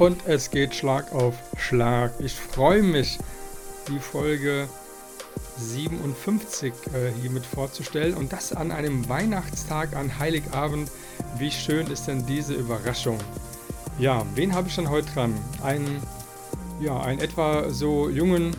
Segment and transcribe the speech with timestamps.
[0.00, 2.12] Und es geht Schlag auf Schlag.
[2.20, 3.18] Ich freue mich,
[3.86, 4.66] die Folge
[5.58, 8.14] 57 äh, hiermit vorzustellen.
[8.14, 10.90] Und das an einem Weihnachtstag, an Heiligabend.
[11.36, 13.18] Wie schön ist denn diese Überraschung?
[13.98, 15.34] Ja, wen habe ich dann heute dran?
[15.62, 16.02] Einen,
[16.80, 18.56] ja, einen etwa so jungen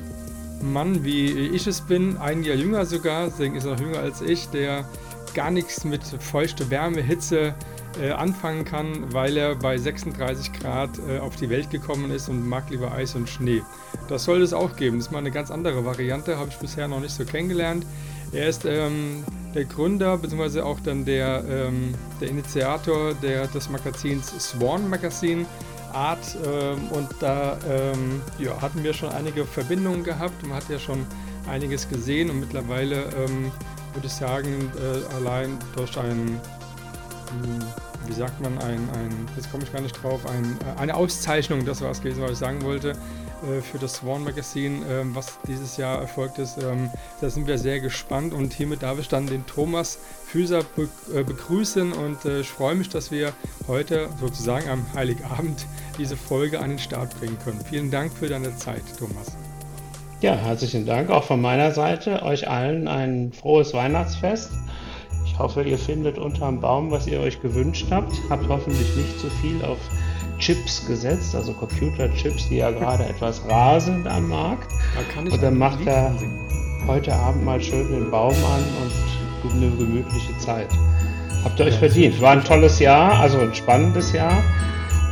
[0.61, 4.21] Mann, wie ich es bin, ein Jahr jünger sogar, deswegen ist er noch jünger als
[4.21, 4.87] ich, der
[5.33, 7.55] gar nichts mit feuchte Wärme, Hitze,
[8.01, 12.47] äh, anfangen kann, weil er bei 36 Grad äh, auf die Welt gekommen ist und
[12.47, 13.61] mag lieber Eis und Schnee.
[14.07, 14.97] Das soll es auch geben.
[14.97, 17.85] Das ist mal eine ganz andere Variante, habe ich bisher noch nicht so kennengelernt.
[18.31, 19.23] Er ist ähm,
[19.53, 20.61] der Gründer bzw.
[20.61, 25.45] auch dann der, ähm, der Initiator der, des Magazins Swan Magazine
[25.93, 30.41] Art ähm, und da ähm, ja, hatten wir schon einige Verbindungen gehabt.
[30.47, 31.05] Man hat ja schon
[31.49, 33.51] einiges gesehen und mittlerweile ähm,
[33.93, 36.39] würde ich sagen, äh, allein durch ein
[38.07, 41.65] wie sagt man, ein, ein jetzt komme ich gar nicht drauf, ein, äh, eine Auszeichnung,
[41.65, 45.39] das war es gewesen, was ich sagen wollte, äh, für das Swan Magazine, ähm, was
[45.47, 46.57] dieses Jahr erfolgt ist.
[46.57, 46.89] Ähm,
[47.21, 51.93] da sind wir sehr gespannt und hiermit darf ich dann den Thomas Füßer äh, begrüßen
[51.93, 53.33] und ich freue mich, dass wir
[53.67, 55.65] heute sozusagen am Heiligabend
[55.97, 57.59] diese Folge an den Start bringen können.
[57.69, 59.35] Vielen Dank für deine Zeit, Thomas.
[60.21, 62.21] Ja, herzlichen Dank auch von meiner Seite.
[62.21, 64.51] Euch allen ein frohes Weihnachtsfest
[65.41, 68.13] hoffe, ihr findet unterm Baum, was ihr euch gewünscht habt.
[68.29, 69.77] Habt hoffentlich nicht zu viel auf
[70.37, 74.71] Chips gesetzt, also Computerchips, die ja gerade etwas rar sind am Markt.
[75.15, 76.13] Da und dann macht er
[76.87, 80.69] heute Abend mal schön den Baum an und eine gemütliche Zeit.
[81.43, 82.21] Habt ihr euch ja, verdient.
[82.21, 84.43] War ein tolles Jahr, also ein spannendes Jahr.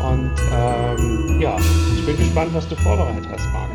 [0.01, 1.57] Und ähm, ja,
[1.95, 3.69] ich bin gespannt, was du vorbereitet hast, Marc.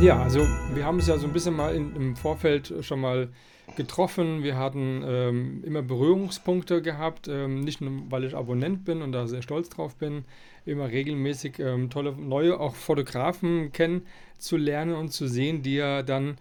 [0.00, 3.28] Ja, also wir haben es ja so ein bisschen mal in, im Vorfeld schon mal
[3.76, 4.42] getroffen.
[4.42, 9.26] Wir hatten ähm, immer Berührungspunkte gehabt, ähm, nicht nur weil ich Abonnent bin und da
[9.26, 10.24] sehr stolz drauf bin,
[10.66, 16.36] immer regelmäßig ähm, tolle neue auch Fotografen kennenzulernen und zu sehen, die ja dann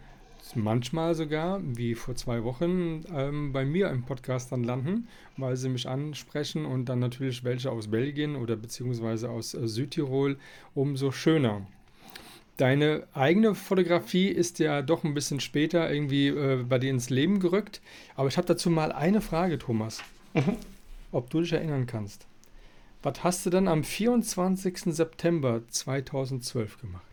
[0.55, 5.07] manchmal sogar, wie vor zwei Wochen, ähm, bei mir im Podcast dann landen,
[5.37, 10.37] weil sie mich ansprechen und dann natürlich welche aus Belgien oder beziehungsweise aus äh, Südtirol
[10.73, 11.61] umso schöner.
[12.59, 17.39] Deine eigene Fotografie ist ja doch ein bisschen später irgendwie äh, bei dir ins Leben
[17.39, 17.79] gerückt.
[18.17, 19.99] Aber ich habe dazu mal eine Frage, Thomas.
[20.33, 20.57] Mhm.
[21.13, 22.27] Ob du dich erinnern kannst.
[23.01, 24.93] Was hast du dann am 24.
[24.93, 27.05] September 2012 gemacht?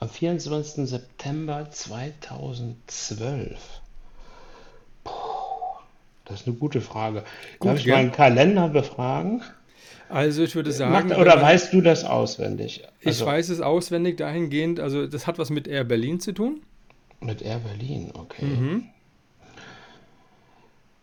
[0.00, 0.88] Am 24.
[0.88, 3.58] September 2012.
[5.04, 5.10] Puh,
[6.24, 7.24] das ist eine gute Frage.
[7.58, 9.42] Gut, Darf ich meinen Kalender befragen?
[10.08, 10.92] Also ich würde sagen.
[10.92, 12.84] Macht, oder man, weißt du das auswendig?
[13.04, 16.62] Also, ich weiß es auswendig dahingehend, also das hat was mit Air Berlin zu tun.
[17.20, 18.44] Mit Air Berlin, okay.
[18.44, 18.84] Mhm.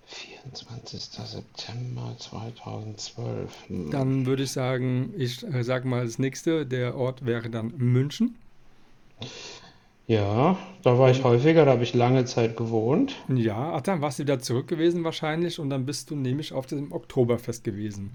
[0.05, 1.01] 24.
[1.01, 3.51] September 2012.
[3.67, 3.91] Hm.
[3.91, 8.35] Dann würde ich sagen, ich äh, sage mal das nächste, der Ort wäre dann München.
[10.07, 13.15] Ja, da war ich häufiger, da habe ich lange Zeit gewohnt.
[13.27, 16.67] Ja, ach, dann warst du wieder zurück gewesen wahrscheinlich und dann bist du nämlich auf
[16.67, 18.11] dem Oktoberfest gewesen.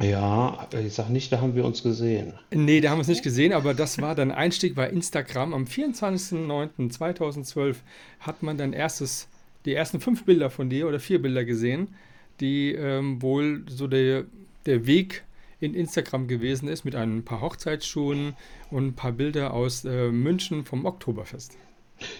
[0.00, 2.32] Ja, ich sag nicht, da haben wir uns gesehen.
[2.50, 5.54] Nee, da haben wir uns nicht gesehen, aber das war dein Einstieg bei Instagram.
[5.54, 7.76] Am 24.09.2012
[8.20, 9.28] hat man dein erstes,
[9.64, 11.94] die ersten fünf Bilder von dir oder vier Bilder gesehen,
[12.40, 14.24] die ähm, wohl so der,
[14.66, 15.22] der Weg
[15.60, 18.34] in Instagram gewesen ist mit ein paar Hochzeitsschuhen
[18.70, 21.56] und ein paar Bilder aus äh, München vom Oktoberfest.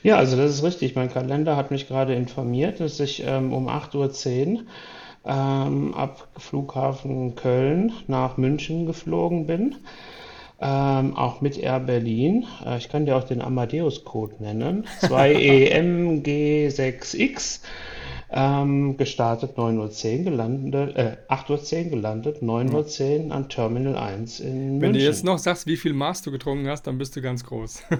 [0.03, 0.94] Ja, also das ist richtig.
[0.94, 4.62] Mein Kalender hat mich gerade informiert, dass ich ähm, um 8.10 Uhr
[5.26, 9.76] ähm, ab Flughafen Köln nach München geflogen bin.
[10.61, 12.47] Ähm, auch mit Air Berlin.
[12.65, 14.87] Äh, ich kann dir auch den Amadeus-Code nennen.
[15.03, 17.59] 2EMG6X.
[18.37, 24.55] Ähm, gestartet 9.10 Uhr, gelandet, äh, 8.10 Uhr gelandet, 9.10 Uhr an Terminal 1 in
[24.55, 24.82] München.
[24.82, 27.44] Wenn du jetzt noch sagst, wie viel Maß du getrunken hast, dann bist du ganz
[27.44, 27.85] groß.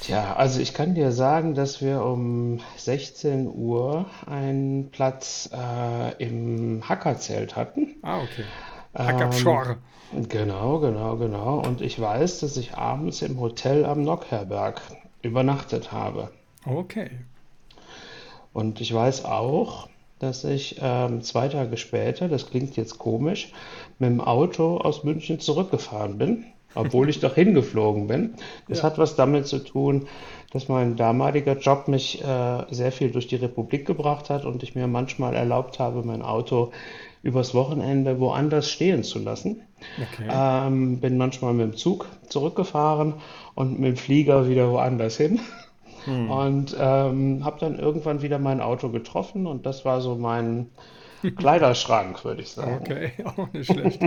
[0.00, 6.88] Tja, also ich kann dir sagen, dass wir um 16 Uhr einen Platz äh, im
[6.88, 7.96] Hackerzelt hatten.
[8.02, 8.44] Ah, okay.
[8.94, 9.76] Hackerpschor.
[10.14, 11.58] Ähm, genau, genau, genau.
[11.60, 14.80] Und ich weiß, dass ich abends im Hotel am Nockherberg
[15.22, 16.30] übernachtet habe.
[16.64, 17.10] Okay.
[18.52, 23.52] Und ich weiß auch, dass ich ähm, zwei Tage später, das klingt jetzt komisch,
[23.98, 26.44] mit dem Auto aus München zurückgefahren bin,
[26.78, 28.34] obwohl ich doch hingeflogen bin.
[28.68, 28.84] Das Ja.
[28.84, 30.06] hat was damit zu tun,
[30.52, 34.74] dass mein damaliger Job mich äh, sehr viel durch die Republik gebracht hat und ich
[34.74, 36.70] mir manchmal erlaubt habe, mein Auto
[37.22, 39.60] übers Wochenende woanders stehen zu lassen.
[39.96, 40.28] Okay.
[40.30, 43.14] Ähm, bin manchmal mit dem Zug zurückgefahren
[43.54, 45.40] und mit dem Flieger wieder woanders hin.
[46.04, 46.30] Hm.
[46.30, 50.66] Und ähm, habe dann irgendwann wieder mein Auto getroffen und das war so mein
[51.36, 52.78] Kleiderschrank, würde ich sagen.
[52.80, 54.00] Okay, auch nicht schlecht.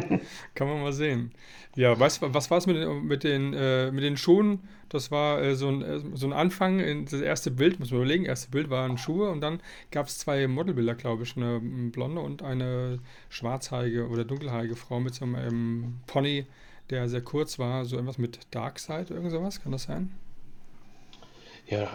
[0.56, 1.32] Kann man mal sehen.
[1.76, 4.60] Ja, weißt du, was war es mit den, mit den, äh, mit den Schuhen?
[4.90, 8.02] Das war äh, so ein, äh, so ein Anfang, in das erste Bild, muss man
[8.02, 11.60] überlegen, erste Bild waren Schuhe und dann gab es zwei Modelbilder, glaube ich, eine
[11.92, 13.00] blonde und eine
[13.30, 16.46] schwarzhaarige oder dunkelhaarige Frau mit so einem ähm, Pony,
[16.90, 20.12] der sehr kurz war, so irgendwas mit Darkside, irgend sowas, kann das sein?
[21.72, 21.88] Ja,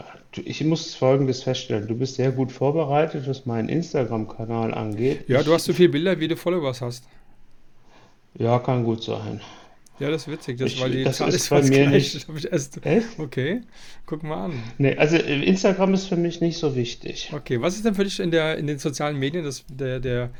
[0.44, 1.86] ich muss Folgendes feststellen.
[1.86, 5.28] Du bist sehr gut vorbereitet, was meinen Instagram-Kanal angeht.
[5.28, 7.10] Ja, du hast so viele Bilder, wie du Followers hast.
[8.38, 9.40] ja, kann gut sein.
[9.98, 12.14] Ja, das ist witzig, das, weil Ich, die das Zahl ist ist bei mir gleich.
[12.14, 12.28] nicht.
[12.28, 13.18] Hab ich erst, Echt?
[13.18, 13.62] okay,
[14.06, 14.62] guck mal an.
[14.78, 17.32] Nee, also äh, Instagram ist für mich nicht so wichtig.
[17.34, 20.30] Okay, was ist denn für dich in der, in den sozialen Medien das, der, der,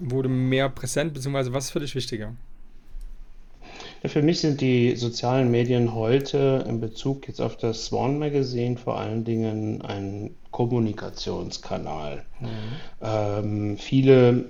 [0.00, 2.34] wurde mehr präsent, beziehungsweise was ist für dich wichtiger?
[4.02, 8.76] Ja, für mich sind die sozialen Medien heute in Bezug jetzt auf das Swan Magazine
[8.76, 12.24] vor allen Dingen ein Kommunikationskanal.
[12.40, 12.82] Mhm.
[13.00, 14.44] Ähm, viele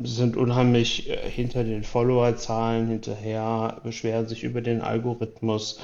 [0.00, 5.80] sind unheimlich äh, hinter den Followerzahlen hinterher, beschweren sich über den Algorithmus,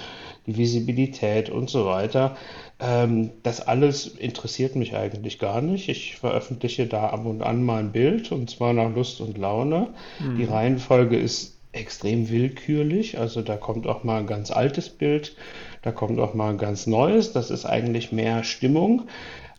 [0.46, 2.36] die Visibilität und so weiter.
[2.78, 5.88] Ähm, das alles interessiert mich eigentlich gar nicht.
[5.88, 9.94] Ich veröffentliche da ab und an mal ein Bild und zwar nach Lust und Laune.
[10.36, 10.48] Die Mhm.
[10.48, 15.36] Reihenfolge ist extrem willkürlich, also da kommt auch mal ein ganz altes Bild,
[15.82, 17.32] da kommt auch mal ein ganz neues.
[17.32, 19.02] Das ist eigentlich mehr Stimmung.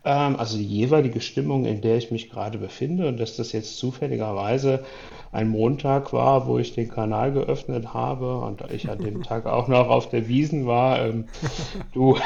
[0.03, 3.07] Ähm, also die jeweilige Stimmung, in der ich mich gerade befinde.
[3.07, 4.85] Und dass das jetzt zufälligerweise
[5.31, 9.67] ein Montag war, wo ich den Kanal geöffnet habe und ich an dem Tag auch
[9.67, 11.05] noch auf der Wiesn war.
[11.05, 11.25] Ähm,
[11.93, 12.17] du,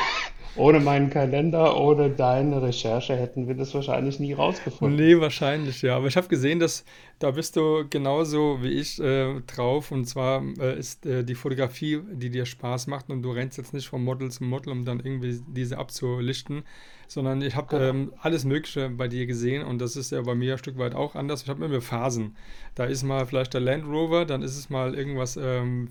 [0.55, 4.97] ohne meinen Kalender, ohne deine Recherche hätten wir das wahrscheinlich nie rausgefunden.
[4.97, 5.95] Nee, wahrscheinlich, ja.
[5.95, 6.83] Aber ich habe gesehen, dass
[7.19, 9.91] da bist du genauso wie ich äh, drauf.
[9.91, 13.73] Und zwar äh, ist äh, die Fotografie, die dir Spaß macht und du rennst jetzt
[13.73, 16.63] nicht von Model zu Model, um dann irgendwie diese abzulichten,
[17.09, 20.53] sondern ich habe ähm, alles Mögliche bei dir gesehen und das ist ja bei mir
[20.53, 21.41] ein Stück weit auch anders.
[21.41, 22.35] Ich habe immer Phasen.
[22.75, 25.89] Da ist mal vielleicht der Land Rover, dann ist es mal irgendwas, ähm,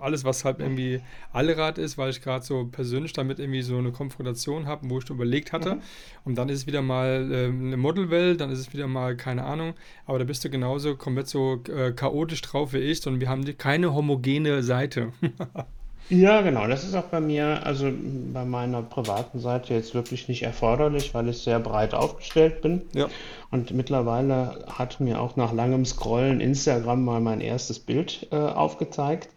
[0.00, 1.00] alles, was halt irgendwie
[1.32, 5.10] Allrad ist, weil ich gerade so persönlich damit irgendwie so eine Konfrontation habe, wo ich
[5.10, 5.74] überlegt hatte.
[5.74, 5.80] Mhm.
[6.24, 9.44] Und dann ist es wieder mal ähm, eine Modelwelt, dann ist es wieder mal keine
[9.44, 9.74] Ahnung.
[10.06, 13.44] Aber da bist du genauso komplett so äh, chaotisch drauf wie ich, sondern wir haben
[13.58, 15.12] keine homogene Seite.
[16.10, 16.66] Ja, genau.
[16.66, 17.90] Das ist auch bei mir, also
[18.32, 22.82] bei meiner privaten Seite jetzt wirklich nicht erforderlich, weil ich sehr breit aufgestellt bin.
[22.92, 23.08] Ja.
[23.50, 29.28] Und mittlerweile hat mir auch nach langem Scrollen Instagram mal mein erstes Bild äh, aufgezeigt.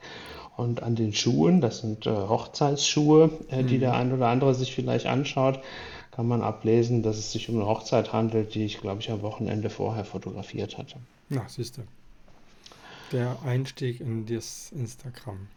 [0.58, 4.00] Und an den Schuhen, das sind äh, Hochzeitsschuhe, äh, die der Mhm.
[4.00, 5.60] ein oder andere sich vielleicht anschaut,
[6.12, 9.22] kann man ablesen, dass es sich um eine Hochzeit handelt, die ich, glaube ich, am
[9.22, 10.96] Wochenende vorher fotografiert hatte.
[11.30, 11.82] Na, siehst du.
[13.12, 15.48] Der Einstieg in das Instagram,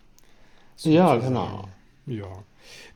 [0.83, 1.69] Ja, genau.
[2.07, 2.45] Ja.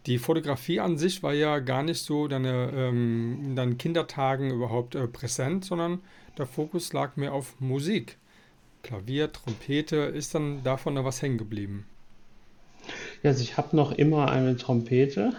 [0.07, 4.95] Die Fotografie an sich war ja gar nicht so deine, ähm, in deinen Kindertagen überhaupt
[4.95, 6.00] äh, präsent, sondern
[6.37, 8.19] der Fokus lag mehr auf Musik.
[8.83, 11.87] Klavier, Trompete, ist dann davon noch was hängen geblieben?
[13.23, 15.33] Ja, also ich habe noch immer eine Trompete.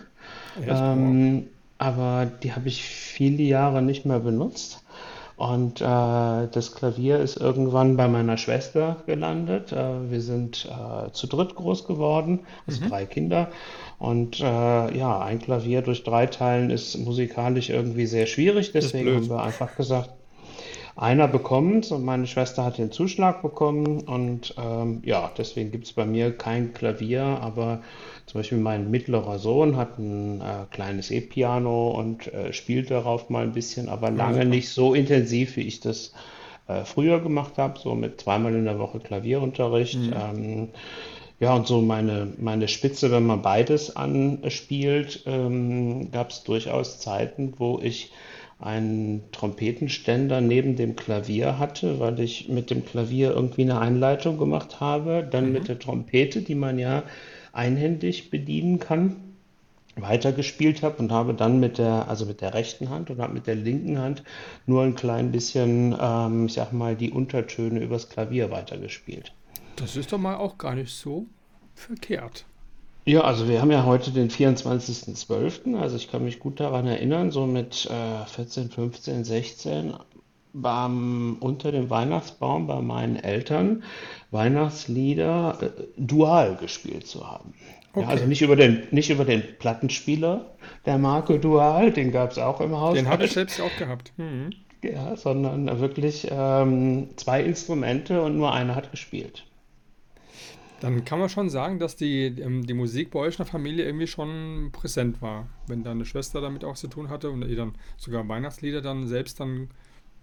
[0.65, 1.47] Ähm,
[1.77, 4.83] aber die habe ich viele Jahre nicht mehr benutzt.
[5.37, 9.71] Und äh, das Klavier ist irgendwann bei meiner Schwester gelandet.
[9.73, 12.89] Äh, wir sind äh, zu dritt groß geworden, also Mhm.
[12.89, 13.51] drei Kinder.
[13.97, 14.43] Und äh,
[14.97, 18.71] ja, ein Klavier durch drei Teilen ist musikalisch irgendwie sehr schwierig.
[18.71, 20.09] Deswegen haben wir einfach gesagt,
[20.95, 25.93] einer bekommt und meine Schwester hat den Zuschlag bekommen und ähm, ja, deswegen gibt es
[25.93, 27.81] bei mir kein Klavier, aber
[28.27, 33.43] zum Beispiel mein mittlerer Sohn hat ein äh, kleines E-Piano und äh, spielt darauf mal
[33.43, 34.45] ein bisschen, aber Ja, lange super.
[34.45, 36.13] nicht so intensiv, wie ich das
[36.67, 40.09] äh, früher gemacht habe, so mit zweimal in der Woche Klavierunterricht.
[40.09, 40.13] Mhm.
[40.13, 40.69] Ähm,
[41.39, 47.53] ja, und so meine, meine Spitze, wenn man beides anspielt, ähm, gab es durchaus Zeiten,
[47.57, 48.11] wo ich
[48.59, 54.79] einen Trompetenständer neben dem Klavier hatte, weil ich mit dem Klavier irgendwie eine Einleitung gemacht
[54.79, 55.67] habe, dann mit Mhm.
[55.67, 57.03] der Trompete, die man ja
[57.53, 59.17] einhändig bedienen kann,
[59.97, 63.47] weitergespielt habe und habe dann mit der, also mit der rechten Hand und habe mit
[63.47, 64.23] der linken Hand
[64.65, 69.33] nur ein klein bisschen, ähm, ich sag mal, die Untertöne übers Klavier weitergespielt.
[69.75, 71.27] Das ist doch mal auch gar nicht so
[71.73, 72.45] verkehrt.
[73.07, 77.29] Ja, also wir haben ja heute den 24.12., also ich kann mich gut daran erinnern,
[77.29, 79.93] so mit äh, 14, 15, 16
[80.53, 83.83] beim, unter dem Weihnachtsbaum bei meinen Eltern
[84.31, 87.53] Weihnachtslieder äh, dual gespielt zu haben.
[87.95, 88.27] Ja, also Okay.
[88.27, 92.71] nicht über den, nicht über den Plattenspieler der Marke Dual, den gab es auch im
[92.93, 94.13] Den habe ich selbst auch gehabt.
[94.17, 94.49] Mhm.
[94.83, 99.45] ja, sondern wirklich ähm, zwei Instrumente und nur einer hat gespielt.
[100.81, 103.85] Dann kann man schon sagen, dass die, ähm, die Musik bei euch in der Familie
[103.85, 105.47] irgendwie schon präsent war.
[105.67, 109.39] Wenn deine Schwester damit auch zu tun hatte und ihr dann sogar Weihnachtslieder dann selbst
[109.39, 109.69] dann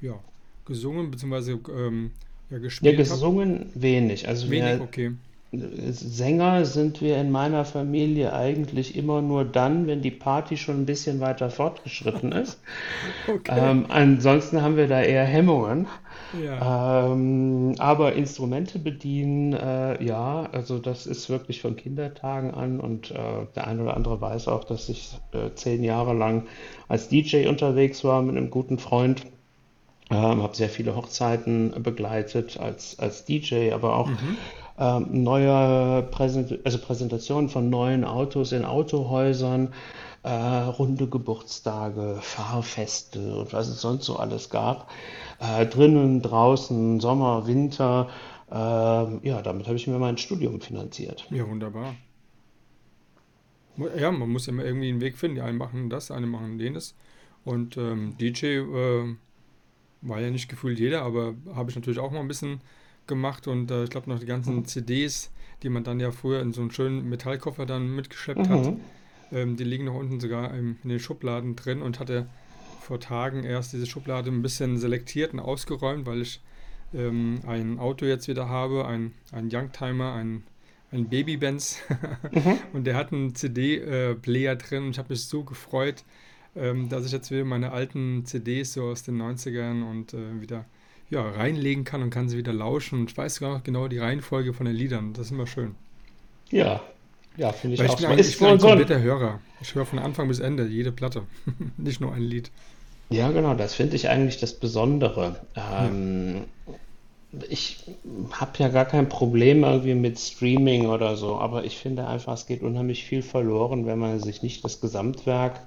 [0.00, 0.18] ja,
[0.64, 1.58] gesungen bzw.
[1.70, 2.10] Ähm,
[2.50, 3.22] ja, Ja, gespielt habt.
[3.22, 4.28] gesungen wenig.
[4.28, 5.12] Also Wenig, wir okay.
[5.54, 10.86] Sänger sind wir in meiner Familie eigentlich immer nur dann, wenn die Party schon ein
[10.86, 12.60] bisschen weiter fortgeschritten ist.
[13.26, 13.70] Okay.
[13.70, 15.88] Ähm, ansonsten haben wir da eher Hemmungen.
[16.32, 17.12] Ja.
[17.12, 23.46] Ähm, aber Instrumente bedienen, äh, ja, also das ist wirklich von Kindertagen an und äh,
[23.54, 26.46] der eine oder andere weiß auch, dass ich äh, zehn Jahre lang
[26.88, 29.26] als DJ unterwegs war mit einem guten Freund.
[30.10, 34.38] Ähm, habe sehr viele Hochzeiten begleitet als, als DJ, aber auch Mhm.
[34.82, 39.72] Ähm, neue Präsent also Präsentationen von neuen Autos in Autohäusern,
[40.24, 44.90] äh, runde Geburtstage, Fahrfeste und was es sonst so alles gab.
[45.38, 48.08] Äh, drinnen, draußen, Sommer, Winter.
[48.50, 51.26] Ähm, ja, damit habe ich mir mein Studium finanziert.
[51.30, 51.94] Ja, wunderbar.
[53.96, 55.36] Ja, man muss immer irgendwie einen Weg finden.
[55.36, 56.94] Die einen machen das, die anderen machen jenes.
[57.44, 59.16] Und ähm, DJ äh,
[60.02, 62.60] war ja nicht gefühlt jeder, aber habe ich natürlich auch mal ein bisschen
[63.06, 63.46] gemacht.
[63.48, 65.30] Und äh, ich glaube noch die ganzen CDs,
[65.62, 68.80] die man dann ja früher in so einen schönen Metallkoffer dann mitgeschleppt hat, Mhm.
[69.32, 72.26] ähm, die liegen noch unten sogar im, in den Schubladen drin und hatte
[72.80, 76.40] vor Tagen erst diese Schublade ein bisschen selektiert und ausgeräumt, weil ich
[76.94, 80.42] ähm, ein Auto jetzt wieder habe, ein, ein Youngtimer, ein,
[80.90, 81.78] ein Baby-Benz
[82.32, 82.58] Mhm.
[82.72, 86.04] und der hat einen CD-Player drin und ich habe mich so gefreut,
[86.56, 90.66] ähm, dass ich jetzt wieder meine alten CDs so aus den 90ern und äh, wieder
[91.12, 93.98] ja, reinlegen kann und kann sie wieder lauschen und ich weiß sogar noch genau die
[93.98, 95.74] Reihenfolge von den Liedern, das ist immer schön.
[96.50, 96.80] Ja,
[97.36, 98.12] ja, finde ich Weil ich auch bin so.
[98.12, 99.40] ein, ich bin ein so ein, kompletter Hörer.
[99.60, 101.24] Ich höre von Anfang bis Ende jede Platte,
[101.76, 102.50] nicht nur ein Lied.
[103.10, 105.40] ja, genau, das finde ich eigentlich das Besondere.
[105.54, 105.90] Ja.
[107.48, 107.78] Ich
[108.32, 112.46] habe ja gar kein Problem irgendwie mit Streaming oder so, aber ich finde einfach, es
[112.46, 115.60] geht unheimlich viel verloren, wenn man sich nicht das Gesamtwerk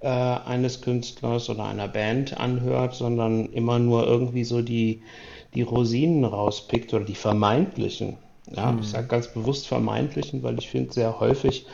[0.00, 5.02] äh, eines Künstlers oder einer Band anhört, sondern immer nur irgendwie so die,
[5.54, 8.18] die Rosinen rauspickt oder die vermeintlichen.
[8.50, 8.90] Ja, ich Hm.
[8.90, 11.66] sage ganz bewusst vermeintlichen, weil ich finde sehr häufig,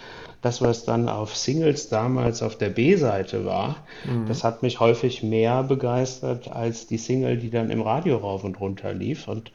[0.42, 4.26] das, was dann auf Singles damals auf der B-Seite war, Mhm.
[4.26, 8.58] das hat mich häufig mehr begeistert als die Single, die dann im Radio rauf und
[8.60, 9.28] runter lief.
[9.28, 9.52] Und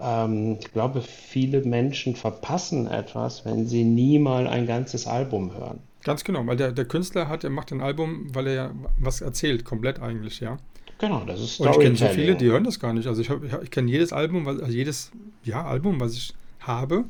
[0.00, 5.80] ähm, ich glaube, viele Menschen verpassen etwas, wenn sie nie mal ein ganzes Album hören.
[6.04, 9.20] Ganz genau, weil der, der Künstler hat, er macht ein Album, weil er ja was
[9.20, 10.56] erzählt, komplett eigentlich, ja.
[10.98, 12.52] Genau, das ist Und ich kenne so viele, die Storytelling.
[12.52, 13.06] hören das gar nicht.
[13.06, 15.10] Also ich, ich, ich kenne jedes Album, was- also jedes
[15.44, 17.04] ja, Album, was ich habe,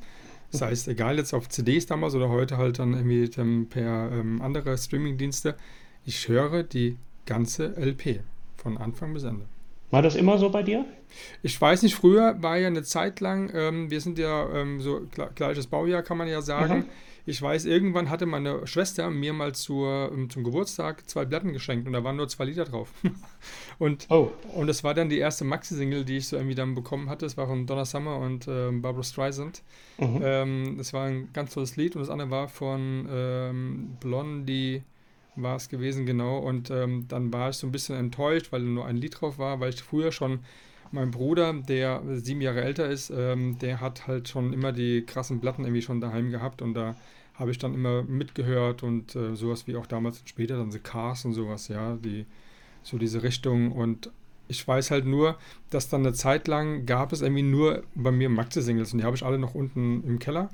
[0.52, 3.26] sei es egal jetzt auf CDs damals oder heute halt dann irgendwie
[3.66, 5.56] per ähm, andere Streamingdienste,
[6.04, 8.20] ich höre die ganze LP
[8.56, 9.46] von Anfang bis Ende.
[9.90, 10.84] War das immer so bei dir?
[11.42, 15.06] Ich weiß nicht, früher war ja eine Zeit lang, ähm, wir sind ja ähm, so
[15.14, 16.78] gle- gleiches Baujahr, kann man ja sagen.
[16.78, 16.84] Mhm.
[17.24, 21.86] Ich weiß, irgendwann hatte meine Schwester mir mal zur, ähm, zum Geburtstag zwei Platten geschenkt
[21.86, 22.92] und da waren nur zwei Lieder drauf.
[23.78, 27.08] Und, Oh, und das war dann die erste Maxi-Single, die ich so irgendwie dann bekommen
[27.08, 27.26] hatte.
[27.26, 29.62] Das war von Donna Summer und ähm, Barbra Streisand.
[29.98, 30.20] mhm.
[30.22, 34.82] Ähm, das war ein ganz tolles Lied und das andere war von ähm, Blondie,
[35.34, 36.38] war es gewesen, genau.
[36.38, 39.60] Und ähm, dann war ich so ein bisschen enttäuscht, weil nur ein Lied drauf war,
[39.60, 40.40] weil ich früher schon,
[40.92, 45.40] mein Bruder, der sieben Jahre älter ist, ähm, der hat halt schon immer die krassen
[45.40, 46.94] Platten irgendwie schon daheim gehabt und da
[47.34, 50.78] habe ich dann immer mitgehört und äh, sowas wie auch damals und später dann The
[50.78, 52.26] Cars und sowas, ja, die,
[52.82, 54.10] so diese Richtung und
[54.48, 55.38] ich weiß halt nur,
[55.70, 59.16] dass dann eine Zeit lang gab es irgendwie nur bei mir Maxi-Singles und die habe
[59.16, 60.50] ich alle noch unten im Keller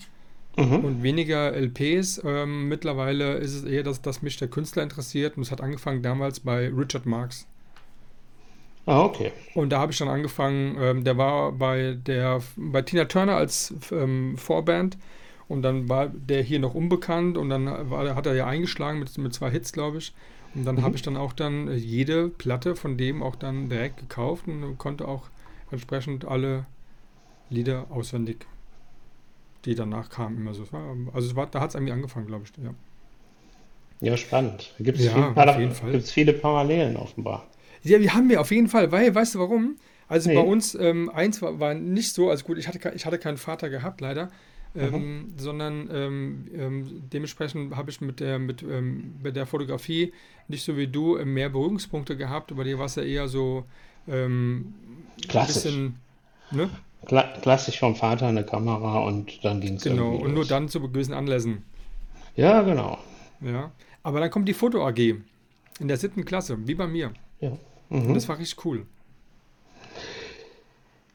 [0.56, 0.84] Mhm.
[0.84, 2.20] und weniger LPs.
[2.24, 6.02] Ähm, mittlerweile ist es eher, dass, dass mich der Künstler interessiert und es hat angefangen
[6.02, 7.46] damals bei Richard Marx.
[8.88, 9.32] Ah, okay.
[9.54, 13.74] Und da habe ich dann angefangen, ähm, der war bei der bei Tina Turner als
[13.92, 14.98] ähm, Vorband
[15.48, 19.16] und dann war der hier noch unbekannt und dann war, hat er ja eingeschlagen mit,
[19.18, 20.14] mit zwei Hits, glaube ich.
[20.54, 20.96] Und dann habe Mhm.
[20.96, 25.30] ich dann auch dann jede Platte von dem auch dann direkt gekauft und konnte auch
[25.70, 26.66] entsprechend alle
[27.50, 28.46] Lieder auswendig,
[29.64, 30.70] die danach kamen, immer so.
[30.72, 32.64] War- Also es war, da hat es irgendwie angefangen, glaube ich.
[32.64, 32.74] Ja.
[34.00, 34.74] Ja, spannend.
[34.78, 35.92] Da gibt es ja, auf jeden Fall.
[35.92, 37.47] gibt's viele Parallelen offenbar.
[37.82, 39.76] Ja, wir haben wir auf jeden Fall, weil, weißt du warum?
[40.08, 40.48] Also bei Nee.
[40.48, 43.68] uns, ähm, eins war, war nicht so, also gut, ich hatte, ich hatte keinen Vater
[43.70, 44.30] gehabt, leider.
[44.76, 50.12] ähm, sondern ähm, ähm, dementsprechend habe ich mit der, mit, ähm, mit der Fotografie
[50.46, 52.54] nicht so wie du äh, mehr Berührungspunkte gehabt.
[52.54, 53.64] Bei dir war es ja eher so
[54.06, 54.74] ähm,
[55.16, 55.54] ein Klassisch.
[55.64, 55.96] bisschen,
[56.50, 56.70] ne?
[57.06, 60.48] Kla klassisch vom Vater eine Kamera und dann ging es Genau, und nur los.
[60.48, 61.62] dann zu gewissen Anlässen.
[62.36, 62.98] Ja, genau.
[63.40, 63.72] Ja.
[64.02, 64.98] Aber dann kommt die Foto AG
[65.80, 67.12] in der siebten Klasse, wie bei mir.
[67.40, 67.52] Ja.
[68.06, 68.16] Und Mhm.
[68.16, 68.86] das war richtig cool.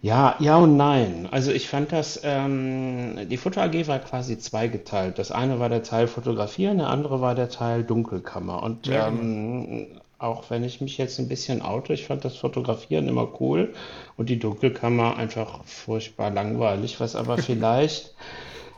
[0.02, 1.28] Ja, ja und nein.
[1.32, 5.18] Also ich fand das, ähm, die Foto AG war quasi zweigeteilt.
[5.18, 8.62] Das eine war der Teil Fotografieren, der andere war der Teil Dunkelkammer.
[8.64, 9.24] Und Ja, genau.
[9.24, 13.74] ähm, auch wenn ich mich jetzt ein bisschen oute, ich fand das Fotografieren immer cool
[14.18, 18.14] und die Dunkelkammer einfach furchtbar langweilig, was aber vielleicht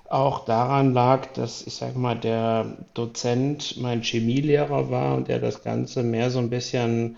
[0.10, 5.64] auch daran lag, dass ich sag mal, der Dozent mein Chemielehrer war und der das
[5.64, 7.18] Ganze mehr so ein bisschen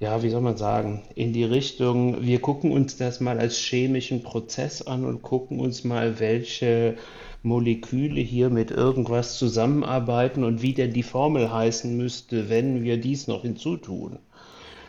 [0.00, 4.22] ja, wie soll man sagen, in die Richtung, wir gucken uns das mal als chemischen
[4.22, 6.96] Prozess an und gucken uns mal, welche
[7.42, 13.28] Moleküle hier mit irgendwas zusammenarbeiten und wie denn die Formel heißen müsste, wenn wir dies
[13.28, 14.18] noch hinzutun.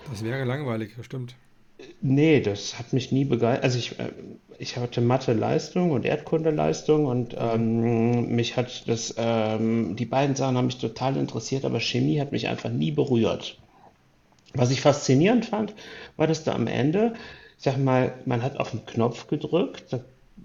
[0.10, 1.36] Das wäre langweilig, das stimmt.
[2.02, 3.64] Nee, das hat mich nie begeistert.
[3.64, 4.12] Also ich, äh,
[4.58, 10.68] ich hatte Mathe-Leistung und Erdkunde-Leistung und ähm, mich hat das, ähm, die beiden Sachen haben
[10.68, 13.60] mich total interessiert, aber Chemie hat mich einfach nie berührt.
[14.54, 15.74] Was ich faszinierend fand,
[16.18, 17.14] war, dass da am Ende,
[17.58, 19.96] ich sag mal, man hat auf den Knopf gedrückt,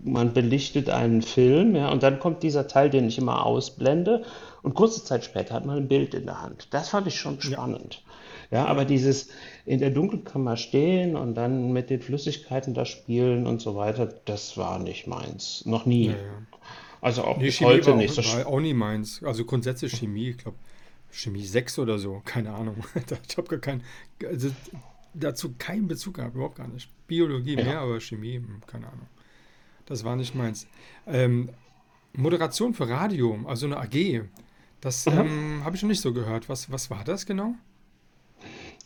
[0.02, 4.24] man belichtet einen Film, ja, und dann kommt dieser Teil, den ich immer ausblende,
[4.62, 6.68] und kurze Zeit später hat man ein Bild in der Hand.
[6.70, 7.42] Das fand ich schon Ja.
[7.42, 8.02] spannend.
[8.50, 9.28] Ja, aber dieses
[9.64, 14.56] in der Dunkelkammer stehen und dann mit den Flüssigkeiten da spielen und so weiter, das
[14.56, 15.64] war nicht meins.
[15.66, 16.06] Noch nie.
[16.06, 16.18] Ja, ja.
[17.00, 18.18] Also auch Nee, bis Chemie heute nicht.
[18.18, 19.22] auch, So, war auch nie meins.
[19.22, 20.56] Also grundsätzlich Chemie, ich glaube,
[21.12, 22.76] Chemie 6 oder so, keine Ahnung.
[23.28, 23.82] Ich habe gar keinen,
[24.26, 24.50] also
[25.14, 26.88] dazu keinen Bezug gehabt, überhaupt gar nicht.
[27.06, 27.64] Biologie ja.
[27.64, 29.06] mehr, aber Chemie, hm, keine Ahnung.
[29.86, 30.66] Das war nicht meins.
[31.06, 31.50] Ähm,
[32.12, 34.22] Moderation für Radio, also eine AG,
[34.80, 35.12] das Mhm.
[35.12, 36.48] ähm, habe ich noch nicht so gehört.
[36.48, 37.54] Was, was war das genau?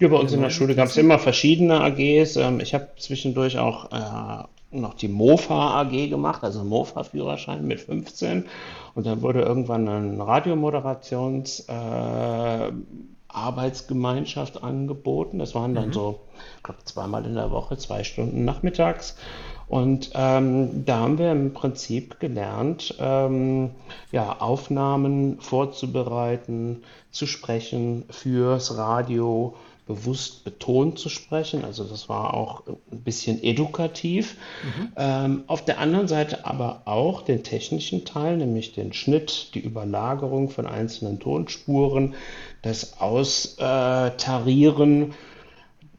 [0.01, 1.01] Ja, bei uns in der neunten Schule gab es Klasse?
[1.01, 2.37] immer verschiedene AGs.
[2.37, 8.47] Ähm, ich habe zwischendurch auch äh, noch die Mofa AG gemacht, also Mofa-Führerschein mit 15.
[8.95, 12.73] Und dann wurde irgendwann eine Radiomoderations äh,
[13.29, 15.39] Arbeitsgemeinschaft angeboten.
[15.39, 15.93] Das waren dann Mhm.
[15.93, 16.21] so,
[16.57, 19.17] ich glaube, zweimal in der Woche, zwei Stunden nachmittags.
[19.67, 23.71] Und ähm, da haben wir im Prinzip gelernt, ähm,
[24.13, 29.55] ja, Aufnahmen vorzubereiten, zu sprechen fürs Radio,
[29.87, 31.65] bewusst betont zu sprechen.
[31.65, 34.37] Also das war auch ein bisschen edukativ.
[34.97, 40.49] Ähm, auf der anderen Seite aber auch den technischen Teil, nämlich den Schnitt, die Überlagerung
[40.49, 42.15] von einzelnen Tonspuren,
[42.63, 45.15] das Austarieren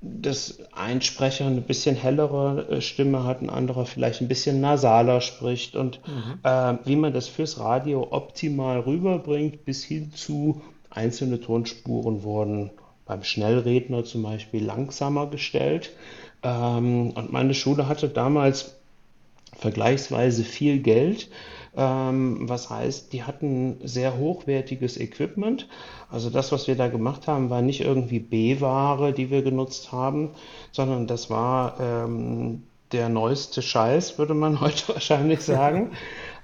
[0.08, 5.20] dass ein Sprecher eine bisschen hellere äh, Stimme hat, ein anderer vielleicht ein bisschen nasaler
[5.20, 6.00] spricht und
[6.44, 12.70] äh, wie man das fürs Radio optimal rüberbringt, bis hin zu einzelne Tonspuren wurden
[13.06, 15.92] beim Schnellredner zum Beispiel langsamer gestellt.
[16.44, 18.76] Ähm, und meine Schule hatte damals
[19.58, 21.30] vergleichsweise viel Geld.
[21.78, 25.68] Ähm, was heißt, die hatten sehr hochwertiges Equipment.
[26.10, 30.32] Also das, was wir da gemacht haben, war nicht irgendwie B-Ware, die wir genutzt haben,
[30.72, 32.64] sondern das war ähm,
[32.94, 35.92] der neueste Scheiß, würde man heute wahrscheinlich sagen.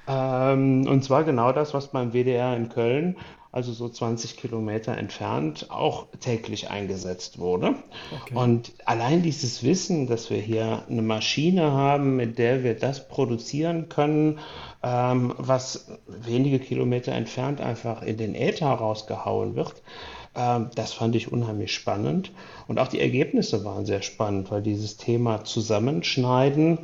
[0.07, 3.17] Ähm, und zwar genau das, was beim WDR in Köln,
[3.51, 7.75] also so 20 Kilometer entfernt, auch täglich eingesetzt wurde.
[8.21, 8.35] Okay.
[8.35, 13.89] Und allein dieses Wissen, dass wir hier eine Maschine haben, mit der wir das produzieren
[13.89, 14.39] können,
[14.83, 19.81] ähm, was wenige Kilometer entfernt einfach in den Äther rausgehauen wird,
[20.33, 22.31] ähm, das fand ich unheimlich spannend.
[22.67, 26.79] Und auch die Ergebnisse waren sehr spannend, weil dieses Thema Zusammenschneiden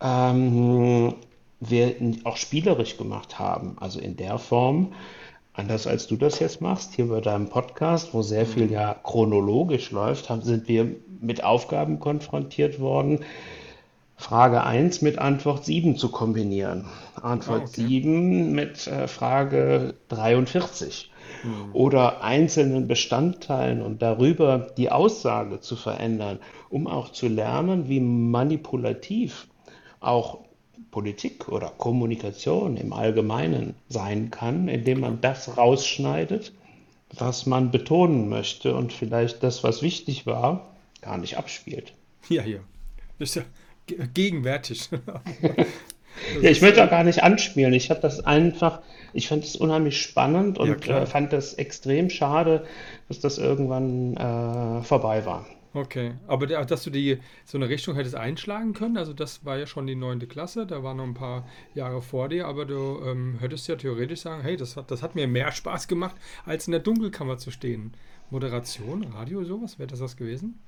[0.00, 1.14] ähm,
[1.58, 3.76] wir auch spielerisch gemacht haben.
[3.80, 4.92] Also in der Form,
[5.56, 9.90] anders als du das jetzt machst, hier bei deinem Podcast, wo sehr viel ja chronologisch
[9.90, 13.20] läuft, haben, sind wir mit Aufgaben konfrontiert worden,
[14.18, 16.86] Frage 1 mit Antwort 7 zu kombinieren.
[17.20, 17.86] Antwort okay.
[17.86, 21.10] 7 mit äh, Frage 43
[21.42, 21.70] Hm.
[21.72, 26.38] oder einzelnen Bestandteilen und darüber die Aussage zu verändern,
[26.70, 29.46] um auch zu lernen, wie manipulativ
[30.00, 30.40] auch
[30.96, 36.52] Politik oder Kommunikation im Allgemeinen sein kann, indem man das rausschneidet,
[37.12, 41.92] was man betonen möchte und vielleicht das, was wichtig war, gar nicht abspielt.
[42.30, 42.60] Ja, hier.
[43.18, 43.42] Das ist ja
[43.86, 44.88] ge- gegenwärtig.
[46.40, 47.74] Ja, ich möchte auch äh, gar nicht anspielen.
[47.74, 48.80] Ich habe das einfach,
[49.12, 51.06] ich fand es unheimlich spannend ja und äh, klar.
[51.06, 52.64] fand das extrem schade,
[53.08, 55.44] dass das irgendwann äh, vorbei war.
[55.76, 59.58] Okay, aber der, dass du die so eine Richtung hättest einschlagen können, also das war
[59.58, 63.02] ja schon die neunte Klasse, da waren noch ein paar Jahre vor dir, aber du
[63.04, 66.66] ähm, hättest ja theoretisch sagen, hey, das hat, das hat mir mehr Spaß gemacht, als
[66.66, 67.92] in der Dunkelkammer zu stehen.
[68.30, 70.58] Moderation, Radio, sowas, wäre das das gewesen?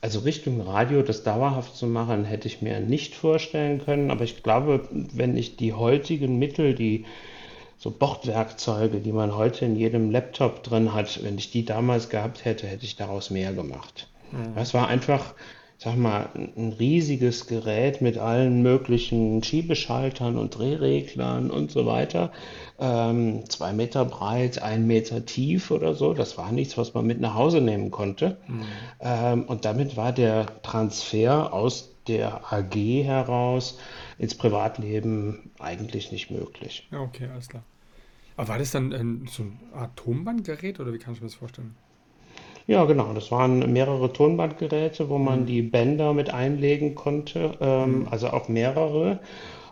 [0.00, 4.42] Also Richtung Radio das dauerhaft zu machen, hätte ich mir nicht vorstellen können, aber ich
[4.42, 7.04] glaube, wenn ich die heutigen Mittel, die
[7.82, 12.44] so Bordwerkzeuge, die man heute in jedem Laptop drin hat, wenn ich die damals gehabt
[12.44, 14.08] hätte, hätte ich daraus mehr gemacht.
[14.30, 14.52] Mhm.
[14.54, 15.34] Es war einfach,
[15.78, 22.30] sag mal, ein riesiges Gerät mit allen möglichen Schiebeschaltern und Drehreglern und so weiter.
[22.78, 26.14] Ähm, zwei Meter breit, ein Meter tief oder so.
[26.14, 28.36] Das war nichts, was man mit nach Hause nehmen konnte.
[28.46, 28.62] Mhm.
[29.00, 33.78] Ähm, und damit war der Transfer aus der AG heraus
[34.18, 36.88] ins Privatleben eigentlich nicht möglich.
[36.92, 37.64] Okay, alles klar.
[38.36, 41.34] Aber war das dann ein, so ein Art Tonbandgerät oder wie kann ich mir das
[41.34, 41.74] vorstellen?
[42.66, 43.12] Ja, genau.
[43.12, 45.46] Das waren mehrere Tonbandgeräte, wo man mhm.
[45.46, 48.08] die Bänder mit einlegen konnte, ähm, mhm.
[48.10, 49.20] also auch mehrere,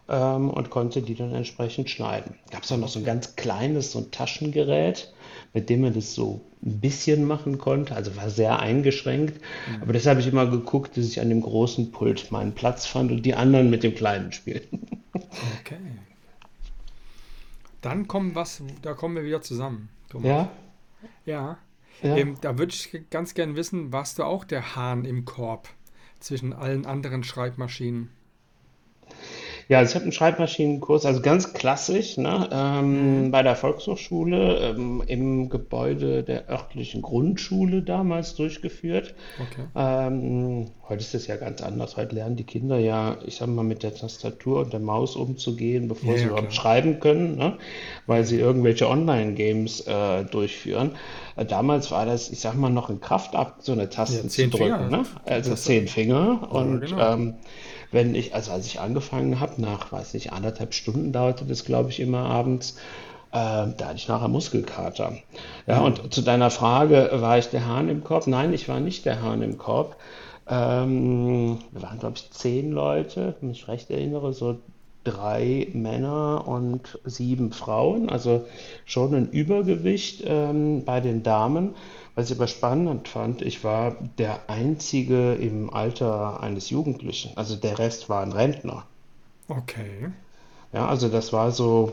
[0.09, 2.35] ähm, und konnte die dann entsprechend schneiden.
[2.51, 5.13] Gab es auch noch so ein ganz kleines, so ein Taschengerät,
[5.55, 9.41] mit dem man das so ein bisschen machen konnte, also war sehr eingeschränkt.
[9.41, 9.83] Mhm.
[9.83, 13.13] Aber das habe ich immer geguckt, dass ich an dem großen Pult meinen Platz fand
[13.13, 15.03] und die anderen mit dem kleinen spielten.
[15.61, 15.77] Okay.
[17.81, 19.89] Dann kommen was, da kommen wir wieder zusammen.
[20.09, 20.27] Thomas.
[20.27, 20.53] Ja.
[21.25, 21.59] Ja.
[22.03, 22.17] ja.
[22.17, 25.69] Ähm, da würde ich ganz gern wissen, warst du auch der Hahn im Korb
[26.19, 28.11] zwischen allen anderen Schreibmaschinen?
[29.71, 33.31] Ja, also ich habe einen Schreibmaschinenkurs, also ganz klassisch, ne, ähm, mhm.
[33.31, 39.15] bei der Volkshochschule ähm, im Gebäude der örtlichen Grundschule damals durchgeführt.
[39.39, 39.63] Okay.
[39.77, 41.97] Ähm, heute ist das ja ganz anders.
[41.97, 45.87] Heute lernen die Kinder ja, ich sag mal, mit der Tastatur und der Maus umzugehen,
[45.87, 46.63] bevor ja, sie überhaupt klar.
[46.63, 47.57] schreiben können, ne,
[48.09, 50.97] weil sie irgendwelche Online-Games äh, durchführen.
[51.37, 54.29] Äh, damals war das, ich sag mal, noch in Kraft ab, so eine Taste ja,
[54.29, 54.65] zu drücken.
[54.65, 54.89] Finger.
[54.89, 55.03] Ne?
[55.27, 56.49] Also zehn Finger.
[56.51, 57.35] Und genau.
[57.93, 61.91] Wenn ich, also als ich angefangen habe, nach, weiß nicht, anderthalb Stunden dauerte das, glaube
[61.91, 62.77] ich, immer abends,
[63.33, 65.15] äh, da hatte ich nachher Muskelkater.
[65.67, 68.27] Ja, und zu deiner Frage, war ich der Hahn im Korb?
[68.27, 69.97] Nein, ich war nicht der Hahn im Korb.
[70.49, 74.59] Ähm, wir waren, glaube ich, zehn Leute, wenn ich recht erinnere, so
[75.05, 78.45] drei Männer und sieben Frauen, also
[78.85, 81.75] schon ein Übergewicht ähm, bei den Damen.
[82.15, 87.37] Was ich aber spannend fand, ich war der Einzige im Alter eines Jugendlichen.
[87.37, 88.85] Also der Rest waren Rentner.
[89.49, 90.11] Okay.
[90.73, 91.93] Ja, also das war so,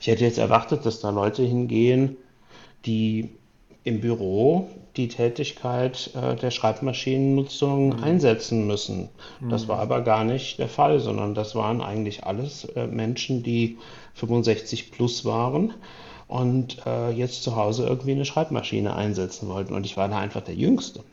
[0.00, 2.16] ich hätte jetzt erwartet, dass da Leute hingehen,
[2.84, 3.30] die
[3.84, 8.04] im Büro die Tätigkeit äh, der Schreibmaschinennutzung mhm.
[8.04, 9.08] einsetzen müssen.
[9.40, 9.68] Das mhm.
[9.68, 13.78] war aber gar nicht der Fall, sondern das waren eigentlich alles äh, Menschen, die
[14.14, 15.74] 65 plus waren
[16.32, 19.74] und äh, jetzt zu Hause irgendwie eine Schreibmaschine einsetzen wollten.
[19.74, 21.04] Und ich war da einfach der Jüngste.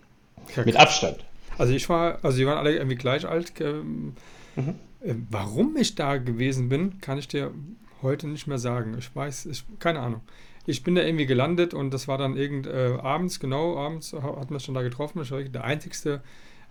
[0.56, 1.18] Ja, mit Abstand.
[1.58, 3.52] Also ich war, also sie waren alle irgendwie gleich alt.
[3.60, 4.14] Ähm,
[4.56, 4.76] mhm.
[5.02, 7.52] äh, warum ich da gewesen bin, kann ich dir
[8.02, 8.96] heute nicht mehr sagen.
[8.98, 10.22] Ich weiß, ich, keine Ahnung.
[10.66, 14.52] Ich bin da irgendwie gelandet und das war dann irgend äh, abends, genau, abends hat
[14.52, 15.22] man schon da getroffen.
[15.22, 16.22] Ich war der einzigste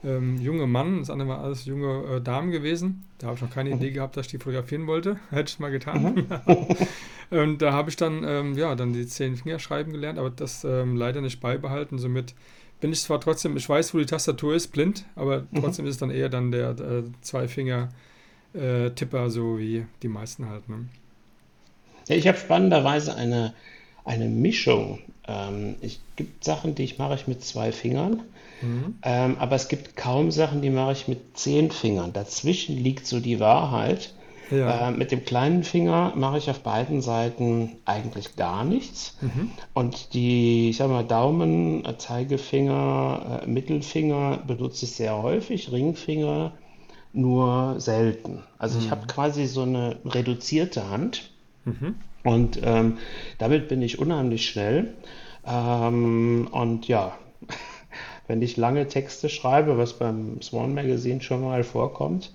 [0.04, 3.04] ähm, junge Mann, das andere war alles junge äh, Damen gewesen.
[3.18, 5.18] Da habe ich noch keine Idee gehabt, dass ich die fotografieren wollte.
[5.30, 6.14] Hätte ich mal getan.
[6.14, 6.26] Mhm.
[7.36, 10.64] und da habe ich dann, ähm, ja, dann die zehn Finger schreiben gelernt, aber das
[10.64, 11.98] ähm, leider nicht beibehalten.
[11.98, 12.34] Somit
[12.80, 15.60] bin ich zwar trotzdem, ich weiß, wo die Tastatur ist, blind, aber mhm.
[15.60, 20.68] trotzdem ist es dann eher dann der äh, Zwei-Finger-Tipper, äh, so wie die meisten halt.
[20.68, 20.86] Ne?
[22.06, 23.52] Ja, ich habe spannenderweise eine,
[24.04, 25.00] eine Mischung.
[25.26, 28.22] Ähm, es gibt Sachen, die ich mache ich mit zwei Fingern.
[28.62, 28.98] Mhm.
[29.02, 32.12] Ähm, aber es gibt kaum Sachen, die mache ich mit zehn Fingern.
[32.12, 34.14] Dazwischen liegt so die Wahrheit.
[34.50, 34.88] Ja.
[34.88, 39.16] Äh, mit dem kleinen Finger mache ich auf beiden Seiten eigentlich gar nichts.
[39.20, 39.50] Mhm.
[39.74, 46.52] Und die, ich sag mal, Daumen, äh, Zeigefinger, äh, Mittelfinger benutze ich sehr häufig, Ringfinger
[47.12, 48.42] nur selten.
[48.58, 48.84] Also mhm.
[48.84, 51.30] ich habe quasi so eine reduzierte Hand.
[51.64, 51.96] Mhm.
[52.24, 52.98] Und ähm,
[53.38, 54.94] damit bin ich unheimlich schnell.
[55.46, 57.16] Ähm, und ja,
[58.28, 62.30] wenn ich lange Texte schreibe, was beim Swan Magazine schon mal vorkommt,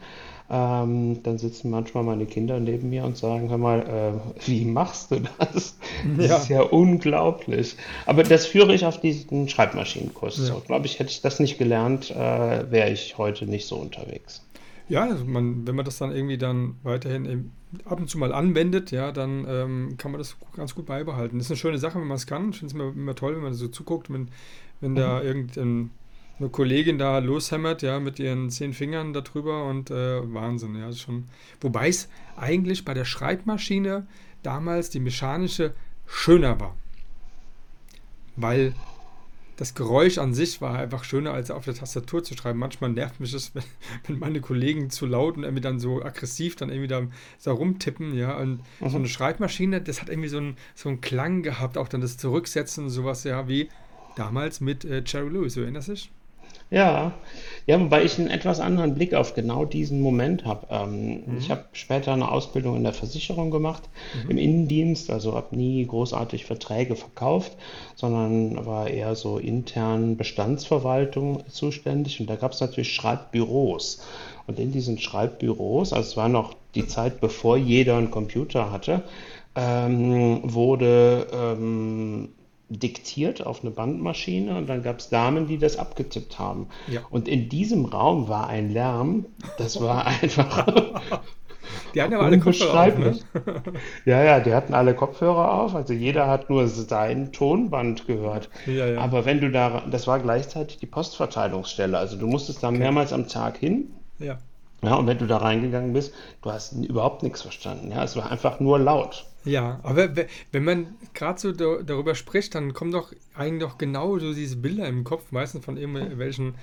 [0.50, 5.12] ähm, dann sitzen manchmal meine Kinder neben mir und sagen, hör mal, äh, wie machst
[5.12, 5.78] du das?
[6.18, 6.38] Das ja.
[6.38, 7.78] ist ja unglaublich.
[8.06, 10.38] Aber das führe ich auf diesen Schreibmaschinenkurs.
[10.38, 10.44] Ja.
[10.44, 14.46] So, glaube ich, hätte ich das nicht gelernt, äh, wäre ich heute nicht so unterwegs.
[14.90, 17.52] Ja, also man, wenn man das dann irgendwie dann weiterhin
[17.86, 21.38] ab und zu mal anwendet, ja, dann ähm, kann man das ganz gut beibehalten.
[21.38, 22.50] Das ist eine schöne Sache, wenn man es kann.
[22.50, 24.28] Ich finde es immer, immer, toll, wenn man so zuguckt, wenn,
[24.84, 25.90] wenn da irgendeine
[26.52, 31.30] Kollegin da loshämmert, ja, mit ihren zehn Fingern darüber und äh, Wahnsinn, ja, schon.
[31.62, 34.06] Wobei es eigentlich bei der Schreibmaschine
[34.44, 35.74] damals die mechanische
[36.06, 36.76] schöner war.
[38.36, 38.74] Weil
[39.56, 42.60] das Geräusch an sich war einfach schöner, als auf der Tastatur zu schreiben.
[42.60, 43.64] Manchmal nervt mich das, wenn,
[44.08, 48.18] wenn meine Kollegen zu laut und irgendwie dann so aggressiv dann irgendwie da so rumtippen,
[48.18, 48.36] ja.
[48.36, 48.90] Und mhm.
[48.90, 52.18] so eine Schreibmaschine, das hat irgendwie so einen, so einen Klang gehabt, auch dann das
[52.18, 53.70] Zurücksetzen und sowas, ja, wie
[54.16, 56.10] damals mit äh, Jerry Lewis, du erinnerst dich?
[56.74, 57.14] Ja,
[57.68, 60.66] ja, wobei ich einen etwas anderen Blick auf genau diesen Moment habe.
[60.72, 61.38] Ähm, mhm.
[61.38, 63.84] Ich habe später eine Ausbildung in der Versicherung gemacht,
[64.24, 64.32] mhm.
[64.32, 67.52] im Innendienst, also habe nie großartig Verträge verkauft,
[67.94, 74.02] sondern war eher so intern Bestandsverwaltung zuständig und da gab es natürlich Schreibbüros.
[74.48, 79.04] Und in diesen Schreibbüros, also es war noch die Zeit, bevor jeder einen Computer hatte,
[79.56, 82.30] ähm, wurde ähm,
[82.80, 86.68] diktiert auf eine Bandmaschine und dann gab es Damen, die das abgetippt haben.
[86.88, 87.02] Ja.
[87.10, 89.26] Und in diesem Raum war ein Lärm,
[89.58, 91.02] das war einfach.
[91.94, 93.18] Die hatten aber alle Kopfhörer auf, ne?
[94.06, 98.50] Ja, ja, die hatten alle Kopfhörer auf, also jeder hat nur sein Tonband gehört.
[98.66, 99.00] Ja, ja.
[99.00, 102.80] Aber wenn du da, das war gleichzeitig die Postverteilungsstelle, also du musstest da okay.
[102.80, 103.92] mehrmals am Tag hin.
[104.20, 104.40] Ja.
[104.84, 107.92] Ja, und wenn du da reingegangen bist, du hast überhaupt nichts verstanden.
[107.92, 109.26] Ja, es war einfach nur laut.
[109.46, 110.10] Ja, aber
[110.52, 114.88] wenn man gerade so darüber spricht, dann kommen doch eigentlich doch genau so diese Bilder
[114.88, 116.56] im Kopf, meistens von irgendwelchen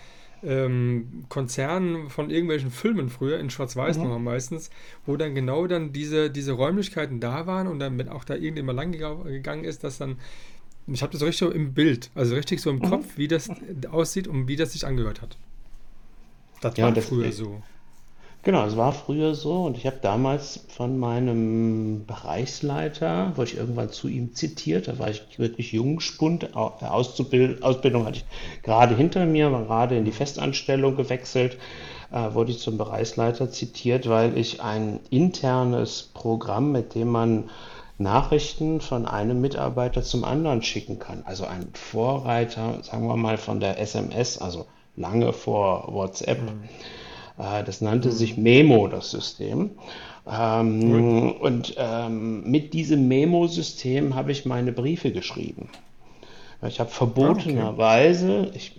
[0.42, 4.04] ähm, Konzernen, von irgendwelchen Filmen früher, in Schwarz-Weiß mhm.
[4.04, 4.70] noch meistens,
[5.04, 8.76] wo dann genau dann diese, diese Räumlichkeiten da waren und dann, wenn auch da irgendjemand
[8.76, 10.16] lang gegangen ist, dass dann,
[10.86, 12.88] ich habe das richtig so im Bild, also richtig so im mhm.
[12.88, 13.50] Kopf, wie das
[13.90, 15.36] aussieht und wie das sich angehört hat.
[16.62, 17.62] Das ja, war das früher so.
[18.42, 23.90] Genau, es war früher so und ich habe damals von meinem Bereichsleiter, wurde ich irgendwann
[23.90, 28.24] zu ihm zitiert, da war ich wirklich Jungspund, Auszubild Ausbildung hatte ich
[28.62, 31.58] gerade hinter mir, war gerade in die Festanstellung gewechselt,
[32.12, 37.50] äh, wurde ich zum Bereichsleiter zitiert, weil ich ein internes Programm, mit dem man
[37.98, 41.24] Nachrichten von einem Mitarbeiter zum anderen schicken kann.
[41.26, 44.64] Also ein Vorreiter, sagen wir mal, von der SMS, also
[44.96, 46.40] lange vor WhatsApp.
[46.40, 46.99] Mhm äh,
[47.64, 48.12] das nannte mhm.
[48.12, 49.70] sich Memo, das System.
[50.30, 55.68] Ähm, und ähm, mit diesem Memo-System habe ich meine Briefe geschrieben.
[56.66, 58.50] Ich habe verbotenerweise, okay.
[58.54, 58.72] ich,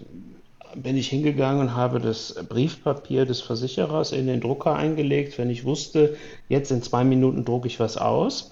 [0.76, 5.66] bin ich hingegangen und habe das Briefpapier des Versicherers in den Drucker eingelegt, wenn ich
[5.66, 6.16] wusste,
[6.48, 8.52] jetzt in zwei Minuten drucke ich was aus.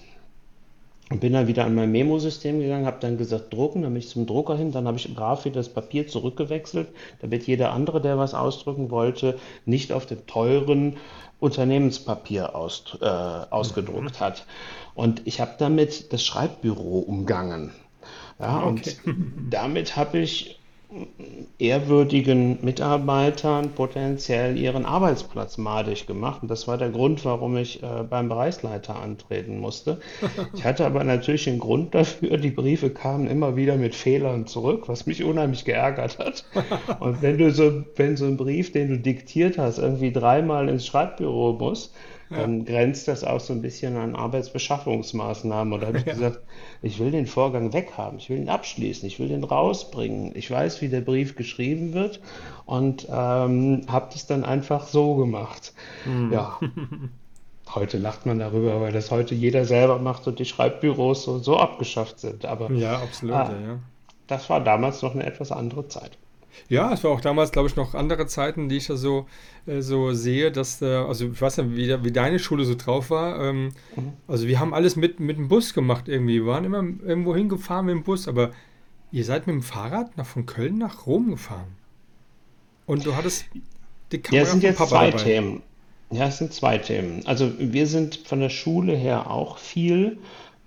[1.09, 4.09] Und bin dann wieder an mein Memo-System gegangen, habe dann gesagt, drucken, dann bin ich
[4.09, 8.19] zum Drucker hin, dann habe ich brav wieder das Papier zurückgewechselt, damit jeder andere, der
[8.19, 10.97] was ausdrücken wollte, nicht auf dem teuren
[11.39, 14.23] Unternehmenspapier aus, äh, ausgedruckt mhm.
[14.23, 14.45] hat.
[14.93, 17.71] Und ich habe damit das Schreibbüro umgangen.
[18.39, 18.67] Ja, okay.
[18.67, 18.97] und
[19.49, 20.58] damit habe ich
[21.59, 26.41] ehrwürdigen Mitarbeitern potenziell ihren Arbeitsplatz madig gemacht.
[26.41, 29.99] Und das war der Grund, warum ich äh, beim Bereichsleiter antreten musste.
[30.55, 32.37] Ich hatte aber natürlich einen Grund dafür.
[32.37, 36.45] Die Briefe kamen immer wieder mit Fehlern zurück, was mich unheimlich geärgert hat.
[36.99, 40.85] Und wenn du so, wenn so ein Brief, den du diktiert hast, irgendwie dreimal ins
[40.85, 41.93] Schreibbüro muss,
[42.29, 45.79] dann grenzt das auch so ein bisschen an Arbeitsbeschaffungsmaßnahmen.
[45.79, 46.39] Da habe ich gesagt,
[46.81, 50.31] ich will den Vorgang weghaben, ich will ihn abschließen, ich will den rausbringen.
[50.35, 52.21] Ich weiß, wie der Brief geschrieben wird
[52.65, 55.73] und ähm, habe das dann einfach so gemacht.
[56.05, 56.31] Mhm.
[56.31, 56.59] Ja.
[57.73, 61.57] Heute lacht man darüber, weil das heute jeder selber macht und die Schreibbüros so, so
[61.57, 62.43] abgeschafft sind.
[62.45, 63.35] Aber ja, absolut.
[63.35, 63.79] Ah, ja.
[64.25, 66.17] Das war damals noch eine etwas andere Zeit.
[66.67, 69.27] Ja, es war auch damals, glaube ich, noch andere Zeiten, die ich da so,
[69.65, 73.09] äh, so sehe, dass, äh, also ich weiß nicht, wie, wie deine Schule so drauf
[73.09, 73.41] war.
[73.43, 74.13] Ähm, mhm.
[74.27, 76.35] Also wir haben alles mit, mit dem Bus gemacht irgendwie.
[76.35, 78.51] Wir waren immer irgendwo hingefahren mit dem Bus, aber
[79.11, 81.75] ihr seid mit dem Fahrrad nach, von Köln nach Rom gefahren.
[82.85, 83.45] Und du hattest
[84.11, 85.23] die Kamera Ja, es sind jetzt Papa zwei dabei.
[85.23, 85.63] Themen.
[86.11, 87.21] Ja, es sind zwei Themen.
[87.25, 90.17] Also wir sind von der Schule her auch viel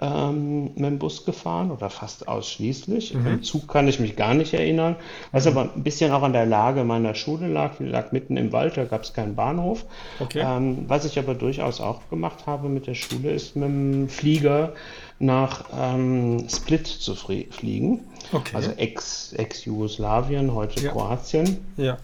[0.03, 3.15] ähm, mit dem Bus gefahren oder fast ausschließlich.
[3.15, 3.27] Mhm.
[3.27, 4.97] Im Zug kann ich mich gar nicht erinnern,
[5.31, 5.53] was mhm.
[5.53, 7.77] aber ein bisschen auch an der Lage meiner Schule lag.
[7.79, 9.85] Die lag mitten im Wald, da gab es keinen Bahnhof.
[10.19, 10.43] Okay.
[10.45, 14.73] Ähm, was ich aber durchaus auch gemacht habe mit der Schule, ist mit dem Flieger
[15.21, 18.01] nach ähm, Split zu fliegen.
[18.33, 18.57] Okay.
[18.57, 20.91] Also Ex-Jugoslawien, Ex heute ja.
[20.91, 21.59] Kroatien.
[21.77, 21.99] Ja.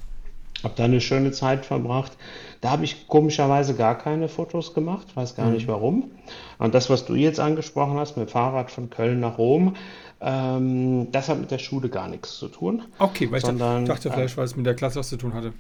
[0.63, 2.13] Habe da eine schöne Zeit verbracht.
[2.61, 5.53] Da habe ich komischerweise gar keine Fotos gemacht, weiß gar mhm.
[5.55, 6.11] nicht warum.
[6.59, 9.77] Und das, was du jetzt angesprochen hast, mit dem Fahrrad von Köln nach Rom,
[10.21, 12.83] ähm, das hat mit der Schule gar nichts zu tun.
[12.99, 15.35] Okay, weil sondern, ich dachte vielleicht, äh, weil es mit der Klasse was zu tun
[15.35, 15.53] hatte.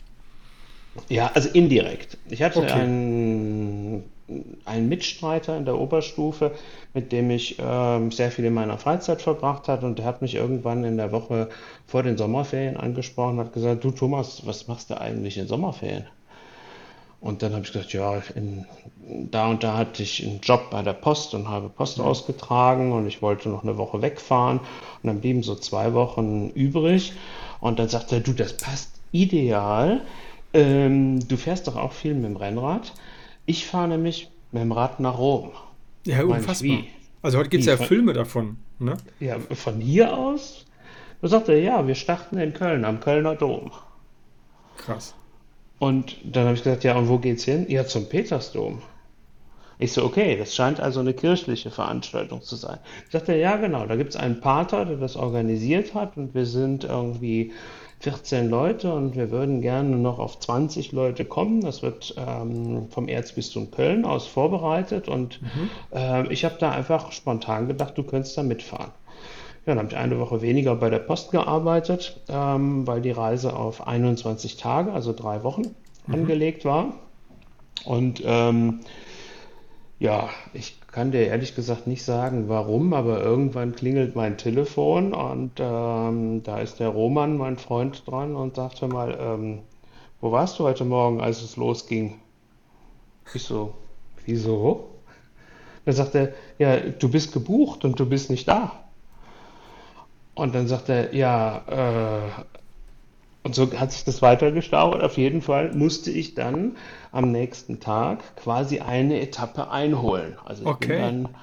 [1.08, 2.18] Ja, also indirekt.
[2.28, 2.72] Ich hatte okay.
[2.72, 4.02] einen,
[4.64, 6.52] einen Mitstreiter in der Oberstufe,
[6.92, 10.34] mit dem ich äh, sehr viel in meiner Freizeit verbracht habe und der hat mich
[10.34, 11.50] irgendwann in der Woche
[11.87, 16.06] vor den Sommerferien angesprochen und hat gesagt, du Thomas, was machst du eigentlich in Sommerferien?
[17.20, 18.64] Und dann habe ich gesagt, ja, in,
[19.31, 23.07] da und da hatte ich einen Job bei der Post und habe Post ausgetragen und
[23.09, 24.61] ich wollte noch eine Woche wegfahren.
[24.61, 27.12] Und dann blieben so zwei Wochen übrig.
[27.61, 30.02] Und dann sagte er, du, das passt ideal.
[30.54, 32.92] Ähm, du fährst doch auch viel mit dem Rennrad.
[33.46, 35.50] Ich fahre nämlich mit dem Rad nach Rom.
[36.07, 36.68] Ja, ich, unfassbar.
[36.68, 36.85] wie?
[37.20, 38.96] Also heute gibt es ja Von- Filme davon, ne?
[39.18, 40.64] Ja, von hier aus?
[41.20, 43.72] Da sagte er, ja, wir starten in Köln, am Kölner Dom.
[44.76, 45.14] Krass.
[45.78, 47.66] Und dann habe ich gesagt, ja, und wo geht's hin?
[47.68, 48.82] Ja, zum Petersdom.
[49.78, 52.78] Ich so, okay, das scheint also eine kirchliche Veranstaltung zu sein.
[53.10, 56.82] Sagt er, ja, genau, da gibt's einen Pater, der das organisiert hat und wir sind
[56.82, 57.52] irgendwie
[58.00, 61.60] 14 Leute und wir würden gerne noch auf 20 Leute kommen.
[61.60, 65.40] Das wird ähm, vom Erzbistum Köln aus vorbereitet und
[65.94, 68.90] äh, ich habe da einfach spontan gedacht, du könntest da mitfahren.
[69.68, 73.54] Ja, dann habe ich eine Woche weniger bei der Post gearbeitet, ähm, weil die Reise
[73.54, 75.74] auf 21 Tage, also drei Wochen,
[76.11, 76.94] angelegt war.
[77.85, 78.81] Und ähm,
[79.98, 85.52] ja, ich kann dir ehrlich gesagt nicht sagen, warum, aber irgendwann klingelt mein Telefon und
[85.59, 89.59] ähm, da ist der Roman, mein Freund, dran und sagte mal, ähm,
[90.22, 92.14] wo warst du heute Morgen, als es losging?
[93.35, 93.74] Ich so,
[94.24, 94.88] wieso?
[95.85, 98.88] Dann sagt er, ja, du bist gebucht und du bist nicht da.
[100.38, 102.31] Und dann sagt er, ja, äh,
[103.42, 105.03] und so hat sich das weiter gestaut.
[105.03, 106.77] Auf jeden Fall musste ich dann
[107.12, 110.37] am nächsten Tag quasi eine Etappe einholen.
[110.44, 110.96] Also ich bin Okay.
[110.96, 111.35] dann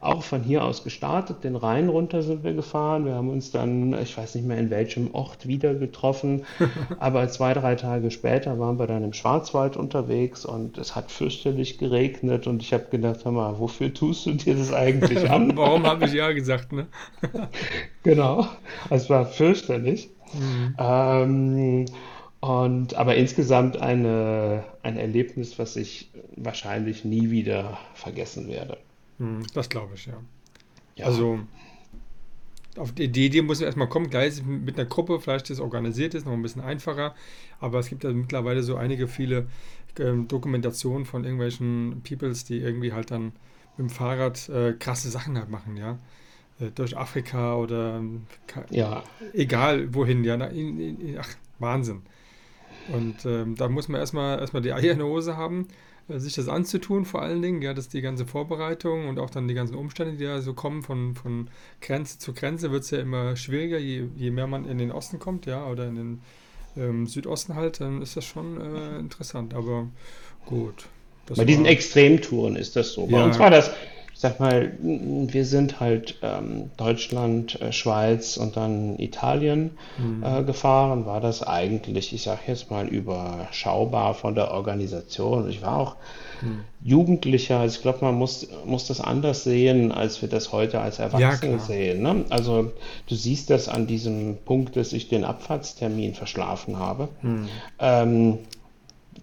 [0.00, 3.04] auch von hier aus gestartet, den Rhein runter sind wir gefahren.
[3.04, 6.44] Wir haben uns dann, ich weiß nicht mehr in welchem Ort wieder getroffen,
[6.98, 11.76] aber zwei, drei Tage später waren wir dann im Schwarzwald unterwegs und es hat fürchterlich
[11.76, 15.52] geregnet und ich habe gedacht, hör mal, wofür tust du dir das eigentlich an?
[15.56, 16.86] Warum habe ich ja gesagt, ne?
[18.02, 18.46] Genau,
[18.88, 20.08] es war fürchterlich.
[20.78, 21.84] Ähm,
[22.40, 28.78] und, aber insgesamt eine, ein Erlebnis, was ich wahrscheinlich nie wieder vergessen werde.
[29.20, 30.14] Hm, Das glaube ich, ja.
[30.96, 31.40] Ja, Also,
[32.76, 34.10] auf die die Idee muss man erstmal kommen.
[34.10, 37.14] Gleich mit einer Gruppe, vielleicht das organisiert ist, noch ein bisschen einfacher.
[37.60, 39.46] Aber es gibt ja mittlerweile so einige, viele
[39.98, 43.32] ähm, Dokumentationen von irgendwelchen Peoples, die irgendwie halt dann
[43.76, 45.98] mit dem Fahrrad äh, krasse Sachen halt machen, ja.
[46.60, 48.02] Äh, durch Afrika oder
[48.46, 49.02] ka- ja,
[49.34, 50.34] egal wohin, ja.
[50.36, 51.28] In, in, in, ach,
[51.58, 52.02] Wahnsinn.
[52.88, 56.34] Und ähm, da muss man erstmal erstmal die Eier in der Hose haben, äh, sich
[56.34, 59.76] das anzutun, vor allen Dingen, ja, dass die ganze Vorbereitung und auch dann die ganzen
[59.76, 61.48] Umstände, die da so kommen, von, von
[61.80, 65.18] Grenze zu Grenze, wird es ja immer schwieriger, je, je mehr man in den Osten
[65.18, 66.20] kommt, ja, oder in den
[66.76, 69.54] ähm, Südosten halt, dann ist das schon äh, interessant.
[69.54, 69.88] Aber
[70.46, 70.86] gut.
[71.36, 73.06] Bei diesen Extremtouren ist das so.
[73.06, 73.24] Bei Ja.
[73.24, 73.70] uns war das,
[74.20, 80.22] ich sag mal, wir sind halt ähm, Deutschland, äh, Schweiz und dann Italien Mhm.
[80.22, 85.48] äh, gefahren, war das eigentlich, ich sag jetzt mal, überschaubar von der Organisation.
[85.48, 85.96] Ich war auch
[86.42, 86.60] Mhm.
[86.84, 90.98] Jugendlicher, also ich glaube, man muss, muss das anders sehen, als wir das heute als
[90.98, 91.66] Erwachsene klar.
[91.66, 92.02] sehen.
[92.02, 92.26] Ne?
[92.28, 92.72] Also
[93.06, 97.08] du siehst das an diesem Punkt, dass ich den Abfahrtstermin verschlafen habe.
[97.22, 97.48] Hm.
[97.78, 98.38] Ähm,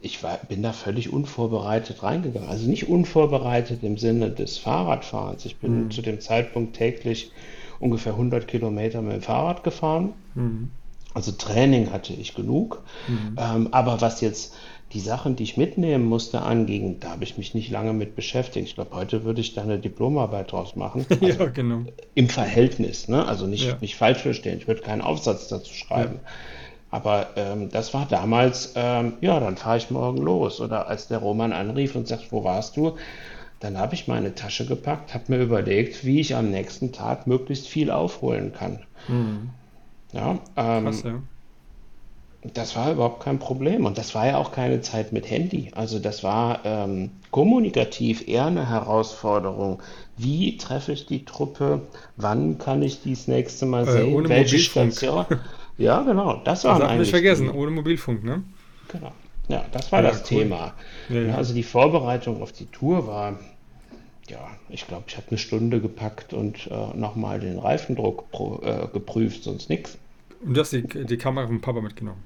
[0.02, 2.50] ich war, bin da völlig unvorbereitet reingegangen.
[2.50, 5.46] Also nicht unvorbereitet im Sinne des Fahrradfahrens.
[5.46, 5.92] Ich bin Hm.
[5.92, 7.32] zu dem Zeitpunkt täglich
[7.80, 10.14] ungefähr 100 Kilometer mit dem Fahrrad gefahren.
[10.36, 10.70] Hm.
[11.14, 12.84] Also Training hatte ich genug.
[13.38, 14.56] Ähm, aber was jetzt
[14.94, 18.68] die Sachen, die ich mitnehmen musste, anging, da habe ich mich nicht lange mit beschäftigt.
[18.68, 21.06] Ich glaube, heute würde ich da eine Diplomarbeit draus machen.
[21.22, 21.82] Also ja, genau.
[22.14, 23.26] im Verhältnis, ne?
[23.26, 23.78] Also nicht, Ja.
[23.82, 24.60] nicht falsch verstehen.
[24.60, 26.20] Ich würde keinen Aufsatz dazu schreiben.
[26.90, 30.62] Aber ähm, das war damals, ähm, ja, dann fahre ich morgen los.
[30.62, 32.98] Oder als der Roman anrief und sagt, wo warst du?
[33.60, 37.68] Dann habe ich meine Tasche gepackt, habe mir überlegt, wie ich am nächsten Tag möglichst
[37.70, 38.86] viel aufholen kann.
[39.08, 39.54] Hm.
[40.12, 41.24] Ja, ähm, Krass, ja.
[42.54, 43.86] das war überhaupt kein Problem.
[43.86, 45.72] Und das war ja auch keine Zeit mit Handy.
[45.76, 49.82] Also das war ähm, kommunikativ eher eine Herausforderung.
[50.16, 51.88] Wie treffe ich die Truppe?
[52.16, 54.08] Wann kann ich die das nächste Mal Äh, sehen?
[54.08, 54.94] ohne Welche Mobilfunk.
[54.98, 55.26] Station?
[55.78, 56.42] Ja, genau.
[56.44, 58.44] Das man eigentlich nicht vergessen, ohne Mobilfunk, ne?
[58.88, 59.12] genau.
[59.48, 60.40] Ja, das war Ja, das cool.
[60.40, 60.74] Thema.
[61.10, 61.36] Ja, ja.
[61.36, 63.40] also die Vorbereitung auf die Tour war,
[64.28, 68.88] ja, ich glaube, ich habe eine Stunde gepackt und äh, nochmal den Reifendruck pro, äh,
[68.92, 69.98] geprüft, sonst nichts.
[70.42, 72.22] Und du hast die, die Kamera vom Papa mitgenommen.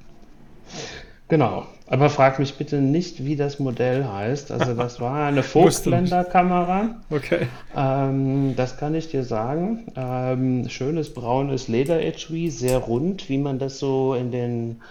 [1.31, 4.51] Genau, aber frag mich bitte nicht, wie das Modell heißt.
[4.51, 5.43] Also das war eine.
[5.43, 7.47] Vogtländer-Kamera, Okay.
[7.73, 9.93] ähm, das kann ich dir sagen.
[9.95, 14.81] Ähm, schönes braunes Lederetui, sehr rund, wie man das so in den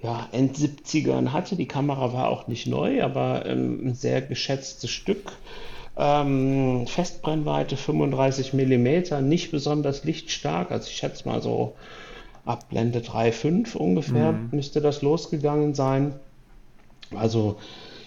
[0.00, 1.56] ja, End-70ern hatte.
[1.56, 5.30] Die Kamera war auch nicht neu, aber ähm, ein sehr geschätztes Stück.
[5.98, 10.70] Ähm, Festbrennweite 35 mm, nicht besonders lichtstark.
[10.70, 11.74] Also ich schätze mal so
[12.46, 16.14] ab Blende 3,5 ungefähr müsste das losgegangen sein.
[17.14, 17.56] Also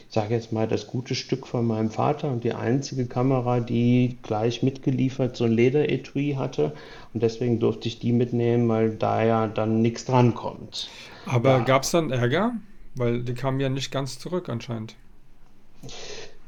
[0.10, 4.64] sage jetzt mal, das gute Stück von meinem Vater und die einzige Kamera, die gleich
[4.64, 6.74] mitgeliefert so ein Lederetui hatte.
[7.14, 10.90] Und deswegen durfte ich die mitnehmen, weil da ja dann nichts drankommt.
[11.28, 12.54] Aber Ja, gab es dann Ärger?
[12.96, 14.96] Weil die kamen ja nicht ganz zurück anscheinend.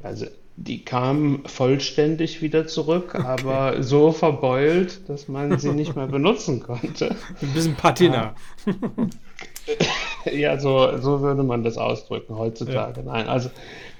[0.02, 0.26] also
[0.56, 3.24] die kam vollständig wieder zurück, Okay.
[3.26, 7.16] aber so verbeult, dass man sie nicht mehr benutzen konnte.
[7.40, 8.34] Ein bisschen Ah, Patina.
[10.30, 12.38] Ja, so, so würde man das ausdrücken Ja.
[12.38, 13.02] heutzutage.
[13.02, 13.50] Nein, also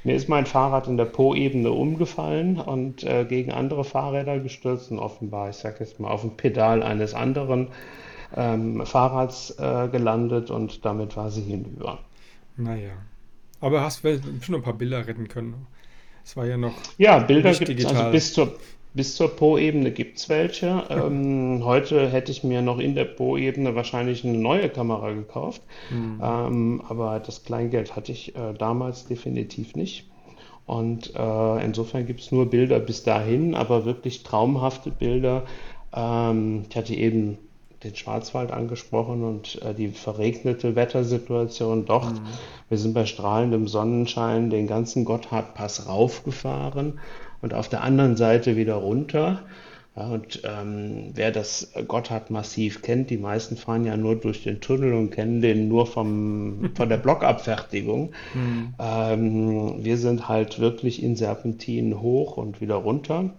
[0.04, 4.98] mir ist mein Fahrrad in der Po-Ebene umgefallen und äh, gegen andere Fahrräder gestürzt und
[4.98, 7.68] offenbar, ich sag jetzt mal, auf dem Pedal eines anderen
[8.36, 11.98] ähm, Fahrrads äh, gelandet und damit war sie hinüber.
[12.56, 12.92] Naja.
[13.60, 15.66] Aber hast wel- bestimmt ein paar Bilder retten können.
[16.24, 18.54] Es war ja noch Ja, Bilder gibt es, also bis zur,
[18.94, 20.84] bis zur Po-Ebene gibt es welche.
[20.90, 25.62] Ähm, heute hätte ich mir noch in der Po-Ebene wahrscheinlich eine neue Kamera gekauft.
[25.88, 26.20] Hm.
[26.22, 30.08] Ähm, aber das Kleingeld hatte ich äh, damals definitiv nicht.
[30.66, 35.44] Und äh, insofern gibt es nur Bilder bis dahin, aber wirklich traumhafte Bilder.
[35.94, 37.38] Ähm, ich hatte eben
[37.84, 42.18] den Schwarzwald angesprochen und äh, die verregnete Wettersituation dort.
[42.18, 42.26] Hm.
[42.68, 47.00] Wir sind bei strahlendem Sonnenschein den ganzen Gotthardpass raufgefahren
[47.40, 49.42] und auf der anderen Seite wieder runter.
[49.94, 54.94] Ja, und ähm, wer das Gotthardmassiv kennt, die meisten fahren ja nur durch den Tunnel
[54.94, 58.12] und kennen den nur vom, von der Blockabfertigung.
[58.32, 58.74] Hm.
[58.78, 63.30] Ähm, wir sind halt wirklich in Serpentinen hoch und wieder runter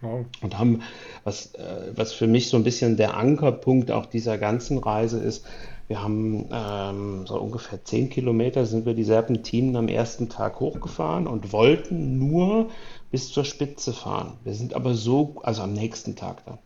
[0.00, 0.26] Wow.
[0.42, 0.82] und haben,
[1.24, 5.44] was, äh, was für mich so ein bisschen der Ankerpunkt auch dieser ganzen Reise ist,
[5.88, 11.26] wir haben ähm, so ungefähr 10 Kilometer sind wir die Serpentinen am ersten Tag hochgefahren
[11.26, 12.68] und wollten nur
[13.10, 14.34] bis zur Spitze fahren.
[14.44, 16.58] Wir sind aber so, also am nächsten Tag dann,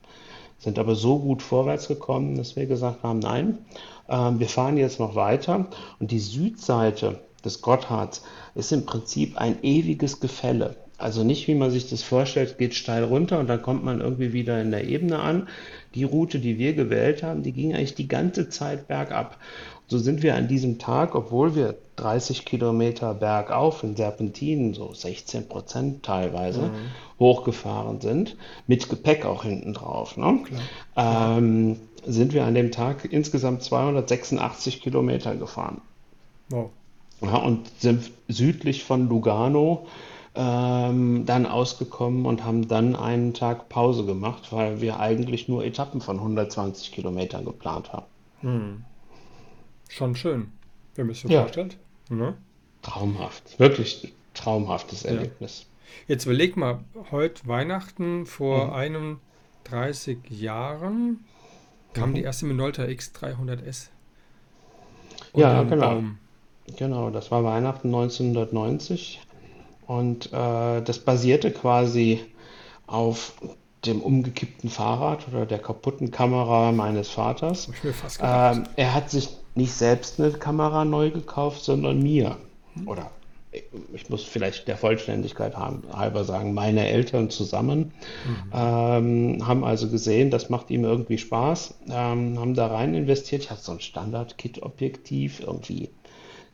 [0.59, 3.59] sind aber so gut vorwärts gekommen, dass wir gesagt haben, nein,
[4.09, 5.69] ähm, wir fahren jetzt noch weiter.
[6.01, 8.23] Und die Südseite des Gotthards
[8.57, 10.82] ist im Prinzip ein ewiges Gefälle.
[11.03, 14.33] Also nicht, wie man sich das vorstellt, geht steil runter und dann kommt man irgendwie
[14.33, 15.49] wieder in der Ebene an.
[15.95, 19.37] Die Route, die wir gewählt haben, die ging eigentlich die ganze Zeit bergab.
[19.89, 25.49] So sind wir an diesem Tag, obwohl wir 30 Kilometer bergauf in Serpentinen, so 16
[25.49, 26.71] Prozent teilweise, Hm.
[27.21, 28.37] hochgefahren sind,
[28.67, 30.41] mit Gepäck auch hinten drauf, ne?
[30.97, 31.77] Ähm,
[32.07, 35.83] sind wir an dem Tag insgesamt 286 Kilometer gefahren.
[36.49, 36.71] Wow.
[37.21, 39.87] Ja, und sind südlich von Lugano
[40.35, 46.01] ähm, dann ausgekommen und haben dann einen Tag Pause gemacht, weil wir eigentlich nur Etappen
[46.01, 48.07] von 120 Kilometern geplant haben.
[48.41, 48.85] Hm.
[49.89, 50.51] Schon schön,
[50.95, 51.77] wenn man sich Ja, vorstellt.
[52.09, 52.35] Ne?
[52.83, 53.59] traumhaft.
[53.61, 55.11] Wirklich traumhaftes Ja.
[55.11, 55.67] Erlebnis.
[56.09, 56.81] Jetzt überleg mal,
[57.11, 58.73] heute Weihnachten vor Mhm.
[59.65, 61.25] 31 Jahren
[61.93, 62.27] kam die Mhm.
[62.27, 63.91] erste Minolta X300S
[65.35, 65.91] Ja, genau.
[65.91, 66.19] Baum.
[66.79, 69.21] Genau, das war Weihnachten 1990
[69.87, 72.21] und äh, das basierte quasi
[72.87, 73.33] auf
[73.85, 77.69] dem umgekippten Fahrrad oder der kaputten Kamera meines Vaters.
[78.21, 82.37] Ähm, er hat sich nicht selbst eine Kamera neu gekauft, sondern mir.
[82.87, 83.11] Oder
[83.93, 87.93] ich muss vielleicht der Vollständigkeit halber sagen, meine Eltern zusammen
[88.25, 88.53] Mhm.
[88.55, 93.43] ähm, haben also gesehen, das macht ihm irgendwie Spaß, ähm, haben da rein investiert.
[93.43, 95.91] Ich hatte so ein Standard-Kit-Objektiv, irgendwie,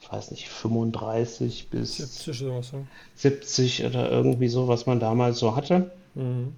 [0.01, 2.70] ich weiß nicht, 35 bis 70 sowas.
[2.72, 2.78] Ja.
[3.16, 5.90] 70 oder irgendwie so, was man damals so hatte.
[6.14, 6.55] Mhm.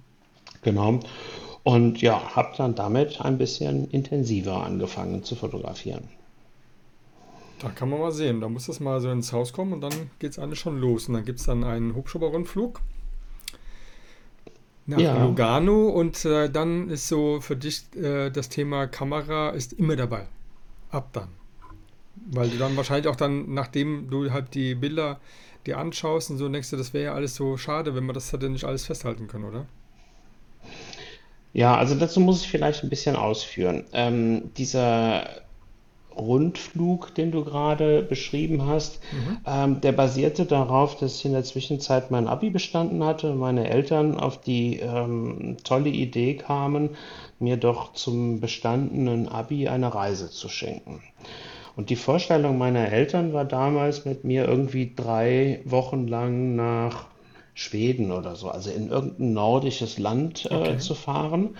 [0.61, 0.99] Genau.
[1.63, 6.07] Und ja, habe dann damit ein bisschen intensiver angefangen zu fotografieren.
[7.59, 8.41] Da kann man mal sehen.
[8.41, 11.07] Da muss das mal so ins Haus kommen und dann geht es alles schon los.
[11.07, 12.81] Und dann gibt es dann einen Hubschrauberrundflug
[14.87, 19.73] nach Ja, Lugano und äh, dann ist so für dich äh, das Thema Kamera ist
[19.73, 20.27] immer dabei.
[20.89, 21.29] Ab dann.
[22.15, 25.19] Weil du dann wahrscheinlich auch dann, nachdem du halt die Bilder
[25.65, 28.31] dir anschaust und so, denkst du, das wäre ja alles so schade, wenn man das
[28.33, 29.67] hätte nicht alles festhalten können, oder?
[31.53, 33.85] ja, also dazu muss ich vielleicht ein bisschen ausführen.
[33.93, 35.27] Ähm, dieser
[36.15, 39.45] Rundflug, den du gerade beschrieben hast, Mhm.
[39.45, 43.69] ähm, der basierte darauf, dass ich in der Zwischenzeit mein Abi bestanden hatte und meine
[43.69, 46.91] Eltern auf die ähm, tolle Idee kamen,
[47.39, 51.01] mir doch zum bestandenen Abi eine Reise zu schenken.
[51.75, 57.07] Und die Vorstellung meiner Eltern war damals, mit mir irgendwie drei Wochen lang nach
[57.53, 60.77] Schweden oder so, also in irgendein nordisches Land äh, Okay.
[60.77, 61.55] zu fahren.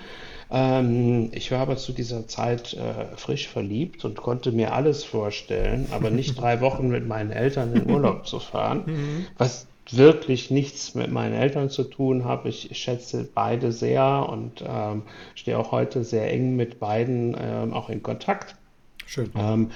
[0.50, 5.88] Ähm, ich war aber zu dieser Zeit äh, frisch verliebt und konnte mir alles vorstellen,
[5.92, 9.28] aber nicht drei Wochen mit meinen Eltern in Urlaub zu fahren, Mhm.
[9.38, 12.46] was wirklich nichts mit meinen Eltern zu tun hat.
[12.46, 15.04] Ich schätze beide sehr und ähm,
[15.36, 18.56] stehe auch heute sehr eng mit beiden ähm, auch in Kontakt.
[19.12, 19.30] Schön.
[19.36, 19.72] Ähm,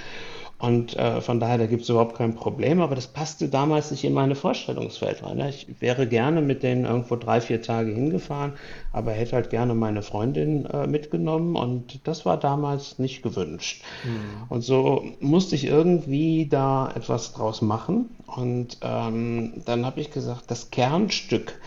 [0.58, 4.06] Und äh, von daher, da gibt es überhaupt kein Problem, aber das passte damals nicht
[4.06, 5.38] in meine Vorstellungswelt rein.
[5.38, 5.50] Ne?
[5.50, 8.54] Ich wäre gerne mit denen irgendwo drei, vier Tage hingefahren,
[8.94, 13.84] aber hätte halt gerne meine Freundin äh, mitgenommen und das war damals nicht gewünscht.
[14.06, 14.44] Mhm.
[14.48, 18.10] Und so musste ich irgendwie da etwas draus machen.
[18.26, 21.60] Und ähm, dann habe ich gesagt, das Kernstück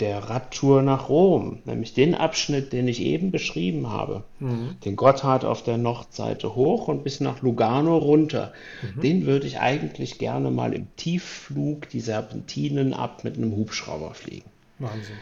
[0.00, 4.76] der Radtour nach Rom, nämlich den Abschnitt, den ich eben beschrieben habe, mhm.
[4.84, 9.00] den Gotthard auf der Nordseite hoch und bis nach Lugano runter, mhm.
[9.00, 14.50] den würde ich eigentlich gerne mal im Tiefflug die Serpentinen ab mit einem Hubschrauber fliegen.
[14.78, 15.16] Wahnsinn.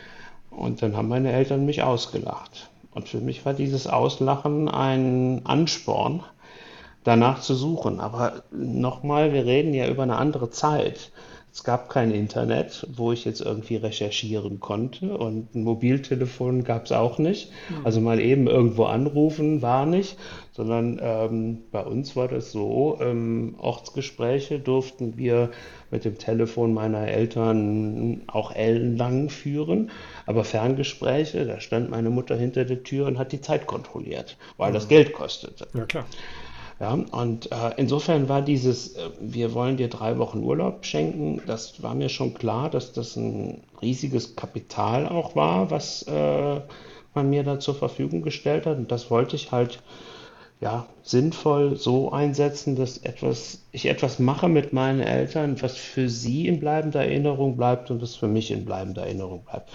[0.51, 2.71] Und dann haben meine Eltern mich ausgelacht.
[2.93, 6.23] Und für mich war dieses Auslachen ein Ansporn,
[7.03, 8.01] danach zu suchen.
[8.01, 11.11] Aber nochmal, wir reden ja über eine andere Zeit.
[11.55, 16.93] Es gab kein Internet, wo ich jetzt irgendwie recherchieren konnte und ein Mobiltelefon gab es
[16.93, 17.53] auch nicht.
[17.69, 17.87] Mhm.
[17.87, 20.19] Also mal eben irgendwo anrufen war nicht,
[20.51, 25.53] sondern ähm, bei uns war das so, ähm, Ortsgespräche durften wir
[25.93, 29.93] mit dem Telefon meiner Eltern auch ellenlang führen,
[30.27, 34.73] aber Ferngespräche, da stand meine Mutter hinter der Tür und hat die Zeit kontrolliert, weil
[34.73, 35.69] das Geld kostete.
[35.73, 36.05] Ja, klar.
[36.81, 41.83] Ja, und äh, insofern war dieses, äh, wir wollen dir drei Wochen Urlaub schenken, das
[41.83, 46.61] war mir schon klar, dass das ein riesiges Kapital auch war, was äh,
[47.15, 48.77] man mir da zur Verfügung gestellt hat.
[48.79, 49.83] Und das wollte ich halt
[50.61, 56.49] ja, sinnvoll so einsetzen, dass etwas, ich etwas mache mit meinen Eltern, was für sie
[56.49, 59.71] in bleibender Erinnerung bleibt und was für mich in bleibender Erinnerung bleibt.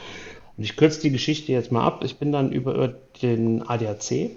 [0.57, 2.03] Und ich kürze die Geschichte jetzt mal ab.
[2.03, 4.31] Ich bin dann über, über den ADAC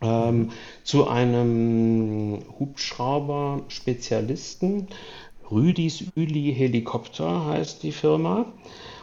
[0.00, 0.52] ähm,
[0.84, 4.88] zu einem Hubschrauber-Spezialisten.
[5.50, 8.44] Rüdis Üli Helikopter heißt die Firma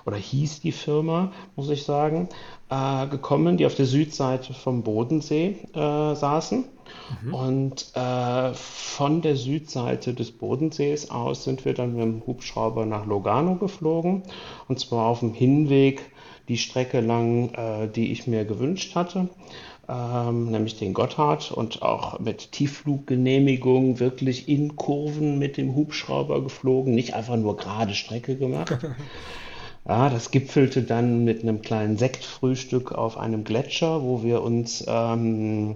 [0.06, 2.30] oder hieß die Firma, muss ich sagen,
[2.70, 6.66] äh, gekommen, die auf der Südseite vom Bodensee äh, saßen.
[7.24, 7.34] Mhm.
[7.34, 13.08] Und äh, von der Südseite des Bodensees aus sind wir dann mit dem Hubschrauber nach
[13.08, 14.22] Logano geflogen.
[14.68, 16.12] Und zwar auf dem Hinweg
[16.48, 19.30] die Strecke lang, äh, die ich mir gewünscht hatte
[19.90, 26.96] ähm, nämlich den Gotthard und auch mit Tieffluggenehmigung wirklich in Kurven mit dem Hubschrauber geflogen,
[26.96, 28.78] nicht einfach nur gerade Strecke gemacht.
[29.88, 35.76] Ja, das gipfelte dann mit einem kleinen Sektfrühstück auf einem Gletscher, wo wir uns ähm,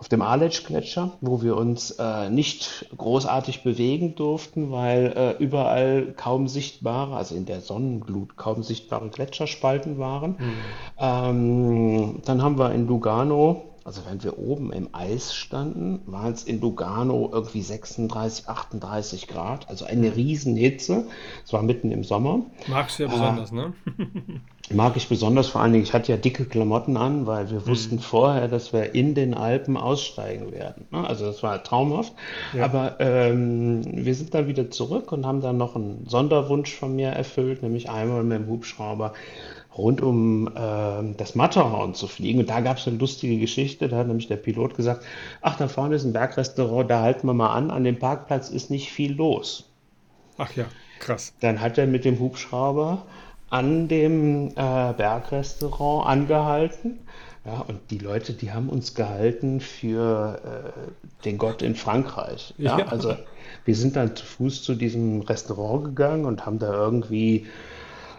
[0.00, 6.48] auf dem Aletsch-Gletscher, wo wir uns äh, nicht großartig bewegen durften, weil äh, überall kaum
[6.48, 10.36] sichtbare, also in der Sonnenglut kaum sichtbare Gletscherspalten waren.
[10.38, 10.52] Mhm.
[10.98, 16.44] Ähm, dann haben wir in Lugano also wenn wir oben im Eis standen, waren es
[16.44, 21.06] in Lugano irgendwie 36, 38 Grad, also eine Riesenhitze.
[21.44, 22.42] Es war mitten im Sommer.
[22.66, 23.72] Magst du ja besonders, äh, ne?
[24.72, 27.66] mag ich besonders, vor allen Dingen, ich hatte ja dicke Klamotten an, weil wir mhm.
[27.66, 30.86] wussten vorher, dass wir in den Alpen aussteigen werden.
[30.90, 31.06] Ne?
[31.06, 32.12] Also das war traumhaft.
[32.52, 32.64] Ja.
[32.64, 37.08] Aber ähm, wir sind dann wieder zurück und haben dann noch einen Sonderwunsch von mir
[37.08, 39.12] erfüllt, nämlich einmal mit dem Hubschrauber
[39.76, 42.40] rund um äh, das Matterhorn zu fliegen.
[42.40, 43.88] Und da gab es eine lustige Geschichte.
[43.88, 45.04] Da hat nämlich der Pilot gesagt,
[45.40, 47.70] ach, da vorne ist ein Bergrestaurant, da halten wir mal an.
[47.70, 49.70] An dem Parkplatz ist nicht viel los.
[50.38, 50.66] Ach ja,
[50.98, 51.32] krass.
[51.40, 53.06] Dann hat er mit dem Hubschrauber
[53.50, 54.52] an dem äh,
[54.96, 56.98] Bergrestaurant angehalten.
[57.44, 62.54] Ja, und die Leute, die haben uns gehalten für äh, den Gott in Frankreich.
[62.58, 63.16] Ja, ja, also
[63.64, 67.46] wir sind dann zu Fuß zu diesem Restaurant gegangen und haben da irgendwie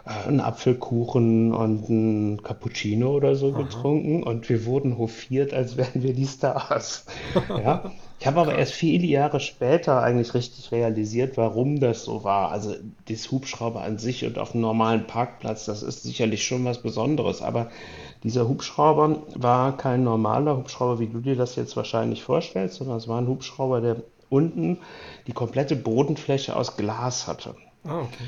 [0.04, 3.62] einen Apfelkuchen und ein Cappuccino oder so Aha.
[3.62, 7.06] getrunken und wir wurden hofiert, als wären wir die Stars.
[7.50, 7.92] ja.
[8.20, 12.52] Ich habe aber erst viele Jahre später eigentlich richtig realisiert, warum das so war.
[12.52, 12.76] Also
[13.10, 17.42] das Hubschrauber an sich und auf einem normalen Parkplatz, das ist sicherlich schon was Besonderes.
[17.42, 17.72] Aber
[18.24, 23.08] dieser Hubschrauber war kein normaler Hubschrauber, wie du dir das jetzt wahrscheinlich vorstellst, sondern es
[23.08, 24.78] war ein Hubschrauber, der unten
[25.26, 27.56] die komplette Bodenfläche aus Glas hatte.
[27.84, 28.26] Ah, okay.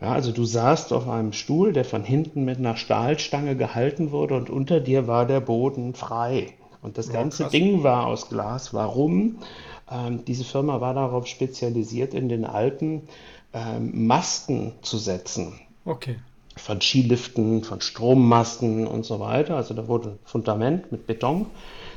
[0.00, 4.34] Ja, also du saßt auf einem Stuhl, der von hinten mit einer Stahlstange gehalten wurde
[4.34, 6.54] und unter dir war der Boden frei.
[6.82, 7.52] Und das ganze krass.
[7.52, 8.72] Ding war aus Glas.
[8.72, 9.36] Warum?
[9.90, 13.02] Ähm, diese Firma war darauf spezialisiert, in den Alpen
[13.52, 15.60] ähm, Masten zu setzen.
[15.84, 16.16] Okay.
[16.56, 19.56] Von Skiliften, von Strommasten und so weiter.
[19.56, 21.46] Also da wurde ein Fundament mit Beton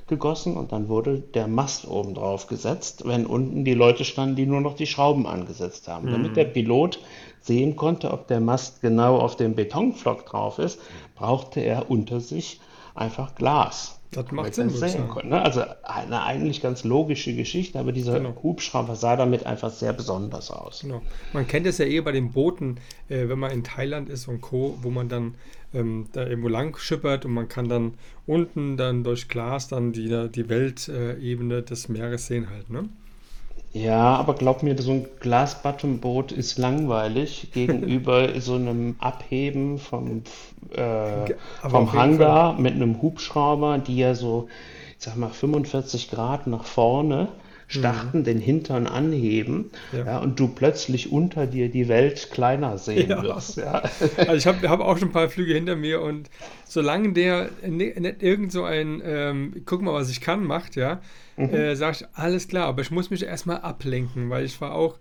[0.08, 4.46] gegossen und dann wurde der Mast oben drauf gesetzt, wenn unten die Leute standen, die
[4.46, 6.08] nur noch die Schrauben angesetzt haben.
[6.08, 6.12] Mhm.
[6.12, 7.00] Damit der Pilot
[7.44, 10.80] sehen konnte, ob der Mast genau auf dem Betonflock drauf ist,
[11.16, 12.60] brauchte er unter sich
[12.96, 14.00] einfach Glas.
[14.12, 14.70] Das macht Sinn.
[14.70, 15.42] Sehen konnte, ne?
[15.42, 18.36] Also eine eigentlich ganz logische Geschichte, aber dieser genau.
[18.44, 20.82] Hubschrauber sah damit einfach sehr besonders aus.
[20.82, 21.02] Genau.
[21.34, 22.78] Man kennt es ja eh bei den Booten,
[23.10, 25.36] äh, wenn man in Thailand ist und Co., wo man dann
[25.74, 27.96] ähm, da irgendwo lang schippert und man kann dann
[28.28, 32.70] unten dann durch Glas dann die, die Weltebene des Meeres sehen halt.
[32.70, 32.90] Ne?
[33.74, 40.22] Ja, aber glaub mir, so ein Glasbottomboot ist langweilig gegenüber so einem Abheben vom,
[40.72, 42.38] äh, Aber vom auf jeden Fall.
[42.38, 44.48] Hangar mit einem Hubschrauber, die ja so,
[45.00, 47.30] ich sag mal, 45 Grad nach vorne
[47.74, 48.14] Mhm.
[48.14, 50.06] starten, den Hintern anheben, Ja.
[50.06, 53.24] ja, und du plötzlich unter dir die Welt kleiner sehen Ja.
[53.24, 53.82] wirst, ja.
[54.26, 56.30] Also ich habe hab auch schon ein paar Flüge hinter mir und
[56.66, 61.02] solange der ni- nicht irgend so ein ähm, guck mal, was ich kann macht, ja,
[61.38, 64.98] äh, sage ich, alles klar, aber ich muss mich erstmal ablenken, weil ich war auch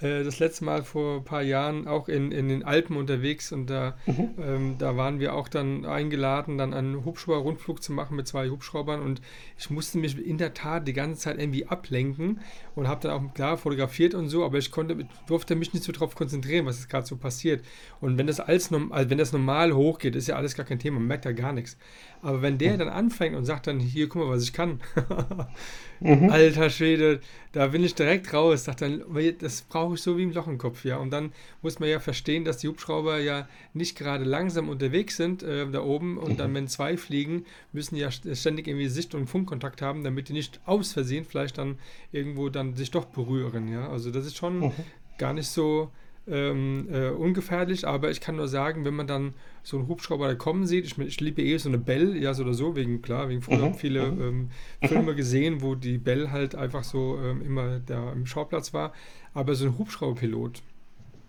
[0.00, 3.68] äh, das letzte Mal vor ein paar Jahren auch in, in den Alpen unterwegs und
[3.68, 8.48] da, ähm, da waren wir auch dann eingeladen, dann einen Hubschrauber-Rundflug zu machen mit zwei
[8.48, 9.20] Hubschraubern und
[9.58, 12.40] ich musste mich in der Tat die ganze Zeit irgendwie ablenken
[12.74, 15.92] und habe dann auch klar fotografiert und so, aber ich konnte, durfte mich nicht so
[15.92, 17.64] darauf konzentrieren, was jetzt gerade so passiert.
[18.00, 20.78] Und wenn das alles, norm- also wenn das normal hochgeht, ist ja alles gar kein
[20.78, 21.76] Thema, man merkt da gar nichts.
[22.22, 24.80] Aber wenn der dann anfängt und sagt dann, hier, guck mal, was ich kann.
[26.00, 27.20] Alter Schwede,
[27.52, 28.64] da bin ich direkt raus.
[28.64, 29.02] Sag dann,
[29.40, 30.96] das brauche ich so wie im Loch im Kopf, ja.
[30.96, 35.42] Und dann muss man ja verstehen, dass die Hubschrauber ja nicht gerade langsam unterwegs sind
[35.42, 36.16] äh, da oben.
[36.18, 40.02] Und dann, wenn zwei fliegen, müssen die ja st- ständig irgendwie Sicht- und Funkkontakt haben,
[40.04, 41.78] damit die nicht aus Versehen vielleicht dann
[42.10, 43.88] irgendwo dann sich doch berühren, ja.
[43.88, 44.72] Also das ist schon
[45.18, 45.90] gar nicht so
[46.28, 50.34] ähm, äh, ungefährlich, aber ich kann nur sagen, wenn man dann so einen Hubschrauber da
[50.34, 53.28] kommen sieht, ich, ich liebe eh so eine Bell, ja, so oder so, wegen, klar,
[53.28, 54.50] wegen früher Mhm, viele ähm,
[54.80, 58.92] Filme gesehen, wo die Bell halt einfach so ähm, immer da im Schauplatz war,
[59.34, 60.62] aber so ein Hubschrauberpilot,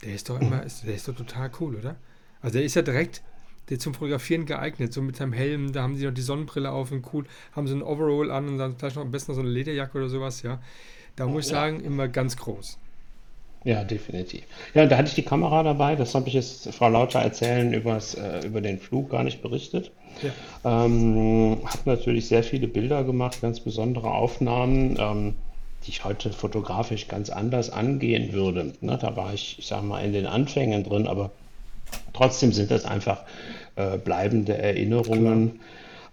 [0.03, 1.99] der ist doch immer, ist, der ist doch total cool, oder?
[2.41, 3.23] Also der ist ja direkt
[3.69, 6.91] der zum Fotografieren geeignet, so mit seinem Helm, da haben sie noch die Sonnenbrille auf
[6.91, 9.41] und cool, haben so ein Overall an und dann vielleicht noch am besten noch so
[9.41, 10.61] eine Lederjacke oder sowas, ja.
[11.15, 12.79] Da muss ich sagen, immer ganz groß.
[13.63, 14.43] Ja, definitiv.
[14.73, 18.13] Ja, da hatte ich die Kamera dabei, das habe ich jetzt Frau Lauter erzählen übers,
[18.15, 19.91] äh, über den Flug gar nicht berichtet.
[20.21, 20.85] Ja.
[20.85, 25.35] Ähm, habe natürlich sehr viele Bilder gemacht, ganz besondere Aufnahmen, ähm,
[25.85, 28.73] die ich heute fotografisch ganz anders angehen würde.
[28.81, 31.31] Ne, da war ich, ich sage mal, in den Anfängen drin, aber
[32.13, 33.23] trotzdem sind das einfach
[33.75, 34.57] äh, bleibende
[35.51, 35.59] Klar.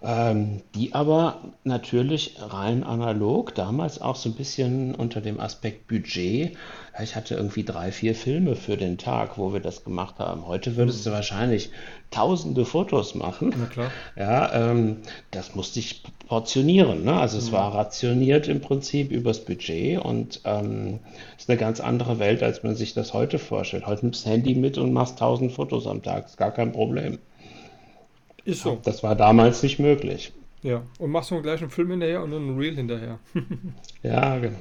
[0.03, 6.57] Ähm, die aber natürlich rein analog, damals auch so ein bisschen unter dem Aspekt Budget.
[7.01, 10.47] Ich hatte irgendwie drei, vier Filme für den Tag, wo wir das gemacht haben.
[10.47, 11.13] Heute würdest du Mhm.
[11.13, 11.69] wahrscheinlich
[12.09, 13.53] tausende Fotos machen.
[13.53, 13.95] Na klar.
[14.15, 14.97] Ja, ähm,
[15.29, 17.13] das musste ich portionieren, ne?
[17.13, 17.51] Also es Mhm.
[17.51, 20.99] war rationiert im Prinzip übers Budget und ähm,
[21.37, 23.85] ist eine ganz andere Welt, als man sich das heute vorstellt.
[23.85, 26.71] Heute nimmst du das Handy mit und machst tausend Fotos am Tag, ist gar kein
[26.71, 27.19] Problem.
[28.45, 28.79] Ist so.
[28.83, 30.33] das war damals nicht möglich.
[30.63, 30.83] Ja.
[30.99, 33.19] Und machst du gleich einen Film hinterher und dann einen Reel hinterher.
[34.03, 34.57] Ja, genau.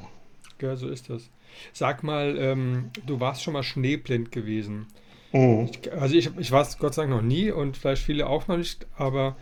[0.61, 1.31] Ja, so ist das.
[1.73, 4.87] Sag mal, ähm, du warst schon mal schneeblind gewesen.
[5.33, 5.71] Mhm.
[5.71, 8.49] Ich, also ich, ich war es Gott sei Dank noch nie und vielleicht viele auch
[8.49, 9.37] noch nicht, aber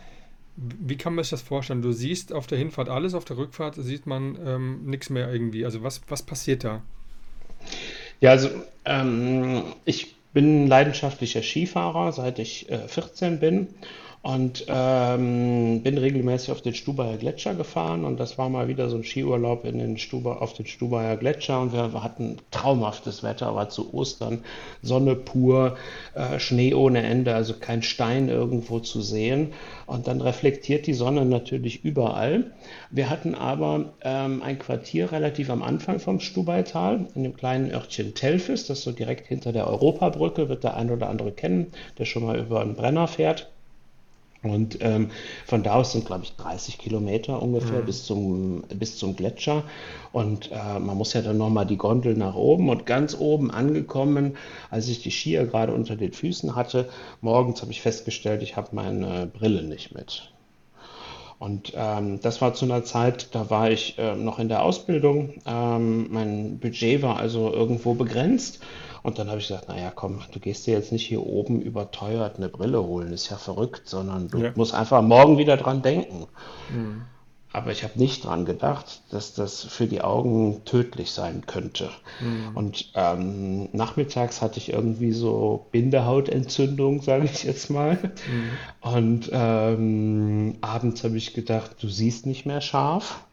[0.55, 1.81] wie kann man sich das vorstellen?
[1.81, 5.65] Du siehst auf der Hinfahrt alles, auf der Rückfahrt sieht man ähm, nichts mehr irgendwie.
[5.65, 6.81] Also was, was passiert da?
[8.19, 8.49] Ja, also
[8.85, 13.67] ähm, ich bin leidenschaftlicher Skifahrer, seit ich äh, 14 bin
[14.21, 18.97] und ähm, bin regelmäßig auf den Stubaier Gletscher gefahren und das war mal wieder so
[18.97, 23.69] ein Skiurlaub in den Stuba, auf den Stubaier Gletscher und wir hatten traumhaftes Wetter, war
[23.69, 24.43] zu Ostern,
[24.81, 25.77] Sonne pur,
[26.15, 29.53] äh, Schnee ohne Ende, also kein Stein irgendwo zu sehen
[29.85, 32.51] und dann reflektiert die Sonne natürlich überall.
[32.91, 38.15] Wir hatten aber ähm, ein Quartier relativ am Anfang vom Stubaital, in dem kleinen Örtchen
[38.15, 41.67] Telfis, das so direkt hinter der Europabrücke, wird der ein oder andere kennen,
[41.97, 43.49] der schon mal über einen Brenner fährt.
[44.41, 45.11] Und ähm,
[45.45, 47.85] von da aus sind, glaube ich, 30 Kilometer ungefähr Mhm.
[47.85, 49.63] bis zum, bis zum Gletscher.
[50.13, 52.69] Und äh, man muss ja dann nochmal die Gondel nach oben.
[52.69, 54.37] Und ganz oben angekommen,
[54.69, 56.89] als ich die Skier gerade unter den Füßen hatte,
[57.21, 60.31] morgens habe ich festgestellt, ich habe meine Brille nicht mit.
[61.37, 65.35] Und ähm, das war zu einer Zeit, da war ich äh, noch in der Ausbildung.
[65.45, 68.59] Ähm, mein Budget war also irgendwo begrenzt.
[69.03, 72.37] Und dann habe ich gesagt, naja, komm, du gehst dir jetzt nicht hier oben überteuert
[72.37, 74.51] eine Brille holen, ist ja verrückt, sondern du Ja.
[74.55, 76.27] musst einfach morgen wieder dran denken.
[76.73, 77.01] Mhm.
[77.51, 81.89] Aber ich habe nicht dran gedacht, dass das für die Augen tödlich sein könnte.
[82.21, 82.55] Mhm.
[82.55, 87.97] Und ähm, nachmittags hatte ich irgendwie so Bindehautentzündung, sage ich jetzt mal.
[88.03, 88.91] Mhm.
[88.91, 93.25] Und ähm, abends habe ich gedacht, du siehst nicht mehr scharf.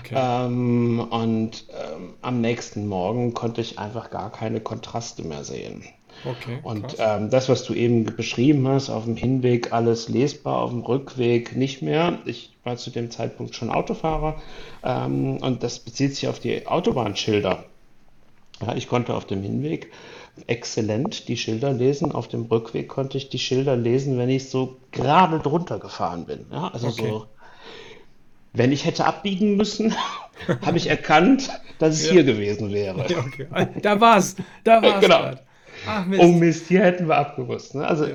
[0.00, 0.16] Okay.
[0.18, 5.82] Ähm, und ähm, am nächsten Morgen konnte ich einfach gar keine Kontraste mehr sehen.
[6.24, 10.70] Okay, Und ähm, das, was du eben beschrieben hast, auf dem Hinweg alles lesbar, auf
[10.70, 12.18] dem Rückweg nicht mehr.
[12.26, 14.40] Ich war zu dem Zeitpunkt schon Autofahrer
[14.84, 17.64] ähm, und das bezieht sich auf die Autobahnschilder.
[18.64, 19.90] Ja, ich konnte auf dem Hinweg
[20.46, 22.12] exzellent die Schilder lesen.
[22.12, 26.46] Auf dem Rückweg konnte ich die Schilder lesen, wenn ich so gerade drunter gefahren bin.
[26.52, 27.08] Ja, also Okay.
[27.08, 27.26] so
[28.54, 29.94] wenn ich hätte abbiegen müssen,
[30.64, 31.48] habe ich erkannt,
[31.78, 32.12] dass es Ja.
[32.12, 33.10] hier gewesen wäre.
[33.10, 33.46] Ja, okay.
[33.80, 34.36] Da war's.
[34.62, 35.00] Da war's.
[35.00, 35.20] Genau.
[35.20, 35.42] grad.
[35.86, 36.22] Ach Mist.
[36.22, 37.74] Oh Mist, hier hätten wir abgewusst.
[37.74, 37.86] Ne?
[37.86, 38.06] Also,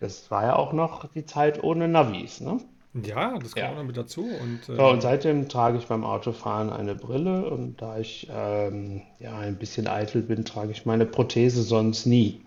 [0.00, 2.40] das war ja auch noch die Zeit ohne Navis.
[2.40, 2.58] Ne?
[3.04, 3.70] Ja, das kommt Ja.
[3.70, 4.34] auch noch mit dazu.
[4.34, 9.02] Und, So, ähm, und seitdem trage ich beim Autofahren eine Brille und da ich ähm,
[9.18, 12.42] ja ein bisschen eitel bin, trage ich meine Prothese sonst nie.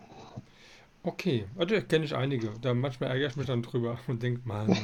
[1.04, 2.54] okay, also kenne ich einige.
[2.62, 4.78] Da manchmal ärgere ich mich dann drüber und denke, Mann,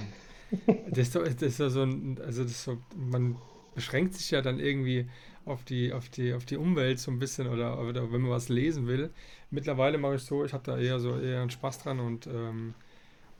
[0.85, 3.41] das ist, doch, das ist ja so ein, also das ist so, man
[3.75, 5.09] beschränkt sich ja dann irgendwie
[5.45, 8.49] auf die, auf die, auf die Umwelt so ein bisschen oder, oder wenn man was
[8.49, 9.13] lesen will.
[9.51, 12.75] Mittlerweile mache ich so, ich habe da eher so eher einen Spaß dran und, ähm,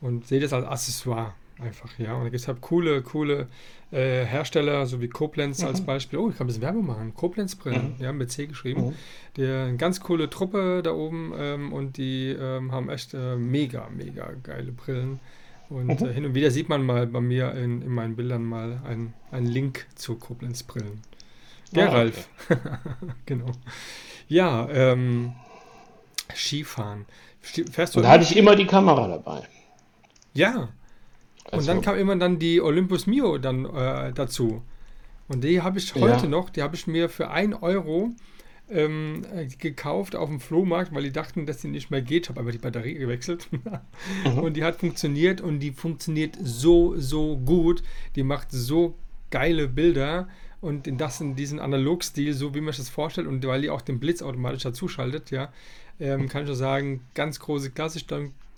[0.02, 2.14] und sehe das als Accessoire einfach, ja.
[2.16, 3.48] Und da gibt es halt coole, coole
[3.92, 6.20] äh, Hersteller, so wie Koblenz als Beispiel.
[6.20, 7.14] Oh, ich kann ein bisschen Werbung machen.
[7.14, 8.88] Koblenz-Brillen, ja, mit C geschrieben.
[8.88, 8.94] Mhm.
[9.38, 13.90] Die, eine ganz coole Truppe da oben ähm, und die ähm, haben echt äh, mega,
[13.96, 15.20] mega geile Brillen.
[15.70, 16.08] Und Mhm.
[16.08, 19.14] äh, hin und wieder sieht man mal bei mir in, in meinen Bildern mal einen,
[19.32, 21.02] einen Link zu Koblenz-Brillen.
[21.72, 21.96] Der Ah, okay.
[21.98, 22.30] Ralf.
[23.26, 23.52] genau.
[24.28, 25.34] Ja, ähm,
[26.34, 27.06] Skifahren.
[27.42, 29.44] Fährst du da hatte ich immer die Kamera dabei.
[30.34, 30.70] Ja.
[31.46, 34.62] Und Also, dann kam immer dann die Olympus Mio dann äh, dazu.
[35.28, 36.28] Und die habe ich heute Ja.
[36.28, 38.12] noch, die habe ich mir für 1 Euro
[38.70, 42.24] ähm, äh, gekauft auf dem Flohmarkt, weil die dachten, dass die nicht mehr geht.
[42.26, 43.48] Ich habe aber die Batterie gewechselt.
[44.26, 44.40] Mhm.
[44.40, 47.84] Und die hat funktioniert und die funktioniert so, so gut.
[48.16, 48.96] Die macht so
[49.30, 50.28] geile Bilder
[50.62, 53.70] und in das in diesen Analogstil, so wie man sich das vorstellt und weil die
[53.70, 55.52] auch den Blitz automatisch dazuschaltet, ja,
[56.00, 58.00] ähm, kann ich nur sagen, ganz große Klasse.
[58.00, 58.08] Ich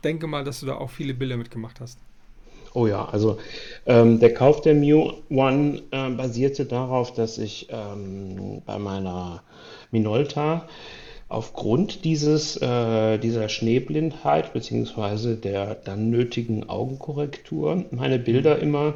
[0.03, 1.99] denke mal, dass du da auch viele Bilder mitgemacht hast.
[2.78, 3.39] Oh ja, also
[3.88, 9.41] ähm, der Kauf der Mu One äh, basierte darauf, dass ich ähm, bei meiner
[9.89, 10.67] Minolta
[11.28, 18.93] aufgrund dieses, äh, dieser Schneeblindheit beziehungsweise der dann nötigen Augenkorrektur meine Bilder immer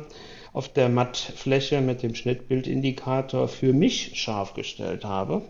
[0.54, 5.42] auf der Mattfläche mit dem Schnittbildindikator für mich scharf gestellt habe.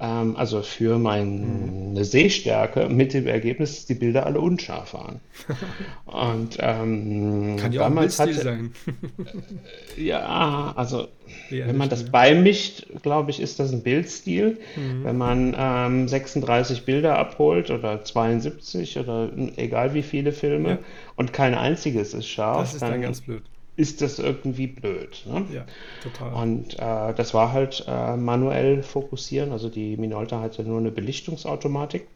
[0.00, 5.20] Ähm, also für meine Sehstärke mit dem Ergebnis, dass die Bilder alle unscharf waren.
[6.06, 8.72] Und ähm, Kann ja auch ein hatte, sein.
[9.96, 11.08] ja, also
[11.50, 12.10] Eher wenn man das ne?
[12.10, 14.58] beimischt, glaube ich, ist das ein Bildstil.
[14.76, 15.04] Mhm.
[15.04, 20.78] Wenn man ähm, 36 Bilder abholt oder 72 oder egal wie viele Filme Ja.
[21.16, 23.42] und kein einziges ist scharf, Das ist dann dann ganz blöd.
[23.78, 25.22] Ist das irgendwie blöd.
[25.24, 25.46] Ne?
[25.54, 25.64] Ja,
[26.02, 26.34] total.
[26.34, 29.52] Und äh, das war halt äh, manuell fokussieren.
[29.52, 32.08] Also die Minolta hatte nur eine Belichtungsautomatik.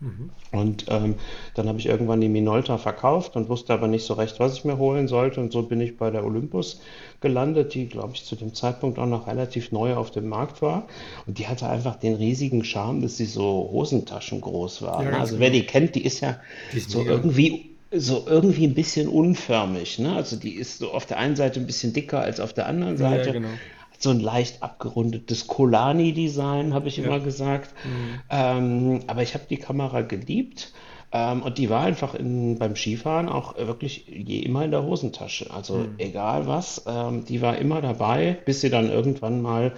[0.00, 0.30] Mhm.
[0.50, 1.14] Und ähm,
[1.54, 4.64] dann habe ich irgendwann die Minolta verkauft und wusste aber nicht so recht, was ich
[4.64, 5.40] mir holen sollte.
[5.40, 6.80] Und so bin ich bei der Olympus
[7.20, 10.88] gelandet, die, glaube ich, zu dem Zeitpunkt auch noch relativ neu auf dem Markt war.
[11.28, 15.04] Und die hatte einfach den riesigen Charme, dass sie so hosentaschengroß war.
[15.04, 15.20] Ja, ne?
[15.20, 15.60] Also wer genau.
[15.60, 16.40] die kennt, die ist ja
[16.72, 17.12] Die ist so mega.
[17.12, 20.14] irgendwie so irgendwie ein bisschen unförmig, ne?
[20.14, 22.96] Also die ist so auf der einen Seite ein bisschen dicker als auf der anderen
[22.96, 23.32] Ja, Seite.
[23.32, 23.60] genau.
[23.92, 27.04] Hat so ein leicht abgerundetes Colani-Design, habe ich Ja.
[27.06, 27.74] immer gesagt.
[27.84, 28.22] Mhm.
[28.30, 30.72] Ähm, aber ich habe die Kamera geliebt.
[31.12, 35.50] Ähm, und die war einfach in, beim Skifahren auch wirklich je immer in der Hosentasche.
[35.52, 35.94] Also Mhm.
[35.98, 39.74] egal was, ähm, die war immer dabei, bis sie dann irgendwann mal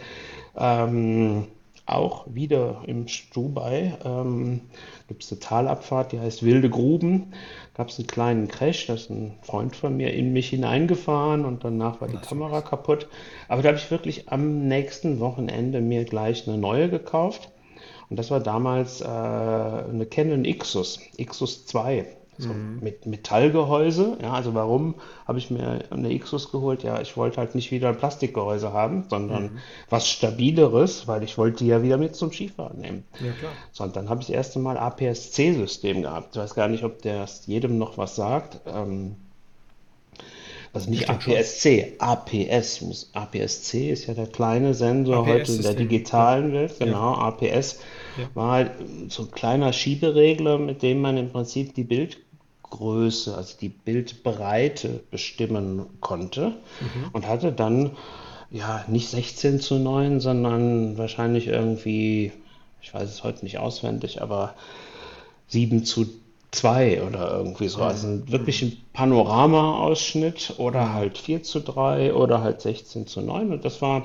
[0.56, 1.46] ähm,
[1.86, 4.62] auch wieder im Stubai ähm,
[5.06, 7.32] gibt es eine Talabfahrt, die heißt Wilde Gruben.
[7.76, 11.62] Gab es einen kleinen Crash, da ist ein Freund von mir in mich hineingefahren und
[11.62, 13.06] danach war die Kamera kaputt.
[13.48, 17.50] Aber da habe ich wirklich am nächsten Wochenende mir gleich eine neue gekauft.
[18.08, 22.15] Und das war damals äh, eine Canon Ixus, Ixus 2.
[22.38, 24.18] So mit Metallgehäuse.
[24.22, 26.82] Ja, also warum habe ich mir eine Ixus geholt?
[26.82, 29.58] Ja, ich wollte halt nicht wieder ein Plastikgehäuse haben, sondern
[29.88, 33.04] was Stabileres, weil ich wollte die ja wieder mit zum Skifahren nehmen.
[33.24, 33.52] Ja, klar.
[33.72, 36.36] So, und dann habe ich das erste Mal APS-C-System gehabt.
[36.36, 38.60] Ich weiß gar nicht, ob das jedem noch was sagt.
[38.66, 39.16] Ähm,
[40.72, 41.08] also nicht.
[41.08, 42.82] APS-C, APS.
[42.82, 46.74] muss- APS-C ist ja der kleine Sensor heute in der digitalen Welt.
[46.78, 47.78] Genau, APS
[48.18, 48.28] Ja.
[48.34, 48.70] war halt
[49.08, 51.84] so ein kleiner Schieberegler, mit dem man im Prinzip die
[52.70, 57.10] Bildgröße, also die Bildbreite bestimmen konnte Mhm.
[57.12, 57.92] und hatte dann
[58.50, 62.32] ja nicht 16 zu 9, sondern wahrscheinlich irgendwie,
[62.80, 64.54] ich weiß es heute nicht auswendig, aber
[65.48, 66.06] 7 zu
[66.52, 67.82] 2 oder irgendwie so.
[67.82, 73.52] Also wirklich ein Panorama-Ausschnitt oder halt 4 zu 3 oder halt 16 zu 9.
[73.52, 74.04] Und das war,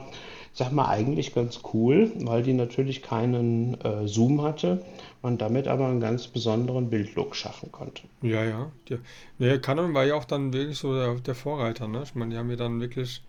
[0.54, 4.84] sag mal, eigentlich ganz cool, weil die natürlich keinen äh, Zoom hatte,
[5.22, 8.04] man damit aber einen ganz besonderen Bildlook schaffen konnte.
[8.22, 8.72] Ja, ja.
[8.90, 8.98] Die,
[9.40, 12.04] ja, Canon war ja auch dann wirklich so der, der Vorreiter, ne?
[12.04, 13.22] Ich meine, die haben ja dann wirklich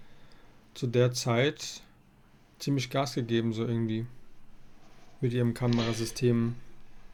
[0.75, 1.83] zu der Zeit
[2.59, 4.07] ziemlich Gas gegeben, so irgendwie.
[5.21, 6.57] Mit ihrem Kamerasystem.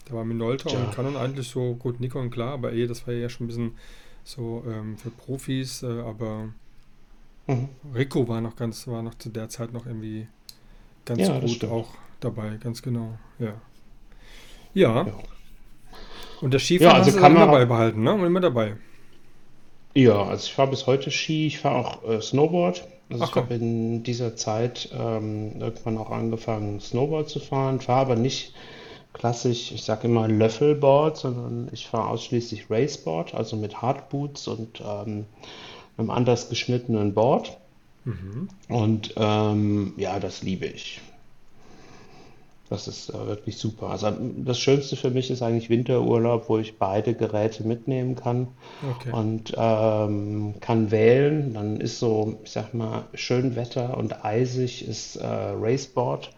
[0.06, 0.78] Da war Minolta Tja.
[0.78, 3.72] und Canon eigentlich so, gut, Nikon klar, aber eh, das war ja schon ein bisschen
[4.24, 6.48] so ähm, für Profis, äh, aber
[7.48, 7.68] Mhm.
[7.94, 10.28] Rico war noch ganz, war noch zu der Zeit noch irgendwie
[11.04, 11.88] ganz Ja, gut auch
[12.20, 13.18] dabei, ganz genau.
[13.38, 13.54] Ja.
[14.74, 15.06] Ja.
[15.06, 15.12] Ja.
[16.40, 18.12] Und das Skifahren Ja, also hast du dann immer Kamera- beibehalten, ne?
[18.12, 18.76] Und immer dabei.
[19.94, 22.86] Ja, also ich fahre bis heute Ski, ich fahre auch äh, Snowboard.
[23.10, 28.02] Also Ach ich habe in dieser Zeit ähm, irgendwann auch angefangen, Snowboard zu fahren, fahre
[28.02, 28.52] aber nicht
[29.14, 35.24] klassisch, ich sage immer Löffelboard, sondern ich fahre ausschließlich Raceboard, also mit Hardboots und ähm,
[35.98, 37.58] einem anders geschnittenen Board.
[38.04, 38.48] Mhm.
[38.68, 41.00] Und ähm, ja, das liebe ich.
[42.70, 43.88] Das ist äh, wirklich super.
[43.88, 44.12] Also
[44.44, 48.48] das Schönste für mich ist eigentlich Winterurlaub, wo ich beide Geräte mitnehmen kann
[48.90, 49.10] Okay.
[49.10, 51.54] und ähm, kann wählen.
[51.54, 56.30] Dann ist so, ich sag mal, schön Wetter und eisig ist äh, Raceboard.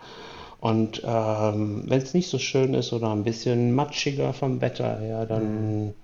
[0.61, 5.27] Und ähm, wenn es nicht so schön ist oder ein bisschen matschiger vom Wetter her,
[5.27, 5.95] dann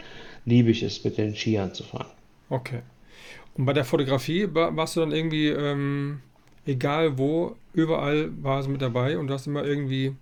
[0.44, 2.07] liebe ich es, mit den Skiern zu fahren.
[2.48, 2.80] Okay.
[3.57, 6.20] Und bei der Fotografie wa- warst du dann irgendwie, ähm,
[6.66, 10.12] egal wo, überall war es mit dabei und du hast immer irgendwie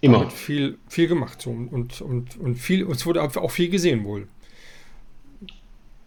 [0.00, 0.30] Immer.
[0.30, 4.28] viel, viel gemacht so, und, und, und viel, es wurde auch viel gesehen wohl.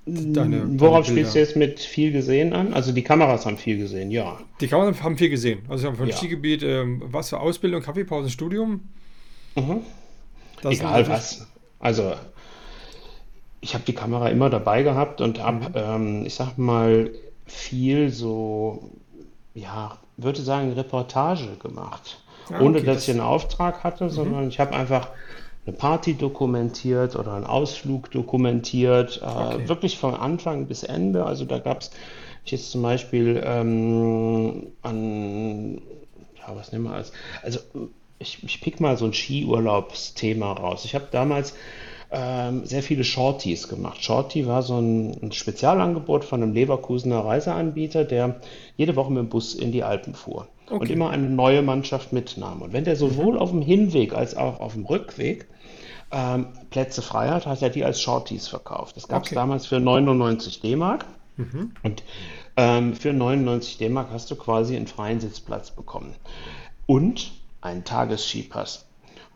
[0.06, 0.32] Deine,
[0.62, 2.74] deine Worauf spielst du jetzt mit viel gesehen an?
[2.74, 4.40] Also die Kameras haben viel gesehen, ja.
[4.62, 5.60] Die Kameras haben viel gesehen.
[5.68, 6.16] Also von Ja.
[6.16, 8.88] Skigebiet, ähm, was für Ausbildung, Kaffeepausen, Studium.
[9.58, 9.82] Mhm.
[10.64, 11.46] Egal was.
[11.80, 12.14] Also
[13.62, 17.12] ich habe die Kamera immer dabei gehabt und habe, ähm, ich sag mal,
[17.46, 18.92] viel so,
[19.54, 22.20] ja, würde sagen, Reportage gemacht.
[22.52, 25.10] Ah, Ohne okay, dass das- ich einen Auftrag hatte, sondern ich habe einfach
[25.66, 29.68] eine Party dokumentiert oder einen Ausflug dokumentiert, äh, Okay.
[29.68, 31.26] wirklich von Anfang bis Ende.
[31.26, 31.92] Also da gab es
[32.46, 35.82] jetzt zum Beispiel ähm, an,
[36.38, 37.12] ja, was nehmen wir als,
[37.44, 37.60] also
[38.20, 40.86] ich, ich pick mal so ein Skiurlaubsthema raus.
[40.86, 41.54] Ich habe damals
[42.12, 44.04] ähm, sehr viele Shorties gemacht.
[44.04, 48.40] Shorty war so ein, ein Spezialangebot von einem Leverkusener Reiseanbieter, der
[48.78, 50.48] jede Woche mit dem Bus in die Alpen fuhr
[50.78, 50.94] und Okay.
[50.94, 52.62] immer eine neue Mannschaft mitnahm.
[52.62, 55.48] Und wenn der sowohl auf dem Hinweg als auch auf dem Rückweg
[56.12, 58.96] ähm, Plätze frei hat, hat er die als Shorties verkauft.
[58.98, 59.36] Das gab es Okay.
[59.36, 61.06] damals für 99 D-Mark.
[61.84, 62.04] Und
[62.56, 66.16] ähm, für 99 D-Mark hast du quasi einen freien Sitzplatz bekommen.
[66.86, 68.87] Und einen Tagesskipass.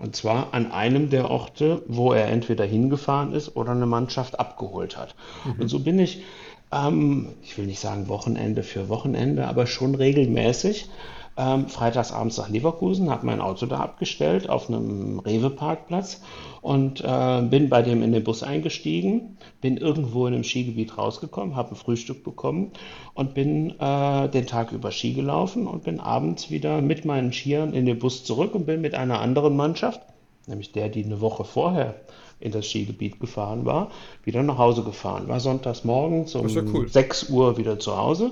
[0.02, 4.98] Und zwar an einem der Orte, wo er entweder hingefahren ist oder eine Mannschaft abgeholt
[4.98, 5.14] hat.
[5.60, 6.24] Und so bin ich,
[6.72, 10.90] ähm, ich will nicht sagen Wochenende für Wochenende, aber schon regelmäßig
[11.38, 16.22] ähm, freitags abends nach Leverkusen, habe mein Auto da abgestellt auf einem Rewe-Parkplatz
[16.62, 21.56] und äh, bin bei dem in den Bus eingestiegen, bin irgendwo in einem Skigebiet rausgekommen,
[21.56, 22.72] habe ein Frühstück bekommen
[23.14, 27.74] und bin äh, den Tag über Ski gelaufen und bin abends wieder mit meinen Skiern
[27.74, 30.02] in den Bus zurück und bin mit einer anderen Mannschaft,
[30.48, 31.96] nämlich der, die eine Woche vorher
[32.42, 33.92] in das Skigebiet gefahren war,
[34.24, 35.28] wieder nach Hause gefahren.
[35.28, 36.88] War sonntags morgens um ja cool.
[36.88, 38.32] 6 Uhr wieder zu Hause,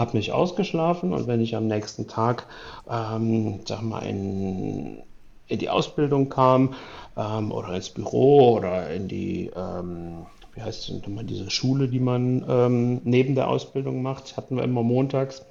[0.00, 2.46] habe mich ausgeschlafen und wenn ich am nächsten Tag,
[2.90, 5.04] ähm, sag mal, in,
[5.48, 6.74] in die Ausbildung kam
[7.16, 12.00] ähm, oder ins Büro oder in die, ähm, wie heißt denn nochmal diese Schule, die
[12.00, 15.44] man ähm, neben der Ausbildung macht, hatten wir immer montags,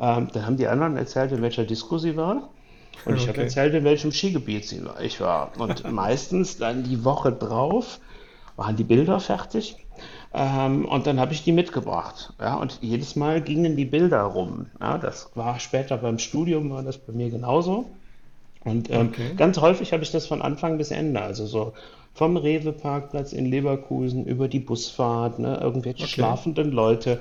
[0.00, 2.44] ähm, dann haben die anderen erzählt, in welcher Disco sie waren.
[3.04, 3.40] Und ich habe Okay.
[3.40, 4.72] erzählt, in welchem Skigebiet
[5.02, 5.56] ich war.
[5.58, 8.00] Und meistens dann die Woche drauf
[8.56, 9.76] waren die Bilder fertig.
[10.32, 12.32] Ähm, und dann habe ich die mitgebracht.
[12.40, 14.66] Ja, und jedes Mal gingen die Bilder rum.
[14.80, 17.96] Ja, das war später beim Studium, war das bei mir genauso.
[18.60, 19.36] Und ähm, Okay.
[19.36, 21.74] ganz häufig habe ich das von Anfang bis Ende, also so
[22.14, 26.08] vom Rewe-Parkplatz in Leverkusen über die Busfahrt, ne, irgendwelche Okay.
[26.08, 27.20] schlafenden Leute,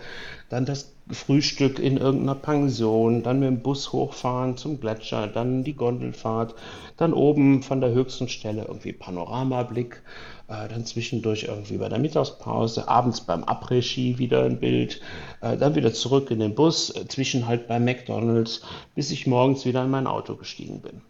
[0.49, 5.75] dann das Frühstück in irgendeiner Pension, dann mit dem Bus hochfahren zum Gletscher, dann die
[5.75, 6.55] Gondelfahrt,
[6.97, 10.01] dann oben von der höchsten Stelle irgendwie Panoramablick,
[10.49, 15.01] äh, dann zwischendurch irgendwie bei der Mittagspause, abends beim Après-Ski wieder ein Bild,
[15.41, 18.61] äh, dann wieder zurück in den Bus, äh, zwischen halt bei McDonald's,
[18.95, 21.01] bis ich morgens wieder in mein Auto gestiegen bin.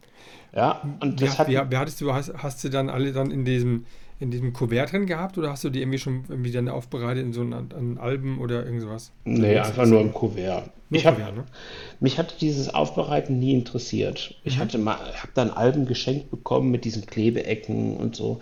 [0.55, 3.31] Ja, und das Wie, hat wie, wie hattest du, hast, hast du dann alle dann
[3.31, 3.85] in diesem,
[4.19, 7.33] in diesem Kuvert drin gehabt oder hast du die irgendwie schon irgendwie dann aufbereitet in
[7.33, 9.11] so einem Alben oder irgend sowas?
[9.25, 10.71] Nee, einfach nur im Kuvert.
[10.89, 11.45] Nur Ich hab, Kuvert, ne?
[11.99, 14.35] mich hatte dieses Aufbereiten nie interessiert.
[14.43, 14.59] Ich Mhm.
[14.59, 18.39] hatte mal, habe dann Alben geschenkt bekommen mit diesen Klebeecken und so.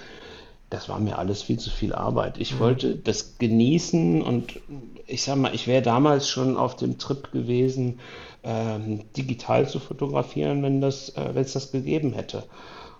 [0.69, 2.37] Das war mir alles viel zu viel Arbeit.
[2.39, 2.59] Ich Mhm.
[2.59, 4.59] wollte das genießen und
[5.05, 7.99] ich sag mal, ich wäre damals schon auf dem Trip gewesen,
[8.43, 12.43] ähm, digital zu fotografieren, wenn das, äh, wenn es das gegeben hätte.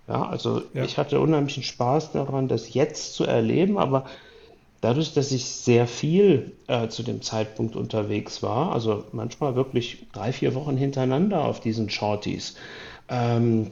[0.07, 0.84] Ja, also Ja.
[0.86, 4.05] ich hatte unheimlichen Spaß daran, das jetzt zu erleben, aber
[4.80, 10.32] Dadurch, dass ich sehr viel äh, zu dem Zeitpunkt unterwegs war, also manchmal wirklich drei,
[10.32, 12.55] vier Wochen hintereinander auf diesen Shorties,
[13.09, 13.72] ähm,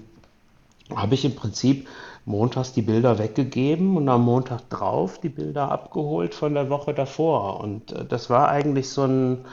[0.95, 1.87] habe ich im Prinzip
[2.25, 7.59] montags die Bilder weggegeben und am Montag drauf die Bilder abgeholt von der Woche davor.
[7.59, 9.45] Und äh, das war eigentlich so ein,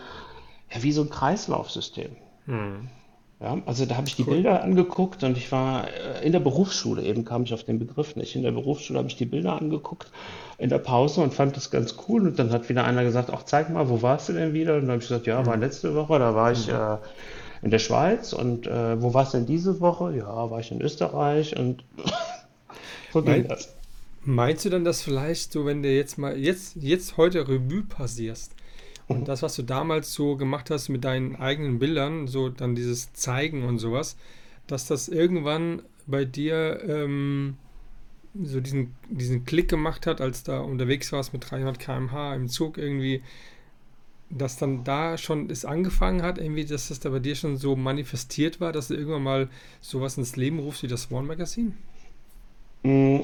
[0.72, 2.16] ja, wie so ein Kreislaufsystem.
[2.46, 2.88] Mhm.
[3.40, 4.34] Ja, also da habe ich die cool.
[4.34, 8.14] Bilder angeguckt und ich war äh, in der Berufsschule, eben kam ich auf den Begriff
[8.14, 8.36] nicht.
[8.36, 10.12] In der Berufsschule habe ich die Bilder angeguckt
[10.58, 12.28] in der Pause und fand das ganz cool.
[12.28, 14.76] Und dann hat wieder einer gesagt, ach zeig mal, wo warst du denn wieder?
[14.76, 15.62] Und dann habe ich gesagt, ja, war mhm.
[15.62, 16.74] letzte Woche, da war ich mhm.
[16.74, 16.96] äh,
[17.62, 18.32] in der Schweiz.
[18.32, 20.16] Und äh, wo warst du denn diese Woche?
[20.16, 21.82] Ja, war ich in Österreich und
[23.12, 23.74] so ging das.
[24.24, 28.54] Meinst du dann, dass vielleicht so, wenn du jetzt mal, jetzt, jetzt heute Revue passierst,
[29.08, 33.12] und das, was du damals so gemacht hast mit deinen eigenen Bildern, so dann dieses
[33.12, 34.16] Zeigen und sowas,
[34.66, 37.56] dass das irgendwann bei dir ähm,
[38.40, 42.78] so diesen, diesen Klick gemacht hat, als da unterwegs warst mit 300 km/h im Zug
[42.78, 43.22] irgendwie,
[44.30, 47.76] dass dann da schon es angefangen hat, irgendwie, dass das da bei dir schon so
[47.76, 49.50] manifestiert war, dass du irgendwann mal
[49.80, 51.72] sowas ins Leben rufst wie das Swan Magazine?
[52.82, 53.20] Mm,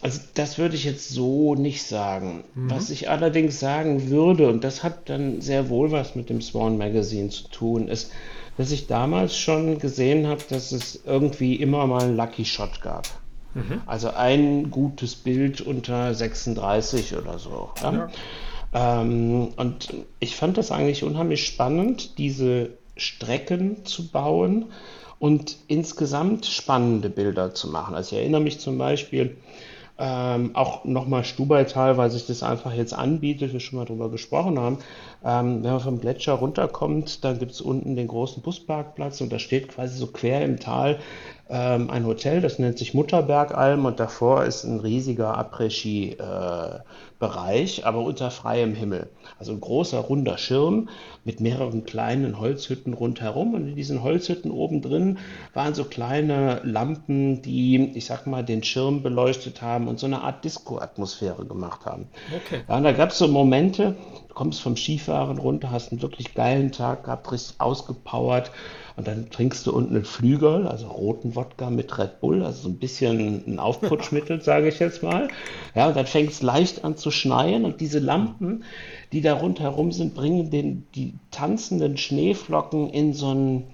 [0.00, 2.44] also das würde ich jetzt so nicht sagen.
[2.54, 2.70] Mhm.
[2.70, 6.78] Was ich allerdings sagen würde, und das hat dann sehr wohl was mit dem Swan
[6.78, 8.12] Magazine zu tun, ist,
[8.56, 13.08] dass ich damals schon gesehen habe, dass es irgendwie immer mal einen Lucky Shot gab.
[13.54, 13.82] Mhm.
[13.86, 17.70] Also ein gutes Bild unter 36 oder so.
[17.82, 17.92] Ja?
[17.92, 19.02] Ja.
[19.02, 24.66] Ähm, und ich fand das eigentlich unheimlich spannend, diese Strecken zu bauen
[25.22, 27.94] und insgesamt spannende Bilder zu machen.
[27.94, 29.36] Also ich erinnere mich zum Beispiel,
[29.96, 34.58] ähm, auch nochmal Stubaital, weil sich das einfach jetzt anbietet, wir schon mal drüber gesprochen
[34.58, 34.78] haben.
[35.24, 39.38] Ähm, wenn man vom Gletscher runterkommt, dann gibt es unten den großen Busparkplatz und da
[39.38, 40.98] steht quasi so quer im Tal
[41.52, 47.98] ähm, ein Hotel, das nennt sich Mutterbergalm und davor ist ein riesiger Après-Ski-Bereich, äh, aber
[47.98, 49.10] unter freiem Himmel.
[49.38, 50.88] Also ein großer runder Schirm
[51.24, 55.18] mit mehreren kleinen Holzhütten rundherum und in diesen Holzhütten oben drin
[55.52, 60.22] waren so kleine Lampen, die, ich sag mal, den Schirm beleuchtet haben und so eine
[60.22, 62.08] Art Disco-Atmosphäre gemacht haben.
[62.34, 62.62] Okay.
[62.66, 63.94] Ja, und da gab es so Momente,
[64.34, 68.50] kommst vom Skifahren runter, hast einen wirklich geilen Tag gehabt, richtig ausgepowert
[68.96, 72.68] und dann trinkst du unten einen Flügel, also roten Wodka mit Red Bull, also so
[72.68, 75.28] ein bisschen ein Aufputschmittel, sage ich jetzt mal.
[75.74, 78.64] Ja, und dann fängt es leicht an zu schneien und diese Lampen,
[79.12, 83.64] die da rundherum sind, bringen den, die tanzenden Schneeflocken in so einen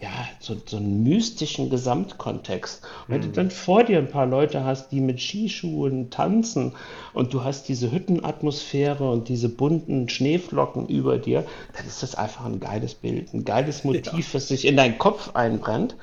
[0.00, 2.82] ja, so, so einen mystischen Gesamtkontext.
[2.82, 3.24] Und wenn mhm.
[3.24, 6.72] du dann vor dir ein paar Leute hast, die mit Skischuhen tanzen
[7.12, 11.44] und du hast diese Hüttenatmosphäre und diese bunten Schneeflocken über dir,
[11.76, 14.34] dann ist das einfach ein geiles Bild, ein geiles Motiv, ja.
[14.34, 15.96] was sich in deinen Kopf einbrennt.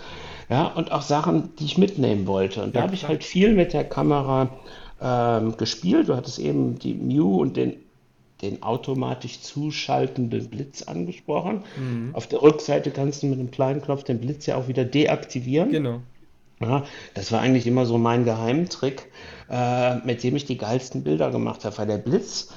[0.50, 2.62] Ja, und auch Sachen, die ich mitnehmen wollte.
[2.62, 4.50] Und ja, da habe ich halt viel mit der Kamera
[5.02, 6.08] ähm, gespielt.
[6.08, 7.74] Du hattest eben die Mew und den
[8.42, 11.64] den automatisch zuschaltenden Blitz angesprochen.
[11.78, 12.12] Mhm.
[12.14, 15.72] Auf der Rückseite kannst du mit einem kleinen Knopf den Blitz ja auch wieder deaktivieren.
[15.72, 16.02] Genau.
[16.60, 16.84] Ja,
[17.14, 19.12] das war eigentlich immer so mein Geheimtrick,
[19.50, 22.50] äh, mit dem ich die geilsten Bilder gemacht habe, weil der Blitz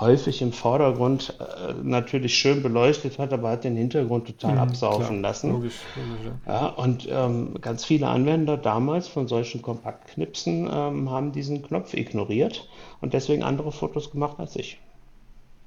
[0.00, 5.20] häufig im Vordergrund äh, natürlich schön beleuchtet hat, aber hat den Hintergrund total mhm, absaufen
[5.20, 5.52] klar, lassen.
[5.52, 6.52] Logisch, logisch, ja.
[6.52, 12.68] ja und ähm, ganz viele Anwender damals von solchen Kompaktknipsen ähm, haben diesen Knopf ignoriert
[13.00, 14.80] und deswegen andere Fotos gemacht als ich.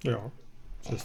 [0.03, 0.19] Ja.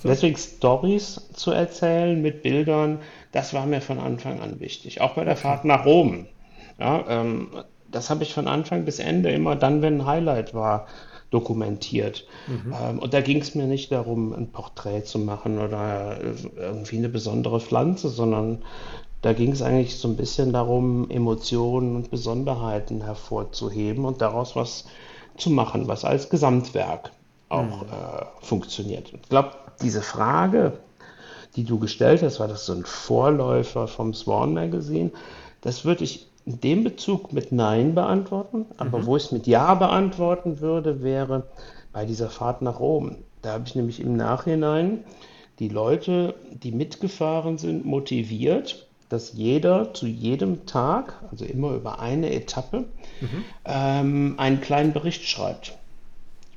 [0.04, 3.00] Deswegen Stories zu erzählen mit Bildern,
[3.32, 5.00] das war mir von Anfang an wichtig.
[5.00, 5.36] Auch bei der.
[5.36, 6.26] Fahrt nach Rom.
[6.78, 7.48] Ja, ähm,
[7.90, 10.86] das habe ich von Anfang bis Ende immer dann, wenn ein Highlight war,
[11.30, 12.26] dokumentiert.
[12.46, 12.74] Mhm.
[12.80, 16.18] Ähm, und da ging es mir nicht darum, ein Porträt zu machen oder
[16.56, 18.62] irgendwie eine besondere Pflanze, sondern
[19.22, 24.84] da ging es eigentlich so ein bisschen darum, Emotionen und Besonderheiten hervorzuheben und daraus was
[25.36, 27.12] zu machen, was als Gesamtwerk
[27.52, 27.88] auch mhm.
[27.88, 29.12] äh, funktioniert.
[29.12, 30.78] Ich glaube, diese Frage,
[31.56, 35.10] die du gestellt hast, war das so ein Vorläufer vom Swan Magazine?
[35.60, 39.06] Das würde ich in dem Bezug mit Nein beantworten, aber mhm.
[39.06, 41.44] wo ich es mit Ja beantworten würde, wäre
[41.92, 43.16] bei dieser Fahrt nach Rom.
[43.42, 45.04] Da habe ich nämlich im Nachhinein
[45.58, 52.32] die Leute, die mitgefahren sind, motiviert, dass jeder zu jedem Tag, also immer über eine
[52.32, 52.86] Etappe,
[53.20, 53.44] mhm.
[53.64, 55.76] ähm, einen kleinen Bericht schreibt.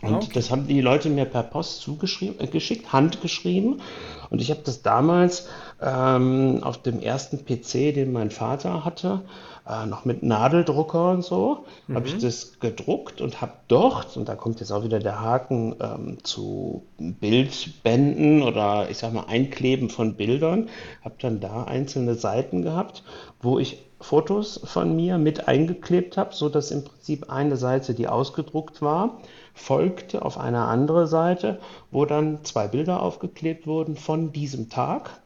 [0.05, 0.31] Und okay.
[0.33, 3.81] das haben die Leute mir per Post zugeschrieben, äh, geschickt, handgeschrieben.
[4.29, 5.47] Und ich habe das damals
[5.81, 9.21] ähm, auf dem ersten PC, den mein Vater hatte,
[9.67, 11.95] äh, noch mit Nadeldrucker und so, mhm.
[11.95, 15.75] habe ich das gedruckt und habe dort, und da kommt jetzt auch wieder der Haken
[15.81, 20.69] ähm, zu Bildbänden oder ich sag mal Einkleben von Bildern,
[21.03, 23.03] habe dann da einzelne Seiten gehabt,
[23.41, 28.07] wo ich Fotos von mir mit eingeklebt habe, so dass im Prinzip eine Seite, die
[28.07, 29.17] ausgedruckt war,
[29.55, 35.21] folgte auf eine andere Seite, wo dann zwei Bilder aufgeklebt wurden von diesem Tag.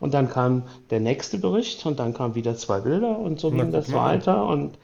[0.00, 3.70] Und dann kam der nächste Bericht und dann kamen wieder zwei Bilder und so ging
[3.72, 4.46] das weiter.
[4.46, 4.78] Und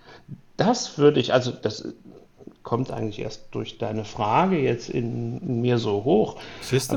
[0.56, 1.86] das würde ich, also das
[2.62, 6.36] kommt eigentlich erst durch deine Frage jetzt in, in mir so hoch.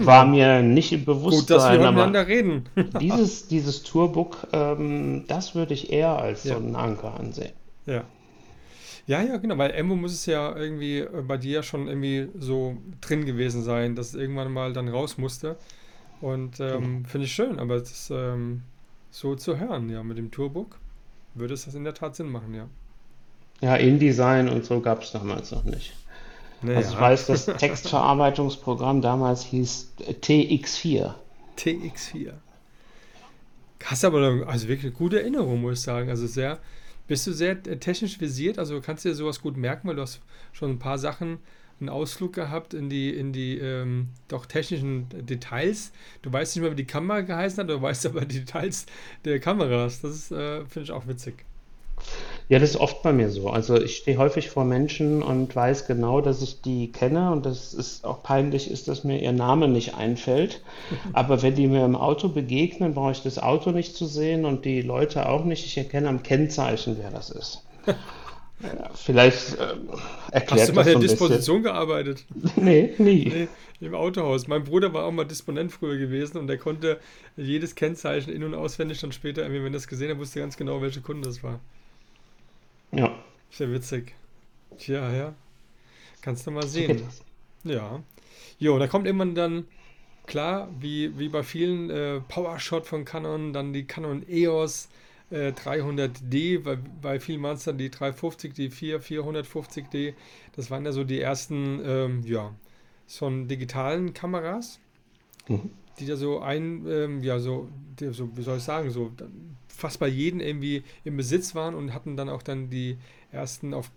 [0.06, 1.40] War mir nicht im Bewusstsein.
[1.40, 2.66] Gut, dass wir miteinander reden.
[3.02, 6.54] dieses, dieses Tourbook, ähm, das würde ich eher als ja.
[6.54, 7.54] so einen Anker ansehen.
[7.86, 8.04] Ja.
[9.08, 12.78] Ja, ja, genau, weil Embo muss es ja irgendwie äh, bei dir schon irgendwie so
[13.02, 15.58] drin gewesen sein, dass es irgendwann mal dann raus musste.
[16.22, 17.06] Und ähm, mhm.
[17.06, 18.64] finde ich schön, aber das ähm,
[19.12, 20.80] so zu hören, ja, mit dem Tourbook
[21.34, 22.68] würde es das in der Tat Sinn machen, ja.
[23.62, 25.94] Ja, InDesign und so gab es damals noch nicht.
[26.62, 26.78] Naja.
[26.78, 31.14] Also ich weiß, das Textverarbeitungsprogramm damals hieß TX4.
[31.58, 32.34] TX4.
[33.84, 36.10] Hast aber also wirklich eine gute Erinnerung, muss ich sagen.
[36.10, 36.58] Also sehr,
[37.08, 40.22] bist du sehr technisch visiert, also kannst du dir sowas gut merken, weil du hast
[40.54, 41.40] schon ein paar Sachen,
[41.80, 45.92] einen Ausflug gehabt in die, in die ähm, doch technischen Details.
[46.22, 48.86] Du weißt nicht mehr, wie die Kamera geheißen hat, du weißt aber die Details
[49.26, 50.02] der Kameras.
[50.02, 51.46] Das äh, finde ich auch witzig.
[52.48, 53.50] Ja, das ist oft bei mir so.
[53.50, 57.74] Also ich stehe häufig vor Menschen und weiß genau, dass ich die kenne und dass
[57.74, 60.62] es auch peinlich ist, dass mir ihr Name nicht einfällt.
[61.14, 64.66] Aber wenn die mir im Auto begegnen, brauche ich das Auto nicht zu sehen und
[64.66, 65.66] die Leute auch nicht.
[65.66, 67.64] Ich erkenne am Kennzeichen, wer das ist.
[68.62, 69.76] Ja, vielleicht äh,
[70.32, 71.74] erklärt Hast du mal in der Disposition bisschen.
[71.74, 72.26] gearbeitet?
[72.56, 73.48] Nee, nie.
[73.80, 74.48] Nee, Im Autohaus.
[74.48, 77.00] Mein Bruder war auch mal Disponent früher gewesen und der konnte
[77.36, 80.82] jedes Kennzeichen in- und auswendig dann später, wenn er das gesehen hat, wusste ganz genau,
[80.82, 81.60] welche Kunde das war.
[82.96, 83.24] Ja.
[83.52, 84.14] Sehr witzig.
[84.78, 85.34] Tja, ja.
[86.22, 87.02] Kannst du mal sehen.
[87.64, 88.02] Ja.
[88.60, 89.66] Jo, da kommt irgendwann dann,
[90.28, 94.90] klar, wie, wie bei vielen äh, Powershot von Canon, dann die Canon EOS
[95.30, 100.14] äh, 300D, bei, bei vielen waren es dann die 350, die 4, 450D.
[100.56, 102.54] Das waren ja so die ersten, ähm, ja,
[103.08, 104.80] so digitalen Kameras,
[105.48, 105.72] mhm.
[106.00, 107.70] die da so ein, ähm, ja, so,
[108.12, 109.12] so, wie soll ich sagen, so
[109.76, 112.98] fast bei jedem irgendwie im Besitz waren und hatten dann auch dann die
[113.32, 113.92] ersten auf,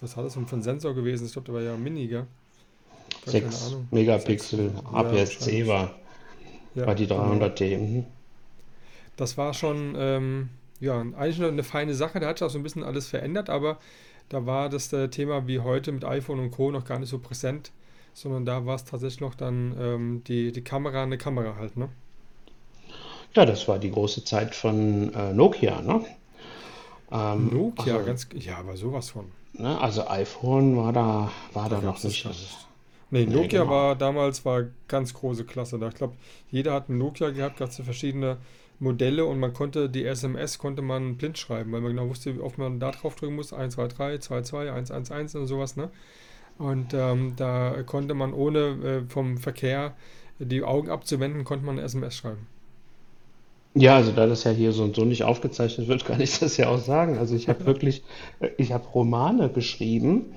[0.00, 1.26] was hat das für ein Sensor gewesen?
[1.26, 2.26] Ich glaube, der war ja mini, gell?
[3.26, 5.94] 6 Megapixel APS-C ja, war,
[6.74, 7.68] ja, war die 300D.
[7.68, 7.84] Genau.
[7.84, 8.04] Mhm.
[9.16, 10.48] Das war schon, ähm,
[10.80, 12.18] ja, eigentlich eine feine Sache.
[12.18, 13.78] Da hat sich auch so ein bisschen alles verändert, aber
[14.28, 16.70] da war das äh, Thema wie heute mit iPhone und Co.
[16.70, 17.70] noch gar nicht so präsent,
[18.14, 21.88] sondern da war es tatsächlich noch dann ähm, die, die Kamera, eine Kamera halt, ne?
[23.34, 26.04] Ja, das war die große Zeit von äh, Nokia, ne?
[27.10, 29.26] Ähm, Nokia, also, ganz, ja, aber sowas von.
[29.54, 32.24] Ne, also iPhone war da, war da noch nicht.
[32.24, 32.66] Das,
[33.10, 33.68] nee, Nokia nee, genau.
[33.68, 35.78] war damals war ganz große Klasse.
[35.78, 36.14] Da ich glaube,
[36.50, 38.38] jeder hat ein Nokia gehabt, gab es verschiedene
[38.78, 42.40] Modelle und man konnte die SMS konnte man blind schreiben, weil man genau wusste, wie
[42.40, 43.52] oft man da drauf drücken muss.
[43.52, 45.90] 1, 2, 3, 2, 2, 1, 1, 1 und sowas, ne?
[46.58, 49.94] Und ähm, da konnte man ohne äh, vom Verkehr
[50.38, 52.46] die Augen abzuwenden, konnte man eine SMS schreiben.
[53.74, 56.56] Ja, also da das ja hier so und so nicht aufgezeichnet wird, kann ich das
[56.56, 57.18] ja auch sagen.
[57.18, 58.02] Also ich habe wirklich,
[58.58, 60.34] ich habe Romane geschrieben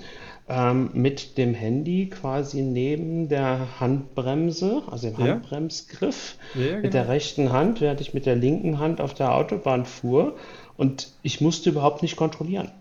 [0.47, 7.01] ähm, mit dem Handy quasi neben der Handbremse, also im Ja, Handbremsgriff, ja, mit der
[7.01, 7.13] genau.
[7.13, 10.35] rechten Hand, während ich mit der linken Hand auf der Autobahn fuhr.
[10.77, 12.71] Und ich musste überhaupt nicht kontrollieren.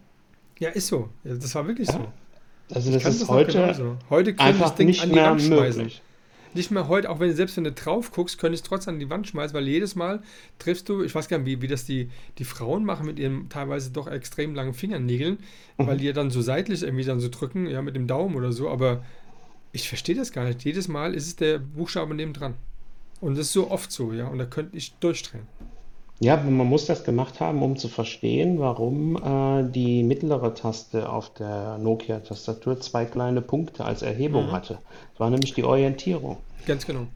[0.58, 1.08] Ja, ist so.
[1.24, 2.00] Ja, Das war wirklich so.
[2.74, 5.82] Also das ist heute Heute können das Ding nicht an die mehr Wand schmeißen.
[5.82, 6.02] möglich
[6.54, 8.94] nicht mehr heute, auch wenn du selbst wenn du drauf guckst, könntest du es trotzdem
[8.94, 10.22] an die Wand schmeißen, weil jedes Mal
[10.58, 13.48] triffst du, ich weiß gar nicht, wie, wie das die, die Frauen machen mit ihren
[13.48, 15.38] teilweise doch extrem langen Fingernägeln,
[15.78, 15.86] mhm.
[15.86, 18.52] weil die ja dann so seitlich irgendwie dann so drücken, ja, mit dem Daumen oder
[18.52, 19.04] so, aber
[19.72, 20.64] ich verstehe das gar nicht.
[20.64, 22.54] Jedes Mal ist es der Buchstabe neben dran.
[23.20, 25.46] Und das ist so oft so, ja, und da könnte ich durchdrehen.
[26.20, 31.34] Ja, man muss das gemacht haben, um zu verstehen, warum äh, die mittlere Taste auf
[31.34, 34.52] der Nokia-Tastatur zwei kleine Punkte als Erhebung mhm.
[34.52, 34.78] hatte.
[35.12, 36.38] Das war nämlich die Orientierung.
[36.66, 37.06] Ganz genau.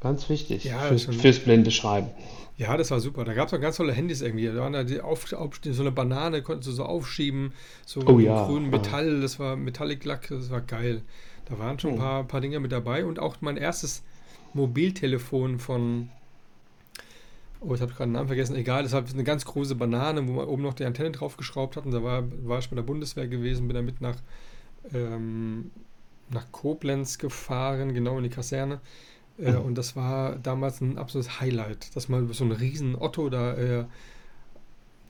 [0.00, 2.08] Ganz wichtig ja, fürs, fürs blinde Schreiben.
[2.58, 3.24] Ja, das war super.
[3.24, 4.46] Da gab es auch ganz tolle Handys irgendwie.
[4.46, 7.52] Da waren da die auf, auf, so eine Banane, konntest du so aufschieben,
[7.86, 8.46] so oh, ja.
[8.46, 11.02] grünen Metall, das war Metallic Lack, das war geil.
[11.48, 12.00] Da waren schon ein oh.
[12.00, 14.02] paar, paar Dinge mit dabei und auch mein erstes
[14.52, 16.10] Mobiltelefon von
[17.64, 18.56] Oh, ich habe gerade den Namen vergessen.
[18.56, 21.84] Egal, das war eine ganz große Banane, wo man oben noch die Antenne draufgeschraubt hat.
[21.84, 24.16] Und da war, war ich bei der Bundeswehr gewesen, bin damit nach,
[24.92, 25.70] ähm,
[26.30, 28.80] nach Koblenz gefahren, genau in die Kaserne.
[29.38, 29.60] Äh, mhm.
[29.60, 33.54] Und das war damals ein absolutes Highlight, dass man so ein riesen Otto da.
[33.54, 33.84] Äh,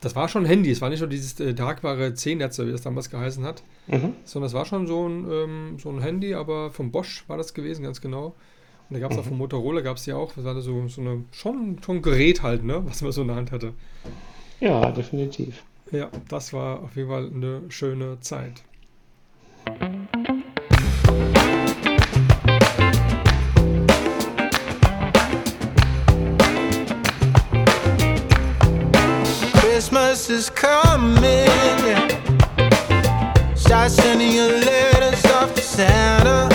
[0.00, 2.82] das war schon ein Handy, es war nicht nur dieses äh, tragbare C-Netze, wie das
[2.82, 4.14] damals geheißen hat, mhm.
[4.24, 7.54] sondern es war schon so ein, ähm, so ein Handy, aber vom Bosch war das
[7.54, 8.34] gewesen, ganz genau.
[8.92, 9.22] Und da gab es mhm.
[9.22, 12.02] auch von Motorola, gab es ja auch, das war so, so eine, schon, schon ein
[12.02, 13.72] Gerät halt, ne, was man so in der Hand hatte.
[14.60, 15.64] Ja, definitiv.
[15.92, 18.62] Ja, das war auf jeden Fall eine schöne Zeit.
[29.54, 31.48] Christmas is coming.
[33.56, 36.51] Shots sending your letters off to Santa.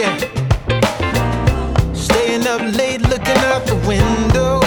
[0.00, 0.16] Yeah.
[1.92, 4.60] Staying up late looking out the window.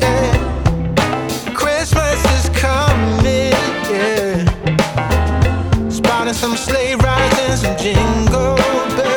[0.00, 1.54] Yeah.
[1.54, 3.52] Christmas is coming.
[3.90, 4.44] Yeah.
[5.90, 8.56] Spotting some sleigh rides and some jingle
[8.96, 9.13] bells.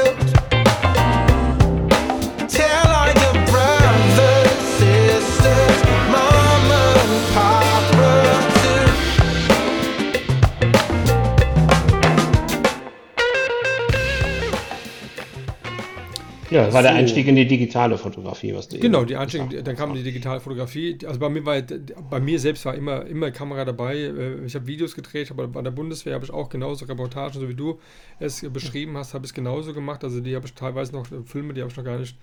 [16.58, 19.76] Ja, das war der Einstieg in die digitale Fotografie, was du Genau, die Einstieg, dann
[19.76, 20.98] kam die digitale Fotografie.
[21.06, 23.96] Also bei mir war bei mir selbst war immer, immer Kamera dabei.
[23.96, 27.48] Äh, ich habe Videos gedreht, aber bei der Bundeswehr habe ich auch genauso Reportagen, so
[27.48, 27.80] wie du
[28.20, 30.04] es beschrieben hast, habe ich es genauso gemacht.
[30.04, 32.18] Also die habe ich teilweise noch äh, Filme, die habe ich noch gar nicht.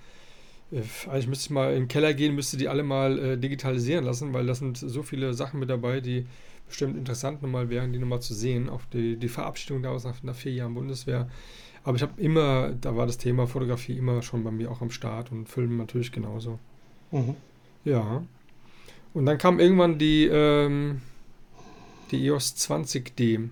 [0.73, 4.05] Äh, eigentlich müsste ich mal in den Keller gehen, müsste die alle mal äh, digitalisieren
[4.05, 6.27] lassen, weil da sind so viele Sachen mit dabei, die
[6.67, 8.69] bestimmt interessant nochmal wären, die nochmal zu sehen.
[8.69, 11.29] Auch die, die Verabschiedung daraus nach, nach vier Jahren Bundeswehr
[11.85, 14.91] aber ich habe immer, da war das Thema Fotografie immer schon bei mir auch am
[14.91, 16.59] Start und Filmen natürlich genauso.
[17.11, 17.37] Mhm.
[17.85, 18.23] Ja.
[19.13, 21.03] Und dann kam irgendwann die, ähm,
[22.11, 23.51] die EOS 20D.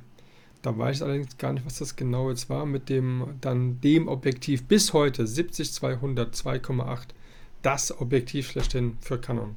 [0.63, 4.09] Da weiß ich allerdings gar nicht, was das genau jetzt war, mit dem dann dem
[4.09, 7.09] Objektiv bis heute 70-200 2,8.
[7.61, 9.57] Das Objektiv schlechthin für Canon.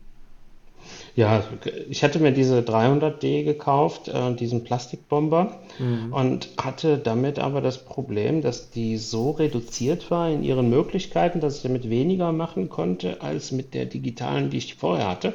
[1.15, 1.43] Ja,
[1.89, 6.11] ich hatte mir diese 300D gekauft, äh, diesen Plastikbomber, mhm.
[6.11, 11.57] und hatte damit aber das Problem, dass die so reduziert war in ihren Möglichkeiten, dass
[11.57, 15.33] ich damit weniger machen konnte als mit der digitalen, die ich vorher hatte.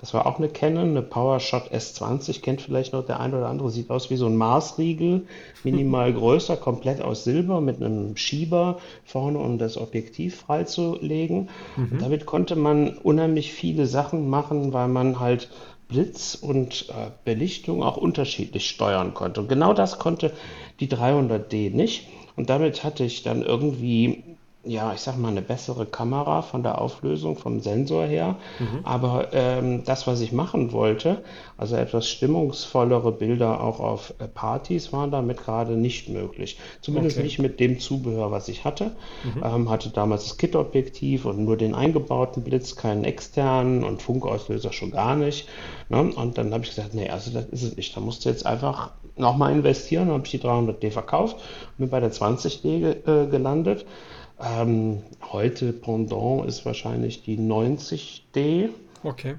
[0.00, 3.68] Das war auch eine Canon, eine PowerShot S20, kennt vielleicht noch der eine oder andere,
[3.68, 5.26] sieht aus wie so ein Maßriegel,
[5.64, 11.48] minimal größer, komplett aus Silber mit einem Schieber vorne, um das Objektiv freizulegen.
[11.76, 11.98] Mhm.
[11.98, 15.48] damit konnte man unheimlich viele Sachen machen, weil man halt
[15.88, 19.40] Blitz und äh, Belichtung auch unterschiedlich steuern konnte.
[19.40, 20.32] Und genau das konnte
[20.80, 22.06] die 300D nicht.
[22.36, 24.27] Und damit hatte ich dann irgendwie
[24.68, 28.36] ja, ich sag mal, eine bessere Kamera von der Auflösung, vom Sensor her.
[28.58, 28.80] Mhm.
[28.84, 31.22] Aber ähm, das, was ich machen wollte,
[31.56, 36.58] also etwas stimmungsvollere Bilder auch auf äh, Partys, waren damit gerade nicht möglich.
[36.82, 37.24] Zumindest okay.
[37.24, 38.92] nicht mit dem Zubehör, was ich hatte.
[39.24, 39.42] Mhm.
[39.42, 44.90] Ähm, hatte damals das Kit-Objektiv und nur den eingebauten Blitz, keinen externen und Funkauslöser schon
[44.90, 45.48] gar nicht.
[45.88, 46.12] Ne?
[46.14, 47.96] Und dann habe ich gesagt, nee, also das ist es nicht.
[47.96, 50.08] Da musst du jetzt einfach nochmal investieren.
[50.08, 53.86] Dann habe ich die 300D verkauft und bin bei der 20D äh, gelandet.
[54.40, 55.02] Ähm,
[55.32, 58.68] heute Pendant ist wahrscheinlich die 90D.
[59.02, 59.34] Okay.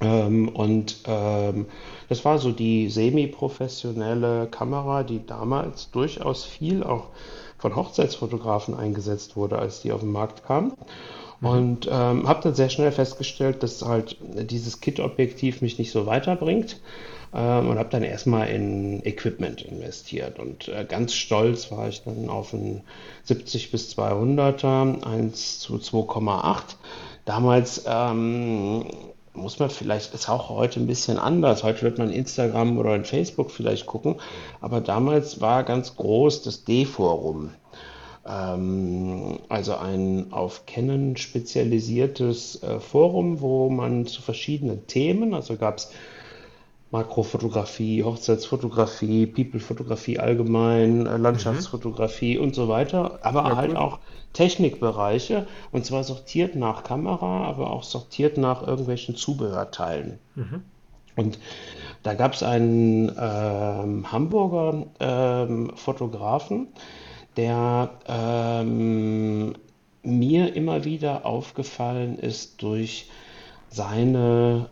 [0.00, 1.66] Ähm, und ähm,
[2.08, 7.08] das war so die semi-professionelle Kamera, die damals durchaus viel auch
[7.58, 10.72] von Hochzeitsfotografen eingesetzt wurde, als die auf den Markt kam.
[11.40, 11.46] Mhm.
[11.46, 16.80] Und ähm, habe dann sehr schnell festgestellt, dass halt dieses Kit-Objektiv mich nicht so weiterbringt
[17.34, 20.38] ähm, und habe dann erstmal in Equipment investiert.
[20.38, 22.82] Und äh, ganz stolz war ich dann auf ein
[23.24, 26.76] 70 bis 200er, 1 zu 2,8.
[27.24, 28.84] Damals ähm,
[29.34, 31.62] muss man vielleicht, ist auch heute ein bisschen anders.
[31.62, 34.16] Heute wird man Instagram oder in Facebook vielleicht gucken.
[34.60, 37.50] Aber damals war ganz groß das D-Forum.
[38.26, 45.78] Ähm, also ein auf Canon spezialisiertes äh, Forum, wo man zu verschiedenen Themen, also gab
[45.78, 45.90] es
[46.92, 52.44] Makrofotografie, Hochzeitsfotografie, People-Fotografie allgemein, äh, Landschaftsfotografie mhm.
[52.44, 53.76] und so weiter, aber ja, halt cool.
[53.78, 53.98] auch
[54.34, 60.18] Technikbereiche und zwar sortiert nach Kamera, aber auch sortiert nach irgendwelchen Zubehörteilen.
[60.34, 60.62] Mhm.
[61.16, 61.38] Und
[62.02, 66.68] da gab es einen ähm, Hamburger ähm, Fotografen,
[67.38, 69.54] der ähm,
[70.02, 73.08] mir immer wieder aufgefallen ist durch
[73.70, 74.68] seine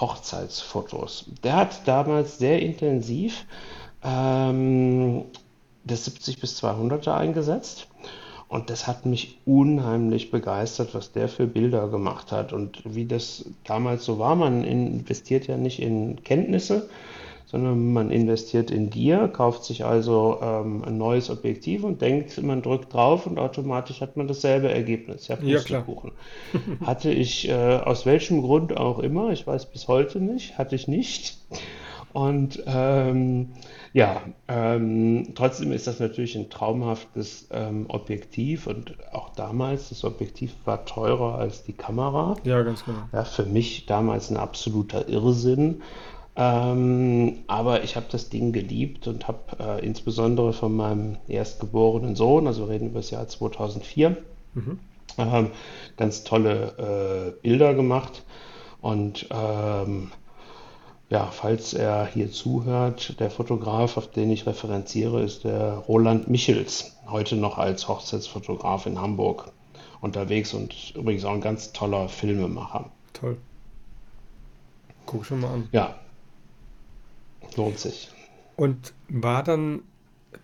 [0.00, 1.26] Hochzeitsfotos.
[1.42, 3.46] Der hat damals sehr intensiv
[4.02, 5.24] ähm,
[5.84, 7.88] das 70 bis 200er eingesetzt.
[8.48, 13.44] Und das hat mich unheimlich begeistert, was der für Bilder gemacht hat und wie das
[13.64, 14.36] damals so war.
[14.36, 16.88] Man investiert ja nicht in Kenntnisse,
[17.56, 22.60] sondern man investiert in dir, kauft sich also ähm, ein neues Objektiv und denkt, man
[22.60, 25.28] drückt drauf und automatisch hat man dasselbe Ergebnis.
[25.28, 25.86] Ja, ja klar.
[26.84, 30.86] Hatte ich äh, aus welchem Grund auch immer, ich weiß bis heute nicht, hatte ich
[30.86, 31.38] nicht.
[32.12, 33.52] Und ähm,
[33.94, 40.54] ja, ähm, trotzdem ist das natürlich ein traumhaftes ähm, Objektiv und auch damals, das Objektiv
[40.66, 42.36] war teurer als die Kamera.
[42.44, 42.98] Ja, ganz genau.
[43.12, 45.82] Ja, für mich damals ein absoluter Irrsinn.
[46.38, 52.46] Ähm, aber ich habe das Ding geliebt und habe äh, insbesondere von meinem erstgeborenen Sohn,
[52.46, 54.18] also wir reden über das Jahr 2004,
[54.52, 54.78] mhm.
[55.16, 55.50] ähm,
[55.96, 58.22] ganz tolle äh, Bilder gemacht.
[58.82, 60.12] Und ähm,
[61.08, 66.98] ja, falls er hier zuhört, der Fotograf, auf den ich referenziere, ist der Roland Michels,
[67.08, 69.52] heute noch als Hochzeitsfotograf in Hamburg
[70.02, 72.90] unterwegs und übrigens auch ein ganz toller Filmemacher.
[73.14, 73.38] Toll.
[75.06, 75.68] Guck schon mal an.
[75.72, 75.94] Ja,
[77.56, 78.10] lohnt sich.
[78.56, 79.82] Und war dann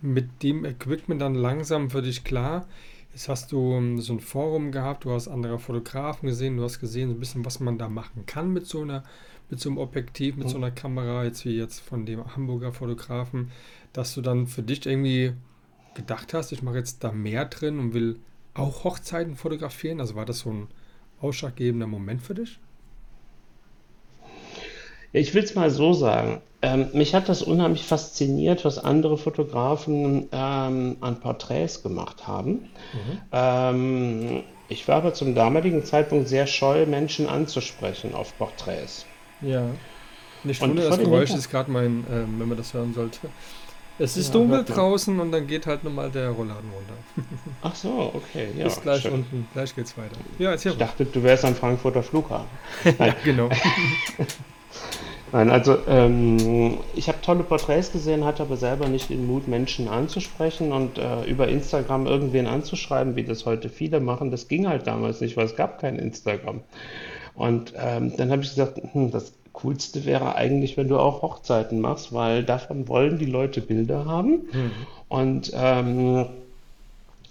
[0.01, 2.67] mit dem Equipment dann langsam für dich klar,
[3.13, 6.79] jetzt hast du ähm, so ein Forum gehabt, du hast andere Fotografen gesehen, du hast
[6.79, 9.03] gesehen so ein bisschen, was man da machen kann mit so einer,
[9.49, 13.51] mit so einem Objektiv, mit so einer Kamera, jetzt wie jetzt von dem Hamburger Fotografen,
[13.93, 15.33] dass du dann für dich irgendwie
[15.93, 18.19] gedacht hast, ich mache jetzt da mehr drin und will
[18.53, 19.99] auch Hochzeiten fotografieren?
[19.99, 20.67] Also war das so ein
[21.21, 22.59] ausschlaggebender Moment für dich?
[25.11, 26.41] Ich will es mal so sagen.
[26.63, 32.51] Ähm, mich hat das unheimlich fasziniert, was andere Fotografen ähm, an Porträts gemacht haben.
[32.93, 33.21] Mhm.
[33.33, 39.05] Ähm, ich war aber zum damaligen Zeitpunkt sehr scheu, Menschen anzusprechen auf Porträts.
[39.41, 39.65] Ja.
[40.45, 43.19] Nicht wundern, das Geräusch ist gerade mein, äh, wenn man das hören sollte.
[43.99, 46.93] Es ist ja, dunkel draußen und dann geht halt nochmal der Rollladen runter.
[47.61, 48.47] Ach so, okay.
[48.57, 49.13] Ja, ist gleich schön.
[49.13, 49.47] unten.
[49.51, 50.15] Gleich geht's weiter.
[50.39, 52.47] Ja, ich dachte, du wärst am Frankfurter Flughafen.
[52.99, 53.49] ja, genau.
[55.33, 59.87] Nein, also ähm, ich habe tolle Porträts gesehen, hatte aber selber nicht den Mut, Menschen
[59.87, 64.29] anzusprechen und äh, über Instagram irgendwen anzuschreiben, wie das heute viele machen.
[64.29, 66.61] Das ging halt damals nicht, weil es gab kein Instagram.
[67.33, 71.81] Und ähm, dann habe ich gesagt, hm, das Coolste wäre eigentlich, wenn du auch Hochzeiten
[71.81, 74.29] machst, weil davon wollen die Leute Bilder haben.
[74.51, 74.71] Mhm.
[75.07, 76.27] Und ähm,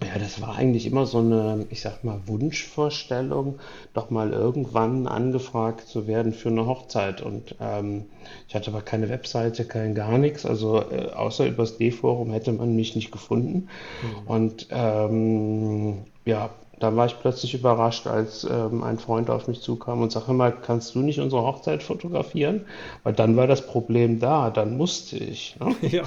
[0.05, 3.59] ja, das war eigentlich immer so eine, ich sag mal, Wunschvorstellung,
[3.95, 7.21] doch mal irgendwann angefragt zu werden für eine Hochzeit.
[7.21, 8.07] Und ähm,
[8.49, 10.47] ich hatte aber keine Webseite, kein gar nichts.
[10.47, 13.69] Also äh, außer übers D-Forum hätte man mich nicht gefunden.
[14.03, 14.27] Mhm.
[14.27, 16.51] Und ähm, ja,
[16.83, 20.51] da war ich plötzlich überrascht, als ähm, ein Freund auf mich zukam und sagte mal,
[20.51, 22.63] kannst du nicht unsere Hochzeit fotografieren?
[23.05, 25.57] Weil dann war das Problem da, dann musste ich.
[25.61, 25.77] Ne?
[25.93, 26.03] Ja,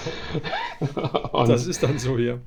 [1.46, 2.40] das ist dann so, ja.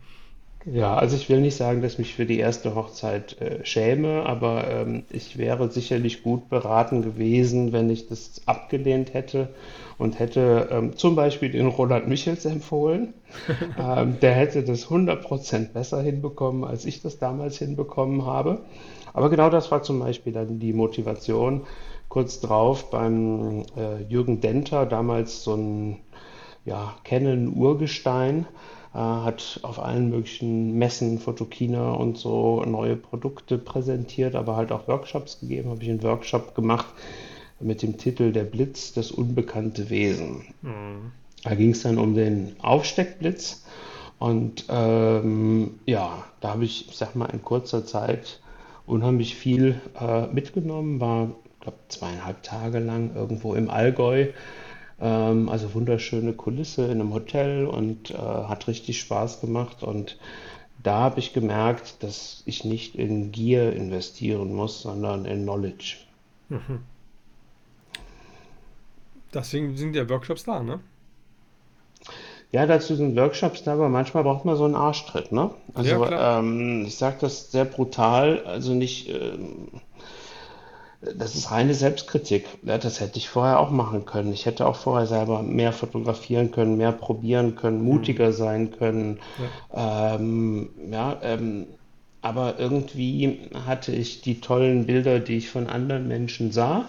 [0.73, 4.27] Ja, also ich will nicht sagen, dass ich mich für die erste Hochzeit äh, schäme,
[4.27, 9.49] aber ähm, ich wäre sicherlich gut beraten gewesen, wenn ich das abgelehnt hätte
[9.97, 13.15] und hätte ähm, zum Beispiel den Roland Michels empfohlen.
[13.79, 18.61] ähm, der hätte das 100% besser hinbekommen, als ich das damals hinbekommen habe.
[19.15, 21.63] Aber genau das war zum Beispiel dann die Motivation.
[22.09, 26.01] Kurz drauf beim äh, Jürgen Denter, damals so ein
[26.67, 34.57] ja, Canon-Urgestein, äh, hat auf allen möglichen Messen, Fotokina und so neue Produkte präsentiert, aber
[34.57, 35.71] halt auch Workshops gegeben.
[35.71, 36.87] Habe ich einen Workshop gemacht
[37.61, 40.47] mit dem Titel Der Blitz, das unbekannte Wesen.
[40.63, 41.13] Mhm.
[41.45, 43.65] Da ging es dann um den Aufsteckblitz.
[44.19, 48.41] Und ähm, ja, da habe ich, ich sag mal, in kurzer Zeit
[48.87, 54.29] unheimlich viel äh, mitgenommen, war, glaube zweieinhalb Tage lang irgendwo im Allgäu
[55.01, 59.83] ähm, also wunderschöne Kulisse in einem Hotel und äh, hat richtig Spaß gemacht.
[59.83, 60.19] Und
[60.83, 65.97] da habe ich gemerkt, dass ich nicht in Gier investieren muss, sondern in Knowledge.
[66.49, 66.81] Mhm.
[69.35, 70.81] Deswegen sind ja Workshops da, ne?
[72.51, 75.51] Ja, dazu sind Workshops da, aber manchmal braucht man so einen Arschtritt, ne?
[75.75, 79.69] Also ja, ähm, ich sage das sehr brutal, also nicht, ähm,
[81.01, 82.47] das ist reine Selbstkritik.
[82.63, 84.33] Das hätte ich vorher auch machen können.
[84.33, 88.33] Ich hätte auch vorher selber mehr fotografieren können, mehr probieren können, mutiger mhm.
[88.33, 89.21] sein können.
[89.73, 91.67] Ja, ähm, ja ähm,
[92.21, 96.87] aber irgendwie hatte ich die tollen Bilder, die ich von anderen Menschen sah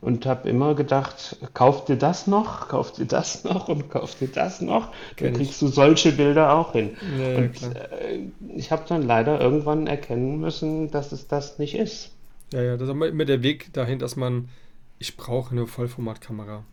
[0.00, 4.28] und habe immer gedacht, kauf dir das noch, kauf dir das noch und kauf dir
[4.28, 4.88] das noch.
[5.18, 6.96] Dann kriegst du solche Bilder auch hin.
[7.18, 12.12] Ja, und äh, ich habe dann leider irgendwann erkennen müssen, dass es das nicht ist.
[12.52, 14.48] Ja, ja, das ist immer der Weg dahin, dass man,
[14.98, 16.64] ich brauche eine Vollformatkamera.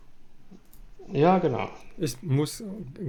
[1.12, 1.70] Ja, genau.
[1.96, 2.62] Ich muss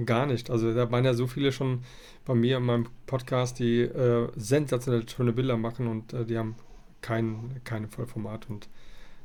[0.06, 0.50] gar nicht.
[0.50, 1.82] Also da waren ja so viele schon
[2.24, 6.54] bei mir in meinem Podcast, die äh, sensationell schöne Bilder machen und äh, die haben
[7.02, 8.68] kein, keine Vollformat und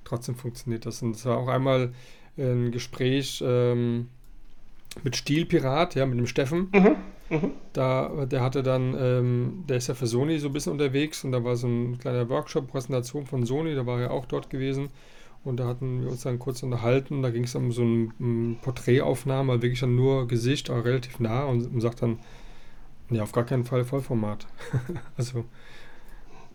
[0.03, 1.01] trotzdem funktioniert das.
[1.01, 1.93] Und es war auch einmal
[2.37, 4.09] ein Gespräch ähm,
[5.03, 6.69] mit Stilpirat, ja, mit dem Steffen.
[6.73, 6.95] Mhm.
[7.29, 7.51] Mhm.
[7.73, 11.31] Da, der hatte dann, ähm, der ist ja für Sony so ein bisschen unterwegs und
[11.31, 14.89] da war so ein kleiner Workshop, Präsentation von Sony, da war er auch dort gewesen.
[15.43, 17.21] Und da hatten wir uns dann kurz unterhalten.
[17.21, 21.45] Da ging es um so eine um Porträtaufnahme, wirklich dann nur Gesicht, aber relativ nah
[21.45, 22.17] und, und sagt dann,
[23.11, 24.47] ja, auf gar keinen Fall Vollformat.
[25.17, 25.45] also,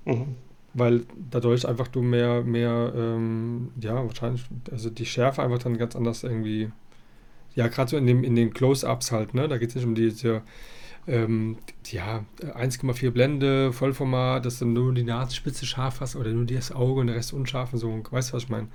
[0.05, 0.35] mhm.
[0.75, 5.95] weil dadurch einfach du mehr, mehr, ähm, ja, wahrscheinlich, also die Schärfe einfach dann ganz
[5.95, 6.73] anders irgendwie
[7.55, 9.49] ja, gerade so in, dem, in den Close-Ups halt, ne?
[9.49, 10.43] Da geht es nicht um diese,
[11.07, 16.73] ähm, ja, 1,4 Blende, Vollformat, dass du nur die Nasenspitze scharf hast oder nur das
[16.73, 18.03] Auge und der Rest unscharf und so.
[18.11, 18.69] Weißt du, was ich meine?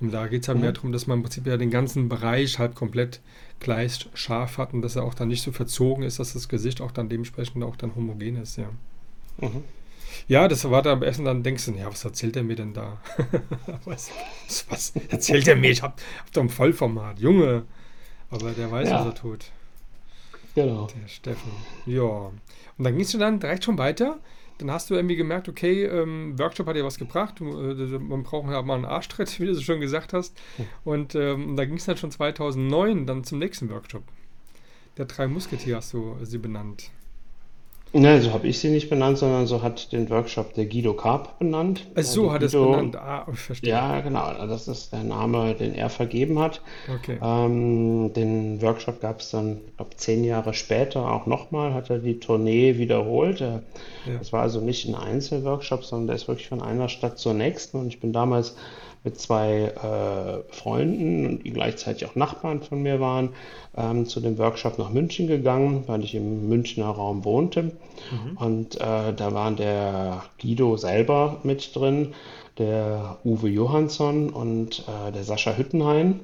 [0.00, 0.64] Und da geht es halt mhm.
[0.64, 3.20] mehr darum, dass man im Prinzip ja den ganzen Bereich halt komplett
[3.60, 6.80] gleich scharf hat und dass er auch dann nicht so verzogen ist, dass das Gesicht
[6.80, 8.70] auch dann dementsprechend auch dann homogen ist, ja.
[9.38, 9.64] Mhm.
[10.26, 12.72] Ja, das war da am Essen, dann denkst du, ja, was erzählt er mir denn
[12.72, 13.00] da?
[13.84, 14.10] was,
[14.68, 15.70] was, erzählt er mir?
[15.70, 17.64] Ich hab, hab doch ein Vollformat, Junge.
[18.30, 19.00] Aber der weiß, ja.
[19.00, 19.46] was er tut.
[20.54, 20.88] Genau.
[21.02, 21.52] Der Steffen.
[21.86, 22.02] Ja.
[22.02, 24.18] Und dann gingst du dann direkt schon weiter.
[24.58, 27.40] Dann hast du irgendwie gemerkt, okay, ähm, Workshop hat dir was gebracht.
[27.40, 30.36] Äh, man braucht ja mal einen Arschtritt, wie du es schon gesagt hast.
[30.84, 34.02] Und ähm, da ging es dann schon 2009 dann zum nächsten Workshop.
[34.96, 36.90] Der drei Musketier hast du sie benannt.
[37.92, 41.40] Ne, so habe ich sie nicht benannt, sondern so hat den Workshop der Guido Karp
[41.40, 41.88] benannt.
[41.96, 42.94] Ach so hat es benannt.
[42.94, 43.70] Ah, verstehe.
[43.70, 44.32] Ja, genau.
[44.46, 46.62] Das ist der Name, den er vergeben hat.
[46.88, 47.18] Okay.
[47.20, 51.98] Ähm, den Workshop gab es dann, ich glaube, zehn Jahre später auch nochmal, hat er
[51.98, 53.40] die Tournee wiederholt.
[53.40, 53.60] Ja.
[54.18, 57.76] Das war also nicht ein Einzelworkshop, sondern der ist wirklich von einer Stadt zur nächsten.
[57.76, 58.54] Und ich bin damals
[59.02, 63.30] mit zwei äh, Freunden, die gleichzeitig auch Nachbarn von mir waren,
[63.76, 67.62] ähm, zu dem Workshop nach München gegangen, weil ich im Münchner Raum wohnte.
[67.62, 68.36] Mhm.
[68.36, 72.14] Und äh, da war der Guido selber mit drin,
[72.58, 76.20] der Uwe Johansson und äh, der Sascha Hüttenhain.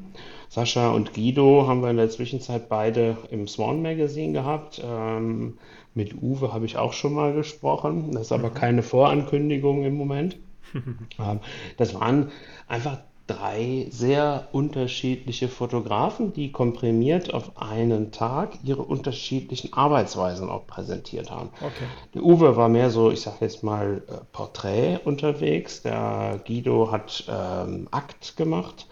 [0.48, 4.82] Sascha und Guido haben wir in der Zwischenzeit beide im Swan Magazine gehabt.
[4.84, 5.58] Ähm,
[5.94, 8.12] mit Uwe habe ich auch schon mal gesprochen.
[8.12, 8.54] Das ist aber mhm.
[8.54, 10.36] keine Vorankündigung im Moment.
[11.76, 12.30] das waren
[12.68, 21.30] einfach drei sehr unterschiedliche Fotografen, die komprimiert auf einen Tag ihre unterschiedlichen Arbeitsweisen auch präsentiert
[21.30, 21.50] haben.
[21.60, 21.86] Okay.
[22.14, 25.82] Der Uwe war mehr so, ich sage jetzt mal, äh, Porträt unterwegs.
[25.82, 28.86] Der Guido hat ähm, Akt gemacht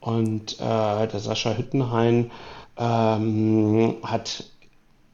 [0.00, 2.30] und äh, der Sascha Hüttenhain
[2.76, 4.44] ähm, hat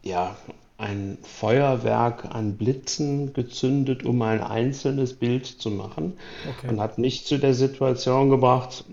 [0.03, 0.36] ja
[0.85, 6.19] ein Feuerwerk an Blitzen gezündet, um ein einzelnes Bild zu machen.
[6.59, 6.69] Okay.
[6.69, 8.85] Und hat mich zu der Situation gebracht,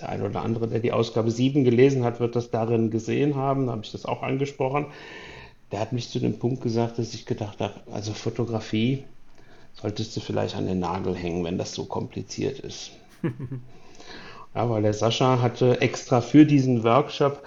[0.00, 3.66] der eine oder andere, der die Ausgabe 7 gelesen hat, wird das darin gesehen haben,
[3.66, 4.86] da habe ich das auch angesprochen.
[5.72, 9.04] Der hat mich zu dem Punkt gesagt, dass ich gedacht habe, also Fotografie
[9.80, 12.90] solltest du vielleicht an den Nagel hängen, wenn das so kompliziert ist.
[14.54, 17.42] ja, weil der Sascha hatte extra für diesen Workshop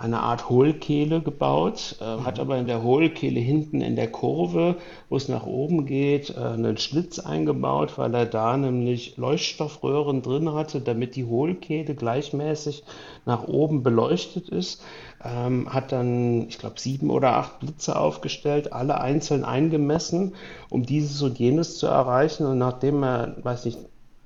[0.00, 2.24] eine Art Hohlkehle gebaut, äh, mhm.
[2.24, 4.76] hat aber in der Hohlkehle hinten in der Kurve,
[5.10, 10.54] wo es nach oben geht, äh, einen Schlitz eingebaut, weil er da nämlich Leuchtstoffröhren drin
[10.54, 12.82] hatte, damit die Hohlkehle gleichmäßig
[13.26, 14.82] nach oben beleuchtet ist.
[15.22, 20.34] Ähm, hat dann, ich glaube, sieben oder acht Blitze aufgestellt, alle einzeln eingemessen,
[20.70, 22.46] um dieses und jenes zu erreichen.
[22.46, 23.78] Und nachdem er, weiß nicht,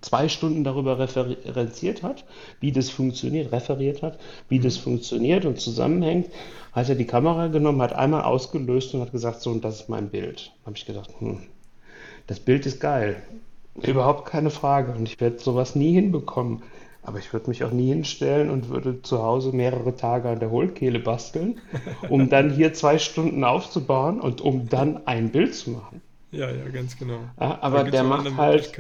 [0.05, 2.25] zwei Stunden darüber referenziert hat,
[2.61, 4.19] wie das funktioniert, referiert hat,
[4.49, 6.29] wie das funktioniert und zusammenhängt,
[6.73, 9.89] hat er die Kamera genommen, hat einmal ausgelöst und hat gesagt, so, und das ist
[9.89, 10.53] mein Bild.
[10.63, 11.39] Da habe ich gedacht, hm,
[12.27, 13.23] das Bild ist geil.
[13.83, 14.93] Überhaupt keine Frage.
[14.93, 16.63] Und ich werde sowas nie hinbekommen.
[17.03, 20.51] Aber ich würde mich auch nie hinstellen und würde zu Hause mehrere Tage an der
[20.51, 21.61] Hohlkehle basteln,
[22.09, 26.01] um dann hier zwei Stunden aufzubauen und um dann ein Bild zu machen.
[26.31, 27.19] Ja, ja, ganz genau.
[27.37, 28.73] aber der macht halt.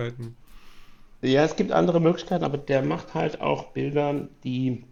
[1.25, 4.85] Ja, es gibt andere Möglichkeiten, aber der macht halt auch Bilder, die,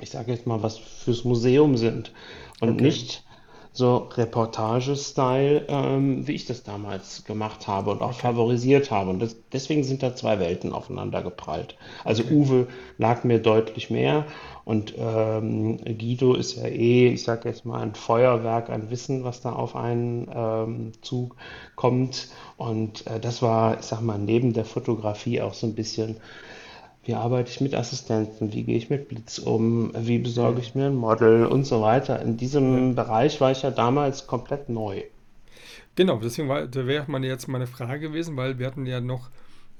[0.00, 2.12] ich sage jetzt mal, was fürs Museum sind
[2.60, 2.82] und okay.
[2.82, 3.24] nicht
[3.72, 9.10] so Reportage-Style, ähm, wie ich das damals gemacht habe und auch favorisiert habe.
[9.10, 11.76] Und das, deswegen sind da zwei Welten aufeinander geprallt.
[12.04, 12.34] Also okay.
[12.34, 12.66] Uwe
[12.98, 14.26] lag mir deutlich mehr
[14.66, 19.40] und ähm, Guido ist ja eh, ich sage jetzt mal, ein Feuerwerk an Wissen, was
[19.40, 22.30] da auf einen ähm, zukommt.
[22.56, 26.16] Und äh, das war, ich sag mal, neben der Fotografie auch so ein bisschen
[27.04, 30.86] wie arbeite ich mit Assistenten, wie gehe ich mit Blitz um, wie besorge ich mir
[30.86, 32.20] ein Model und so weiter.
[32.20, 33.04] In diesem ja.
[33.04, 35.04] Bereich war ich ja damals komplett neu.
[35.94, 39.30] Genau, deswegen war, da wäre meine jetzt meine Frage gewesen, weil wir hatten ja noch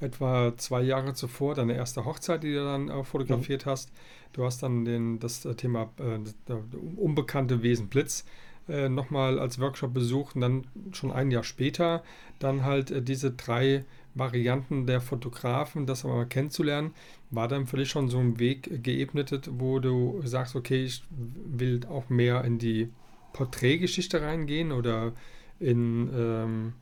[0.00, 3.70] etwa zwei Jahre zuvor deine erste Hochzeit, die du dann äh, fotografiert mhm.
[3.70, 3.92] hast.
[4.32, 6.58] Du hast dann den, das äh, Thema äh, das,
[6.96, 8.24] unbekannte Wesen Blitz
[8.68, 12.02] äh, nochmal als Workshop besucht und dann schon ein Jahr später
[12.38, 16.92] dann halt äh, diese drei Varianten der Fotografen, das aber mal kennenzulernen,
[17.30, 21.80] war dann für dich schon so ein Weg geebnet, wo du sagst, okay, ich will
[21.88, 22.88] auch mehr in die
[23.34, 25.12] Porträtgeschichte reingehen oder
[25.60, 26.72] in ähm,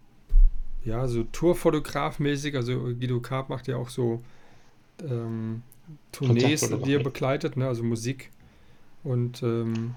[0.84, 4.22] ja, so Tourfotograf-mäßig, also Guido Karp macht ja auch so
[5.02, 5.62] ähm,
[6.12, 7.66] Tournees, die er begleitet, ne?
[7.68, 8.30] also Musik.
[9.02, 9.94] Und ähm,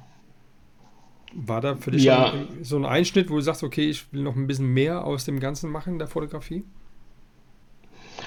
[1.33, 2.33] war da für dich ja.
[2.61, 5.39] so ein Einschnitt, wo du sagst, okay, ich will noch ein bisschen mehr aus dem
[5.39, 6.63] Ganzen machen, der Fotografie?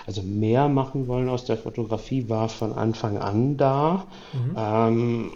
[0.07, 4.07] Also mehr machen wollen aus der Fotografie war von Anfang an da.
[4.33, 4.55] Mhm.
[4.57, 5.33] Ähm,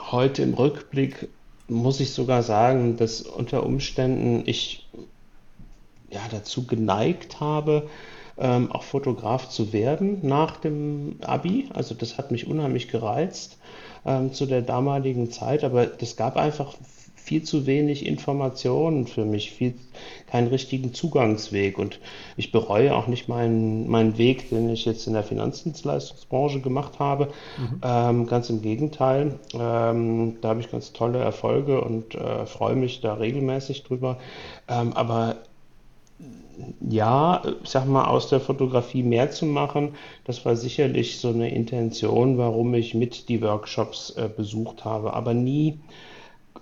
[0.00, 1.28] heute im Rückblick
[1.68, 4.86] muss ich sogar sagen, dass unter Umständen ich
[6.14, 7.88] ja dazu geneigt habe,
[8.38, 11.68] ähm, auch Fotograf zu werden nach dem Abi.
[11.72, 13.58] Also das hat mich unheimlich gereizt
[14.06, 16.74] ähm, zu der damaligen Zeit, aber es gab einfach
[17.24, 19.74] viel zu wenig Informationen für mich, viel,
[20.26, 21.78] keinen richtigen Zugangsweg.
[21.78, 21.98] Und
[22.36, 27.28] ich bereue auch nicht meinen, meinen Weg, den ich jetzt in der Finanzdienstleistungsbranche gemacht habe.
[27.56, 27.80] Mhm.
[27.82, 29.38] Ähm, ganz im Gegenteil.
[29.54, 34.18] Ähm, da habe ich ganz tolle Erfolge und äh, freue mich da regelmäßig drüber.
[34.68, 35.36] Ähm, aber
[36.80, 39.94] ja, ich sag mal, aus der Fotografie mehr zu machen,
[40.24, 45.34] das war sicherlich so eine Intention, warum ich mit die Workshops äh, besucht habe, aber
[45.34, 45.80] nie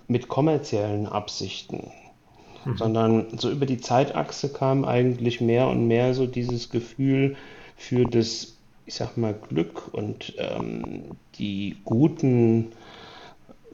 [0.07, 1.91] mit kommerziellen Absichten,
[2.65, 2.77] mhm.
[2.77, 7.35] sondern so über die Zeitachse kam eigentlich mehr und mehr so dieses Gefühl
[7.75, 12.71] für das, ich sag mal, Glück und ähm, die guten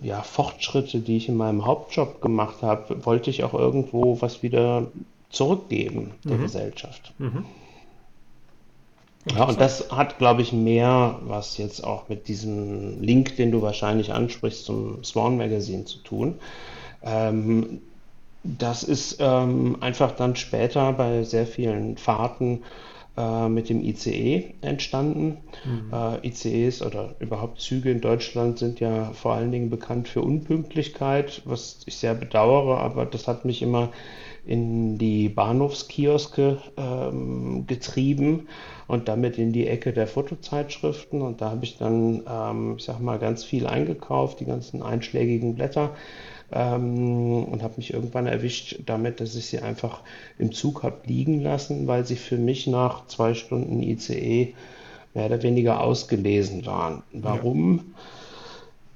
[0.02, 4.88] ja, Fortschritte, die ich in meinem Hauptjob gemacht habe, wollte ich auch irgendwo was wieder
[5.30, 6.42] zurückgeben der mhm.
[6.44, 7.14] Gesellschaft.
[7.18, 7.46] Mhm.
[9.36, 13.62] Ja, und das hat, glaube ich, mehr was jetzt auch mit diesem Link, den du
[13.62, 16.36] wahrscheinlich ansprichst, zum Swan Magazine zu tun.
[17.04, 17.82] Ähm,
[18.44, 22.64] das ist ähm, einfach dann später bei sehr vielen Fahrten
[23.18, 25.38] äh, mit dem ICE entstanden.
[25.66, 25.94] Mhm.
[25.94, 31.42] Äh, ICEs oder überhaupt Züge in Deutschland sind ja vor allen Dingen bekannt für Unpünktlichkeit,
[31.44, 33.90] was ich sehr bedauere, aber das hat mich immer
[34.50, 38.48] in die Bahnhofskioske ähm, getrieben
[38.88, 41.22] und damit in die Ecke der Fotozeitschriften.
[41.22, 45.54] Und da habe ich dann, ähm, ich sag mal, ganz viel eingekauft, die ganzen einschlägigen
[45.54, 45.92] Blätter.
[46.52, 50.02] Ähm, und habe mich irgendwann erwischt damit, dass ich sie einfach
[50.40, 54.56] im Zug habe liegen lassen, weil sie für mich nach zwei Stunden ICE
[55.14, 57.04] mehr oder weniger ausgelesen waren.
[57.14, 57.78] Warum?
[57.78, 57.84] Ja.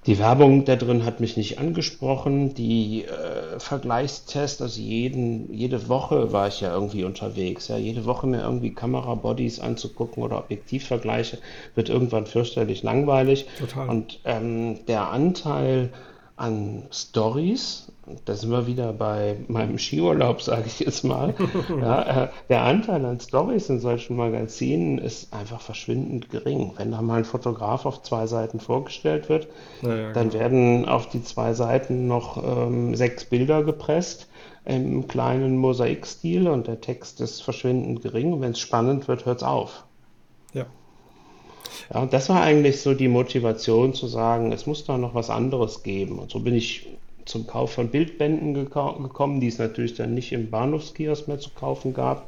[0.05, 2.53] Die Werbung da drin hat mich nicht angesprochen.
[2.53, 7.69] Die äh, Vergleichstests, also jeden, jede Woche war ich ja irgendwie unterwegs.
[7.69, 11.37] Ja, jede Woche mir irgendwie Kamerabodies anzugucken oder Objektivvergleiche
[11.75, 13.45] wird irgendwann fürchterlich langweilig.
[13.57, 13.87] Total.
[13.87, 15.89] Und ähm, der Anteil
[16.35, 17.87] an Stories
[18.25, 21.33] da sind wir wieder bei meinem Skiurlaub, sage ich jetzt mal.
[21.81, 26.73] ja, äh, der Anteil an Stories in solchen Magazinen ist einfach verschwindend gering.
[26.75, 29.47] Wenn da mal ein Fotograf auf zwei Seiten vorgestellt wird,
[29.81, 30.43] ja, dann genau.
[30.43, 34.27] werden auf die zwei Seiten noch ähm, sechs Bilder gepresst
[34.65, 38.41] im kleinen Mosaikstil und der Text ist verschwindend gering.
[38.41, 39.85] Wenn es spannend wird, hört es auf.
[40.53, 40.65] Ja.
[41.93, 45.29] Ja, und das war eigentlich so die Motivation zu sagen, es muss da noch was
[45.29, 46.19] anderes geben.
[46.19, 46.87] Und so bin ich
[47.25, 51.93] zum Kauf von Bildbänden gekommen, die es natürlich dann nicht im Bahnhofskiosk mehr zu kaufen
[51.93, 52.27] gab.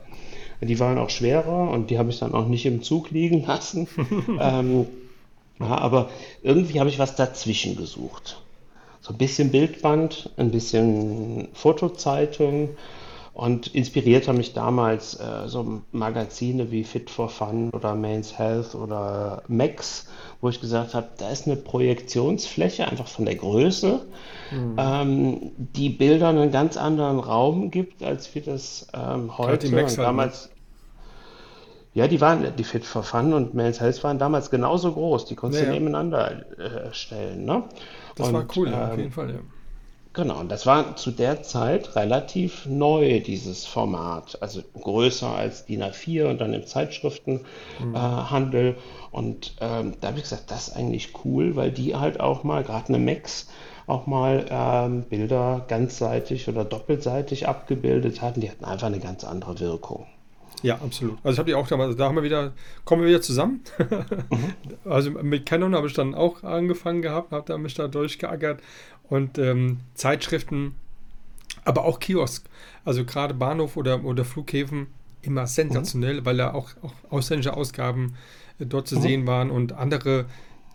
[0.61, 3.87] Die waren auch schwerer und die habe ich dann auch nicht im Zug liegen lassen.
[4.39, 4.87] ähm,
[5.59, 6.09] ja, aber
[6.43, 8.41] irgendwie habe ich was dazwischen gesucht.
[9.01, 12.69] So ein bisschen Bildband, ein bisschen Fotozeitung
[13.35, 18.75] und inspiriert haben mich damals äh, so Magazine wie Fit for Fun oder Main's Health
[18.75, 20.07] oder Max,
[20.39, 24.05] wo ich gesagt habe, da ist eine Projektionsfläche einfach von der Größe,
[24.51, 24.75] mhm.
[24.77, 29.67] ähm, die Bilder einen ganz anderen Raum gibt, als wir das ähm, heute.
[29.67, 30.03] Die Max halt, ne?
[30.05, 30.49] damals,
[31.93, 35.35] ja, die waren, die Fit for Fun und Main's Health waren damals genauso groß, die
[35.35, 35.77] konntest du ja, ja.
[35.77, 37.43] nebeneinander äh, stellen.
[37.43, 37.63] Ne?
[38.15, 39.39] Das und, war cool, ähm, auf jeden Fall, ja.
[40.15, 44.37] Genau, und das war zu der Zeit relativ neu, dieses Format.
[44.41, 48.71] Also größer als DIN A4 und dann im Zeitschriftenhandel.
[48.71, 48.77] Mhm.
[48.77, 48.81] Äh,
[49.11, 52.63] und ähm, da habe ich gesagt, das ist eigentlich cool, weil die halt auch mal,
[52.63, 53.49] gerade eine Max,
[53.87, 58.39] auch mal ähm, Bilder ganzseitig oder doppelseitig abgebildet hatten.
[58.39, 60.05] Die hatten einfach eine ganz andere Wirkung.
[60.61, 61.17] Ja, absolut.
[61.23, 62.53] Also ich habe die auch damals, da haben wir wieder,
[62.85, 63.61] kommen wir wieder zusammen.
[63.77, 64.53] mhm.
[64.89, 68.61] Also mit Canon habe ich dann auch angefangen gehabt, habe da mich da durchgeackert
[69.09, 70.75] und ähm, Zeitschriften,
[71.63, 72.45] aber auch Kiosk,
[72.83, 74.87] also gerade Bahnhof oder, oder Flughäfen,
[75.21, 76.25] immer sensationell, mhm.
[76.25, 78.15] weil da auch, auch ausländische Ausgaben
[78.59, 79.01] äh, dort zu mhm.
[79.01, 80.25] sehen waren und andere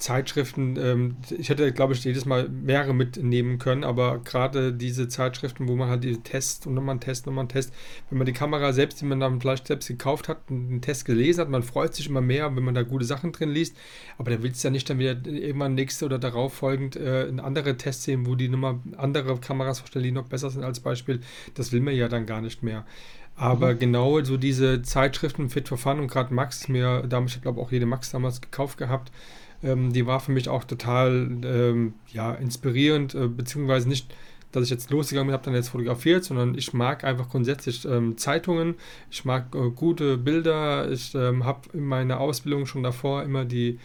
[0.00, 5.68] Zeitschriften, ähm, ich hätte, glaube ich, jedes Mal mehrere mitnehmen können, aber gerade diese Zeitschriften,
[5.68, 7.72] wo man halt die Tests und nochmal einen Test, nochmal einen Test,
[8.08, 11.42] wenn man die Kamera selbst, die man dann vielleicht selbst gekauft hat, einen Test gelesen
[11.42, 13.76] hat, man freut sich immer mehr, wenn man da gute Sachen drin liest,
[14.18, 17.38] aber da willst du ja nicht dann wieder irgendwann nächste oder darauf folgend äh, in
[17.38, 21.20] andere Tests sehen, wo die nochmal andere Kameras vorstellen, die noch besser sind als Beispiel,
[21.54, 22.84] das will man ja dann gar nicht mehr.
[23.36, 23.78] Aber mhm.
[23.78, 27.60] genau so diese Zeitschriften Fit for Fun und gerade Max, mir, da habe ich glaube
[27.60, 29.10] auch jede Max damals gekauft gehabt,
[29.62, 34.12] ähm, die war für mich auch total ähm, ja, inspirierend, äh, beziehungsweise nicht,
[34.52, 38.16] dass ich jetzt losgegangen bin, habe dann jetzt fotografiert, sondern ich mag einfach grundsätzlich ähm,
[38.16, 38.74] Zeitungen,
[39.10, 43.78] ich mag äh, gute Bilder, ich ähm, habe in meiner Ausbildung schon davor immer die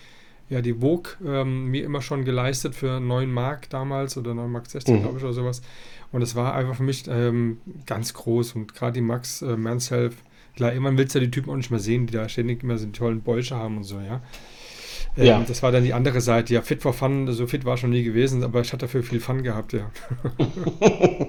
[0.47, 4.68] ja, die Vogue ähm, mir immer schon geleistet für 9 Mark damals oder 9 Mark
[4.69, 5.02] 16, mhm.
[5.02, 5.64] glaube ich, oder sowas.
[6.11, 7.57] Und es war einfach für mich ähm,
[7.88, 10.15] ganz groß und gerade die Max äh, Manshelf
[10.56, 12.77] Klar, irgendwann willst du ja die Typen auch nicht mehr sehen, die da ständig immer
[12.77, 14.22] so einen tollen Bolsche haben und so, ja.
[15.17, 15.43] Ähm, ja.
[15.47, 16.53] Das war dann die andere Seite.
[16.53, 19.19] Ja, fit for fun, so fit war schon nie gewesen, aber ich hatte dafür viel
[19.19, 19.91] Fun gehabt, ja.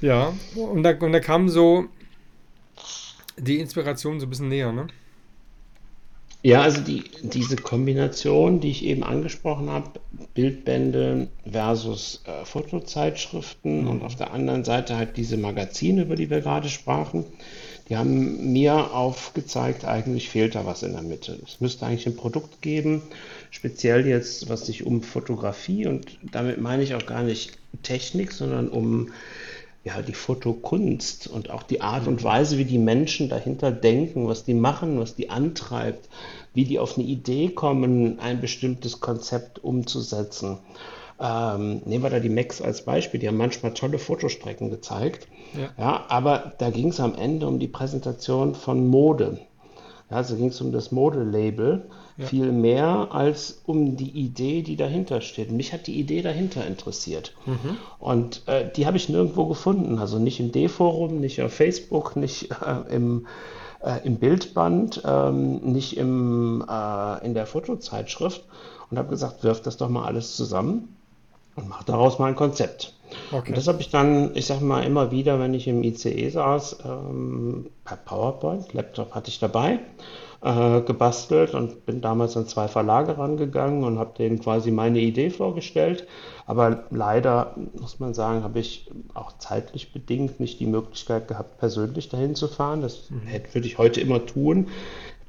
[0.00, 1.86] ja, und da, und da kam so
[3.36, 4.86] die Inspiration so ein bisschen näher, ne?
[6.44, 9.92] Ja, also die, diese Kombination, die ich eben angesprochen habe,
[10.34, 13.88] Bildbände versus äh, Fotozeitschriften mhm.
[13.88, 17.24] und auf der anderen Seite halt diese Magazine, über die wir gerade sprachen,
[17.88, 21.38] die haben mir aufgezeigt, eigentlich fehlt da was in der Mitte.
[21.44, 23.02] Es müsste eigentlich ein Produkt geben,
[23.50, 28.68] speziell jetzt, was sich um Fotografie und damit meine ich auch gar nicht Technik, sondern
[28.68, 29.12] um
[29.84, 34.44] ja, die Fotokunst und auch die Art und Weise, wie die Menschen dahinter denken, was
[34.44, 36.08] die machen, was die antreibt,
[36.54, 40.58] wie die auf eine Idee kommen, ein bestimmtes Konzept umzusetzen.
[41.20, 45.28] Ähm, nehmen wir da die Macs als Beispiel, die haben manchmal tolle Fotostrecken gezeigt.
[45.54, 45.70] Ja.
[45.78, 49.38] ja aber da ging es am Ende um die Präsentation von Mode.
[50.10, 52.26] Ja, also ging es um das Modelabel ja.
[52.26, 55.50] viel mehr als um die Idee, die dahinter steht.
[55.50, 57.34] Mich hat die Idee dahinter interessiert.
[57.46, 57.76] Mhm.
[58.00, 59.98] Und äh, die habe ich nirgendwo gefunden.
[59.98, 63.26] Also nicht im D-Forum, nicht auf Facebook, nicht äh, im,
[63.82, 68.44] äh, im Bildband, ähm, nicht im, äh, in der Fotozeitschrift.
[68.90, 70.94] Und habe gesagt, wirf das doch mal alles zusammen
[71.56, 72.94] und mach daraus mal ein Konzept.
[73.30, 73.50] Okay.
[73.50, 76.78] Und das habe ich dann, ich sage mal, immer wieder, wenn ich im ICE saß,
[76.84, 79.78] ähm, per PowerPoint, Laptop hatte ich dabei,
[80.42, 85.30] äh, gebastelt und bin damals an zwei Verlage rangegangen und habe denen quasi meine Idee
[85.30, 86.06] vorgestellt.
[86.46, 92.08] Aber leider, muss man sagen, habe ich auch zeitlich bedingt nicht die Möglichkeit gehabt, persönlich
[92.08, 92.82] dahin zu fahren.
[92.82, 93.22] Das mhm.
[93.52, 94.68] würde ich heute immer tun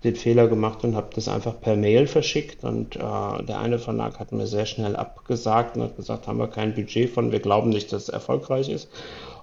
[0.06, 2.64] den Fehler gemacht und habe das einfach per Mail verschickt.
[2.64, 6.48] Und äh, der eine Verlag hat mir sehr schnell abgesagt und hat gesagt, haben wir
[6.48, 8.90] kein Budget von, wir glauben nicht, dass es erfolgreich ist.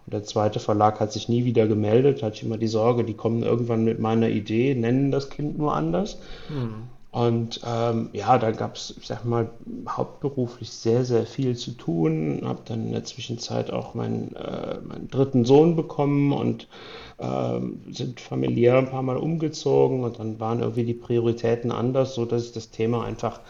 [0.06, 3.14] Und der zweite Verlag hat sich nie wieder gemeldet, hatte ich immer die Sorge, die
[3.14, 6.18] kommen irgendwann mit meiner Idee, nennen das Kind nur anders.
[6.48, 6.88] Mhm.
[7.12, 9.50] Und ähm, ja, da gab es, ich sag mal,
[9.86, 12.40] hauptberuflich sehr, sehr viel zu tun.
[12.42, 16.68] Habe dann in der Zwischenzeit auch meinen, äh, meinen dritten Sohn bekommen und
[17.90, 22.46] sind familiär ein paar Mal umgezogen und dann waren irgendwie die Prioritäten anders, so dass
[22.46, 23.40] ich das Thema einfach,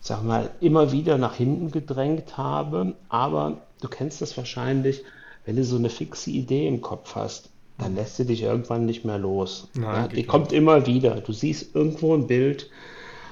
[0.00, 2.94] sag mal, immer wieder nach hinten gedrängt habe.
[3.08, 5.02] Aber du kennst das wahrscheinlich,
[5.44, 9.04] wenn du so eine fixe Idee im Kopf hast, dann lässt sie dich irgendwann nicht
[9.04, 9.68] mehr los.
[9.74, 11.16] Nein, ja, die kommt immer wieder.
[11.16, 12.70] Du siehst irgendwo ein Bild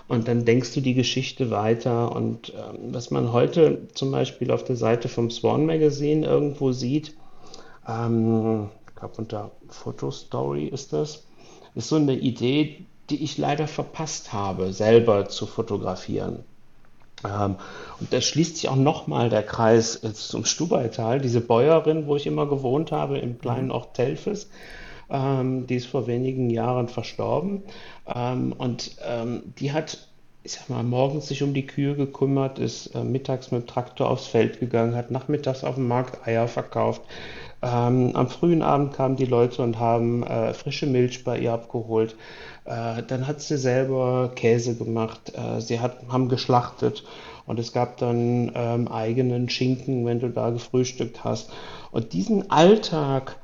[0.08, 2.14] und dann denkst du die Geschichte weiter.
[2.14, 7.14] Und ähm, was man heute zum Beispiel auf der Seite vom Swan Magazine irgendwo sieht,
[7.88, 8.68] ähm,
[9.02, 11.24] glaube unter Fotostory ist das,
[11.74, 16.44] ist so eine Idee, die ich leider verpasst habe, selber zu fotografieren.
[17.24, 17.56] Ähm,
[17.98, 21.20] und da schließt sich auch nochmal der Kreis zum Stubaital.
[21.20, 23.72] Diese Bäuerin, wo ich immer gewohnt habe, im kleinen mhm.
[23.72, 24.48] Ort Telfes,
[25.10, 27.64] ähm, die ist vor wenigen Jahren verstorben.
[28.06, 30.06] Ähm, und ähm, die hat,
[30.44, 34.08] ich sag mal, morgens sich um die Kühe gekümmert, ist äh, mittags mit dem Traktor
[34.08, 37.02] aufs Feld gegangen, hat nachmittags auf dem Markt Eier verkauft.
[37.62, 42.16] Ähm, am frühen Abend kamen die Leute und haben äh, frische Milch bei ihr abgeholt.
[42.64, 45.32] Äh, dann hat sie selber Käse gemacht.
[45.34, 47.05] Äh, sie hat, haben geschlachtet
[47.47, 51.51] und es gab dann ähm, eigenen Schinken, wenn du da gefrühstückt hast.
[51.90, 53.36] Und diesen Alltag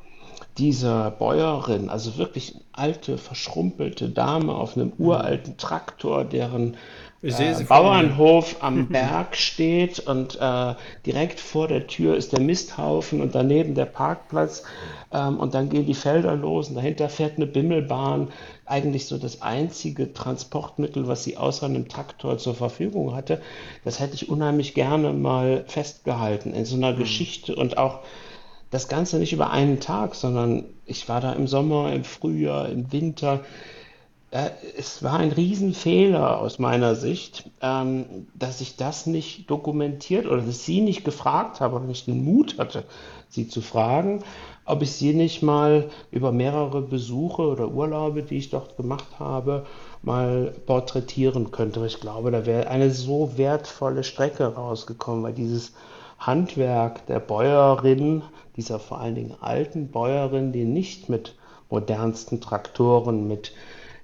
[0.56, 6.76] dieser Bäuerin, also wirklich alte, verschrumpelte Dame auf einem uralten Traktor, deren
[7.22, 10.74] äh, Bauernhof am Berg steht und äh,
[11.04, 14.62] direkt vor der Tür ist der Misthaufen und daneben der Parkplatz
[15.12, 18.28] ähm, und dann gehen die Felder los und dahinter fährt eine Bimmelbahn.
[18.66, 23.40] Eigentlich so das einzige Transportmittel, was sie außer einem Traktor zur Verfügung hatte.
[23.84, 26.98] Das hätte ich unheimlich gerne mal festgehalten in so einer mhm.
[26.98, 28.00] Geschichte und auch
[28.70, 32.92] das Ganze nicht über einen Tag, sondern ich war da im Sommer, im Frühjahr, im
[32.92, 33.40] Winter
[34.30, 40.48] es war ein Riesenfehler aus meiner Sicht, ähm, dass ich das nicht dokumentiert oder dass
[40.48, 42.84] ich sie nicht gefragt habe oder nicht den Mut hatte,
[43.30, 44.22] sie zu fragen,
[44.66, 49.64] ob ich sie nicht mal über mehrere Besuche oder Urlaube, die ich dort gemacht habe,
[50.02, 51.84] mal porträtieren könnte.
[51.86, 55.72] Ich glaube, da wäre eine so wertvolle Strecke rausgekommen, weil dieses
[56.18, 58.22] Handwerk der Bäuerin,
[58.56, 61.34] dieser vor allen Dingen alten Bäuerin, die nicht mit
[61.70, 63.52] modernsten Traktoren, mit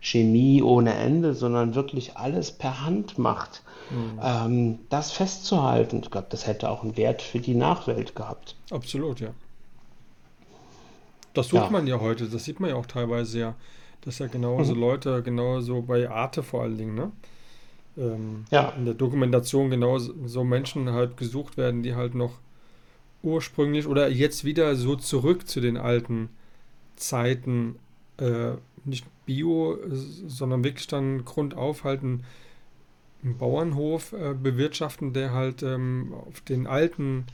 [0.05, 4.21] Chemie ohne Ende, sondern wirklich alles per Hand macht, mhm.
[4.23, 8.55] ähm, das festzuhalten, ich glaube, das hätte auch einen Wert für die Nachwelt gehabt.
[8.71, 9.31] Absolut, ja.
[11.33, 11.71] Das sucht ja.
[11.71, 13.55] man ja heute, das sieht man ja auch teilweise ja,
[14.03, 14.81] dass ja genauso mhm.
[14.81, 17.11] Leute, genauso bei Arte vor allen Dingen, ne?
[17.97, 18.75] Ähm, ja.
[18.77, 22.33] in der Dokumentation genau so Menschen halt gesucht werden, die halt noch
[23.23, 26.29] ursprünglich oder jetzt wieder so zurück zu den alten
[26.97, 27.77] Zeiten
[28.19, 28.53] äh,
[28.85, 29.79] nicht Bio,
[30.27, 32.25] sondern wirklich dann grundauf halt einen,
[33.23, 37.25] einen Bauernhof äh, bewirtschaften, der halt ähm, auf den alten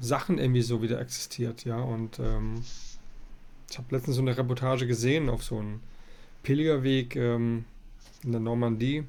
[0.00, 1.78] Sachen irgendwie so wieder existiert, ja.
[1.78, 2.62] Und ähm,
[3.70, 5.80] ich habe letztens so eine Reportage gesehen auf so einem
[6.42, 7.64] Pilgerweg ähm,
[8.24, 9.04] in der Normandie.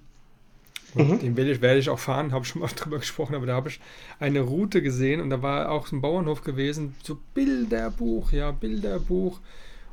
[0.96, 1.20] Mhm.
[1.20, 3.70] den werde ich, werde ich auch fahren, habe schon mal drüber gesprochen, aber da habe
[3.70, 3.80] ich
[4.20, 9.40] eine Route gesehen und da war auch so ein Bauernhof gewesen, so Bilderbuch, ja, Bilderbuch.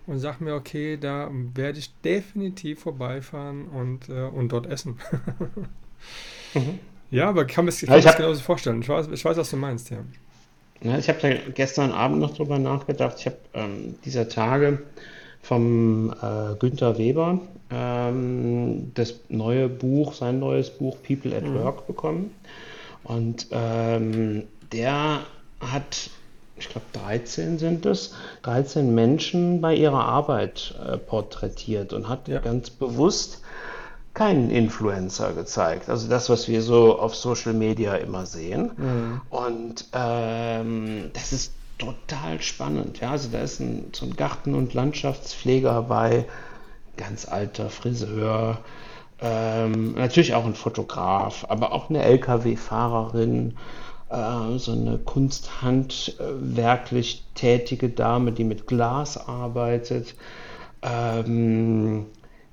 [0.07, 4.99] Und sag mir, okay, da werde ich definitiv vorbeifahren und, äh, und dort essen.
[6.55, 6.79] mhm.
[7.11, 8.83] Ja, aber kann, es, kann ja, das genauso vorstellen.
[8.83, 9.99] Ich weiß, ich weiß, was du meinst, ja.
[10.83, 13.17] ja ich habe da gestern Abend noch drüber nachgedacht.
[13.19, 14.83] Ich habe ähm, dieser Tage
[15.43, 21.55] vom äh, Günther Weber ähm, das neue Buch, sein neues Buch People at mhm.
[21.55, 22.35] Work bekommen.
[23.05, 25.21] Und ähm, der
[25.61, 26.11] hat,
[26.57, 32.41] ich glaube 13 sind es, 13 Menschen bei ihrer Arbeit äh, porträtiert und hat ja.
[32.41, 33.43] ganz bewusst
[34.15, 35.91] keinen Influencer gezeigt.
[35.91, 38.71] Also das, was wir so auf Social Media immer sehen.
[38.77, 39.21] Mhm.
[39.29, 43.01] Und ähm, das ist total spannend.
[43.01, 46.25] Ja, also da ist ein, so ein Garten- und Landschaftspfleger bei,
[46.97, 48.59] ganz alter Friseur,
[49.21, 53.57] ähm, natürlich auch ein Fotograf, aber auch eine Lkw-Fahrerin,
[54.11, 60.15] äh, so eine kunsthandwerklich tätige Dame, die mit Glas arbeitet.
[60.83, 62.05] Ähm,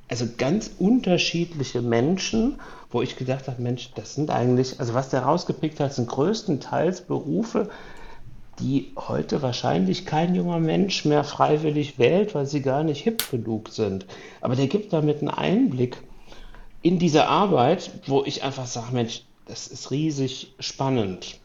[0.07, 2.59] also ganz unterschiedliche Menschen,
[2.91, 7.01] wo ich gedacht habe, Mensch, das sind eigentlich, also was der rausgepickt hat, sind größtenteils
[7.01, 7.69] Berufe,
[8.59, 13.69] die heute wahrscheinlich kein junger Mensch mehr freiwillig wählt, weil sie gar nicht hip genug
[13.69, 14.05] sind.
[14.41, 15.97] Aber der gibt damit einen Einblick
[16.83, 21.39] in diese Arbeit, wo ich einfach sage, Mensch, das ist riesig spannend.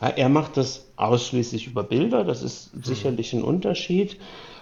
[0.00, 4.18] Er macht das ausschließlich über Bilder, das ist sicherlich ein Unterschied.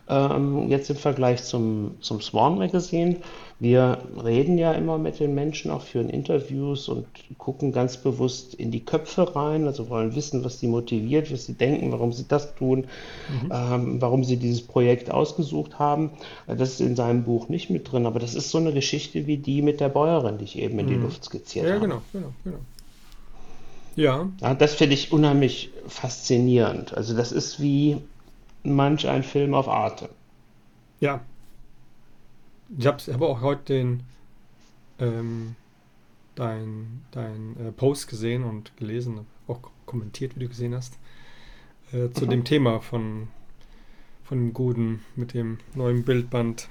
[0.06, 3.16] Ähm, jetzt im Vergleich zum, zum Swan Magazine.
[3.59, 7.06] Wir reden ja immer mit den Menschen, auch führen Interviews und
[7.39, 11.55] gucken ganz bewusst in die Köpfe rein, also wollen wissen, was sie motiviert, was sie
[11.55, 12.86] denken, warum sie das tun,
[13.43, 13.51] mhm.
[13.51, 16.11] ähm, warum sie dieses Projekt ausgesucht haben.
[16.47, 19.39] Das ist in seinem Buch nicht mit drin, aber das ist so eine Geschichte wie
[19.39, 21.05] die mit der Bäuerin, die ich eben in die mhm.
[21.05, 21.86] Luft skizziert ja, habe.
[21.86, 22.59] Ja, genau, genau, genau.
[23.97, 24.29] Ja.
[24.41, 26.95] ja das finde ich unheimlich faszinierend.
[26.95, 27.99] Also das ist wie
[28.62, 30.09] manch ein Film auf Arte.
[31.01, 31.21] Ja.
[32.79, 34.03] Ich habe hab auch heute den
[34.99, 35.57] ähm,
[36.35, 40.99] dein, dein äh, Post gesehen und gelesen, auch kommentiert, wie du gesehen hast,
[41.93, 42.31] äh, zu mhm.
[42.31, 43.29] dem Thema von,
[44.25, 46.69] von dem Guten mit dem neuen Bildband.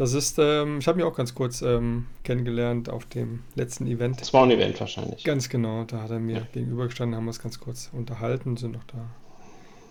[0.00, 4.18] Das ist, ähm, ich habe mich auch ganz kurz ähm, kennengelernt auf dem letzten Event.
[4.18, 5.24] Das war ein Event wahrscheinlich.
[5.24, 6.46] Ganz genau, da hat er mir ja.
[6.54, 8.96] gegenübergestanden, haben wir uns ganz kurz unterhalten, sind noch da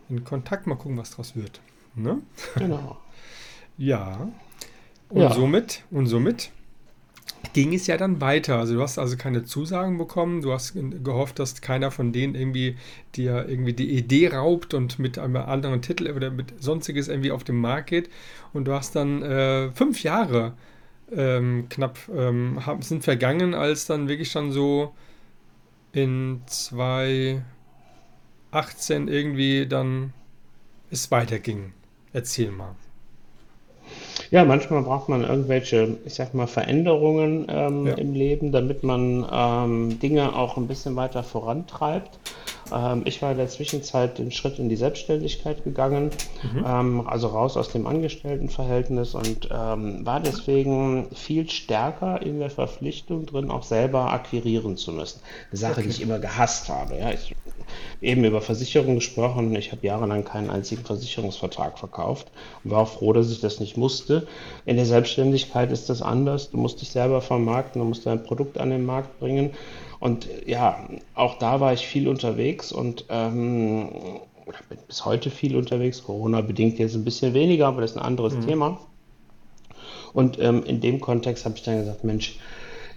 [0.10, 0.66] in Kontakt.
[0.66, 1.62] Mal gucken, was draus wird.
[1.94, 2.24] Ne?
[2.56, 2.98] Genau.
[3.78, 4.32] ja.
[5.10, 5.32] Und ja.
[5.32, 6.50] somit, und somit
[7.54, 8.58] ging es ja dann weiter.
[8.58, 12.78] Also du hast also keine Zusagen bekommen, du hast gehofft, dass keiner von denen irgendwie
[13.16, 17.44] dir irgendwie die Idee raubt und mit einem anderen Titel oder mit sonstiges irgendwie auf
[17.44, 18.10] den Markt geht.
[18.54, 20.54] Und du hast dann äh, fünf Jahre
[21.12, 24.94] ähm, knapp ähm, sind vergangen, als dann wirklich schon so
[25.92, 27.42] in zwei
[28.52, 30.14] 18 irgendwie dann
[30.92, 31.74] es weiterging.
[32.14, 32.76] Erzähl mal.
[34.32, 37.94] Ja, manchmal braucht man irgendwelche, ich sag mal, Veränderungen ähm, ja.
[37.96, 42.20] im Leben, damit man ähm, Dinge auch ein bisschen weiter vorantreibt.
[42.74, 46.12] Ähm, ich war in der Zwischenzeit den Schritt in die Selbstständigkeit gegangen,
[46.44, 46.66] mhm.
[46.66, 53.26] ähm, also raus aus dem Angestelltenverhältnis und ähm, war deswegen viel stärker in der Verpflichtung
[53.26, 55.20] drin, auch selber akquirieren zu müssen.
[55.52, 55.84] Eine Sache, okay.
[55.84, 56.98] die ich immer gehasst habe.
[56.98, 57.36] Ja, ich
[58.02, 59.56] eben über Versicherungen gesprochen.
[59.56, 62.28] Ich habe jahrelang keinen einzigen Versicherungsvertrag verkauft
[62.64, 64.28] und war auch froh, dass ich das nicht musste.
[64.66, 66.52] In der Selbstständigkeit ist das anders.
[66.52, 69.52] Du musst dich selber vermarkten, du musst dein Produkt an den Markt bringen.
[70.00, 73.90] Und ja, auch da war ich viel unterwegs und ähm,
[74.70, 76.04] bin bis heute viel unterwegs.
[76.04, 78.48] Corona bedingt jetzt ein bisschen weniger, aber das ist ein anderes mhm.
[78.48, 78.80] Thema.
[80.14, 82.40] Und ähm, in dem Kontext habe ich dann gesagt, Mensch,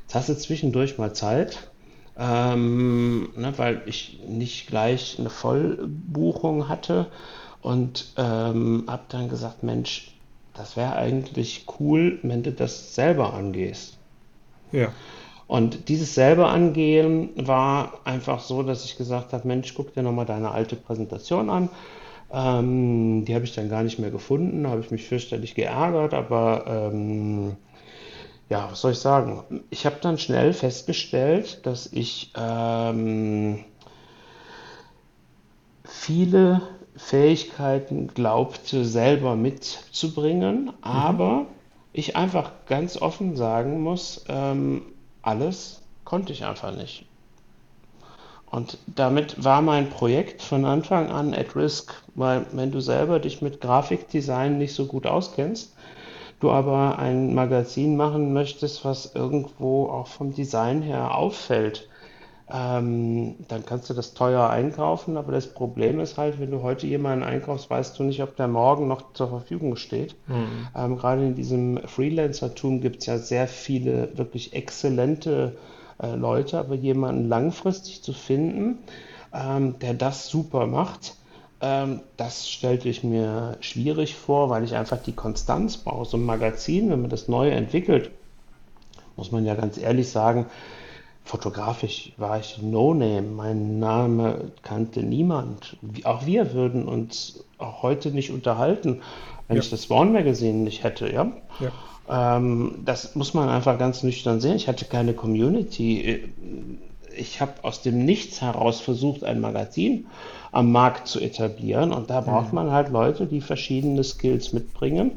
[0.03, 1.71] jetzt hast du zwischendurch mal Zeit
[2.19, 7.07] ähm, ne, weil ich nicht gleich eine Vollbuchung hatte
[7.63, 10.13] und ähm, habe dann gesagt, Mensch,
[10.55, 13.97] das wäre eigentlich cool, wenn du das selber angehst.
[14.73, 14.93] Ja.
[15.53, 20.25] Und dieses selber angehen war einfach so, dass ich gesagt habe, Mensch, guck dir nochmal
[20.25, 21.69] deine alte Präsentation an.
[22.33, 26.91] Ähm, die habe ich dann gar nicht mehr gefunden, habe ich mich fürchterlich geärgert, aber
[26.91, 27.57] ähm,
[28.49, 29.43] ja, was soll ich sagen?
[29.69, 33.63] Ich habe dann schnell festgestellt, dass ich ähm,
[35.85, 36.63] viele
[36.97, 41.45] Fähigkeiten glaubte selber mitzubringen, aber
[41.93, 44.81] ich einfach ganz offen sagen muss, ähm,
[45.23, 47.07] alles konnte ich einfach nicht.
[48.51, 53.41] Und damit war mein Projekt von Anfang an at risk, weil wenn du selber dich
[53.41, 55.75] mit Grafikdesign nicht so gut auskennst,
[56.41, 61.89] du aber ein Magazin machen möchtest, was irgendwo auch vom Design her auffällt,
[62.53, 66.87] ähm, dann kannst du das teuer einkaufen, aber das Problem ist halt, wenn du heute
[66.87, 70.15] jemanden einkaufst, weißt du nicht, ob der morgen noch zur Verfügung steht.
[70.27, 70.69] Mhm.
[70.77, 75.57] Ähm, gerade in diesem Freelancer-Tum gibt es ja sehr viele wirklich exzellente
[76.03, 78.81] äh, Leute, aber jemanden langfristig zu finden,
[79.33, 81.17] ähm, der das super macht,
[81.63, 86.05] ähm, das stellte ich mir schwierig vor, weil ich einfach die Konstanz brauche.
[86.05, 88.11] So ein Magazin, wenn man das neu entwickelt,
[89.17, 90.47] muss man ja ganz ehrlich sagen,
[91.25, 93.23] fotografisch war ich No-Name.
[93.23, 95.77] Mein Name kannte niemand.
[96.05, 99.03] Auch wir würden uns auch heute nicht unterhalten,
[99.49, 99.63] wenn ja.
[99.63, 101.13] ich das Spawn Magazine nicht hätte.
[101.13, 101.33] Ja?
[101.61, 102.37] ja.
[102.37, 104.57] Ähm, das muss man einfach ganz nüchtern sehen.
[104.57, 106.25] Ich hatte keine Community.
[107.17, 110.07] Ich habe aus dem Nichts heraus versucht, ein Magazin
[110.51, 111.93] am Markt zu etablieren.
[111.93, 112.57] Und da braucht mhm.
[112.57, 115.13] man halt Leute, die verschiedene Skills mitbringen.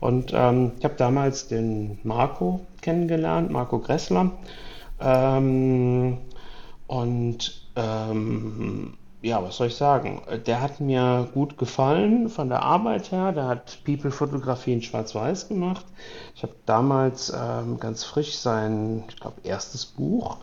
[0.00, 4.30] Und ähm, ich habe damals den Marco kennengelernt, Marco Gressler.
[5.00, 6.18] Ähm,
[6.86, 10.22] und ähm, ja, was soll ich sagen?
[10.46, 13.32] Der hat mir gut gefallen von der Arbeit her.
[13.32, 15.84] Der hat People-Fotografie in Schwarz-Weiß gemacht.
[16.36, 20.36] Ich habe damals ähm, ganz frisch sein, ich glaube, erstes Buch,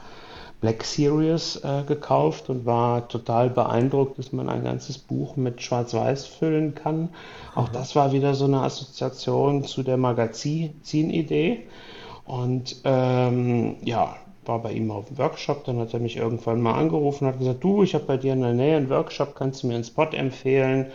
[0.60, 6.26] Black Series, äh, gekauft und war total beeindruckt, dass man ein ganzes Buch mit Schwarz-Weiß
[6.26, 7.10] füllen kann.
[7.56, 11.68] Auch das war wieder so eine Assoziation zu der Magazin-Idee.
[12.26, 14.18] Und ähm, ja,
[14.48, 17.40] war bei ihm auf dem Workshop, dann hat er mich irgendwann mal angerufen und hat
[17.40, 19.84] gesagt, du, ich habe bei dir in der Nähe einen Workshop, kannst du mir einen
[19.84, 20.88] Spot empfehlen,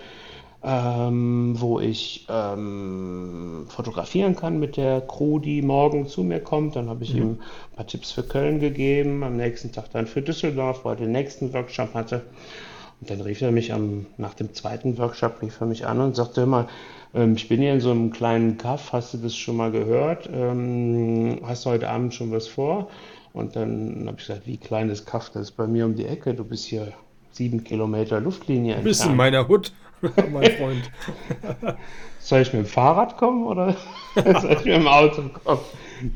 [0.63, 6.77] ähm, wo ich ähm, fotografieren kann mit der Crew, die morgen zu mir kommt.
[6.77, 7.21] Dann habe ich mhm.
[7.21, 10.97] ihm ein paar Tipps für Köln gegeben, am nächsten Tag dann für Düsseldorf, wo er
[10.97, 12.23] den nächsten Workshop hatte.
[13.01, 16.15] Und dann rief er mich am, nach dem zweiten Workshop, rief er mich an und
[16.15, 16.69] sagte immer,
[17.15, 20.29] ähm, ich bin hier in so einem kleinen Kaff, hast du das schon mal gehört?
[20.33, 22.89] Ähm, hast du heute Abend schon was vor?
[23.33, 26.07] Und dann habe ich gesagt, wie klein ist Kaff, das ist bei mir um die
[26.07, 26.93] Ecke, du bist hier
[27.33, 28.85] sieben Kilometer Luftlinie entfernt.
[28.85, 29.73] Du bist in meiner Hut,
[30.33, 30.91] mein Freund.
[32.19, 33.77] soll ich mit dem Fahrrad kommen oder
[34.15, 35.61] soll ich mit dem Auto kommen?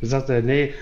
[0.01, 0.73] Da sagt er, nee,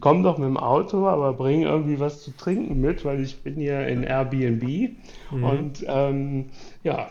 [0.00, 3.54] komm doch mit dem Auto, aber bring irgendwie was zu trinken mit, weil ich bin
[3.54, 4.96] hier in Airbnb.
[5.30, 5.44] Mhm.
[5.44, 6.46] Und ähm,
[6.82, 7.10] ja,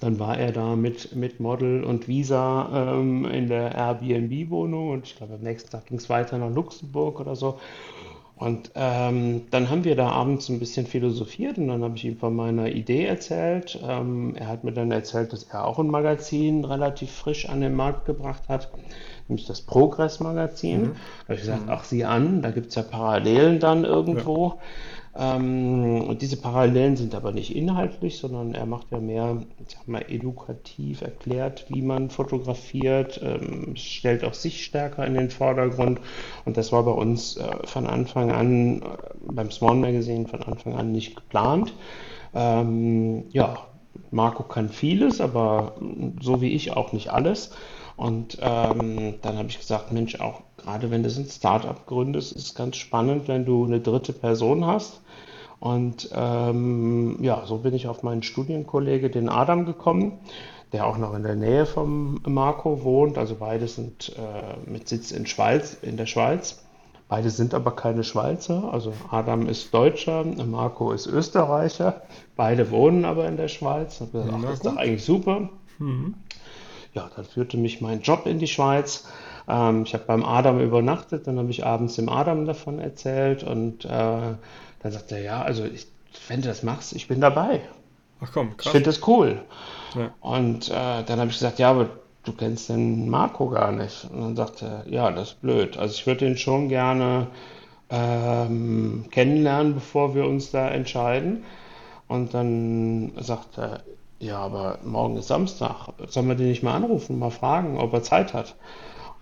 [0.00, 5.16] dann war er da mit, mit Model und Visa ähm, in der Airbnb-Wohnung und ich
[5.16, 7.58] glaube, am nächsten Tag ging es weiter nach Luxemburg oder so.
[8.38, 12.16] Und ähm, dann haben wir da abends ein bisschen philosophiert und dann habe ich ihm
[12.16, 13.80] von meiner Idee erzählt.
[13.82, 17.74] Ähm, er hat mir dann erzählt, dass er auch ein Magazin relativ frisch an den
[17.74, 18.70] Markt gebracht hat,
[19.26, 20.82] nämlich das Progress-Magazin.
[20.82, 20.92] Mhm.
[20.92, 24.46] Da habe ich gesagt, ach sieh an, da gibt es ja Parallelen dann irgendwo.
[24.46, 24.56] Ja.
[25.18, 30.04] Ähm, und diese Parallelen sind aber nicht inhaltlich, sondern er macht ja mehr, sag mal,
[30.08, 36.00] edukativ erklärt, wie man fotografiert, ähm, stellt auch sich stärker in den Vordergrund.
[36.44, 38.84] Und das war bei uns äh, von Anfang an, äh,
[39.32, 41.74] beim Swan Magazine von Anfang an nicht geplant.
[42.32, 43.58] Ähm, ja,
[44.12, 45.74] Marco kann vieles, aber
[46.20, 47.50] so wie ich auch nicht alles.
[47.98, 52.46] Und ähm, dann habe ich gesagt, Mensch, auch gerade wenn du ein Startup gründest, ist
[52.46, 55.02] es ganz spannend, wenn du eine dritte Person hast,
[55.60, 60.20] und ähm, ja, so bin ich auf meinen Studienkollege, den Adam, gekommen,
[60.72, 63.18] der auch noch in der Nähe vom Marco wohnt.
[63.18, 66.62] Also beide sind äh, mit Sitz in, Schweiz, in der Schweiz.
[67.08, 68.72] Beide sind aber keine Schweizer.
[68.72, 72.02] Also Adam ist Deutscher, Marco ist Österreicher.
[72.36, 73.98] Beide wohnen aber in der Schweiz.
[73.98, 75.48] Gesagt, ach, das ist doch eigentlich super.
[75.78, 76.14] Mhm.
[76.94, 79.06] Ja, dann führte mich mein Job in die Schweiz.
[79.48, 83.84] Ähm, ich habe beim Adam übernachtet, dann habe ich abends dem Adam davon erzählt und
[83.84, 85.86] äh, dann sagt er, ja, also ich,
[86.28, 87.60] wenn du das machst, ich bin dabei.
[88.20, 88.66] Ach komm, krass.
[88.66, 89.42] Ich finde das cool.
[89.94, 90.10] Ja.
[90.20, 91.88] Und äh, dann habe ich gesagt, ja, aber
[92.24, 94.08] du kennst den Marco gar nicht.
[94.12, 95.76] Und dann sagt er, ja, das ist blöd.
[95.76, 97.28] Also ich würde ihn schon gerne
[97.90, 101.44] ähm, kennenlernen, bevor wir uns da entscheiden.
[102.06, 103.82] Und dann sagt er,
[104.20, 105.88] ja, aber morgen ist Samstag.
[106.08, 108.56] Sollen wir den nicht mal anrufen, mal fragen, ob er Zeit hat?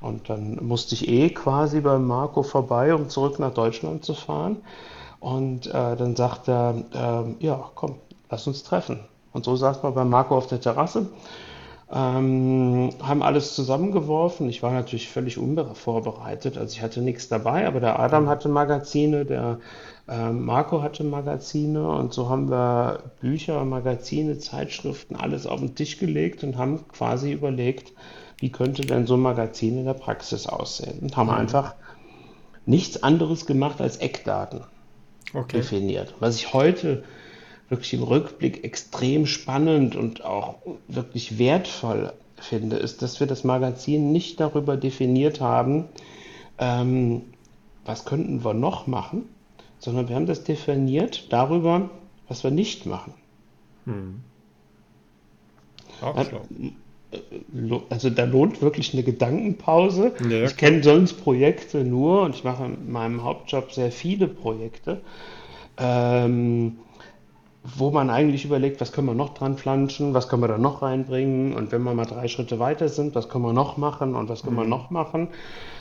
[0.00, 4.58] Und dann musste ich eh quasi bei Marco vorbei, um zurück nach Deutschland zu fahren.
[5.20, 6.84] Und äh, dann sagt er,
[7.40, 7.96] äh, ja, komm,
[8.30, 9.00] lass uns treffen.
[9.32, 11.08] Und so saß man bei Marco auf der Terrasse.
[11.90, 14.48] ähm, haben alles zusammengeworfen.
[14.48, 19.24] Ich war natürlich völlig unvorbereitet, also ich hatte nichts dabei, aber der Adam hatte Magazine,
[19.24, 19.60] der
[20.06, 26.44] Marco hatte Magazine und so haben wir Bücher, Magazine, Zeitschriften, alles auf den Tisch gelegt
[26.44, 27.92] und haben quasi überlegt,
[28.38, 31.34] wie könnte denn so ein Magazin in der Praxis aussehen und haben mhm.
[31.34, 31.74] einfach
[32.66, 34.60] nichts anderes gemacht als Eckdaten
[35.34, 35.58] okay.
[35.58, 36.14] definiert.
[36.20, 37.02] Was ich heute
[37.68, 40.56] wirklich im Rückblick extrem spannend und auch
[40.86, 45.86] wirklich wertvoll finde, ist, dass wir das Magazin nicht darüber definiert haben,
[46.58, 47.22] ähm,
[47.84, 49.28] was könnten wir noch machen,
[49.78, 51.90] sondern wir haben das definiert darüber,
[52.28, 53.14] was wir nicht machen.
[53.84, 54.20] Hm.
[56.00, 56.42] Auch schlau.
[57.88, 60.12] Also da lohnt wirklich eine Gedankenpause.
[60.28, 65.00] Ja, ich kenne sonst Projekte nur und ich mache in meinem Hauptjob sehr viele Projekte.
[65.78, 66.78] Ähm,
[67.74, 70.82] wo man eigentlich überlegt, was können wir noch dran flanschen, was können wir da noch
[70.82, 74.28] reinbringen und wenn wir mal drei Schritte weiter sind, was können wir noch machen und
[74.28, 74.60] was können mhm.
[74.60, 75.28] wir noch machen.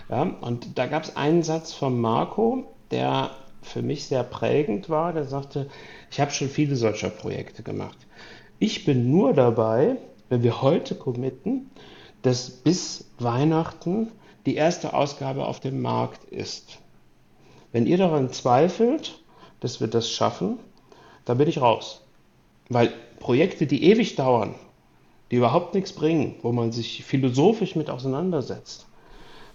[0.10, 3.32] Ja, und da gab es einen Satz von Marco, der
[3.66, 5.68] für mich sehr prägend war, der sagte,
[6.12, 7.98] ich habe schon viele solcher Projekte gemacht.
[8.60, 9.98] Ich bin nur dabei,
[10.30, 11.70] wenn wir heute committen,
[12.22, 14.12] dass bis Weihnachten
[14.46, 16.80] die erste Ausgabe auf dem Markt ist.
[17.72, 19.20] Wenn ihr daran zweifelt,
[19.60, 20.60] dass wir das schaffen,
[21.26, 22.02] da bin ich raus.
[22.70, 24.56] Weil Projekte, die ewig dauern,
[25.32, 28.86] die überhaupt nichts bringen, wo man sich philosophisch mit auseinandersetzt,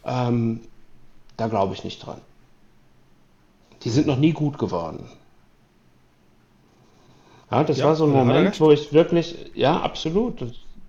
[0.04, 0.60] ähm,
[1.36, 2.20] da glaube ich nicht dran.
[3.82, 5.08] Die sind noch nie gut geworden.
[7.50, 10.40] Ja, das ja, war so ein Moment, wo ich wirklich, ja, absolut.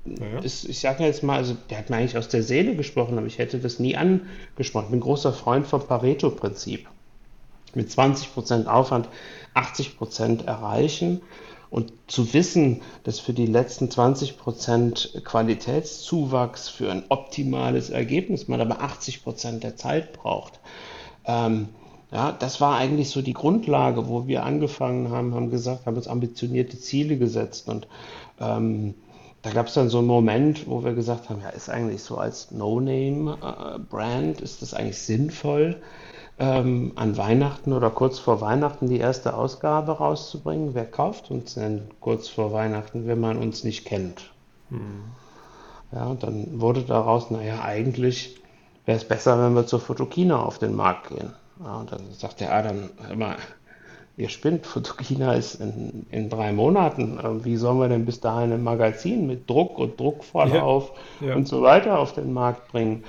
[0.05, 0.39] Ja.
[0.39, 3.27] Ist, ich sage jetzt mal, also der hat mir eigentlich aus der Seele gesprochen, aber
[3.27, 4.85] ich hätte das nie angesprochen.
[4.85, 6.87] Ich bin großer Freund vom Pareto-Prinzip.
[7.73, 9.09] Mit 20% Aufwand
[9.53, 11.21] 80 Prozent erreichen.
[11.69, 18.59] Und zu wissen, dass für die letzten 20 Prozent Qualitätszuwachs für ein optimales Ergebnis man
[18.59, 20.59] aber 80 Prozent der Zeit braucht,
[21.25, 21.69] ähm,
[22.11, 26.07] ja, das war eigentlich so die Grundlage, wo wir angefangen haben, haben gesagt, haben uns
[26.07, 27.87] ambitionierte Ziele gesetzt und
[28.39, 28.95] ähm,
[29.41, 32.17] da gab es dann so einen Moment, wo wir gesagt haben, ja, ist eigentlich so
[32.17, 35.81] als No-Name-Brand, ist das eigentlich sinnvoll?
[36.41, 40.73] ähm, an Weihnachten oder kurz vor Weihnachten die erste Ausgabe rauszubringen.
[40.73, 44.31] Wer kauft uns denn kurz vor Weihnachten, wenn man uns nicht kennt?
[44.69, 45.03] Hm.
[45.91, 48.41] Ja, und dann wurde daraus, naja, eigentlich
[48.85, 51.33] wäre es besser, wenn wir zur Fotokina auf den Markt gehen.
[51.63, 53.35] Ja, und dann sagt der Adam, immer,
[54.17, 57.19] ihr spinnt, Fotokina ist in, in drei Monaten.
[57.43, 61.35] Wie sollen wir denn bis dahin ein Magazin mit Druck und Druckvorlauf ja, ja.
[61.35, 63.03] und so weiter auf den Markt bringen?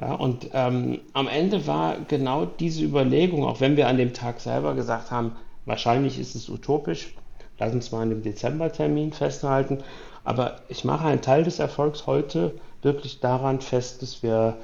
[0.00, 4.40] Ja, und ähm, am Ende war genau diese Überlegung, auch wenn wir an dem Tag
[4.40, 5.32] selber gesagt haben,
[5.64, 7.14] wahrscheinlich ist es utopisch,
[7.58, 9.78] lass uns mal an dem Dezembertermin festhalten,
[10.22, 14.58] aber ich mache einen Teil des Erfolgs heute wirklich daran fest, dass wir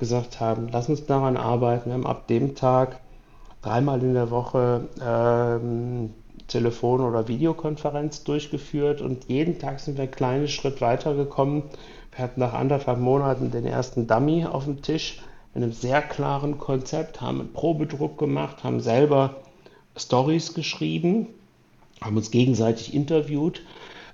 [0.00, 1.90] gesagt haben, lass uns daran arbeiten.
[1.90, 2.98] Wir haben ab dem Tag
[3.62, 6.12] dreimal in der Woche ähm,
[6.48, 11.62] Telefon- oder Videokonferenz durchgeführt und jeden Tag sind wir einen kleinen Schritt weitergekommen
[12.20, 15.22] wir hatten nach anderthalb Monaten den ersten Dummy auf dem Tisch
[15.54, 19.36] mit einem sehr klaren Konzept, haben einen Probedruck gemacht, haben selber
[19.96, 21.28] Stories geschrieben,
[22.00, 23.62] haben uns gegenseitig interviewt,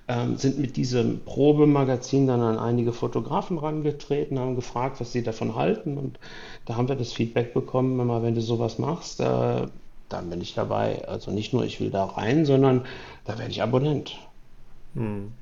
[0.07, 5.55] ähm, sind mit diesem Probemagazin dann an einige Fotografen rangetreten, haben gefragt, was sie davon
[5.55, 6.19] halten und
[6.65, 9.67] da haben wir das Feedback bekommen, immer wenn du sowas machst, äh,
[10.09, 11.07] dann bin ich dabei.
[11.07, 12.85] Also nicht nur ich will da rein, sondern
[13.25, 14.17] da werde ich Abonnent.
[14.95, 15.33] Hm.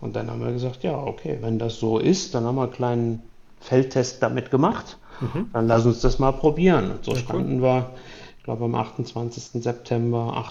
[0.00, 2.72] Und dann haben wir gesagt, ja, okay, wenn das so ist, dann haben wir einen
[2.72, 3.22] kleinen
[3.60, 4.98] Feldtest damit gemacht.
[5.20, 5.50] Mhm.
[5.52, 6.92] Dann lass uns das mal probieren.
[6.92, 7.62] Und so ja, standen cool.
[7.62, 7.90] wir,
[8.38, 9.62] ich glaube, am 28.
[9.62, 10.44] September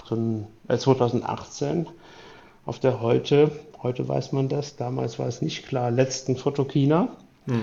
[0.68, 1.88] 2018 äh,
[2.68, 3.50] auf der heute,
[3.82, 7.08] heute weiß man das, damals war es nicht klar, letzten Fotokina.
[7.46, 7.62] Mhm.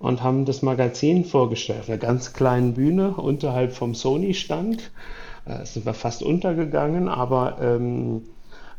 [0.00, 4.92] Und haben das Magazin vorgestellt, auf einer ganz kleinen Bühne unterhalb vom Sony-Stand.
[5.44, 8.22] Äh, sind wir fast untergegangen, aber ähm,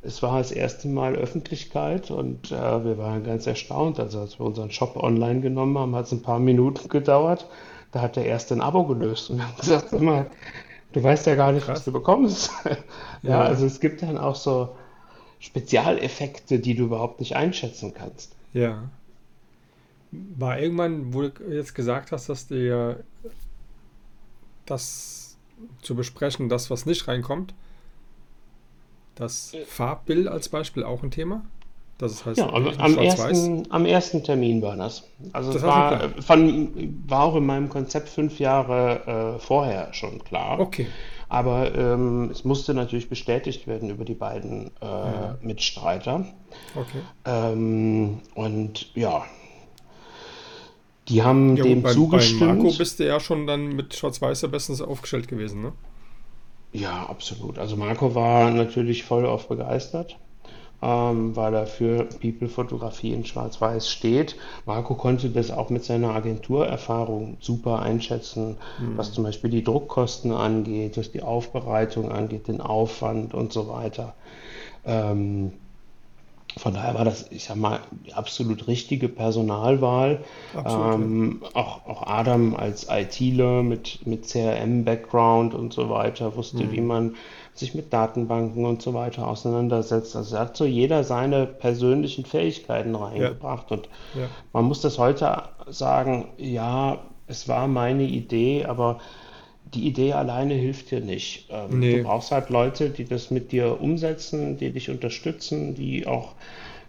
[0.02, 4.00] es war das erste Mal Öffentlichkeit und äh, wir waren ganz erstaunt.
[4.00, 7.48] Also als wir unseren Shop online genommen haben, hat es ein paar Minuten gedauert.
[7.92, 10.28] Da hat der erste ein Abo gelöst und wir haben gesagt, immer,
[10.94, 11.80] du weißt ja gar nicht, Krass.
[11.80, 12.52] was du bekommst.
[13.24, 14.70] ja, ja, also es gibt dann auch so
[15.40, 18.36] Spezialeffekte, die du überhaupt nicht einschätzen kannst.
[18.54, 18.90] Ja.
[20.12, 23.04] War irgendwann, wo du jetzt gesagt hast, dass dir
[24.66, 25.38] das
[25.82, 27.54] zu besprechen, das, was nicht reinkommt,
[29.16, 31.44] das Farbbild als Beispiel auch ein Thema?
[32.00, 35.04] Das heißt, ja, am, am, ersten, am ersten Termin war das.
[35.34, 40.24] Also das es war, von, war auch in meinem Konzept fünf Jahre äh, vorher schon
[40.24, 40.62] klar.
[40.62, 40.88] Okay.
[41.30, 45.38] Aber ähm, es musste natürlich bestätigt werden über die beiden äh, Mhm.
[45.42, 46.26] Mitstreiter.
[46.76, 47.04] Okay.
[47.26, 49.26] Ähm, und ja,
[51.10, 52.78] die haben Ja, dem bei, bei Marco zugestimmt.
[52.78, 55.74] bist du ja schon dann mit Schwarz-Weiß ja bestens aufgestellt gewesen, ne?
[56.72, 57.58] Ja, absolut.
[57.60, 60.20] Also Marco war natürlich voll auf begeistert,
[60.82, 64.36] ähm, weil er für People-Fotografie in Schwarz-Weiß steht.
[64.66, 68.58] Marco konnte das auch mit seiner Agenturerfahrung super einschätzen,
[68.96, 74.14] was zum Beispiel die Druckkosten angeht, was die Aufbereitung angeht, den Aufwand und so weiter.
[74.86, 75.52] Ähm,
[76.58, 80.22] von daher war das, ich sag mal, die absolut richtige Personalwahl.
[80.56, 80.94] Absolut, ja.
[80.94, 87.16] Ähm, auch, auch Adam als ITler mit, mit CRM-Background und so weiter wusste, wie man
[87.60, 90.16] sich mit Datenbanken und so weiter auseinandersetzt.
[90.16, 93.72] Also er hat so jeder seine persönlichen Fähigkeiten reingebracht.
[93.72, 93.88] Und
[94.18, 94.28] Ja.
[94.54, 99.00] man muss das heute sagen, ja, es war meine Idee, aber
[99.74, 101.48] die Idee alleine hilft dir nicht.
[101.52, 101.98] Ähm, Nee.
[101.98, 106.34] Du brauchst halt Leute, die das mit dir umsetzen, die dich unterstützen, die auch,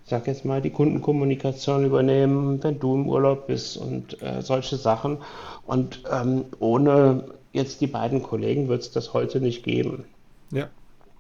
[0.04, 4.76] ich sag jetzt mal, die Kundenkommunikation übernehmen, wenn du im Urlaub bist und äh, solche
[4.76, 5.18] Sachen.
[5.66, 10.04] Und ähm, ohne jetzt die beiden Kollegen wird es das heute nicht geben.
[10.52, 10.68] Ja,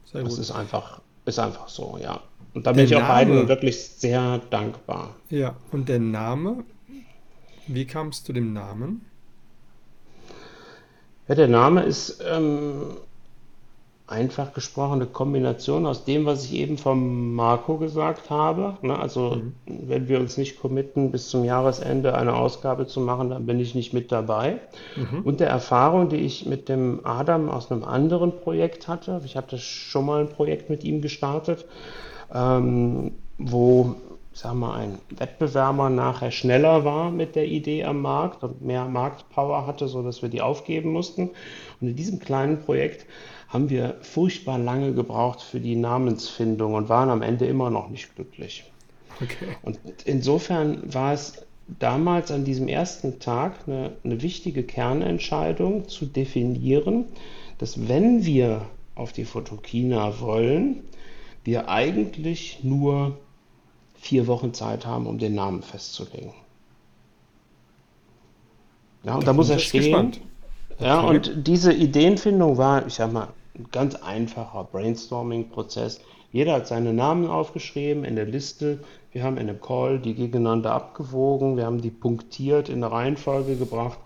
[0.04, 0.40] sehr Das gut.
[0.40, 2.20] ist einfach, ist einfach so, ja.
[2.54, 3.12] Und da Der bin ich auch Name.
[3.14, 5.14] beiden wirklich sehr dankbar.
[5.30, 6.64] Ja, und der Name,
[7.68, 9.06] wie kam es zu dem Namen?
[11.28, 12.96] Ja, der Name ist ähm,
[14.10, 18.76] einfach gesprochen eine Kombination aus dem, was ich eben vom Marco gesagt habe.
[18.82, 18.98] Ne?
[18.98, 23.60] Also, wenn wir uns nicht committen, bis zum Jahresende eine Ausgabe zu machen, dann bin
[23.60, 24.58] ich nicht mit dabei.
[25.24, 29.20] Und der Erfahrung, die ich mit dem Adam aus einem anderen Projekt hatte.
[29.24, 31.64] Ich hatte schon mal ein Projekt mit ihm gestartet,
[32.34, 33.94] ähm, wo,
[34.32, 39.68] sag mal, ein Wettbewerber nachher schneller war mit der Idee am Markt und mehr Marktpower
[39.68, 41.30] hatte, sodass wir die aufgeben mussten.
[41.80, 43.06] Und in diesem kleinen Projekt
[43.50, 48.14] haben wir furchtbar lange gebraucht für die Namensfindung und waren am Ende immer noch nicht
[48.14, 48.64] glücklich.
[49.20, 49.48] Okay.
[49.62, 51.44] Und insofern war es
[51.78, 57.04] damals an diesem ersten Tag eine, eine wichtige Kernentscheidung zu definieren,
[57.58, 58.62] dass wenn wir
[58.94, 60.82] auf die Fotokina wollen,
[61.44, 63.18] wir eigentlich nur
[63.94, 66.32] vier Wochen Zeit haben, um den Namen festzulegen.
[69.02, 69.80] Ja, und da muss bin er stehen.
[69.82, 70.20] gespannt.
[70.78, 71.16] Ja, Okay.
[71.16, 73.28] und diese Ideenfindung war, ich sag mal,
[73.72, 76.00] ganz einfacher Brainstorming-Prozess.
[76.32, 78.78] Jeder hat seine Namen aufgeschrieben in der Liste.
[79.12, 81.56] Wir haben in einem Call die gegeneinander abgewogen.
[81.56, 83.98] Wir haben die punktiert in eine Reihenfolge gebracht.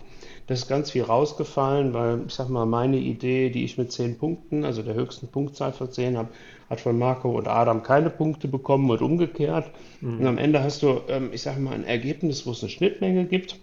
[0.47, 4.19] Da ist ganz viel rausgefallen, weil ich sag mal, meine Idee, die ich mit zehn
[4.19, 6.29] Punkten, also der höchsten Punktzahl von zehn habe,
[6.69, 9.71] hat von Marco und Adam keine Punkte bekommen und umgekehrt.
[10.19, 13.25] Und am Ende hast du, ähm, ich sag mal, ein Ergebnis, wo es eine Schnittmenge
[13.25, 13.57] gibt.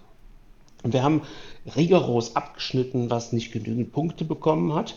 [0.84, 1.22] Und wir haben
[1.76, 4.96] rigoros abgeschnitten, was nicht genügend Punkte bekommen hat.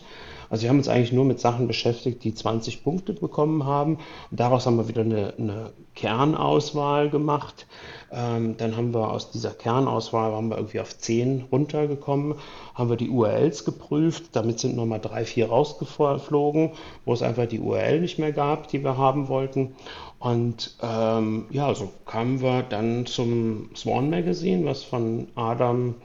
[0.49, 3.97] Also wir haben uns eigentlich nur mit Sachen beschäftigt, die 20 Punkte bekommen haben.
[4.31, 7.67] Und daraus haben wir wieder eine, eine Kernauswahl gemacht.
[8.11, 12.35] Ähm, dann haben wir aus dieser Kernauswahl, waren wir irgendwie auf 10 runtergekommen,
[12.73, 14.29] haben wir die URLs geprüft.
[14.33, 16.71] Damit sind nochmal drei, vier rausgeflogen,
[17.05, 19.75] wo es einfach die URL nicht mehr gab, die wir haben wollten.
[20.19, 25.95] Und ähm, ja, so kamen wir dann zum Swan Magazine, was von Adam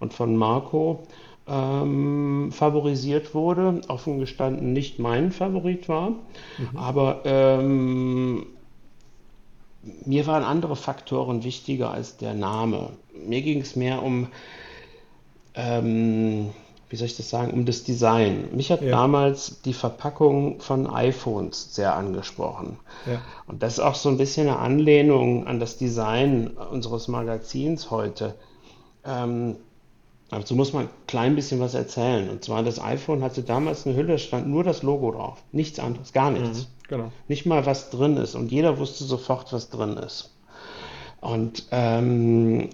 [0.00, 1.06] und von Marco
[1.50, 3.80] ähm, favorisiert wurde.
[3.88, 6.12] Offen gestanden nicht mein Favorit war,
[6.74, 8.46] aber ähm,
[10.04, 12.90] mir waren andere Faktoren wichtiger als der Name.
[13.26, 14.28] Mir ging es mehr um,
[15.54, 16.50] ähm,
[16.88, 18.48] wie soll ich das sagen, um das Design.
[18.52, 18.90] Mich hat Ja.
[18.90, 22.78] damals die Verpackung von iPhones sehr angesprochen.
[23.06, 23.20] Ja.
[23.46, 28.34] Und das ist auch so ein bisschen eine Anlehnung an das Design unseres Magazins heute.
[29.04, 29.56] Ähm,
[30.30, 32.30] dazu muss man ein klein bisschen was erzählen.
[32.30, 35.42] Und zwar, das iPhone hatte damals eine Hülle, stand nur das Logo drauf.
[35.52, 36.68] Nichts anderes, gar nichts.
[36.88, 37.12] Genau.
[37.28, 38.34] Nicht mal, was drin ist.
[38.34, 40.30] Und jeder wusste sofort, was drin ist.
[41.20, 42.70] Und ähm,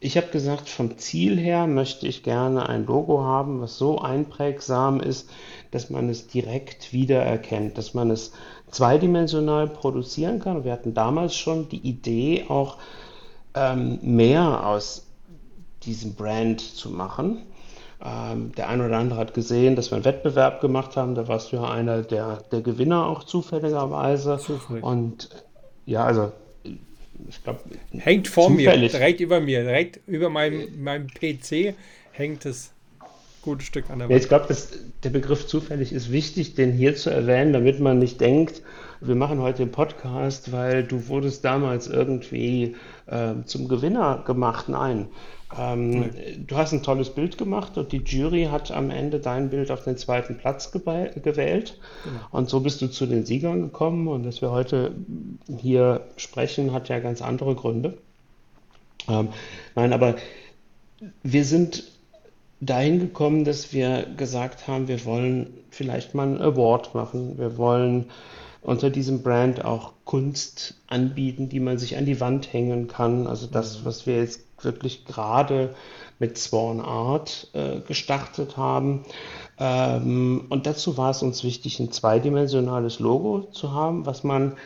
[0.00, 5.00] ich habe gesagt, vom Ziel her möchte ich gerne ein Logo haben, was so einprägsam
[5.00, 5.30] ist,
[5.70, 8.32] dass man es direkt wiedererkennt, dass man es
[8.70, 10.58] zweidimensional produzieren kann.
[10.58, 12.76] Und wir hatten damals schon die Idee, auch
[13.54, 15.05] ähm, mehr aus
[15.86, 17.42] diesem Brand zu machen.
[18.04, 21.14] Ähm, der eine oder andere hat gesehen, dass wir einen Wettbewerb gemacht haben.
[21.14, 24.38] Da warst du ja einer der, der Gewinner auch zufälligerweise.
[24.38, 24.84] Zufällig.
[24.84, 25.30] Und
[25.86, 26.32] ja, also
[27.28, 27.60] ich glaube,
[27.92, 28.92] Hängt vor mir, Zufällig.
[28.92, 31.74] direkt über mir, direkt über meinem, meinem PC
[32.12, 32.72] hängt es
[33.46, 34.20] gutes Stück an der Wand.
[34.20, 34.54] Ich glaube,
[35.02, 38.62] der Begriff zufällig ist wichtig, den hier zu erwähnen, damit man nicht denkt,
[39.00, 44.68] wir machen heute den Podcast, weil du wurdest damals irgendwie äh, zum Gewinner gemacht.
[44.68, 45.08] Nein.
[45.56, 46.38] Ähm, nee.
[46.46, 49.84] Du hast ein tolles Bild gemacht und die Jury hat am Ende dein Bild auf
[49.84, 51.78] den zweiten Platz gewählt.
[52.04, 52.20] Genau.
[52.32, 54.08] Und so bist du zu den Siegern gekommen.
[54.08, 54.92] Und dass wir heute
[55.58, 57.96] hier sprechen, hat ja ganz andere Gründe.
[59.08, 59.28] Ähm,
[59.74, 60.16] nein, aber
[61.22, 61.84] wir sind
[62.60, 67.38] dahin gekommen, dass wir gesagt haben, wir wollen vielleicht mal einen Award machen.
[67.38, 68.06] Wir wollen
[68.62, 73.26] unter diesem Brand auch Kunst anbieten, die man sich an die Wand hängen kann.
[73.26, 73.84] Also das, mhm.
[73.84, 75.74] was wir jetzt wirklich gerade
[76.18, 79.04] mit Sworn Art äh, gestartet haben.
[79.58, 84.56] Ähm, und dazu war es uns wichtig, ein zweidimensionales Logo zu haben, was man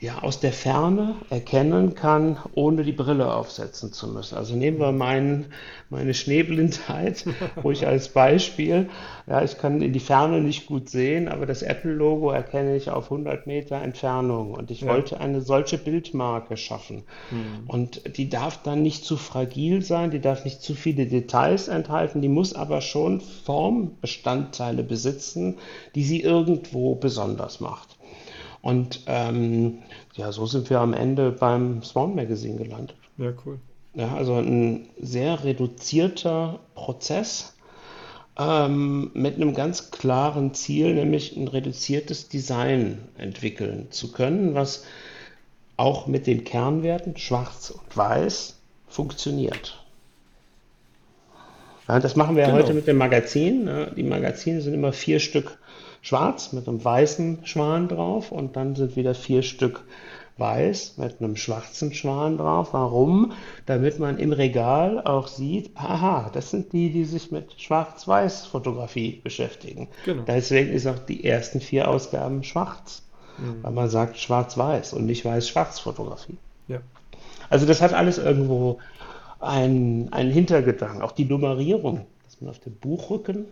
[0.00, 4.36] ja, aus der Ferne erkennen kann, ohne die Brille aufsetzen zu müssen.
[4.36, 5.46] Also nehmen wir mein,
[5.88, 7.24] meine Schneeblindheit,
[7.62, 8.90] wo ich als Beispiel,
[9.26, 13.04] ja, ich kann in die Ferne nicht gut sehen, aber das Apple-Logo erkenne ich auf
[13.04, 14.88] 100 Meter Entfernung und ich ja.
[14.88, 17.04] wollte eine solche Bildmarke schaffen.
[17.30, 17.68] Mhm.
[17.68, 22.20] Und die darf dann nicht zu fragil sein, die darf nicht zu viele Details enthalten,
[22.20, 25.58] die muss aber schon Formbestandteile besitzen,
[25.94, 27.93] die sie irgendwo besonders macht.
[28.64, 29.82] Und ähm,
[30.14, 32.96] ja, so sind wir am Ende beim Swan Magazine gelandet.
[33.18, 33.58] Ja, cool.
[33.92, 37.56] Ja, also ein sehr reduzierter Prozess
[38.38, 44.84] ähm, mit einem ganz klaren Ziel, nämlich ein reduziertes Design entwickeln zu können, was
[45.76, 48.56] auch mit den Kernwerten Schwarz und Weiß
[48.88, 49.78] funktioniert.
[51.86, 52.56] Ja, das machen wir genau.
[52.56, 53.68] heute mit dem Magazin.
[53.94, 55.58] Die Magazine sind immer vier Stück
[56.04, 59.84] schwarz mit einem weißen Schwan drauf und dann sind wieder vier Stück
[60.36, 62.68] weiß mit einem schwarzen Schwan drauf.
[62.72, 63.32] Warum?
[63.66, 69.88] Damit man im Regal auch sieht, aha, das sind die, die sich mit Schwarz-Weiß-Fotografie beschäftigen.
[70.04, 70.24] Genau.
[70.26, 73.02] Deswegen ist auch die ersten vier Ausgaben schwarz,
[73.38, 73.62] mhm.
[73.62, 76.36] weil man sagt Schwarz-Weiß und nicht Weiß-Schwarz-Fotografie.
[76.68, 76.80] Ja.
[77.48, 78.78] Also das hat alles irgendwo
[79.40, 81.00] einen, einen Hintergedanken.
[81.00, 83.46] Auch die Nummerierung, dass man auf dem Buchrücken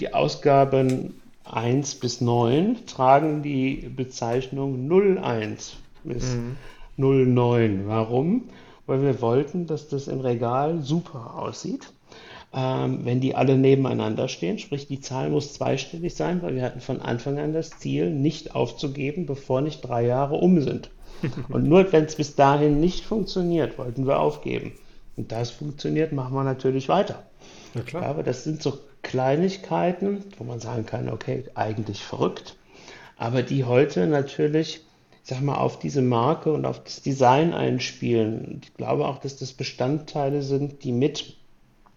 [0.00, 6.56] die Ausgaben 1 bis 9 tragen die Bezeichnung 01 bis mhm.
[6.96, 7.82] 09.
[7.86, 8.44] Warum?
[8.86, 11.92] Weil wir wollten, dass das im Regal super aussieht.
[12.54, 16.80] Ähm, wenn die alle nebeneinander stehen, sprich die Zahl muss zweistellig sein, weil wir hatten
[16.80, 20.90] von Anfang an das Ziel, nicht aufzugeben, bevor nicht drei Jahre um sind.
[21.50, 24.72] Und nur wenn es bis dahin nicht funktioniert, wollten wir aufgeben.
[25.16, 27.24] Und das funktioniert, machen wir natürlich weiter.
[27.92, 32.56] Ja, aber das sind so Kleinigkeiten, wo man sagen kann, okay, eigentlich verrückt,
[33.16, 34.80] aber die heute natürlich,
[35.22, 38.60] ich sag mal, auf diese Marke und auf das Design einspielen.
[38.62, 41.36] Ich glaube auch, dass das Bestandteile sind, die mit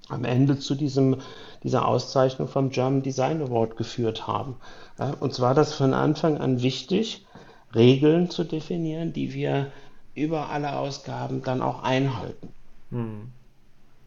[0.09, 1.17] am Ende zu diesem,
[1.63, 4.55] dieser Auszeichnung vom German Design Award geführt haben.
[4.99, 7.25] Ja, uns war das von Anfang an wichtig,
[7.73, 9.71] Regeln zu definieren, die wir
[10.13, 12.49] über alle Ausgaben dann auch einhalten.
[12.89, 13.31] Hm.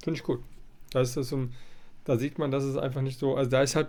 [0.02, 0.40] Finde ich gut.
[0.90, 1.54] Da ist das so ein
[2.04, 3.88] da sieht man, dass es einfach nicht so, also da ist halt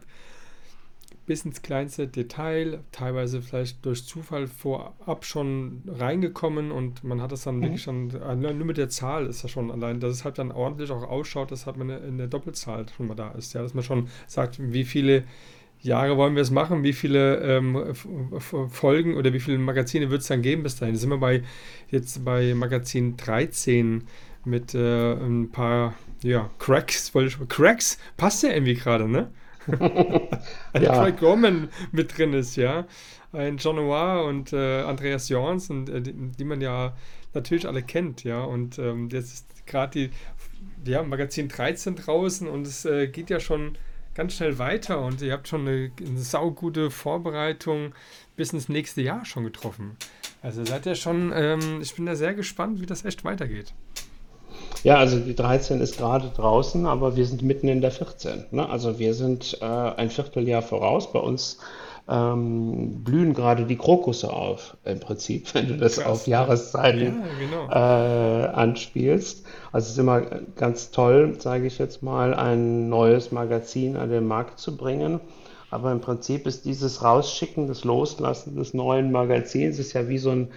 [1.26, 7.44] bis ins kleinste Detail, teilweise vielleicht durch Zufall vorab schon reingekommen und man hat das
[7.44, 7.62] dann mhm.
[7.64, 10.52] wirklich schon, äh, nur mit der Zahl ist das schon allein, dass es halt dann
[10.52, 13.74] ordentlich auch ausschaut, dass halt man in der Doppelzahl schon mal da ist, ja, dass
[13.74, 15.24] man schon sagt, wie viele
[15.82, 17.94] Jahre wollen wir es machen, wie viele ähm,
[18.70, 20.96] Folgen oder wie viele Magazine wird es dann geben bis dahin.
[20.96, 21.44] Da sind wir bei
[21.92, 24.04] jetzt bei Magazin 13
[24.46, 25.94] mit äh, ein paar
[26.26, 27.12] ja, Cracks,
[27.50, 29.32] Cracks passt ja irgendwie gerade, ne?
[30.74, 30.94] Ein ja.
[30.94, 32.88] Craig Gorman mit drin ist, ja.
[33.32, 36.96] Ein John Noir und äh, Andreas Jorns, und, äh, die, die, man ja
[37.34, 38.42] natürlich alle kennt, ja.
[38.42, 40.10] Und ähm, jetzt ist gerade
[40.84, 43.78] die, ja, Magazin 13 draußen und es äh, geht ja schon
[44.16, 47.94] ganz schnell weiter und ihr habt schon eine, eine saugute Vorbereitung
[48.36, 49.98] bis ins nächste Jahr schon getroffen.
[50.42, 53.74] Also seid ihr schon, ähm, ich bin da sehr gespannt, wie das echt weitergeht.
[54.84, 58.46] Ja, also die 13 ist gerade draußen, aber wir sind mitten in der 14.
[58.52, 58.70] Ne?
[58.70, 61.12] Also wir sind äh, ein Vierteljahr voraus.
[61.12, 61.58] Bei uns
[62.08, 66.06] ähm, blühen gerade die Krokusse auf, im Prinzip, wenn du das Krass.
[66.06, 67.70] auf Jahreszeiten ja, genau.
[67.70, 69.46] äh, anspielst.
[69.72, 70.22] Also es ist immer
[70.56, 75.20] ganz toll, sage ich jetzt mal, ein neues Magazin an den Markt zu bringen.
[75.72, 80.30] Aber im Prinzip ist dieses Rausschicken, das Loslassen des neuen Magazins, ist ja wie so
[80.30, 80.50] ein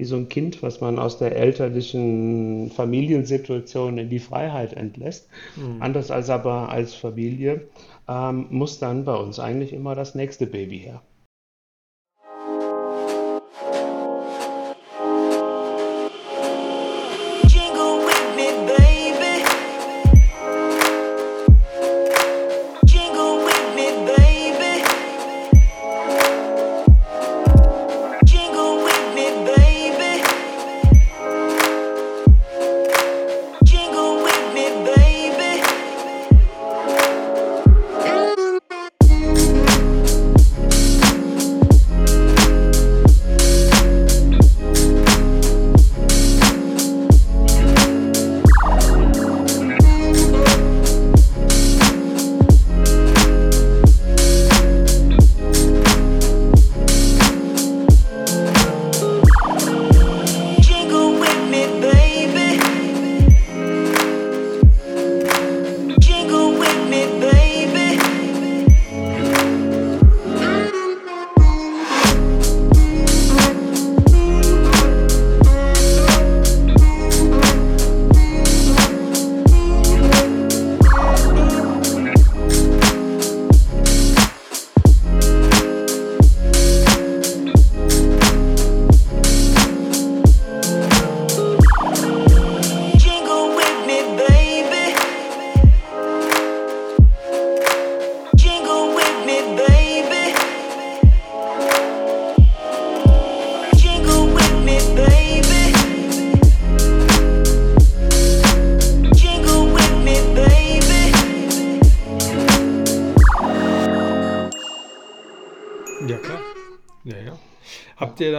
[0.00, 5.28] wie so ein Kind, was man aus der elterlichen Familiensituation in die Freiheit entlässt.
[5.56, 5.82] Mhm.
[5.82, 7.68] Anders als aber als Familie
[8.08, 11.02] ähm, muss dann bei uns eigentlich immer das nächste Baby her.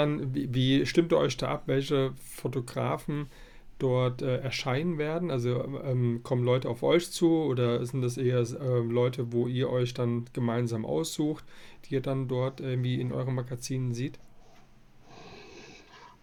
[0.02, 3.28] Dann, wie, wie stimmt ihr euch da ab, welche Fotografen
[3.80, 5.32] dort äh, erscheinen werden?
[5.32, 9.70] Also ähm, kommen Leute auf euch zu oder sind das eher äh, Leute, wo ihr
[9.70, 11.44] euch dann gemeinsam aussucht,
[11.86, 14.20] die ihr dann dort irgendwie in euren Magazinen sieht?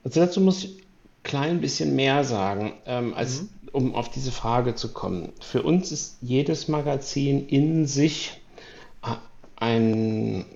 [0.05, 3.49] Also dazu muss ich ein klein bisschen mehr sagen, ähm, als mhm.
[3.73, 5.33] um auf diese Frage zu kommen.
[5.41, 8.41] Für uns ist jedes Magazin in sich
[9.03, 9.17] äh,
[9.57, 10.47] ein,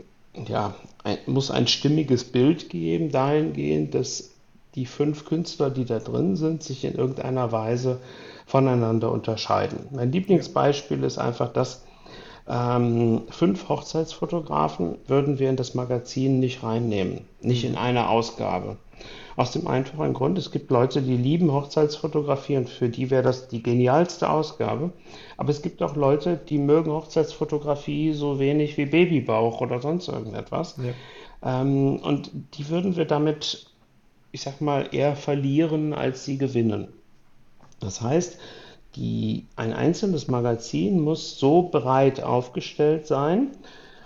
[0.47, 4.30] ja, ein, muss ein stimmiges Bild geben, dahingehend, dass
[4.74, 8.00] die fünf Künstler, die da drin sind, sich in irgendeiner Weise
[8.46, 9.86] voneinander unterscheiden.
[9.90, 11.84] Mein Lieblingsbeispiel ist einfach das,
[12.48, 18.76] ähm, fünf Hochzeitsfotografen würden wir in das Magazin nicht reinnehmen, nicht in eine Ausgabe.
[19.36, 23.48] Aus dem einfachen Grund, es gibt Leute, die lieben Hochzeitsfotografie und für die wäre das
[23.48, 24.92] die genialste Ausgabe.
[25.36, 30.76] Aber es gibt auch Leute, die mögen Hochzeitsfotografie so wenig wie Babybauch oder sonst irgendetwas.
[30.78, 31.62] Ja.
[31.62, 33.66] Ähm, und die würden wir damit,
[34.32, 36.88] ich sag mal, eher verlieren, als sie gewinnen.
[37.80, 38.38] Das heißt,
[38.96, 43.52] die, ein einzelnes Magazin muss so breit aufgestellt sein,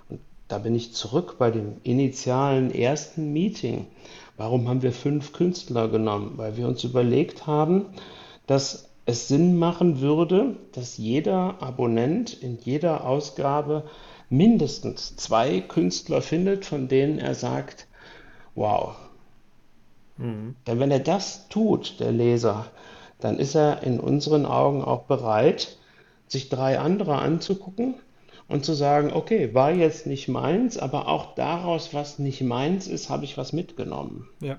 [0.08, 3.88] und da bin ich zurück bei dem initialen ersten Meeting.
[4.36, 6.32] Warum haben wir fünf Künstler genommen?
[6.36, 7.86] Weil wir uns überlegt haben,
[8.46, 13.84] dass es Sinn machen würde, dass jeder Abonnent in jeder Ausgabe
[14.28, 17.86] mindestens zwei Künstler findet, von denen er sagt,
[18.54, 18.96] wow.
[20.16, 20.56] Mhm.
[20.66, 22.66] Denn wenn er das tut, der Leser,
[23.20, 25.78] dann ist er in unseren Augen auch bereit,
[26.26, 27.94] sich drei andere anzugucken
[28.48, 33.10] und zu sagen, okay, war jetzt nicht meins, aber auch daraus, was nicht meins ist,
[33.10, 34.28] habe ich was mitgenommen.
[34.40, 34.58] Ja.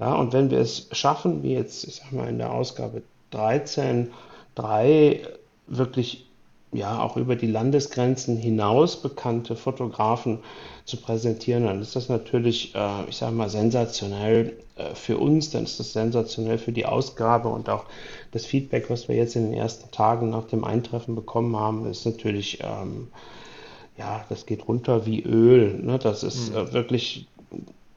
[0.00, 4.10] Ja, und wenn wir es schaffen, wie jetzt, ich sag mal, in der Ausgabe 13,
[4.54, 5.20] drei
[5.68, 6.26] wirklich
[6.72, 10.40] ja auch über die Landesgrenzen hinaus bekannte Fotografen
[10.84, 15.64] zu präsentieren, dann ist das natürlich, äh, ich sage mal, sensationell äh, für uns, dann
[15.64, 17.84] ist das sensationell für die Ausgabe und auch
[18.34, 22.04] das Feedback, was wir jetzt in den ersten Tagen nach dem Eintreffen bekommen haben, ist
[22.04, 23.06] natürlich, ähm,
[23.96, 25.78] ja, das geht runter wie Öl.
[25.80, 26.00] Ne?
[26.00, 26.56] Das ist mhm.
[26.56, 27.28] äh, wirklich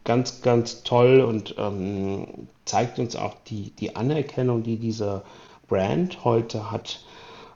[0.04, 5.24] ganz, ganz toll und ähm, zeigt uns auch die, die Anerkennung, die dieser
[5.68, 7.04] Brand heute hat.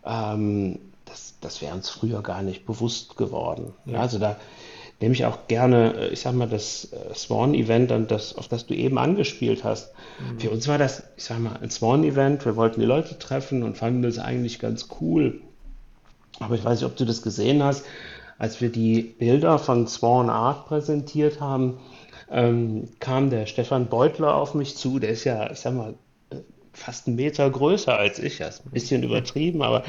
[0.03, 3.75] Ähm, das, das wäre uns früher gar nicht bewusst geworden.
[3.85, 3.99] Ja.
[3.99, 4.37] Also da
[5.01, 8.97] nehme ich auch gerne, äh, ich sag mal, das äh, Swan-Event, auf das du eben
[8.97, 9.93] angespielt hast.
[10.19, 10.39] Mhm.
[10.39, 12.45] Für uns war das, ich sag mal, ein Swan-Event.
[12.45, 15.41] Wir wollten die Leute treffen und fanden das eigentlich ganz cool.
[16.39, 17.85] Aber ich weiß nicht, ob du das gesehen hast,
[18.37, 21.79] als wir die Bilder von Swan Art präsentiert haben,
[22.31, 24.99] ähm, kam der Stefan Beutler auf mich zu.
[24.99, 25.95] Der ist ja, ich sag mal,
[26.73, 28.37] fast einen Meter größer als ich.
[28.37, 29.83] Das ist ein bisschen übertrieben, aber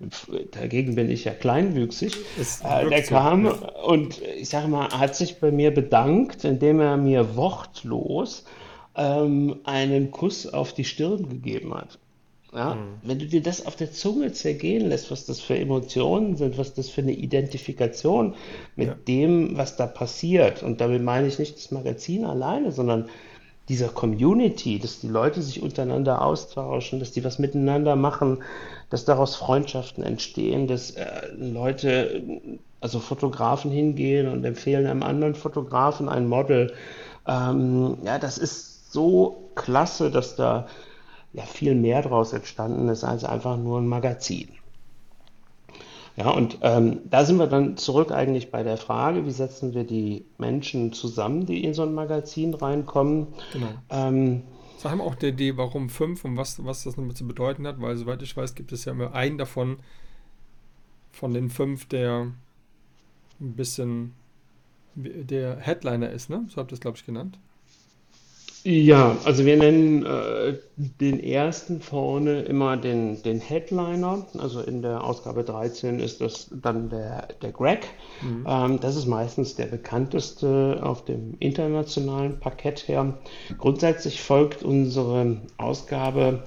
[0.00, 0.50] mhm.
[0.50, 2.16] dagegen bin ich ja kleinwüchsig.
[2.64, 7.36] Äh, der kam und ich sage mal, hat sich bei mir bedankt, indem er mir
[7.36, 8.44] wortlos
[8.96, 11.98] ähm, einen Kuss auf die Stirn gegeben hat.
[12.52, 13.00] Ja, mhm.
[13.02, 16.72] Wenn du dir das auf der Zunge zergehen lässt, was das für Emotionen sind, was
[16.74, 18.34] das für eine Identifikation
[18.76, 18.94] mit ja.
[19.06, 23.10] dem, was da passiert, und damit meine ich nicht das Magazin alleine, sondern
[23.68, 28.42] dieser Community, dass die Leute sich untereinander austauschen, dass die was miteinander machen,
[28.90, 32.22] dass daraus Freundschaften entstehen, dass äh, Leute,
[32.80, 36.72] also Fotografen hingehen und empfehlen einem anderen Fotografen ein Model.
[37.26, 40.66] Ähm, ja, das ist so klasse, dass da
[41.32, 44.48] ja viel mehr daraus entstanden ist als einfach nur ein Magazin.
[46.16, 49.84] Ja, und ähm, da sind wir dann zurück eigentlich bei der Frage, wie setzen wir
[49.84, 53.28] die Menschen zusammen, die in so ein Magazin reinkommen.
[53.52, 53.68] Genau.
[53.90, 54.42] Ähm,
[54.78, 57.80] Sag mal auch die Idee, warum fünf und was, was das damit zu bedeuten hat,
[57.80, 59.78] weil soweit ich weiß, gibt es ja immer einen davon,
[61.12, 62.32] von den fünf, der
[63.40, 64.14] ein bisschen
[64.94, 66.46] der Headliner ist, ne?
[66.48, 67.38] So habt ihr es, glaube ich, genannt.
[68.68, 74.26] Ja, also wir nennen äh, den ersten vorne immer den, den Headliner.
[74.38, 77.86] Also in der Ausgabe 13 ist das dann der, der Greg.
[78.22, 78.44] Mhm.
[78.44, 83.16] Ähm, das ist meistens der bekannteste auf dem internationalen Parkett her.
[83.56, 86.42] Grundsätzlich folgt unsere Ausgabe,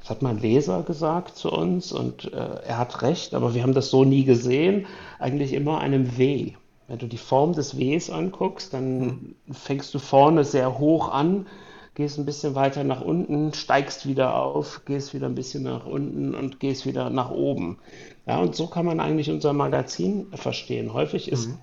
[0.00, 3.72] das hat mein Leser gesagt zu uns und äh, er hat recht, aber wir haben
[3.72, 4.84] das so nie gesehen,
[5.18, 6.52] eigentlich immer einem W.
[6.88, 9.34] Wenn du die Form des Ws anguckst, dann mhm.
[9.52, 11.46] fängst du vorne sehr hoch an,
[11.94, 16.34] gehst ein bisschen weiter nach unten, steigst wieder auf, gehst wieder ein bisschen nach unten
[16.34, 17.78] und gehst wieder nach oben.
[18.26, 20.94] Ja, und so kann man eigentlich unser Magazin verstehen.
[20.94, 21.58] Häufig ist mhm.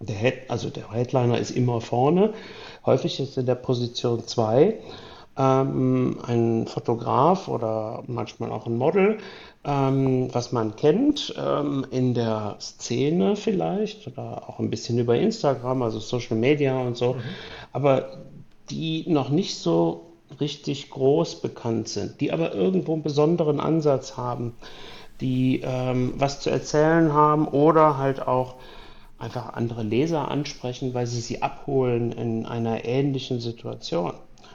[0.00, 2.34] der Head, also der Headliner ist immer vorne,
[2.84, 4.80] häufig ist in der Position 2
[5.40, 9.18] ähm, ein Fotograf oder manchmal auch ein Model,
[9.64, 15.82] ähm, was man kennt ähm, in der Szene vielleicht oder auch ein bisschen über Instagram,
[15.82, 17.20] also Social Media und so, mhm.
[17.72, 18.18] aber
[18.68, 24.54] die noch nicht so richtig groß bekannt sind, die aber irgendwo einen besonderen Ansatz haben,
[25.20, 28.56] die ähm, was zu erzählen haben oder halt auch
[29.18, 34.12] einfach andere Leser ansprechen, weil sie sie abholen in einer ähnlichen Situation.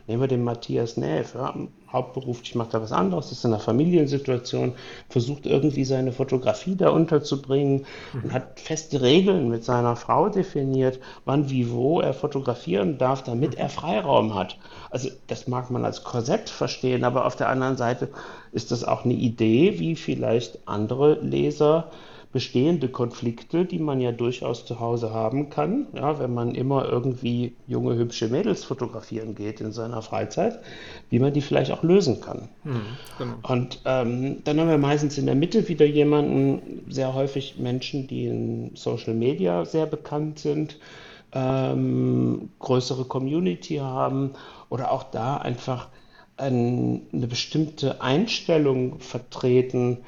[0.08, 1.56] Nehmen wir den Matthias Näf, ja,
[1.92, 4.74] hauptberuflich macht er was anderes, ist in einer Familiensituation,
[5.10, 11.50] versucht irgendwie seine Fotografie da unterzubringen und hat feste Regeln mit seiner Frau definiert, wann,
[11.50, 14.58] wie, wo er fotografieren darf, damit er Freiraum hat.
[14.92, 18.10] Also das mag man als Korsett verstehen, aber auf der anderen Seite
[18.52, 21.90] ist das auch eine Idee, wie vielleicht andere Leser
[22.36, 27.56] bestehende Konflikte, die man ja durchaus zu Hause haben kann, ja, wenn man immer irgendwie
[27.66, 30.60] junge, hübsche Mädels fotografieren geht in seiner Freizeit,
[31.10, 32.50] wie man die vielleicht auch lösen kann.
[32.66, 32.82] Mhm,
[33.18, 33.36] genau.
[33.48, 38.26] Und ähm, dann haben wir meistens in der Mitte wieder jemanden, sehr häufig Menschen, die
[38.26, 40.78] in Social Media sehr bekannt sind,
[41.32, 44.32] ähm, größere Community haben
[44.68, 45.88] oder auch da einfach
[46.36, 50.00] ein, eine bestimmte Einstellung vertreten,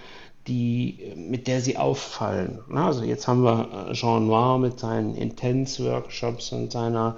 [0.47, 2.59] die, mit der sie auffallen.
[2.73, 7.17] Also jetzt haben wir äh, Jean Noir mit seinen Intense-Workshops und seiner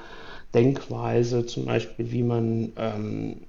[0.54, 3.42] Denkweise, zum Beispiel, wie man ähm,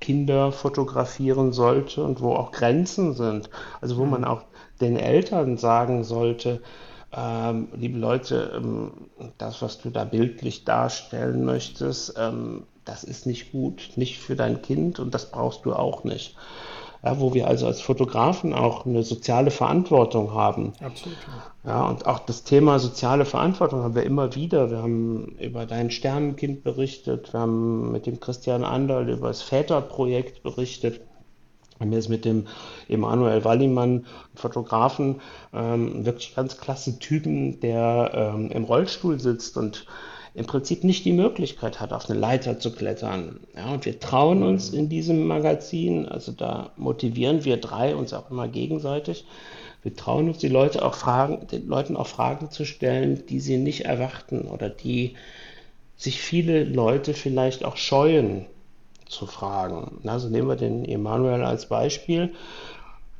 [0.00, 3.48] Kinder fotografieren sollte und wo auch Grenzen sind.
[3.80, 4.26] Also wo man mhm.
[4.26, 4.42] auch
[4.80, 6.60] den Eltern sagen sollte,
[7.14, 8.92] ähm, liebe Leute, ähm,
[9.38, 14.60] das, was du da bildlich darstellen möchtest, ähm, das ist nicht gut, nicht für dein
[14.60, 16.36] Kind und das brauchst du auch nicht
[17.04, 20.72] ja, wo wir also als Fotografen auch eine soziale Verantwortung haben.
[20.80, 21.16] Absolut.
[21.64, 24.70] Ja, und auch das Thema soziale Verantwortung haben wir immer wieder.
[24.70, 30.42] Wir haben über dein Sternenkind berichtet, wir haben mit dem Christian Anderl über das Väterprojekt
[30.42, 31.00] berichtet.
[31.78, 32.46] Wir haben jetzt mit dem
[32.88, 35.20] Emanuel Wallimann, Fotografen,
[35.52, 39.86] ähm, wirklich ganz klasse Typen, der ähm, im Rollstuhl sitzt und
[40.34, 43.40] im Prinzip nicht die Möglichkeit hat, auf eine Leiter zu klettern.
[43.54, 48.30] Ja, und wir trauen uns in diesem Magazin, also da motivieren wir drei uns auch
[48.30, 49.26] immer gegenseitig.
[49.82, 53.58] Wir trauen uns, die Leute auch Fragen, den Leuten auch Fragen zu stellen, die sie
[53.58, 55.16] nicht erwarten oder die
[55.96, 58.46] sich viele Leute vielleicht auch scheuen
[59.06, 60.00] zu fragen.
[60.08, 62.32] Also nehmen wir den Emanuel als Beispiel.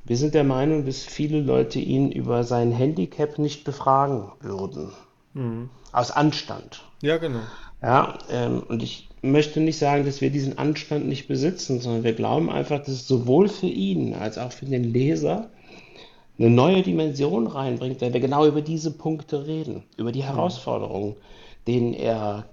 [0.05, 4.93] Wir sind der Meinung, dass viele Leute ihn über sein Handicap nicht befragen würden.
[5.35, 5.71] Mhm.
[5.93, 6.83] Aus Anstand.
[7.01, 7.41] Ja, genau.
[7.83, 12.15] Ja, ähm, und ich möchte nicht sagen, dass wir diesen Anstand nicht besitzen, sondern wir
[12.15, 15.51] glauben einfach, dass es sowohl für ihn als auch für den Leser
[16.39, 21.17] eine neue Dimension reinbringt, wenn wir genau über diese Punkte reden, über die Herausforderungen,
[21.67, 22.47] denen er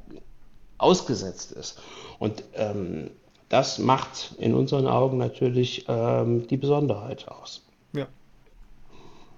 [0.77, 1.79] ausgesetzt ist.
[2.17, 3.11] Und ähm,
[3.49, 7.63] das macht in unseren Augen natürlich ähm, die Besonderheit aus.
[7.93, 8.07] Ja.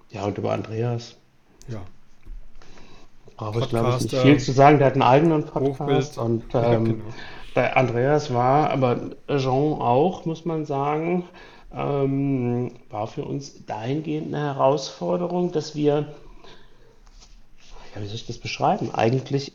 [0.09, 1.15] Ja, und über Andreas.
[1.68, 1.81] Ja
[3.41, 4.77] brauche ich glaube ich nicht viel zu sagen.
[4.77, 6.18] Der hat einen eigenen Podcast Hochbild.
[6.18, 7.03] und ähm, ja, genau.
[7.55, 11.26] der Andreas war, aber Jean auch, muss man sagen,
[11.73, 16.13] ähm, war für uns dahingehend eine Herausforderung, dass wir,
[17.95, 19.53] ja, wie soll ich das beschreiben, eigentlich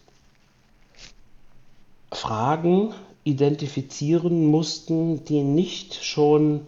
[2.12, 2.92] Fragen
[3.22, 6.66] identifizieren mussten, die nicht schon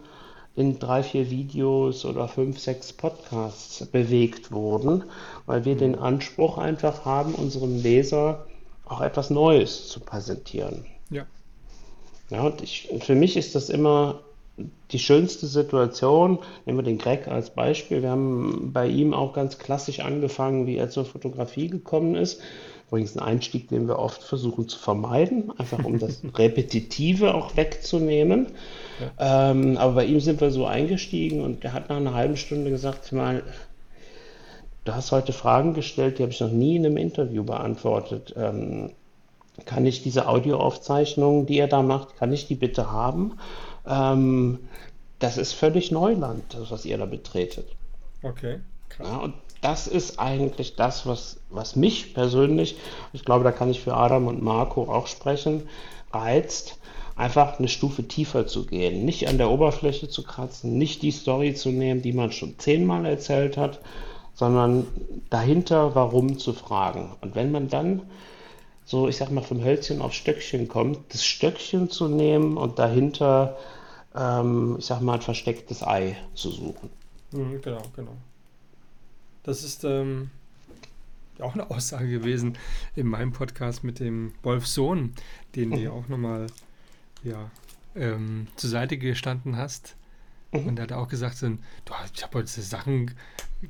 [0.59, 5.03] in drei, vier Videos oder fünf, sechs Podcasts bewegt wurden,
[5.45, 8.45] weil wir den Anspruch einfach haben, unserem Leser
[8.85, 10.85] auch etwas Neues zu präsentieren.
[11.09, 11.25] Ja.
[12.29, 14.19] Ja, und ich, für mich ist das immer
[14.91, 16.39] die schönste Situation.
[16.65, 18.01] Nehmen wir den Greg als Beispiel.
[18.01, 22.41] Wir haben bei ihm auch ganz klassisch angefangen, wie er zur Fotografie gekommen ist.
[22.89, 28.47] Übrigens ein Einstieg, den wir oft versuchen zu vermeiden, einfach um das Repetitive auch wegzunehmen.
[28.99, 29.51] Ja.
[29.51, 32.71] Ähm, aber bei ihm sind wir so eingestiegen und er hat nach einer halben Stunde
[32.71, 33.43] gesagt, mal,
[34.85, 38.33] du hast heute Fragen gestellt, die habe ich noch nie in einem Interview beantwortet.
[38.35, 38.93] Ähm,
[39.65, 43.33] kann ich diese Audioaufzeichnung, die er da macht, kann ich die bitte haben?
[43.85, 44.59] Ähm,
[45.19, 47.67] das ist völlig Neuland, das, was ihr da betretet.
[48.23, 48.61] Okay.
[48.89, 49.07] Krass.
[49.07, 52.77] Ja, und das ist eigentlich das, was, was mich persönlich,
[53.13, 55.67] ich glaube, da kann ich für Adam und Marco auch sprechen,
[56.11, 56.77] reizt,
[57.15, 59.03] einfach eine Stufe tiefer zu gehen.
[59.03, 63.05] Nicht an der Oberfläche zu kratzen, nicht die Story zu nehmen, die man schon zehnmal
[63.05, 63.79] erzählt hat,
[64.33, 64.87] sondern
[65.29, 67.11] dahinter warum zu fragen.
[67.19, 68.03] Und wenn man dann
[68.85, 73.57] so, ich sag mal, vom Hölzchen auf Stöckchen kommt, das Stöckchen zu nehmen und dahinter,
[74.15, 76.89] ähm, ich sag mal, ein verstecktes Ei zu suchen.
[77.31, 78.13] Mhm, genau, genau.
[79.49, 80.29] Das ist ähm,
[81.39, 82.55] auch eine Aussage gewesen
[82.95, 85.13] in meinem Podcast mit dem Wolf Sohn,
[85.55, 85.87] den mhm.
[85.87, 86.45] auch nochmal
[87.23, 87.49] ja,
[87.95, 89.95] ähm, zur Seite gestanden hast.
[90.51, 90.67] Mhm.
[90.67, 91.57] Und er hat auch gesagt, du,
[92.13, 93.15] ich habe heute Sachen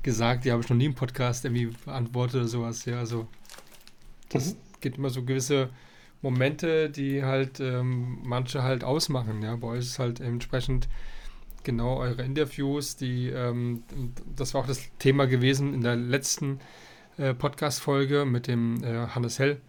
[0.03, 2.83] gesagt, die habe ich noch nie im Podcast irgendwie beantwortet oder sowas.
[2.83, 3.29] Ja, also
[4.27, 4.57] das mhm.
[4.81, 5.69] gibt immer so gewisse
[6.21, 9.41] Momente, die halt ähm, manche halt ausmachen.
[9.43, 10.89] Ja, bei euch ist halt entsprechend
[11.69, 13.83] genau eure Interviews, die ähm,
[14.35, 16.59] das war auch das Thema gewesen in der letzten
[17.17, 19.61] äh, Podcast-Folge mit dem äh, Hannes Hell.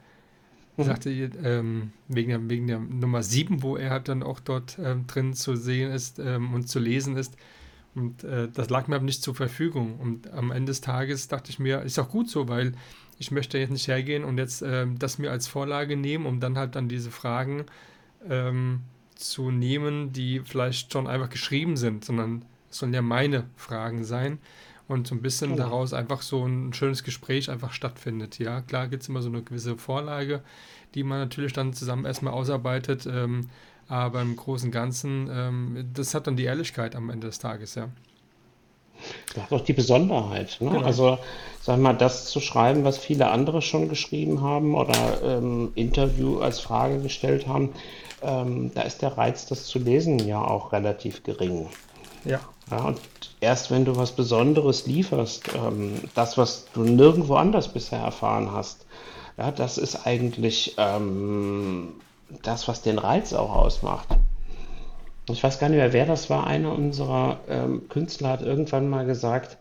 [0.78, 0.82] Mhm.
[0.82, 5.06] Sagte ähm, wegen, der, wegen der Nummer 7, wo er halt dann auch dort ähm,
[5.06, 7.36] drin zu sehen ist ähm, und zu lesen ist.
[7.94, 10.00] Und äh, das lag mir aber nicht zur Verfügung.
[10.00, 12.72] Und am Ende des Tages dachte ich mir, ist auch gut so, weil
[13.18, 16.56] ich möchte jetzt nicht hergehen und jetzt äh, das mir als Vorlage nehmen, um dann
[16.56, 17.66] halt dann diese Fragen
[18.26, 18.84] ähm,
[19.20, 24.38] zu nehmen, die vielleicht schon einfach geschrieben sind, sondern es sollen ja meine Fragen sein
[24.88, 25.64] und so ein bisschen genau.
[25.64, 28.38] daraus einfach so ein schönes Gespräch einfach stattfindet.
[28.38, 30.42] Ja, klar gibt es immer so eine gewisse Vorlage,
[30.94, 33.50] die man natürlich dann zusammen erstmal ausarbeitet, ähm,
[33.88, 37.74] aber im Großen und Ganzen, ähm, das hat dann die Ehrlichkeit am Ende des Tages,
[37.74, 37.88] ja.
[39.34, 40.58] Das ist auch die Besonderheit.
[40.60, 40.70] Ne?
[40.70, 40.84] Genau.
[40.84, 41.18] Also,
[41.62, 46.60] sag mal, das zu schreiben, was viele andere schon geschrieben haben oder ähm, Interview als
[46.60, 47.70] Frage gestellt haben,
[48.22, 51.68] ähm, da ist der Reiz, das zu lesen, ja auch relativ gering.
[52.24, 52.40] Ja.
[52.70, 53.00] ja und
[53.40, 58.86] erst wenn du was Besonderes lieferst, ähm, das, was du nirgendwo anders bisher erfahren hast,
[59.38, 61.94] ja, das ist eigentlich ähm,
[62.42, 64.08] das, was den Reiz auch ausmacht.
[65.28, 66.46] Ich weiß gar nicht mehr, wer das war.
[66.46, 69.56] Einer unserer ähm, Künstler hat irgendwann mal gesagt,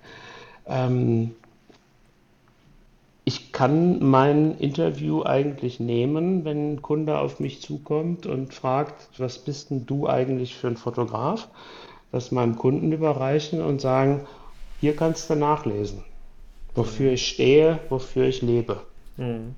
[0.67, 1.35] ähm,
[3.29, 9.37] ich kann mein Interview eigentlich nehmen, wenn ein Kunde auf mich zukommt und fragt, was
[9.37, 11.47] bist denn du eigentlich für ein Fotograf?
[12.11, 14.25] Das meinem Kunden überreichen und sagen,
[14.79, 16.03] hier kannst du nachlesen,
[16.73, 18.81] wofür ich stehe, wofür ich lebe.
[19.17, 19.53] Mhm.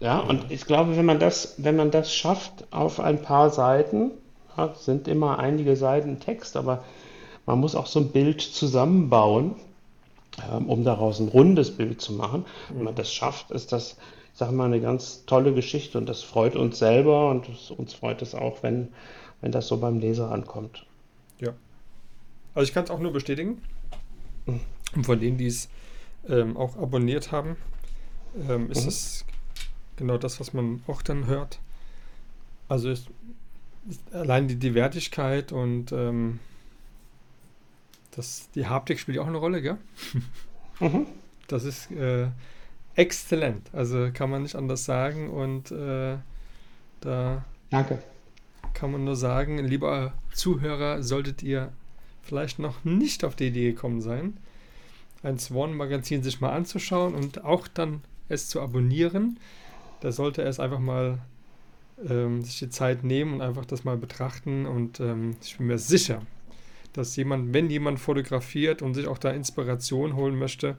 [0.00, 4.12] Ja, und ich glaube, wenn man das, wenn man das schafft auf ein paar Seiten,
[4.56, 6.82] ja, sind immer einige Seiten Text, aber
[7.44, 9.56] man muss auch so ein Bild zusammenbauen
[10.66, 12.44] um daraus ein rundes Bild zu machen.
[12.68, 13.96] Wenn man das schafft, ist das,
[14.32, 18.22] ich sage mal, eine ganz tolle Geschichte und das freut uns selber und uns freut
[18.22, 18.88] es auch, wenn,
[19.40, 20.86] wenn das so beim Leser ankommt.
[21.40, 21.52] Ja.
[22.54, 23.62] Also ich kann es auch nur bestätigen.
[24.46, 24.60] Mhm.
[24.94, 25.68] Und von denen, die es
[26.28, 27.56] ähm, auch abonniert haben,
[28.48, 28.88] ähm, ist mhm.
[28.88, 29.24] es
[29.96, 31.60] genau das, was man auch dann hört.
[32.68, 33.08] Also ist,
[33.88, 36.40] ist allein die, die Wertigkeit und ähm,
[38.12, 39.78] das, die Haptik spielt ja auch eine Rolle, gell?
[40.82, 41.06] Mhm.
[41.46, 42.28] Das ist äh,
[42.94, 43.68] exzellent.
[43.74, 45.28] Also kann man nicht anders sagen.
[45.28, 46.16] Und äh,
[47.02, 48.02] da Danke.
[48.72, 51.70] kann man nur sagen, lieber Zuhörer, solltet ihr
[52.22, 54.38] vielleicht noch nicht auf die Idee gekommen sein,
[55.22, 59.38] ein Swan-Magazin sich mal anzuschauen und auch dann es zu abonnieren.
[60.00, 61.18] Da sollte er es einfach mal
[62.08, 64.66] ähm, sich die Zeit nehmen und einfach das mal betrachten.
[64.66, 66.22] Und ähm, ich bin mir sicher,
[66.92, 70.76] dass jemand, wenn jemand fotografiert und sich auch da Inspiration holen möchte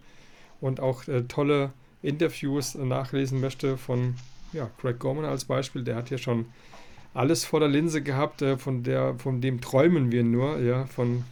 [0.59, 1.71] und auch äh, tolle
[2.01, 4.15] Interviews nachlesen möchte von
[4.53, 6.45] ja, Greg Gorman als Beispiel, der hat ja schon
[7.13, 11.23] alles vor der Linse gehabt, äh, von der, von dem träumen wir nur, ja, von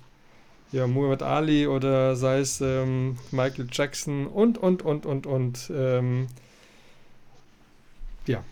[0.71, 5.71] ja, Muhammad Ali oder sei es ähm, Michael Jackson und, und, und, und, und.
[5.73, 6.27] Ähm,
[8.27, 8.43] ja,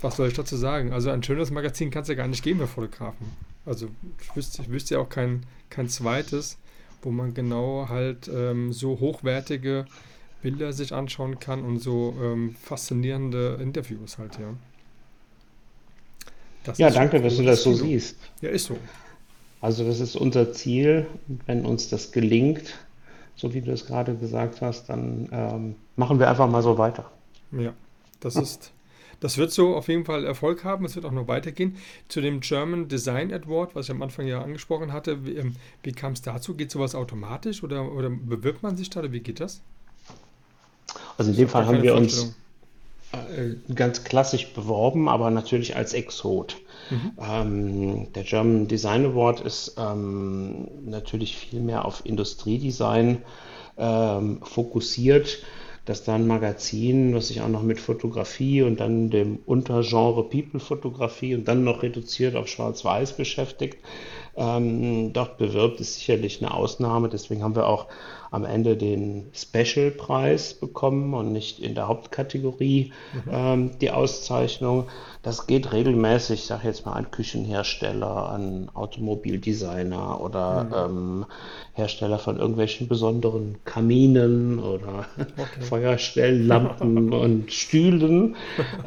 [0.00, 0.92] was soll ich dazu sagen?
[0.92, 3.51] Also ein schönes Magazin kann es ja gar nicht geben für Fotografen.
[3.64, 3.88] Also
[4.20, 6.58] ich wüsste, ich wüsste ja auch kein, kein zweites,
[7.02, 9.86] wo man genau halt ähm, so hochwertige
[10.42, 14.54] Bilder sich anschauen kann und so ähm, faszinierende Interviews halt, ja.
[16.64, 18.16] Das ja, danke, dass du das so siehst.
[18.40, 18.76] Ja, ist so.
[19.60, 21.06] Also das ist unser Ziel.
[21.46, 22.74] Wenn uns das gelingt,
[23.34, 27.10] so wie du es gerade gesagt hast, dann ähm, machen wir einfach mal so weiter.
[27.52, 27.72] Ja,
[28.20, 28.42] das ja.
[28.42, 28.72] ist
[29.22, 30.84] das wird so auf jeden Fall Erfolg haben.
[30.84, 31.76] Es wird auch noch weitergehen.
[32.08, 35.54] Zu dem German Design Award, was ich am Anfang ja angesprochen hatte, wie, ähm,
[35.84, 36.54] wie kam es dazu?
[36.54, 39.62] Geht sowas automatisch oder, oder bewirbt man sich da oder wie geht das?
[41.16, 42.34] Also in dem Fall haben wir uns
[43.12, 46.56] äh, ganz klassisch beworben, aber natürlich als Exot.
[46.90, 47.12] Mhm.
[47.20, 53.22] Ähm, der German Design Award ist ähm, natürlich viel mehr auf Industriedesign
[53.78, 55.44] ähm, fokussiert
[55.84, 61.34] dass da ein Magazin, was sich auch noch mit Fotografie und dann dem Untergenre People-Fotografie
[61.34, 63.78] und dann noch reduziert auf Schwarz-Weiß beschäftigt,
[64.36, 67.08] ähm, dort bewirbt, ist sicherlich eine Ausnahme.
[67.08, 67.88] Deswegen haben wir auch
[68.32, 73.30] am Ende den Special-Preis bekommen und nicht in der Hauptkategorie mhm.
[73.30, 74.88] ähm, die Auszeichnung.
[75.22, 80.72] Das geht regelmäßig, ich sage jetzt mal an Küchenhersteller, an Automobildesigner oder mhm.
[80.74, 81.26] ähm,
[81.74, 85.60] Hersteller von irgendwelchen besonderen Kaminen oder okay.
[85.60, 88.34] Feuerstelllampen und Stühlen.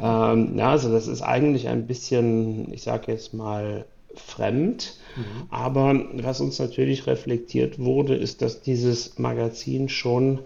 [0.02, 3.84] ähm, ja, also das ist eigentlich ein bisschen, ich sage jetzt mal,
[4.16, 4.94] fremd.
[5.16, 5.46] Mhm.
[5.50, 10.40] Aber was uns natürlich reflektiert wurde, ist, dass dieses Magazin schon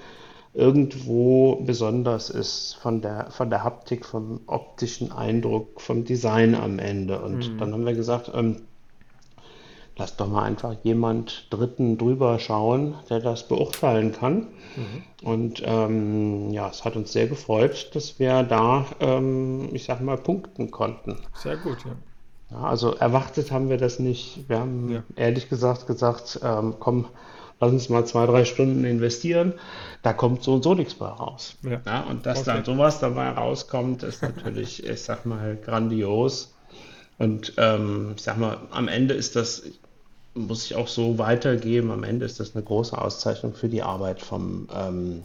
[0.53, 7.21] irgendwo besonders ist von der, von der Haptik, vom optischen Eindruck, vom Design am Ende.
[7.21, 7.59] Und mhm.
[7.59, 8.63] dann haben wir gesagt, ähm,
[9.97, 14.49] lass doch mal einfach jemand Dritten drüber schauen, der das beurteilen kann.
[14.77, 15.03] Mhm.
[15.23, 20.17] Und ähm, ja, es hat uns sehr gefreut, dass wir da, ähm, ich sag mal,
[20.17, 21.19] punkten konnten.
[21.35, 21.93] Sehr gut, ja.
[22.51, 24.49] Ja, also erwartet haben wir das nicht.
[24.49, 25.03] Wir haben ja.
[25.17, 27.07] ehrlich gesagt gesagt, ähm, komm,
[27.61, 29.55] lass uns mal zwei, drei Stunden investieren.
[30.03, 31.57] Da kommt so und so nichts bei raus.
[31.63, 31.81] Ja.
[31.85, 32.53] ja und dass okay.
[32.55, 36.55] dann sowas dabei rauskommt, ist natürlich, ich sag mal, grandios.
[37.19, 39.63] Und ähm, ich sag mal, am Ende ist das,
[40.35, 44.23] muss ich auch so weitergeben, am Ende ist das eine große Auszeichnung für die Arbeit
[44.23, 45.25] vom, ähm,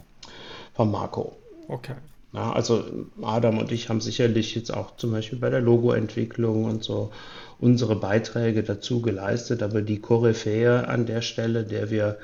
[0.74, 1.36] vom Marco.
[1.68, 1.94] Okay.
[2.36, 2.84] Ja, also
[3.22, 7.10] Adam und ich haben sicherlich jetzt auch zum Beispiel bei der Logoentwicklung und so
[7.58, 12.18] unsere Beiträge dazu geleistet, aber die Koryphäe an der Stelle, der wir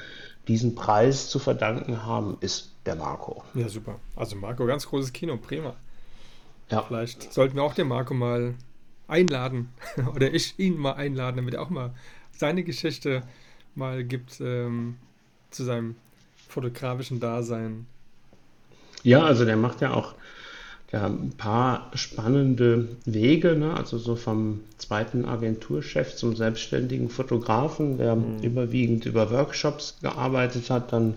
[0.49, 3.43] diesen Preis zu verdanken haben, ist der Marco.
[3.55, 4.01] Ja, super.
[4.15, 5.77] Also Marco, ganz großes Kino, prima.
[6.71, 6.83] Ja.
[6.83, 8.55] Vielleicht sollten wir auch den Marco mal
[9.09, 9.71] einladen
[10.15, 11.95] oder ich ihn mal einladen, damit er auch mal
[12.33, 13.23] seine Geschichte
[13.75, 14.97] mal gibt ähm,
[15.51, 15.97] zu seinem
[16.49, 17.87] fotografischen Dasein.
[19.03, 20.15] Ja, also der macht ja auch
[20.93, 23.75] ja, ein paar spannende Wege, ne?
[23.75, 28.43] also so vom zweiten Agenturchef zum selbstständigen Fotografen, der mhm.
[28.43, 31.15] überwiegend über Workshops gearbeitet hat, dann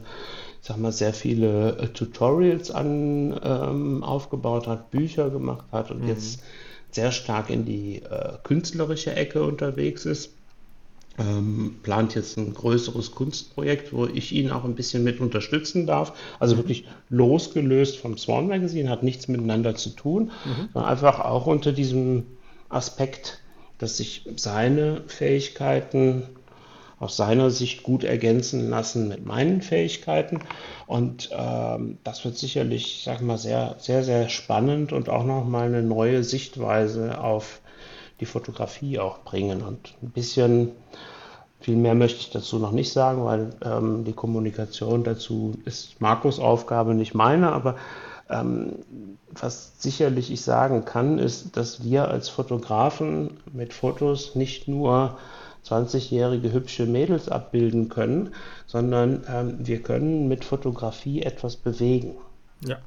[0.61, 6.07] sag mal, sehr viele äh, Tutorials an, ähm, aufgebaut hat, Bücher gemacht hat und mhm.
[6.07, 6.41] jetzt
[6.91, 10.31] sehr stark in die äh, künstlerische Ecke unterwegs ist
[11.17, 16.13] ähm, plant jetzt ein größeres Kunstprojekt, wo ich ihn auch ein bisschen mit unterstützen darf.
[16.39, 16.59] Also mhm.
[16.59, 20.69] wirklich losgelöst vom Swan Magazine, hat nichts miteinander zu tun, mhm.
[20.73, 22.25] sondern einfach auch unter diesem
[22.69, 23.39] Aspekt,
[23.77, 26.23] dass sich seine Fähigkeiten
[26.99, 30.39] aus seiner Sicht gut ergänzen lassen mit meinen Fähigkeiten.
[30.87, 35.83] Und ähm, das wird sicherlich, sag mal, sehr, sehr, sehr spannend und auch nochmal eine
[35.83, 37.59] neue Sichtweise auf
[38.19, 39.61] die Fotografie auch bringen.
[39.61, 40.71] Und ein bisschen
[41.59, 46.39] viel mehr möchte ich dazu noch nicht sagen, weil ähm, die Kommunikation dazu ist Markus
[46.39, 47.51] Aufgabe, nicht meine.
[47.51, 47.75] Aber
[48.29, 48.73] ähm,
[49.31, 55.17] was sicherlich ich sagen kann, ist, dass wir als Fotografen mit Fotos nicht nur
[55.65, 58.33] 20-jährige hübsche Mädels abbilden können,
[58.67, 62.15] sondern ähm, wir können mit Fotografie etwas bewegen.
[62.61, 62.77] Ja.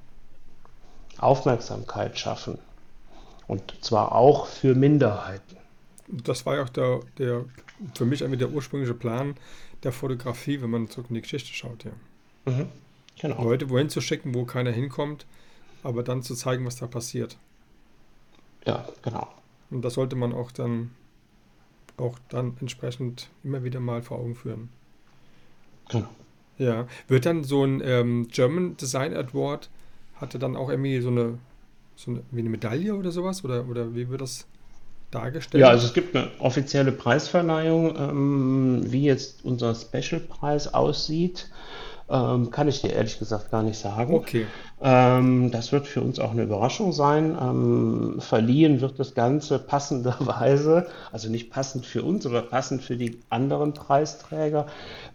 [1.19, 2.59] Aufmerksamkeit schaffen.
[3.49, 5.57] Und zwar auch für Minderheiten.
[6.07, 7.45] Das war ja auch der, der
[7.95, 9.35] für mich einfach der ursprüngliche Plan
[9.83, 11.93] der Fotografie, wenn man zurück in die Geschichte schaut, ja.
[12.45, 12.69] Mhm,
[13.21, 13.43] genau.
[13.43, 15.27] Leute wohin zu schicken, wo keiner hinkommt,
[15.83, 17.37] aber dann zu zeigen, was da passiert.
[18.67, 19.29] Ja, genau.
[19.71, 20.91] Und das sollte man auch dann
[21.97, 24.69] auch dann entsprechend immer wieder mal vor Augen führen.
[25.89, 26.09] Genau.
[26.59, 26.87] Ja.
[27.07, 29.69] Wird dann so ein ähm, German Design Award,
[30.17, 31.39] hatte dann auch irgendwie so eine
[31.99, 33.45] so eine, wie eine Medaille oder sowas?
[33.45, 34.47] Oder, oder wie wird das
[35.11, 35.61] dargestellt?
[35.61, 41.51] Ja, also es gibt eine offizielle Preisverleihung, ähm, wie jetzt unser Special-Preis aussieht.
[42.11, 44.15] Ähm, kann ich dir ehrlich gesagt gar nicht sagen.
[44.15, 44.47] Okay.
[44.81, 47.37] Ähm, das wird für uns auch eine Überraschung sein.
[47.39, 53.19] Ähm, verliehen wird das Ganze passenderweise, also nicht passend für uns, aber passend für die
[53.29, 54.67] anderen Preisträger,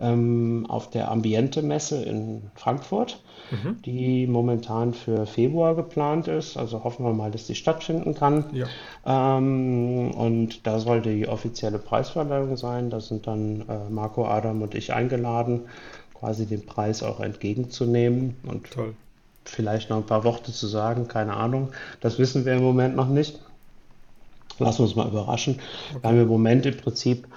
[0.02, 3.23] ähm, auf der Ambiente-Messe in Frankfurt,
[3.64, 3.82] mhm.
[3.86, 6.58] die momentan für Februar geplant ist.
[6.58, 8.46] Also hoffen wir mal, dass die stattfinden kann.
[8.52, 8.68] Ja.
[9.06, 12.90] Ähm, und da sollte die offizielle Preisverleihung sein.
[12.90, 15.62] Da sind dann äh, Marco, Adam und ich eingeladen
[16.24, 18.94] quasi den Preis auch entgegenzunehmen und Toll.
[19.44, 21.74] vielleicht noch ein paar Worte zu sagen, keine Ahnung.
[22.00, 23.40] Das wissen wir im Moment noch nicht.
[24.60, 25.56] Lassen wir uns mal überraschen.
[25.56, 26.02] Okay.
[26.02, 27.28] Wir haben im Moment im Prinzip,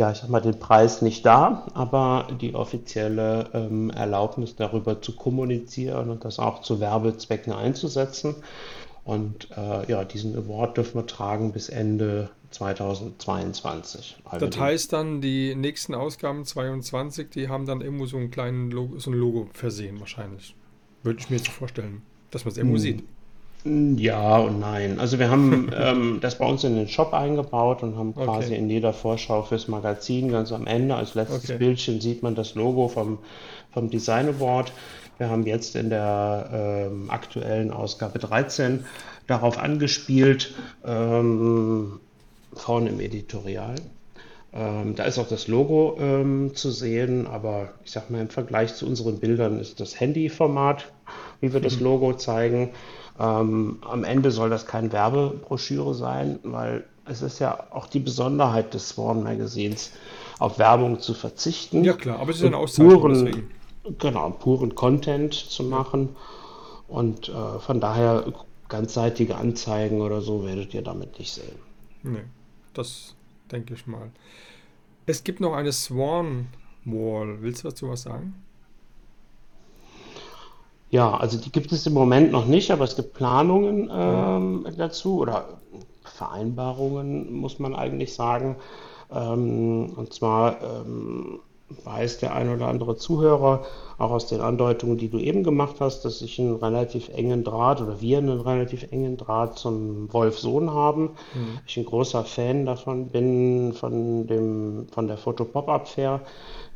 [0.00, 5.14] ja, ich sag mal, den Preis nicht da, aber die offizielle ähm, Erlaubnis darüber zu
[5.14, 8.36] kommunizieren und das auch zu Werbezwecken einzusetzen.
[9.04, 14.16] Und äh, ja, diesen Award dürfen wir tragen bis Ende 2022.
[14.38, 18.98] Das heißt dann, die nächsten Ausgaben 22, die haben dann irgendwo so einen kleinen Logo,
[18.98, 20.56] so ein Logo versehen wahrscheinlich.
[21.02, 22.82] Würde ich mir so vorstellen, dass man es irgendwo hm.
[22.82, 23.04] sieht.
[23.64, 24.98] Ja und nein.
[24.98, 28.56] Also wir haben ähm, das bei uns in den Shop eingebaut und haben quasi Okay,
[28.56, 31.58] in jeder Vorschau fürs Magazin ganz am Ende als letztes okay.
[31.58, 33.18] Bildchen sieht man das Logo vom,
[33.72, 34.72] vom Design Award.
[35.18, 38.86] Wir haben jetzt in der ähm, aktuellen Ausgabe 13
[39.26, 42.00] darauf angespielt, ähm,
[42.54, 43.74] vorne im Editorial.
[44.52, 48.74] Ähm, da ist auch das Logo ähm, zu sehen, aber ich sag mal, im Vergleich
[48.74, 50.90] zu unseren Bildern ist das Handyformat,
[51.40, 52.70] wie wir das Logo zeigen.
[53.20, 58.72] Ähm, am Ende soll das keine Werbebroschüre sein, weil es ist ja auch die Besonderheit
[58.72, 59.92] des Swan Magazins,
[60.38, 63.50] auf Werbung zu Ja verzichten klar, aber es ist ja eine Auszeichnung, puren, deswegen.
[63.98, 65.68] genau, puren Content zu Ja.
[65.68, 66.16] machen.
[66.88, 68.32] Und äh, von daher
[68.68, 71.58] ganzseitige Anzeigen oder so werdet ihr damit nicht sehen.
[72.02, 72.24] Nee,
[72.72, 73.14] das
[73.52, 74.10] denke ich mal.
[75.06, 76.48] Es gibt noch eine Swan
[76.84, 77.42] Wall.
[77.42, 78.34] Willst du dazu was sagen?
[80.90, 85.20] Ja, also die gibt es im Moment noch nicht, aber es gibt Planungen ähm, dazu
[85.20, 85.60] oder
[86.04, 88.56] Vereinbarungen, muss man eigentlich sagen.
[89.12, 91.40] Ähm, und zwar ähm,
[91.84, 93.62] weiß der ein oder andere Zuhörer
[93.98, 97.80] auch aus den Andeutungen, die du eben gemacht hast, dass ich einen relativ engen Draht
[97.80, 101.10] oder wir einen relativ engen Draht zum Wolf-Sohn haben.
[101.34, 101.58] Mhm.
[101.66, 106.20] Ich ein großer Fan davon bin, von dem, von der Foto-Pop-Up-Fair,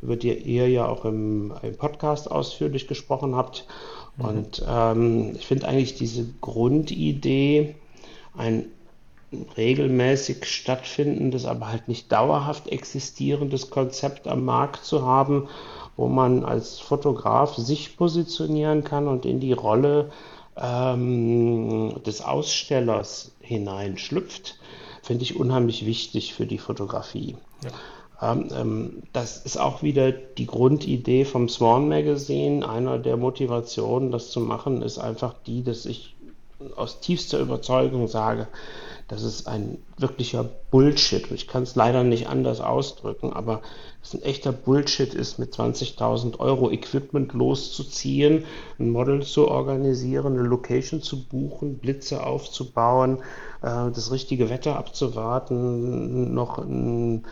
[0.05, 3.65] über die ihr ja auch im, im Podcast ausführlich gesprochen habt.
[4.17, 4.25] Mhm.
[4.25, 7.75] Und ähm, ich finde eigentlich diese Grundidee,
[8.37, 8.67] ein
[9.57, 15.47] regelmäßig stattfindendes, aber halt nicht dauerhaft existierendes Konzept am Markt zu haben,
[15.97, 20.11] wo man als Fotograf sich positionieren kann und in die Rolle
[20.55, 24.59] ähm, des Ausstellers hineinschlüpft,
[25.01, 27.35] finde ich unheimlich wichtig für die Fotografie.
[27.63, 27.71] Ja.
[28.21, 32.67] Ähm, das ist auch wieder die Grundidee vom Swan Magazine.
[32.67, 36.15] Einer der Motivationen, das zu machen, ist einfach die, dass ich
[36.75, 38.47] aus tiefster Überzeugung sage,
[39.07, 41.29] das ist ein wirklicher Bullshit.
[41.31, 43.61] Ich kann es leider nicht anders ausdrücken, aber
[44.01, 48.45] es ein echter Bullshit ist, mit 20.000 Euro Equipment loszuziehen,
[48.79, 53.19] ein Model zu organisieren, eine Location zu buchen, Blitze aufzubauen,
[53.61, 57.25] äh, das richtige Wetter abzuwarten, noch ein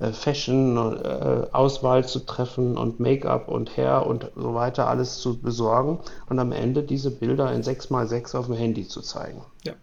[0.00, 6.38] äh, Fashion-Auswahl zu treffen und Make-up und Hair und so weiter alles zu besorgen und
[6.38, 9.42] am Ende diese Bilder in 6x6 auf dem Handy zu zeigen.
[9.64, 9.74] Ja.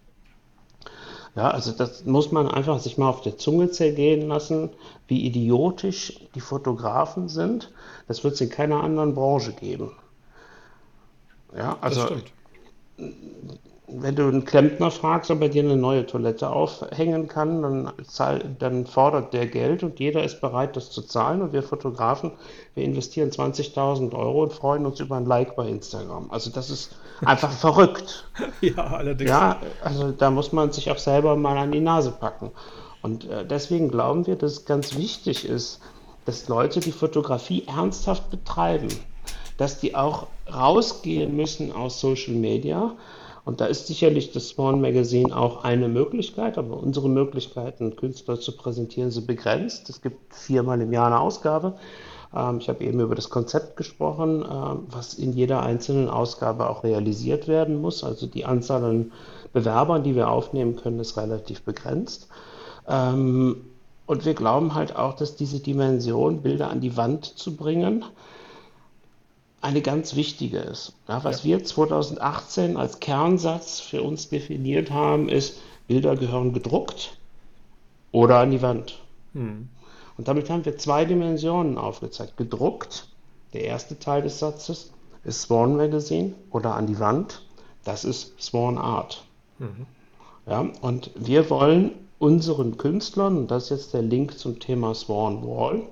[1.36, 4.70] Ja, also das muss man einfach sich mal auf der Zunge zergehen lassen,
[5.06, 7.70] wie idiotisch die Fotografen sind.
[8.08, 9.92] Das wird es in keiner anderen Branche geben.
[11.56, 12.08] Ja, also.
[13.90, 18.56] Wenn du einen Klempner fragst, ob er dir eine neue Toilette aufhängen kann, dann, zahl,
[18.58, 21.40] dann fordert der Geld und jeder ist bereit, das zu zahlen.
[21.40, 22.32] Und wir Fotografen,
[22.74, 26.30] wir investieren 20.000 Euro und freuen uns über ein Like bei Instagram.
[26.30, 28.30] Also das ist einfach verrückt.
[28.60, 29.30] Ja, allerdings.
[29.30, 32.50] Ja, also da muss man sich auch selber mal an die Nase packen.
[33.02, 35.80] Und äh, deswegen glauben wir, dass es ganz wichtig ist,
[36.26, 38.88] dass Leute die Fotografie ernsthaft betreiben,
[39.56, 42.94] dass die auch rausgehen müssen aus Social Media.
[43.48, 48.54] Und da ist sicherlich das Swan Magazine auch eine Möglichkeit, aber unsere Möglichkeiten, Künstler zu
[48.54, 49.88] präsentieren, sind begrenzt.
[49.88, 51.72] Es gibt viermal im Jahr eine Ausgabe.
[52.36, 56.84] Ähm, ich habe eben über das Konzept gesprochen, ähm, was in jeder einzelnen Ausgabe auch
[56.84, 58.04] realisiert werden muss.
[58.04, 59.12] Also die Anzahl an
[59.54, 62.28] Bewerbern, die wir aufnehmen können, ist relativ begrenzt.
[62.86, 63.62] Ähm,
[64.04, 68.04] und wir glauben halt auch, dass diese Dimension, Bilder an die Wand zu bringen,
[69.60, 70.94] eine ganz wichtige ist.
[71.08, 71.24] Ja, Ja.
[71.24, 77.16] was wir 2018 als Kernsatz für uns definiert haben, ist, Bilder gehören gedruckt
[78.12, 78.98] oder an die Wand.
[79.32, 79.68] Hm.
[80.16, 82.36] Und damit haben wir zwei Dimensionen aufgezeigt.
[82.36, 83.08] Gedruckt,
[83.52, 84.92] der erste Teil des Satzes,
[85.24, 87.42] ist Swan Magazine oder an die Wand,
[87.84, 89.24] das ist Swan Art.
[89.58, 89.86] Mhm.
[90.46, 95.46] Ja, und wir wollen unseren Künstlern, und das ist jetzt der Link zum Thema Swan
[95.46, 95.82] Wall,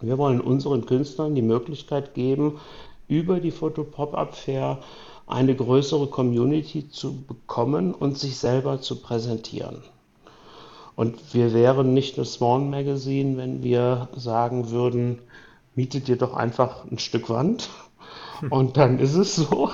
[0.00, 2.60] wir wollen unseren Künstlern die Möglichkeit geben,
[3.08, 4.78] über die Photo Pop-Up Fair
[5.26, 9.82] eine größere Community zu bekommen und sich selber zu präsentieren.
[10.96, 15.20] Und wir wären nicht das Swan Magazine, wenn wir sagen würden,
[15.74, 17.68] mietet dir doch einfach ein Stück Wand
[18.50, 19.70] und dann ist es so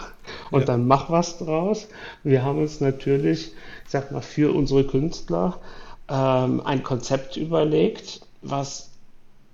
[0.51, 0.67] und Ja.
[0.67, 1.89] dann mach was draus.
[2.25, 3.53] Wir haben uns natürlich,
[3.85, 5.61] ich sag mal, für unsere Künstler
[6.09, 8.91] ähm, ein Konzept überlegt, was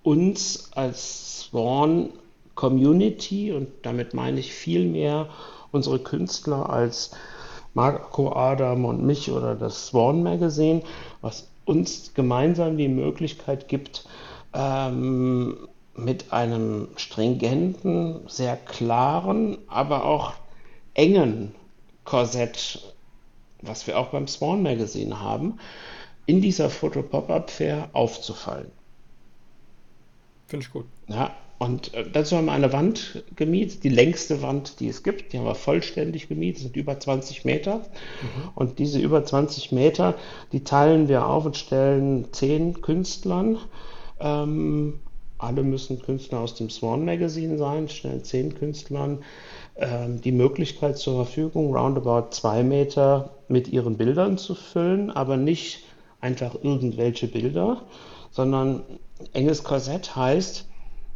[0.02, 2.10] uns als Swan
[2.54, 5.28] Community, und damit meine ich viel mehr
[5.72, 7.12] unsere Künstler als
[7.74, 10.82] Marco Adam und mich oder das Swan Magazine,
[11.20, 14.04] was uns gemeinsam die Möglichkeit gibt,
[14.52, 20.32] ähm, mit einem stringenten, sehr klaren, aber auch
[20.94, 21.54] engen
[22.04, 22.80] Korsett
[23.62, 25.58] was wir auch beim Swan Magazine haben,
[26.26, 28.70] in dieser Foto-Pop-Up-Fair aufzufallen.
[30.50, 30.84] Finde ich gut.
[31.06, 31.30] Ja,
[31.60, 35.32] und äh, dazu haben wir eine Wand gemietet, die längste Wand, die es gibt.
[35.32, 37.76] Die haben wir vollständig gemietet, sind über 20 Meter.
[37.76, 38.48] Mhm.
[38.56, 40.16] Und diese über 20 Meter,
[40.50, 43.58] die teilen wir auf und stellen zehn Künstlern.
[44.18, 44.98] Ähm,
[45.38, 49.22] alle müssen Künstler aus dem Swan Magazine sein, stellen zehn Künstlern
[49.76, 55.84] ähm, die Möglichkeit zur Verfügung, roundabout zwei Meter mit ihren Bildern zu füllen, aber nicht
[56.20, 57.82] einfach irgendwelche Bilder,
[58.30, 58.82] sondern
[59.32, 60.66] enges Korsett heißt,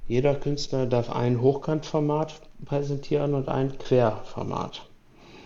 [0.07, 2.35] jeder Künstler darf ein Hochkantformat
[2.65, 4.87] präsentieren und ein Querformat.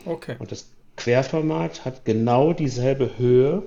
[0.04, 0.36] Okay.
[0.38, 3.62] Und das Querformat hat genau dieselbe Höhe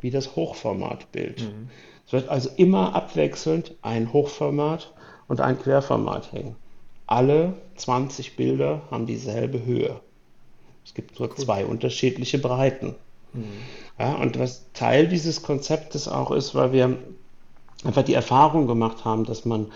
[0.00, 1.42] wie das Hochformatbild.
[1.42, 1.68] Mhm.
[2.06, 4.92] Es wird also immer abwechselnd ein Hochformat
[5.26, 6.56] und ein Querformat hängen.
[7.06, 10.00] Alle 20 Bilder haben dieselbe Höhe.
[10.84, 11.36] Es gibt nur cool.
[11.36, 12.94] zwei unterschiedliche Breiten.
[13.32, 13.44] Mhm.
[13.98, 16.96] Ja, und was Teil dieses Konzeptes auch ist, weil wir
[17.84, 19.68] einfach die Erfahrung gemacht haben, dass man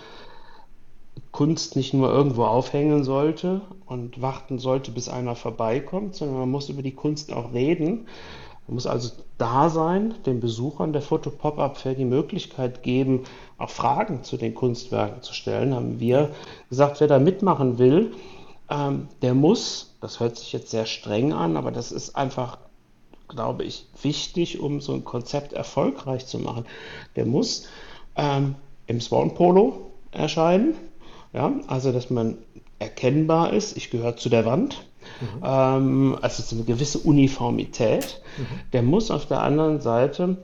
[1.30, 6.68] Kunst nicht nur irgendwo aufhängen sollte und warten sollte, bis einer vorbeikommt, sondern man muss
[6.68, 8.06] über die Kunst auch reden.
[8.66, 13.24] Man muss also da sein, den Besuchern der Foto-Pop-Up-Fair die Möglichkeit geben,
[13.58, 15.74] auch Fragen zu den Kunstwerken zu stellen.
[15.74, 16.30] Haben wir
[16.68, 18.12] gesagt, wer da mitmachen will,
[18.70, 22.58] ähm, der muss, das hört sich jetzt sehr streng an, aber das ist einfach,
[23.28, 26.66] glaube ich, wichtig, um so ein Konzept erfolgreich zu machen.
[27.16, 27.68] Der muss
[28.16, 28.54] ähm,
[28.86, 30.74] im Swan Polo erscheinen.
[31.32, 32.38] Ja, also dass man
[32.78, 34.84] erkennbar ist, ich gehöre zu der Wand.
[35.20, 35.42] Mhm.
[35.44, 38.20] Ähm, also so eine gewisse Uniformität.
[38.36, 38.70] Mhm.
[38.72, 40.38] Der muss auf der anderen Seite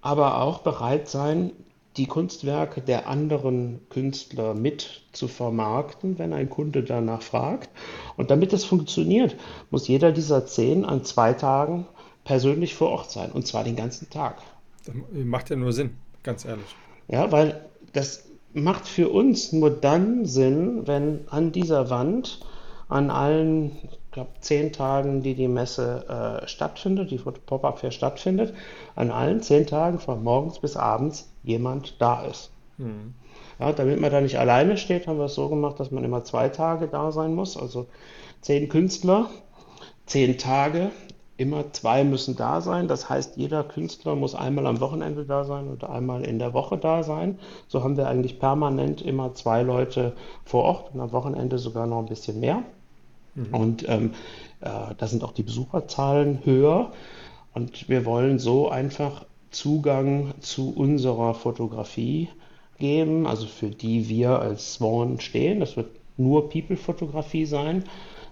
[0.00, 1.52] aber auch bereit sein,
[1.96, 7.68] die Kunstwerke der anderen Künstler mit zu vermarkten, wenn ein Kunde danach fragt.
[8.16, 9.36] Und damit das funktioniert,
[9.70, 11.86] muss jeder dieser zehn an zwei Tagen
[12.24, 14.38] persönlich vor Ort sein, und zwar den ganzen Tag.
[14.86, 16.76] Das macht ja nur Sinn, ganz ehrlich.
[17.10, 17.60] Ja, weil
[17.92, 22.40] das macht für uns nur dann Sinn, wenn an dieser Wand
[22.88, 28.54] an allen, ich glaube, zehn Tagen, die die Messe äh, stattfindet, die Pop-Up Fair stattfindet,
[28.96, 32.50] an allen zehn Tagen von morgens bis abends jemand da ist.
[32.78, 33.14] Mhm.
[33.60, 36.24] Ja, damit man da nicht alleine steht, haben wir es so gemacht, dass man immer
[36.24, 37.56] zwei Tage da sein muss.
[37.56, 37.86] Also
[38.40, 39.30] zehn Künstler,
[40.06, 40.90] zehn Tage,
[41.40, 42.86] immer zwei müssen da sein.
[42.86, 46.76] Das heißt, jeder Künstler muss einmal am Wochenende da sein und einmal in der Woche
[46.76, 47.38] da sein.
[47.66, 50.12] So haben wir eigentlich permanent immer zwei Leute
[50.44, 52.62] vor Ort und am Wochenende sogar noch ein bisschen mehr.
[53.34, 53.54] Mhm.
[53.54, 54.12] Und ähm,
[54.60, 56.92] äh, da sind auch die Besucherzahlen höher.
[57.54, 62.28] Und wir wollen so einfach Zugang zu unserer Fotografie
[62.78, 65.60] geben, also für die wir als Swan stehen.
[65.60, 65.88] Das wird
[66.18, 67.84] nur People-Fotografie sein,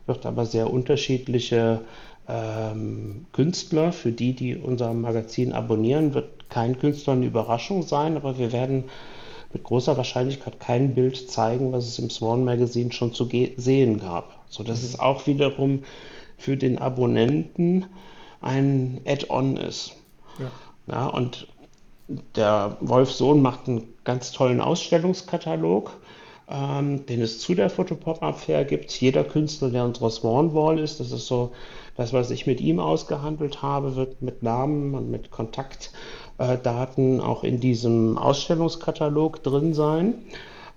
[0.07, 1.81] wird aber sehr unterschiedliche
[2.29, 3.93] ähm, Künstler.
[3.93, 8.85] Für die, die unser Magazin abonnieren, wird kein Künstler eine Überraschung sein, aber wir werden
[9.53, 14.45] mit großer Wahrscheinlichkeit kein Bild zeigen, was es im Swan Magazine schon zu sehen gab.
[14.49, 15.85] So dass es auch wiederum
[16.37, 17.87] für den Abonnenten
[18.41, 19.97] ein Add-on ist.
[20.39, 20.51] Ja.
[20.95, 21.07] ja.
[21.07, 21.49] und
[22.37, 25.93] der Wolf Sohn macht einen ganz tollen Ausstellungskatalog
[26.51, 28.91] ähm, den es zu der Fotopop-Up-Fair gibt.
[28.93, 31.53] Jeder Künstler, der unserer Swan Wall ist, das ist so
[31.99, 37.59] das, was ich mit ihm ausgehandelt habe, wird mit Namen und mit Kontaktdaten auch in
[37.59, 40.15] diesem Ausstellungskatalog drin sein.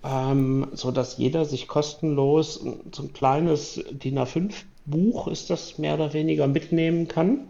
[0.03, 4.51] Ähm, so dass jeder sich kostenlos so ein kleines DIN A5
[4.87, 7.41] Buch ist das mehr oder weniger mitnehmen kann.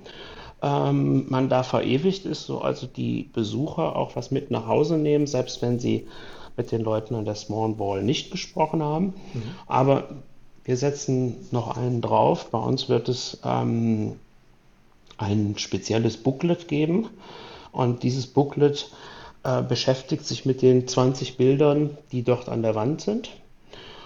[0.62, 5.28] Ähm, man da verewigt ist, so also die Besucher auch was mit nach Hause nehmen,
[5.28, 6.08] selbst wenn sie
[6.58, 9.14] mit den Leuten an der Small Ball nicht gesprochen haben.
[9.34, 9.44] Mhm.
[9.66, 10.10] Aber
[10.72, 12.50] wir setzen noch einen drauf.
[12.50, 14.16] Bei uns wird es ähm,
[15.18, 17.10] ein spezielles Booklet geben.
[17.74, 18.90] Und dieses Booklet
[19.44, 23.32] äh, beschäftigt sich mit den 20 Bildern, die dort an der Wand sind.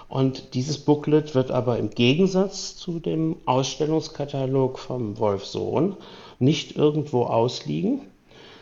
[0.08, 5.94] Und dieses Booklet wird aber im Gegensatz zu dem Ausstellungskatalog vom Wolf Sohn
[6.40, 8.00] nicht irgendwo ausliegen,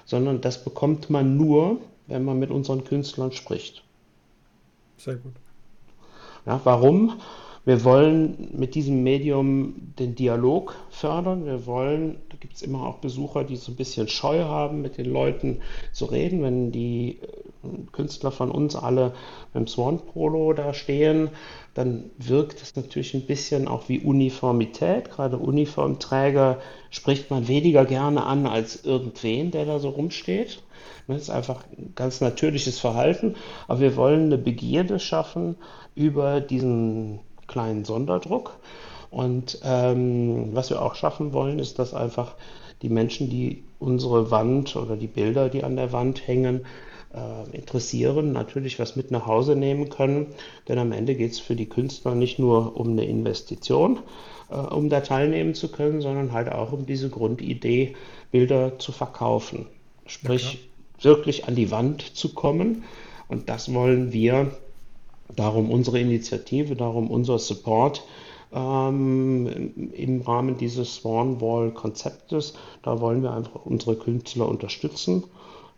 [0.05, 3.83] sondern das bekommt man nur, wenn man mit unseren Künstlern spricht.
[4.99, 5.33] Sehr gut.
[6.45, 7.19] Ja, warum?
[7.67, 11.47] Wir wollen mit diesem Medium den Dialog fördern.
[11.47, 14.99] Wir wollen, da gibt es immer auch Besucher, die so ein bisschen Scheu haben, mit
[14.99, 16.43] den Leuten zu reden.
[16.43, 19.15] Wenn die äh, Künstler von uns alle
[19.55, 21.31] mit dem Swan Polo da stehen,
[21.73, 25.11] dann wirkt es natürlich ein bisschen auch wie Uniformität.
[25.11, 26.59] Gerade Uniformträger
[26.91, 30.63] spricht man weniger gerne an als irgendwen, der da so rumsteht.
[31.09, 33.37] Das ist einfach ein ganz natürliches Verhalten.
[33.69, 35.57] Aber wir wollen eine Begierde schaffen
[35.95, 38.59] über diesen kleinen Sonderdruck.
[39.11, 42.35] Und ähm, was wir auch schaffen wollen, ist, dass einfach
[42.83, 46.67] die Menschen, die unsere Wand oder die Bilder, die an der Wand hängen,
[47.15, 50.27] äh, interessieren, natürlich was mit nach Hause nehmen können.
[50.69, 54.01] Denn am Ende geht es für die Künstler nicht nur um eine Investition,
[54.51, 57.95] äh, um da teilnehmen zu können, sondern halt auch um diese Grundidee,
[58.33, 59.67] Bilder zu verkaufen.
[60.07, 60.55] Sprich,
[60.99, 62.83] ja, wirklich an die Wand zu kommen.
[63.29, 64.51] Und das wollen wir,
[65.37, 68.05] darum unsere Initiative, darum unser Support
[68.53, 72.55] ähm, im Rahmen dieses Swan Wall Konzeptes.
[72.83, 75.25] Da wollen wir einfach unsere Künstler unterstützen.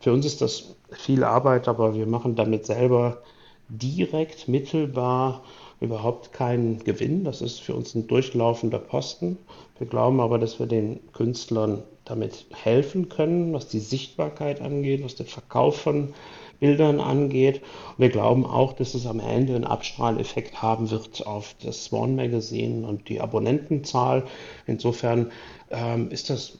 [0.00, 3.22] Für uns ist das viel Arbeit, aber wir machen damit selber
[3.68, 5.42] direkt, mittelbar
[5.80, 7.24] überhaupt keinen Gewinn.
[7.24, 9.38] Das ist für uns ein durchlaufender Posten.
[9.78, 15.16] Wir glauben aber, dass wir den Künstlern damit helfen können, was die Sichtbarkeit angeht, was
[15.16, 16.14] den Verkauf von
[16.60, 17.62] Bildern angeht.
[17.96, 22.16] Und wir glauben auch, dass es am Ende einen Abstrahleffekt haben wird auf das Swan
[22.16, 24.24] Magazine und die Abonnentenzahl.
[24.66, 25.32] Insofern
[25.70, 26.58] ähm, ist das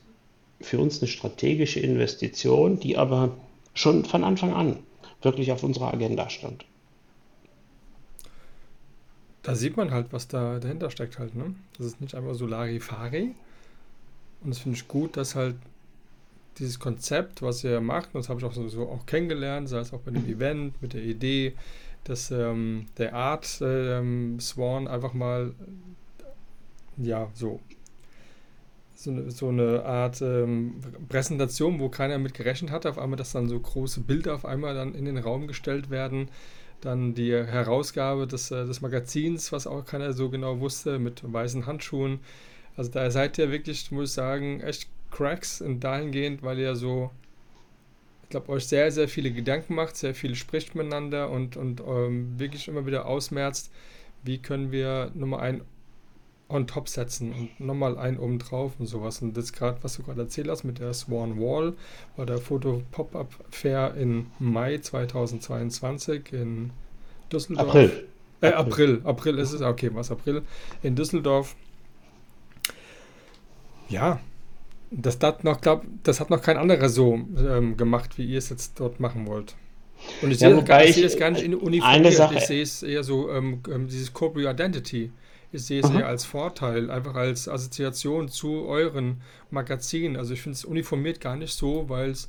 [0.61, 3.31] für uns eine strategische Investition, die aber
[3.75, 4.79] schon von Anfang an
[5.23, 6.65] wirklich auf unserer Agenda stand.
[9.43, 11.55] Da sieht man halt, was da dahinter steckt halt, ne?
[11.77, 13.35] Das ist nicht einfach so Larifari.
[14.43, 15.57] Und das finde ich gut, dass halt
[16.59, 19.93] dieses Konzept, was ihr macht, und das habe ich auch so auch kennengelernt, sei es
[19.93, 21.55] auch bei dem Event, mit der Idee,
[22.05, 25.53] dass ähm, der Art ähm, Swan einfach mal
[26.97, 27.61] ja so
[28.95, 33.33] so eine, so eine Art ähm, Präsentation, wo keiner mit gerechnet hat, auf einmal, dass
[33.33, 36.29] dann so große Bilder auf einmal dann in den Raum gestellt werden.
[36.81, 41.67] Dann die Herausgabe des, äh, des Magazins, was auch keiner so genau wusste, mit weißen
[41.67, 42.21] Handschuhen.
[42.77, 47.11] Also da seid ihr wirklich, muss ich sagen, echt Cracks und dahingehend, weil ihr so,
[48.25, 52.39] ich glaube, euch sehr, sehr viele Gedanken macht, sehr viel spricht miteinander und, und ähm,
[52.39, 53.71] wirklich immer wieder ausmerzt,
[54.25, 55.63] wie können wir Nummer ein
[56.49, 59.21] on top setzen und nochmal einen oben drauf und sowas.
[59.21, 61.73] Und das gerade, was du gerade erzählt hast mit der Swan Wall,
[62.17, 66.71] war der Foto Pop-Up Fair in Mai 2022 in
[67.33, 67.69] Düsseldorf.
[67.69, 68.09] April.
[68.43, 69.01] Äh, April.
[69.03, 70.43] April ist es, okay, was April
[70.83, 71.57] in Düsseldorf.
[73.89, 74.21] Ja,
[74.97, 78.49] das, das, noch, glaub, das hat noch kein anderer so ähm, gemacht, wie ihr es
[78.49, 79.55] jetzt dort machen wollt.
[80.23, 82.63] Und ich, ja, sehe, gar, ich, ich sehe es gar nicht in uniformiert, ich sehe
[82.63, 85.11] es eher so, ähm, ähm dieses Corporate Identity.
[85.53, 86.01] Ich sehe es Aha.
[86.01, 90.17] eher als Vorteil, einfach als Assoziation zu euren Magazinen.
[90.17, 92.29] Also ich finde es uniformiert gar nicht so, weil es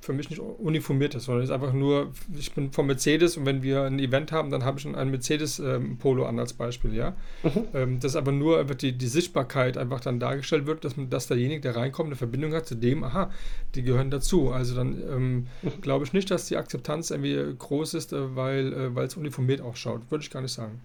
[0.00, 3.46] für mich nicht uniformiert ist, sondern es ist einfach nur, ich bin vom Mercedes und
[3.46, 7.16] wenn wir ein Event haben, dann habe ich ein Mercedes-Polo ähm, an als Beispiel, ja.
[7.42, 7.64] Mhm.
[7.74, 11.60] Ähm, dass aber nur einfach die, die Sichtbarkeit einfach dann dargestellt wird, dass, dass derjenige,
[11.60, 13.30] der reinkommt, eine Verbindung hat zu dem, aha,
[13.74, 14.50] die gehören dazu.
[14.50, 15.80] Also dann ähm, mhm.
[15.80, 20.02] glaube ich nicht, dass die Akzeptanz irgendwie groß ist, äh, weil äh, es uniformiert ausschaut.
[20.10, 20.80] Würde ich gar nicht sagen.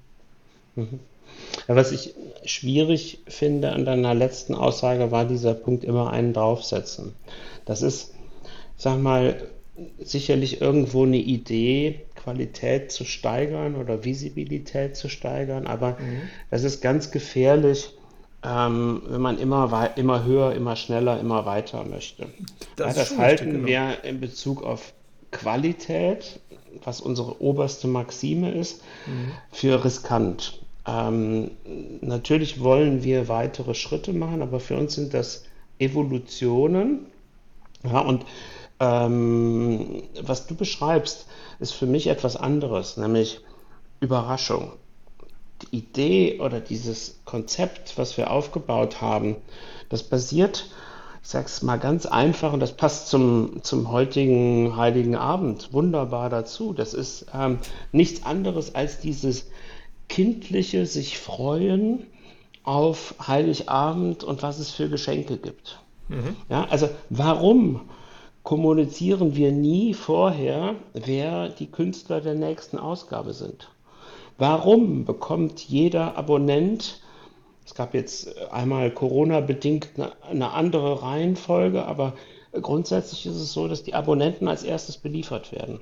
[0.75, 0.99] Mhm.
[1.67, 2.13] Ja, was ich
[2.45, 7.13] schwierig finde an deiner letzten Aussage, war dieser Punkt immer einen draufsetzen.
[7.65, 8.13] Das ist,
[8.81, 9.35] sag mal,
[9.99, 16.21] sicherlich irgendwo eine Idee, Qualität zu steigern oder Visibilität zu steigern, aber mhm.
[16.49, 17.93] das ist ganz gefährlich,
[18.43, 22.25] ähm, wenn man immer, immer höher, immer schneller, immer weiter möchte.
[22.75, 23.67] Das, ja, das halten genau.
[23.67, 24.93] wir in Bezug auf
[25.29, 26.39] Qualität,
[26.83, 29.31] was unsere oberste Maxime ist, mhm.
[29.51, 30.59] für riskant.
[30.87, 31.51] Ähm,
[32.01, 35.45] natürlich wollen wir weitere Schritte machen, aber für uns sind das
[35.77, 37.05] Evolutionen.
[37.83, 38.25] Ja, und
[38.81, 41.27] ähm, was du beschreibst,
[41.59, 43.41] ist für mich etwas anderes, nämlich
[43.99, 44.73] Überraschung.
[45.61, 49.35] Die Idee oder dieses Konzept, was wir aufgebaut haben,
[49.89, 50.65] das basiert,
[51.21, 56.31] ich sage es mal ganz einfach, und das passt zum, zum heutigen Heiligen Abend wunderbar
[56.31, 56.73] dazu.
[56.73, 57.59] Das ist ähm,
[57.91, 59.45] nichts anderes als dieses
[60.09, 62.07] kindliche sich freuen
[62.63, 65.79] auf Heiligabend und was es für Geschenke gibt.
[66.09, 66.35] Mhm.
[66.49, 67.81] Ja, also warum
[68.43, 73.69] kommunizieren wir nie vorher, wer die Künstler der nächsten Ausgabe sind?
[74.37, 77.01] Warum bekommt jeder Abonnent,
[77.65, 82.13] es gab jetzt einmal Corona-bedingt eine, eine andere Reihenfolge, aber
[82.59, 85.79] grundsätzlich ist es so, dass die Abonnenten als erstes beliefert werden.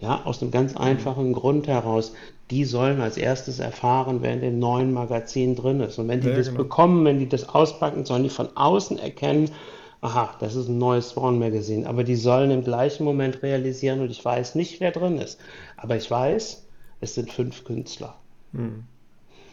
[0.00, 2.14] Ja, aus einem ganz einfachen Grund heraus.
[2.50, 5.98] Die sollen als erstes erfahren, wer in dem neuen Magazin drin ist.
[5.98, 6.62] Und wenn die ja, das genau.
[6.62, 9.50] bekommen, wenn die das auspacken, sollen die von außen erkennen,
[10.00, 11.86] aha, das ist ein neues Spawn Magazin.
[11.86, 15.38] Aber die sollen im gleichen Moment realisieren und ich weiß nicht, wer drin ist.
[15.76, 16.66] Aber ich weiß,
[17.00, 18.16] es sind fünf Künstler.
[18.52, 18.84] Hm.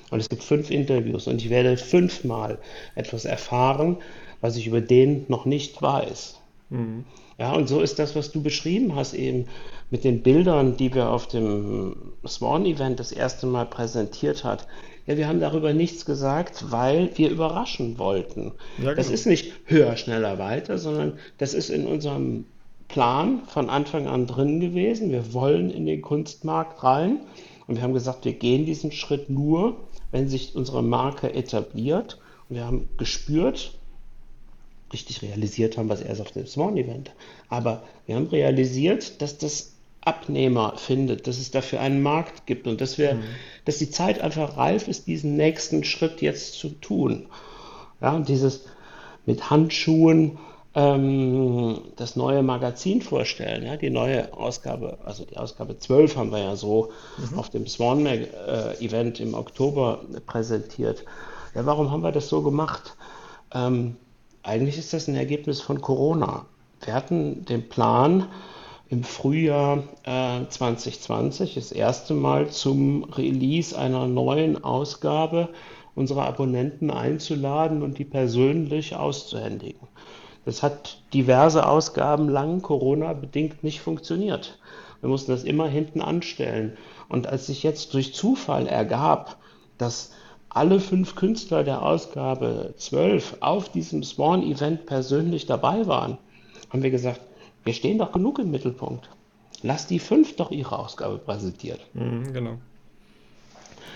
[0.10, 2.60] Und es gibt fünf Interviews und ich werde fünfmal
[2.96, 3.98] etwas erfahren,
[4.40, 6.40] was ich über den noch nicht weiß.
[6.70, 7.04] Mhm.
[7.38, 9.48] Ja, und so ist das, was du beschrieben hast, eben
[9.92, 14.68] mit den Bildern, die wir auf dem Swan-Event das erste Mal präsentiert hat.
[15.08, 18.52] Ja, wir haben darüber nichts gesagt, weil wir überraschen wollten.
[18.78, 19.16] Ja, Das genau.
[19.16, 22.46] ist nicht höher, schneller, weiter, sondern das ist in unserem
[22.90, 25.12] Plan von Anfang an drin gewesen.
[25.12, 27.22] Wir wollen in den Kunstmarkt rein
[27.68, 29.78] und wir haben gesagt, wir gehen diesen Schritt nur,
[30.12, 32.20] wenn sich unsere Marke etabliert.
[32.50, 33.74] Und wir haben gespürt,
[34.92, 37.12] richtig realisiert haben wir es erst auf dem Swan-Event.
[37.50, 39.74] Aber wir haben realisiert, dass das
[40.08, 43.20] Abnehmer findet, dass es dafür einen Markt gibt und dass wir,
[43.66, 47.28] dass die Zeit einfach reif ist, diesen nächsten Schritt jetzt zu tun.
[48.02, 48.66] Ja, und dieses
[49.26, 50.38] mit Handschuhen
[50.76, 56.40] ähm, das neue Magazin vorstellen, ja, die neue Ausgabe, also die Ausgabe 12 haben wir
[56.40, 56.92] ja so
[57.36, 61.04] auf dem Swan Mag äh, Event im Oktober präsentiert.
[61.56, 62.96] Ja, warum haben wir das so gemacht?
[63.54, 63.96] Ähm,
[64.44, 66.46] eigentlich ist das ein Ergebnis von Corona.
[66.86, 68.28] Wir hatten den Plan,
[68.90, 75.50] im Frühjahr äh, 2020 das erste Mal zum Release einer neuen Ausgabe
[75.96, 79.88] unsere Abonnenten einzuladen und die persönlich auszuhändigen.
[80.46, 84.60] Das hat diverse Ausgaben lang Corona-bedingt nicht funktioniert.
[85.02, 86.78] Wir mussten das immer hinten anstellen.
[87.10, 89.38] Und als sich jetzt durch Zufall ergab,
[89.78, 90.12] dass
[90.50, 96.18] alle fünf Künstler der Ausgabe 12 auf diesem Swan-Event persönlich dabei waren,
[96.70, 97.22] haben wir gesagt,
[97.68, 99.10] wir stehen doch genug im Mittelpunkt.
[99.62, 101.80] Lass die fünf doch ihre Ausgabe präsentieren.
[101.94, 102.58] Mhm, genau.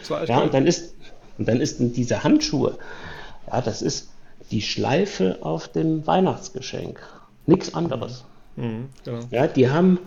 [0.10, 0.44] Ja, cool.
[0.44, 0.94] und dann ist,
[1.38, 2.78] und dann ist diese Handschuhe,
[3.48, 4.10] ja, das ist
[4.52, 7.00] die Schleife auf dem Weihnachtsgeschenk.
[7.46, 8.26] Nichts anderes.
[8.58, 9.20] Mhm, genau.
[9.32, 10.00] Ja, die haben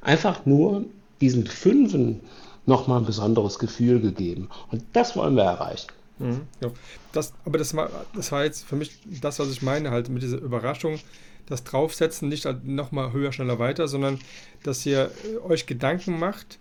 [0.00, 0.86] einfach nur
[1.20, 2.20] diesen Fünfen
[2.64, 4.48] nochmal ein besonderes Gefühl gegeben.
[4.70, 5.88] Und das wollen wir erreichen.
[6.18, 6.70] Mhm, ja.
[7.12, 10.22] Das, aber das war, das war jetzt für mich das, was ich meine, halt mit
[10.22, 10.98] dieser Überraschung,
[11.46, 14.18] das Draufsetzen, nicht nochmal höher, schneller, weiter, sondern
[14.62, 16.58] dass ihr äh, euch Gedanken macht,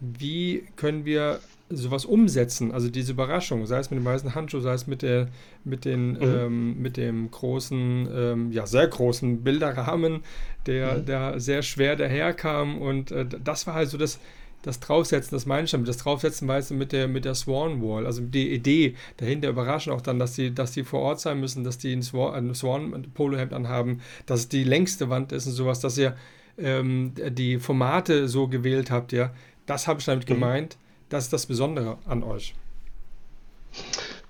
[0.00, 4.74] wie können wir sowas umsetzen, also diese Überraschung, sei es mit dem weißen Handschuh, sei
[4.74, 5.28] es mit der,
[5.64, 10.20] mit den, ähm, mit dem großen, ähm, ja, sehr großen Bilderrahmen,
[10.66, 14.20] der, der sehr schwer daherkam und äh, das war halt so das,
[14.66, 17.80] das Draufsetzen, das meine ich damit, das Draufsetzen weißt du mit der, mit der Swan
[17.80, 21.38] Wall, also die Idee dahinter überraschen auch dann, dass die, dass die vor Ort sein
[21.38, 25.52] müssen, dass die ein ein Swan Polohemd anhaben, dass es die längste Wand ist und
[25.52, 26.16] sowas, dass ihr
[26.58, 29.32] ähm, die Formate so gewählt habt, ja,
[29.66, 30.76] das habe ich damit gemeint,
[31.10, 32.54] das ist das Besondere an euch.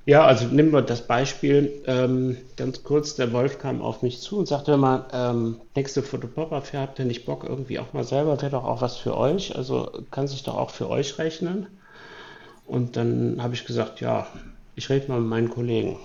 [0.07, 3.17] Ja, also nehmen wir das Beispiel ähm, ganz kurz.
[3.17, 7.26] Der Wolf kam auf mich zu und sagte mal, ähm, nächste Fotopop-Up-Fair, habt ihr nicht
[7.26, 8.41] Bock irgendwie auch mal selber?
[8.41, 9.57] Wäre doch auch was für euch.
[9.57, 11.67] Also kann sich doch auch für euch rechnen.
[12.67, 14.28] Und dann habe ich gesagt, ja,
[14.76, 15.97] ich rede mal mit meinen Kollegen.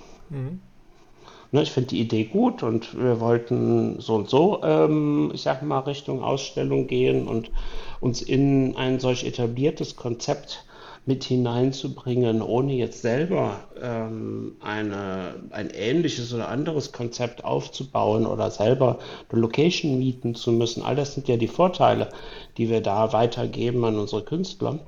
[1.52, 5.62] Ne, ich finde die Idee gut und wir wollten so und so, ähm, ich sag
[5.64, 7.52] mal, Richtung Ausstellung gehen und
[8.00, 10.66] uns in ein solch etabliertes Konzept
[11.06, 19.00] mit hineinzubringen, ohne jetzt selber ähm, eine, ein ähnliches oder anderes Konzept aufzubauen oder selber
[19.30, 20.84] eine Location mieten zu müssen.
[20.84, 22.10] All das sind ja die Vorteile,
[22.58, 24.80] die wir da weitergeben an unsere Künstler.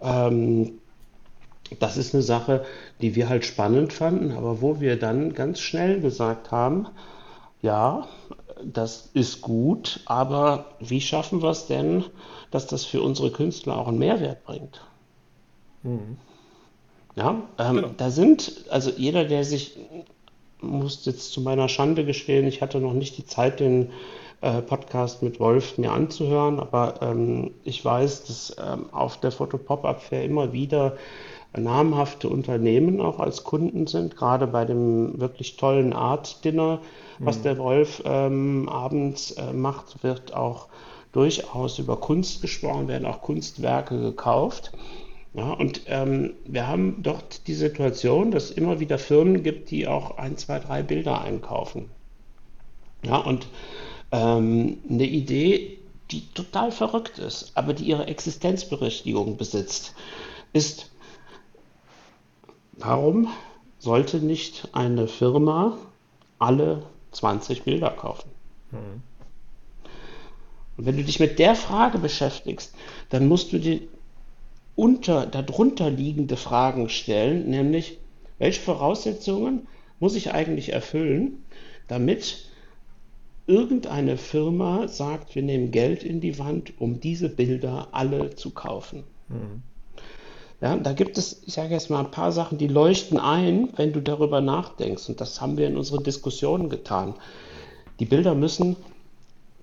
[0.00, 0.78] Ähm,
[1.80, 2.64] das ist eine Sache,
[3.00, 6.86] die wir halt spannend fanden, aber wo wir dann ganz schnell gesagt haben,
[7.60, 8.06] ja,
[8.64, 12.04] das ist gut, aber wie schaffen wir es denn,
[12.52, 14.80] dass das für unsere Künstler auch einen Mehrwert bringt?
[17.14, 17.88] Ja, ähm, Genau.
[17.96, 19.78] da sind, also jeder, der sich,
[20.60, 23.90] muss jetzt zu meiner Schande gestehen, ich hatte noch nicht die Zeit, den
[24.42, 30.24] äh, Podcast mit Wolf mir anzuhören, aber ähm, ich weiß, dass ähm, auf der Fotopop-Up-Fair
[30.24, 30.96] immer wieder
[31.56, 36.80] namhafte Unternehmen auch als Kunden sind, gerade bei dem wirklich tollen Art-Dinner,
[37.18, 40.66] was der Wolf ähm, abends äh, macht, wird auch
[41.12, 44.72] durchaus über Kunst gesprochen, werden auch Kunstwerke gekauft.
[45.36, 49.86] Ja, und ähm, wir haben dort die Situation, dass es immer wieder Firmen gibt, die
[49.86, 51.90] auch ein, zwei, drei Bilder einkaufen.
[53.02, 53.46] Ja, und
[54.12, 55.78] ähm, eine Idee,
[56.10, 59.94] die total verrückt ist, aber die ihre Existenzberechtigung besitzt,
[60.54, 60.90] ist,
[62.72, 63.28] warum
[63.78, 65.76] sollte nicht eine Firma
[66.38, 66.82] alle
[67.12, 68.30] 20 Bilder kaufen?
[70.78, 72.74] Und wenn du dich mit der Frage beschäftigst,
[73.10, 73.80] dann musst du dir
[74.76, 77.98] unter, darunter liegende Fragen stellen, nämlich,
[78.38, 79.66] welche Voraussetzungen
[79.98, 81.42] muss ich eigentlich erfüllen,
[81.88, 82.50] damit
[83.46, 89.04] irgendeine Firma sagt, wir nehmen Geld in die Wand, um diese Bilder alle zu kaufen.
[90.60, 93.92] Ja, da gibt es, ich sage jetzt mal, ein paar Sachen, die leuchten ein, wenn
[93.92, 95.08] du darüber nachdenkst.
[95.08, 97.14] Und das haben wir in unseren Diskussionen getan.
[98.00, 98.76] Die Bilder müssen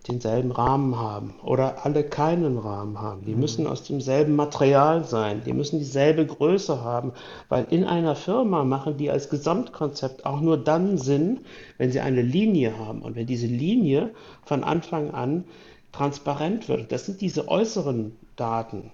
[0.08, 3.24] denselben Rahmen haben oder alle keinen Rahmen haben.
[3.26, 7.14] Die müssen aus demselben Material sein, die müssen dieselbe Größe haben,
[7.48, 11.42] weil in einer Firma machen die als Gesamtkonzept auch nur dann Sinn,
[11.78, 14.12] wenn sie eine Linie haben und wenn diese Linie
[14.44, 15.46] von Anfang an
[15.94, 16.92] transparent wird.
[16.92, 18.92] Das sind diese äußeren Daten.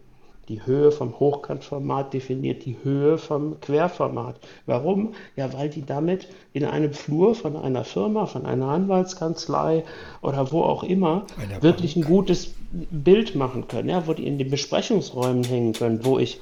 [0.50, 4.40] Die Höhe vom Hochkantformat definiert die Höhe vom Querformat.
[4.66, 5.14] Warum?
[5.36, 9.86] Ja, weil die damit in einem Flur von einer Firma, von einer Anwaltskanzlei
[10.24, 11.28] oder wo auch immer
[11.62, 13.90] wirklich ein gutes Bild machen können.
[13.90, 16.42] Ja, wo die in den Besprechungsräumen hängen können, wo ich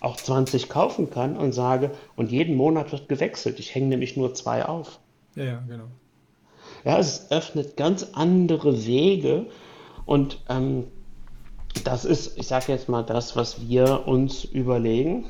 [0.00, 3.58] auch 20 kaufen kann und sage, und jeden Monat wird gewechselt.
[3.58, 4.98] Ich hänge nämlich nur zwei auf.
[5.34, 5.88] Ja, ja, genau.
[6.84, 9.46] Ja, es öffnet ganz andere Wege
[10.06, 10.84] und ähm,
[11.84, 15.26] das ist, ich sage jetzt mal, das, was wir uns überlegen.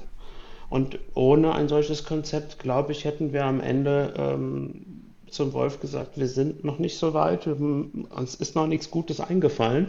[0.69, 6.19] Und ohne ein solches Konzept, glaube ich, hätten wir am Ende ähm, zum Wolf gesagt,
[6.19, 9.89] wir sind noch nicht so weit, uns ist noch nichts Gutes eingefallen.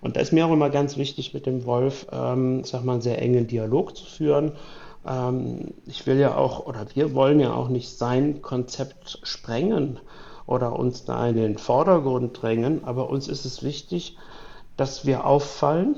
[0.00, 3.02] Und da ist mir auch immer ganz wichtig, mit dem Wolf, ähm, sag mal, einen
[3.02, 4.52] sehr engen Dialog zu führen.
[5.06, 9.98] Ähm, ich will ja auch, oder wir wollen ja auch nicht sein Konzept sprengen
[10.46, 14.16] oder uns da in den Vordergrund drängen, aber uns ist es wichtig,
[14.80, 15.96] dass wir auffallen.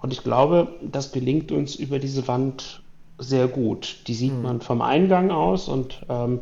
[0.00, 2.82] Und ich glaube, das gelingt uns über diese Wand
[3.18, 4.00] sehr gut.
[4.08, 4.42] Die sieht mhm.
[4.42, 6.40] man vom Eingang aus und ähm,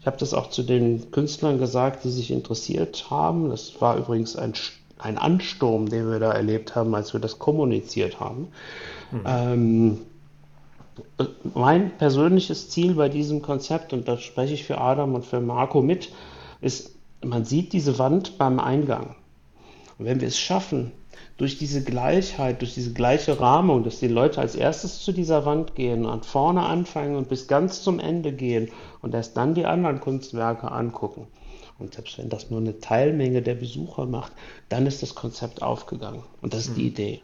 [0.00, 3.50] ich habe das auch zu den Künstlern gesagt, die sich interessiert haben.
[3.50, 4.54] Das war übrigens ein,
[4.98, 8.48] ein Ansturm, den wir da erlebt haben, als wir das kommuniziert haben.
[9.12, 9.20] Mhm.
[9.26, 9.98] Ähm,
[11.54, 15.82] mein persönliches Ziel bei diesem Konzept, und da spreche ich für Adam und für Marco
[15.82, 16.10] mit,
[16.62, 16.92] ist,
[17.22, 19.16] man sieht diese Wand beim Eingang.
[19.98, 20.92] Und wenn wir es schaffen,
[21.36, 25.74] durch diese Gleichheit, durch diese gleiche Rahmung, dass die Leute als erstes zu dieser Wand
[25.74, 28.70] gehen und vorne anfangen und bis ganz zum Ende gehen
[29.02, 31.26] und erst dann die anderen Kunstwerke angucken.
[31.78, 34.32] Und selbst wenn das nur eine Teilmenge der Besucher macht,
[34.68, 36.22] dann ist das Konzept aufgegangen.
[36.40, 36.74] Und das ist mhm.
[36.76, 37.22] die Idee.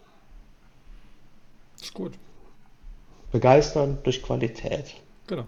[1.80, 2.12] Ist gut.
[3.30, 4.94] Begeistern durch Qualität.
[5.28, 5.44] Genau.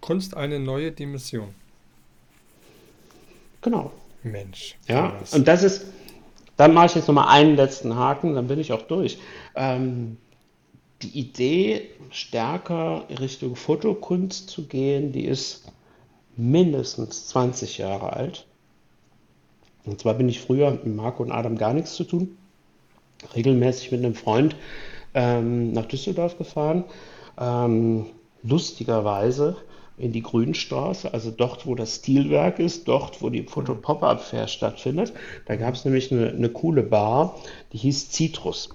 [0.00, 1.54] Kunst eine neue Dimension.
[3.62, 3.92] Genau.
[4.22, 4.76] Mensch.
[4.88, 5.86] Ja, und das ist,
[6.56, 9.18] dann mache ich jetzt nochmal einen letzten Haken, dann bin ich auch durch.
[9.54, 10.16] Ähm,
[11.02, 15.70] die Idee, stärker Richtung Fotokunst zu gehen, die ist
[16.36, 18.46] mindestens 20 Jahre alt.
[19.84, 22.36] Und zwar bin ich früher mit Marco und Adam gar nichts zu tun,
[23.34, 24.56] regelmäßig mit einem Freund
[25.14, 26.84] ähm, nach Düsseldorf gefahren.
[27.38, 28.06] Ähm,
[28.42, 29.56] lustigerweise
[29.98, 35.12] in die Grünstraße, also dort, wo das Stilwerk ist, dort, wo die Foto-Pop-Up-Fair stattfindet.
[35.46, 37.36] Da gab es nämlich eine, eine, coole Bar,
[37.72, 38.70] die hieß Citrus.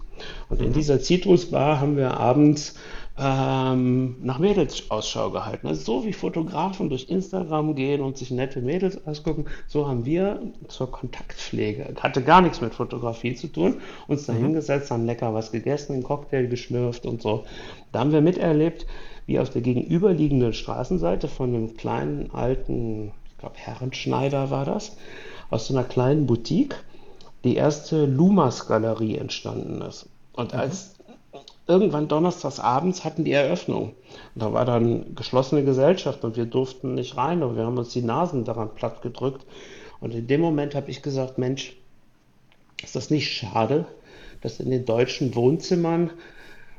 [0.49, 2.75] Und in dieser Citrus-Bar haben wir abends
[3.17, 5.67] ähm, nach Mädels Ausschau gehalten.
[5.67, 10.41] Also so wie Fotografen durch Instagram gehen und sich nette Mädels ausgucken, so haben wir
[10.67, 14.45] zur Kontaktpflege, hatte gar nichts mit Fotografie zu tun, uns da mhm.
[14.45, 17.43] hingesetzt, haben lecker was gegessen, einen Cocktail geschlürft und so.
[17.91, 18.87] Da haben wir miterlebt,
[19.25, 24.95] wie auf der gegenüberliegenden Straßenseite von einem kleinen alten, ich glaube Herrenschneider war das,
[25.49, 26.75] aus so einer kleinen Boutique
[27.43, 30.07] die erste Lumas Galerie entstanden ist.
[30.33, 30.59] Und mhm.
[30.59, 30.95] als
[31.67, 33.93] irgendwann donnerstags abends hatten die Eröffnung.
[34.35, 37.93] Und da war dann geschlossene Gesellschaft und wir durften nicht rein und wir haben uns
[37.93, 39.45] die Nasen daran platt gedrückt.
[39.99, 41.77] Und in dem Moment habe ich gesagt, Mensch,
[42.83, 43.85] ist das nicht schade,
[44.41, 46.11] dass in den deutschen Wohnzimmern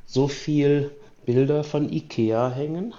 [0.05, 0.91] so viel
[1.25, 2.95] Bilder von Ikea hängen,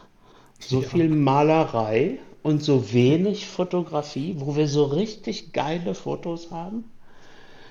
[0.59, 0.87] so ja.
[0.87, 6.85] viel Malerei und so wenig Fotografie, wo wir so richtig geile Fotos haben?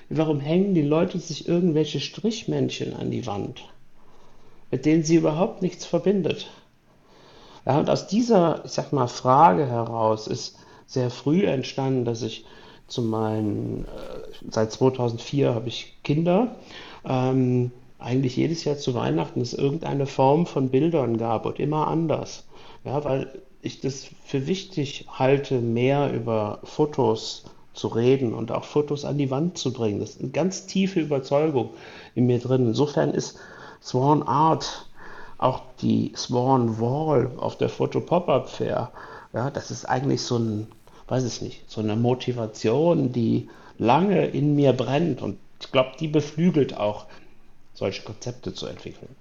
[0.09, 3.63] Warum hängen die Leute sich irgendwelche Strichmännchen an die Wand,
[4.71, 6.49] mit denen sie überhaupt nichts verbindet?
[7.65, 12.45] Ja, und aus dieser, ich sag mal, Frage heraus ist sehr früh entstanden, dass ich
[12.87, 16.55] zu meinen, äh, seit 2004 habe ich Kinder,
[17.03, 17.71] ähm,
[18.05, 22.45] eigentlich jedes Jahr zu Weihnachten es irgendeine Form von Bildern gab und immer anders.
[22.83, 29.05] Ja, weil ich das für wichtig halte, mehr über Fotos zu reden und auch Fotos
[29.05, 29.99] an die Wand zu bringen.
[29.99, 31.71] Das ist eine ganz tiefe Überzeugung
[32.13, 32.67] in mir drin.
[32.67, 33.39] Insofern ist
[33.81, 34.87] Swan Art,
[35.39, 38.91] auch die Swan Wall auf der Foto Pop-Up Fair,
[39.33, 40.67] ja, das ist eigentlich so ein,
[41.07, 46.07] weiß ich nicht, so eine Motivation, die lange in mir brennt und ich glaube, die
[46.07, 47.07] beflügelt auch
[47.75, 49.15] solche Konzepte zu entwickeln.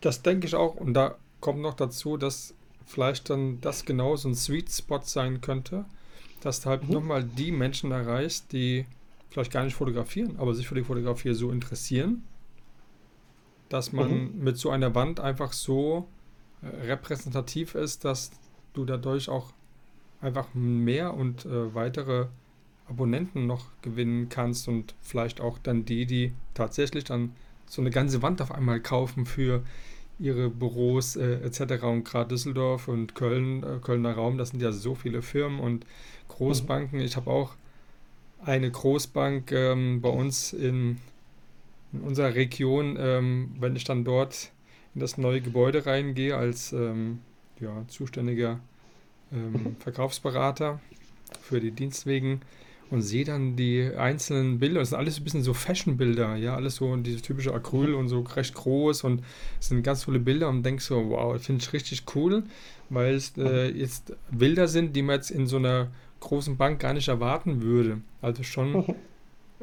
[0.00, 0.76] Das denke ich auch.
[0.76, 2.54] Und da kommt noch dazu, dass
[2.86, 5.84] vielleicht dann das genau so ein Sweet Spot sein könnte,
[6.40, 6.94] dass du halt mhm.
[6.94, 8.86] nochmal die Menschen erreichst, die
[9.28, 12.24] vielleicht gar nicht fotografieren, aber sich für die Fotografie so interessieren,
[13.68, 14.44] dass man mhm.
[14.44, 16.08] mit so einer Wand einfach so
[16.62, 18.30] äh, repräsentativ ist, dass
[18.74, 19.52] du dadurch auch
[20.20, 22.26] einfach mehr und äh, weitere
[22.88, 27.32] Abonnenten noch gewinnen kannst und vielleicht auch dann die, die tatsächlich dann
[27.66, 29.62] so eine ganze Wand auf einmal kaufen für
[30.18, 31.84] ihre Büros äh, etc.
[31.84, 35.84] Und gerade Düsseldorf und Köln, äh, Kölner Raum, das sind ja so viele Firmen und
[36.28, 37.00] Großbanken.
[37.00, 37.54] Ich habe auch
[38.44, 40.98] eine Großbank ähm, bei uns in,
[41.92, 44.52] in unserer Region, ähm, wenn ich dann dort
[44.94, 47.20] in das neue Gebäude reingehe als ähm,
[47.60, 48.60] ja, zuständiger
[49.32, 50.80] ähm, Verkaufsberater
[51.42, 52.40] für die Dienstwegen
[52.90, 54.80] und sehe dann die einzelnen Bilder.
[54.80, 58.20] Das sind alles ein bisschen so Fashion-Bilder, ja, alles so diese typische Acryl und so
[58.20, 59.22] recht groß und
[59.60, 62.44] es sind ganz tolle Bilder und denkst so, wow, finde ich richtig cool,
[62.88, 65.88] weil es äh, jetzt Bilder sind, die man jetzt in so einer
[66.20, 68.00] großen Bank gar nicht erwarten würde.
[68.22, 68.96] Also schon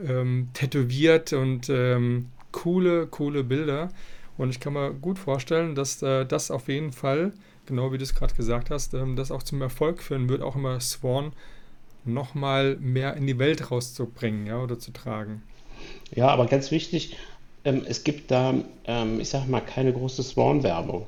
[0.06, 3.90] ähm, tätowiert und ähm, coole, coole Bilder.
[4.38, 7.34] Und ich kann mir gut vorstellen, dass äh, das auf jeden Fall,
[7.66, 10.56] genau wie du es gerade gesagt hast, ähm, das auch zum Erfolg führen wird, auch
[10.56, 11.34] immer Swan
[12.06, 15.44] nochmal mehr in die Welt rauszubringen ja, oder zu tragen.
[16.16, 17.18] Ja, aber ganz wichtig,
[17.66, 18.54] ähm, es gibt da,
[18.86, 21.08] ähm, ich sag mal, keine große Swan-Werbung.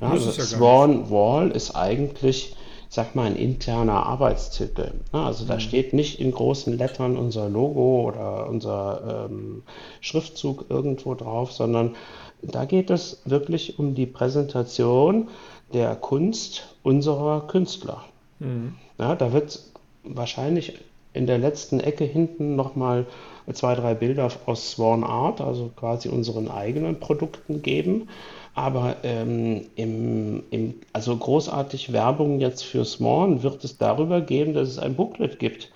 [0.00, 2.56] Ja, also ja Swan Wall ist eigentlich,
[2.88, 4.92] ich sag mal, ein interner Arbeitstitel.
[5.12, 5.60] Ja, also da mhm.
[5.60, 9.62] steht nicht in großen Lettern unser Logo oder unser ähm,
[10.00, 11.94] Schriftzug irgendwo drauf, sondern
[12.42, 15.28] da geht es wirklich um die Präsentation
[15.72, 18.04] der Kunst unserer Künstler.
[18.38, 18.74] Mhm.
[18.98, 19.69] Ja, da wird
[20.04, 20.78] wahrscheinlich
[21.12, 23.06] in der letzten Ecke hinten nochmal
[23.52, 28.08] zwei, drei Bilder aus Swan Art, also quasi unseren eigenen Produkten geben.
[28.54, 34.68] Aber ähm, im, im, also großartig Werbung jetzt für Swan wird es darüber geben, dass
[34.68, 35.70] es ein Booklet gibt,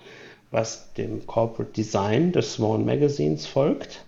[0.51, 4.05] was dem Corporate Design des Swan Magazines folgt.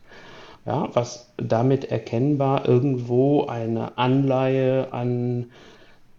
[0.65, 5.49] Ja, was damit erkennbar irgendwo eine Anleihe an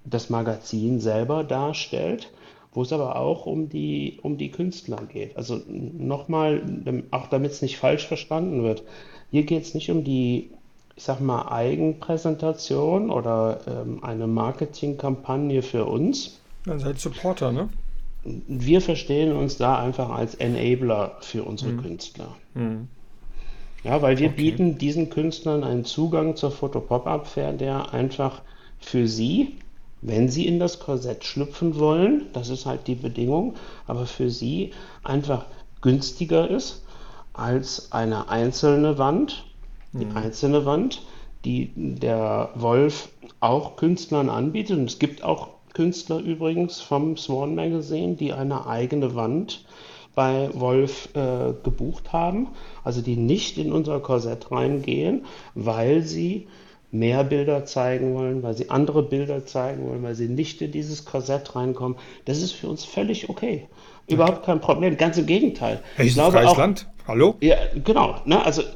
[0.06, 2.30] das Magazin selber darstellt
[2.72, 5.36] wo es aber auch um die, um die Künstler geht.
[5.36, 6.62] Also nochmal,
[7.10, 8.82] auch damit es nicht falsch verstanden wird,
[9.30, 10.50] hier geht es nicht um die,
[10.96, 16.40] ich sag mal, Eigenpräsentation oder ähm, eine Marketingkampagne für uns.
[16.64, 17.68] Dann seid Supporter, ne?
[18.24, 21.82] Wir verstehen uns da einfach als Enabler für unsere mhm.
[21.82, 22.36] Künstler.
[22.54, 22.88] Mhm.
[23.84, 24.36] Ja, weil wir okay.
[24.36, 28.42] bieten diesen Künstlern einen Zugang zur Foto-Pop-Up-Fair, der einfach
[28.80, 29.54] für sie
[30.00, 33.54] wenn sie in das Korsett schlüpfen wollen, das ist halt die Bedingung,
[33.86, 35.46] aber für sie einfach
[35.80, 36.84] günstiger ist
[37.32, 39.44] als eine einzelne Wand,
[39.92, 40.16] die mhm.
[40.16, 41.02] einzelne Wand,
[41.44, 43.10] die der Wolf
[43.40, 44.78] auch Künstlern anbietet.
[44.78, 49.64] Und es gibt auch Künstler übrigens vom Swan Magazine, die eine eigene Wand
[50.14, 52.48] bei Wolf äh, gebucht haben,
[52.82, 56.48] also die nicht in unser Korsett reingehen, weil sie
[56.90, 61.04] mehr Bilder zeigen wollen, weil sie andere Bilder zeigen wollen, weil sie nicht in dieses
[61.04, 61.98] Korsett reinkommen.
[62.24, 63.68] Das ist für uns völlig okay.
[64.08, 64.96] Überhaupt kein Problem.
[64.96, 65.80] Ganz im Gegenteil.
[65.98, 66.88] Ich glaube auch, Land.
[67.06, 67.36] Hallo?
[67.40, 68.20] Ja, genau.
[68.24, 68.66] Ne, also äh,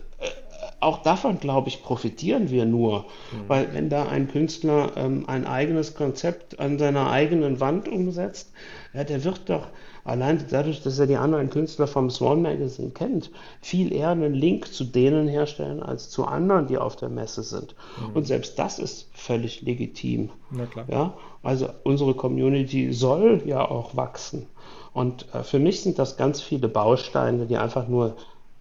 [0.81, 3.01] auch davon, glaube ich, profitieren wir nur.
[3.01, 3.49] Mhm.
[3.49, 8.53] Weil wenn da ein Künstler ähm, ein eigenes Konzept an seiner eigenen Wand umsetzt,
[8.93, 9.69] ja, der wird doch
[10.05, 14.73] allein dadurch, dass er die anderen Künstler vom Swan Magazine kennt, viel eher einen Link
[14.73, 17.75] zu denen herstellen als zu anderen, die auf der Messe sind.
[18.01, 18.17] Mhm.
[18.17, 20.31] Und selbst das ist völlig legitim.
[20.51, 20.87] Na klar.
[20.89, 21.15] Ja?
[21.43, 24.47] Also unsere Community soll ja auch wachsen.
[24.93, 28.17] Und äh, für mich sind das ganz viele Bausteine, die einfach nur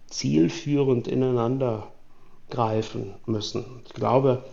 [0.08, 1.88] zielführend ineinander
[2.50, 3.64] greifen müssen.
[3.86, 4.44] Ich glaube,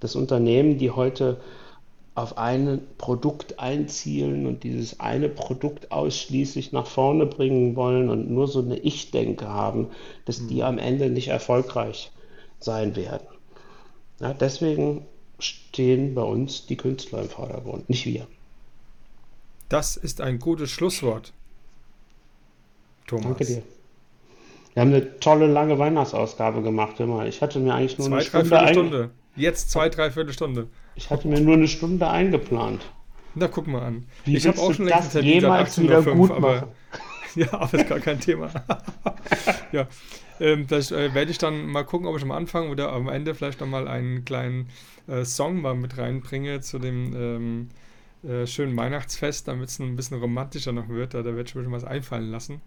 [0.00, 1.38] dass Unternehmen, die heute
[2.14, 8.48] auf ein Produkt einzielen und dieses eine Produkt ausschließlich nach vorne bringen wollen und nur
[8.48, 9.88] so eine Ich-Denke haben,
[10.26, 10.62] dass die mhm.
[10.62, 12.10] am Ende nicht erfolgreich
[12.58, 13.26] sein werden.
[14.20, 15.06] Ja, deswegen
[15.38, 18.26] stehen bei uns die Künstler im Vordergrund, nicht wir.
[19.68, 21.32] Das ist ein gutes Schlusswort.
[23.06, 23.24] Thomas.
[23.24, 23.62] Danke dir.
[24.74, 27.00] Wir haben eine tolle lange Weihnachtsausgabe gemacht.
[27.00, 27.26] Immer.
[27.26, 28.68] Ich hatte mir eigentlich nur zwei, eine Stunde.
[28.68, 29.10] Stunde.
[29.34, 30.68] Jetzt zwei, dreiviertel Stunde.
[30.94, 32.82] Ich hatte mir nur eine Stunde eingeplant.
[33.34, 34.04] Na, guck mal an.
[34.24, 36.68] Wie ich habe auch schon längst Termin jemals wieder gut aber,
[37.34, 38.50] Ja, aber ist gar kein Thema.
[39.72, 39.88] ja,
[40.38, 43.34] ähm, das äh, werde ich dann mal gucken, ob ich am Anfang oder am Ende
[43.34, 44.68] vielleicht nochmal einen kleinen
[45.06, 47.68] äh, Song mal mit reinbringe zu dem ähm,
[48.28, 51.14] äh, schönen Weihnachtsfest, damit es ein bisschen romantischer noch wird.
[51.14, 52.60] Da, da werde ich mir schon was einfallen lassen,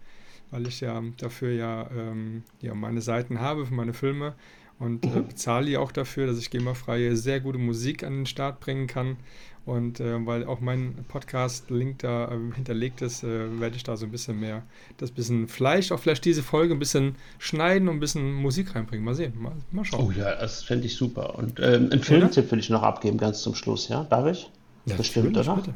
[0.50, 4.34] weil ich ja dafür ja, ähm, ja meine Seiten habe für meine Filme
[4.78, 5.28] und äh, mhm.
[5.28, 9.16] bezahle ihr auch dafür, dass ich GEMA-freie sehr gute Musik an den Start bringen kann.
[9.64, 14.06] Und äh, weil auch mein Podcast-Link da äh, hinterlegt ist, äh, werde ich da so
[14.06, 14.62] ein bisschen mehr,
[14.96, 19.04] das bisschen Fleisch, auch vielleicht diese Folge ein bisschen schneiden und ein bisschen Musik reinbringen.
[19.04, 20.06] Mal sehen, mal, mal schauen.
[20.06, 21.36] Oh ja, das fände ich super.
[21.36, 24.04] Und ähm, einen Filmtipp will ich noch abgeben, ganz zum Schluss, ja?
[24.04, 24.48] Darf ich?
[24.84, 25.56] Ja, Bestimmt, oder?
[25.56, 25.74] Bitte.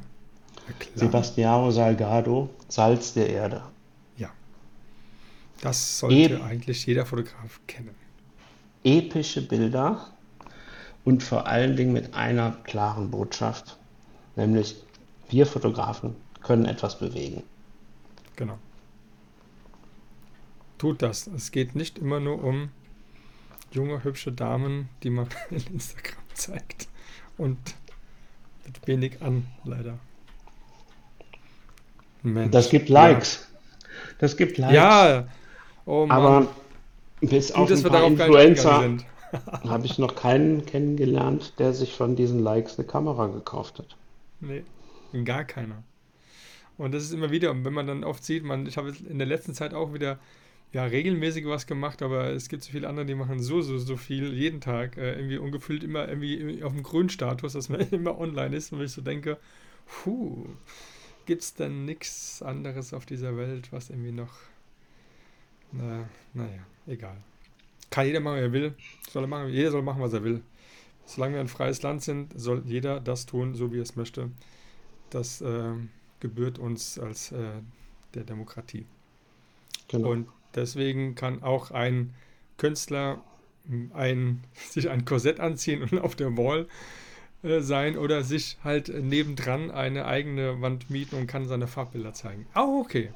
[0.95, 3.63] Sebastiano Salgado, Salz der Erde.
[4.19, 4.31] Ja,
[5.63, 7.97] Das sollte e eigentlich jeder Fotograf kennen.
[8.85, 10.07] Epische Bilder
[11.05, 13.79] und vor allen Dingen mit einer klaren Botschaft,
[14.37, 14.77] nämlich
[15.29, 17.43] wir Fotografen können etwas bewegen.
[18.37, 18.59] Genau.
[20.79, 21.27] Tut das.
[21.27, 22.71] Es geht nicht immer nur um
[23.71, 26.89] junge, hübsche Damen, die man in Instagram zeigt.
[27.37, 27.59] Und
[28.65, 29.99] mit wenig an, leider.
[32.23, 32.51] Mensch.
[32.51, 33.41] Das gibt Likes.
[33.41, 33.59] Ja.
[34.19, 34.75] Das gibt Likes.
[34.75, 35.29] Ja,
[35.87, 36.17] oh Mann.
[36.17, 36.49] aber
[37.21, 38.99] bis auf Gut, ein paar Influencer
[39.69, 43.97] habe ich noch keinen kennengelernt, der sich von diesen Likes eine Kamera gekauft hat.
[44.41, 44.65] Nee,
[45.25, 45.83] gar keiner.
[46.79, 49.27] Und das ist immer wieder, wenn man dann oft sieht, man, ich habe in der
[49.27, 50.19] letzten Zeit auch wieder
[50.73, 53.97] ja, regelmäßig was gemacht, aber es gibt so viele andere, die machen so, so, so
[53.97, 58.19] viel jeden Tag, äh, irgendwie ungefüllt immer irgendwie auf dem grünen Status, dass man immer
[58.19, 59.39] online ist und ich so denke,
[59.87, 60.47] puh,
[61.27, 64.33] gibt es denn nichts anderes auf dieser Welt, was irgendwie noch,
[65.73, 67.17] na, naja, egal.
[67.91, 68.75] Kann jeder machen, was er will,
[69.11, 70.43] soll er machen, jeder soll machen, was er will.
[71.07, 74.31] Solange wir ein freies Land sind, soll jeder das tun, so wie er es möchte.
[75.11, 75.73] Das äh,
[76.21, 77.61] gebührt uns als äh,
[78.15, 78.87] der Demokratie.
[79.89, 80.11] Genau.
[80.11, 82.15] Und Deswegen kann auch ein
[82.57, 83.23] Künstler
[83.95, 86.67] ein, sich ein Korsett anziehen und auf der Wall
[87.43, 92.47] äh, sein oder sich halt nebendran eine eigene Wand mieten und kann seine Farbbilder zeigen.
[92.55, 93.13] Auch okay.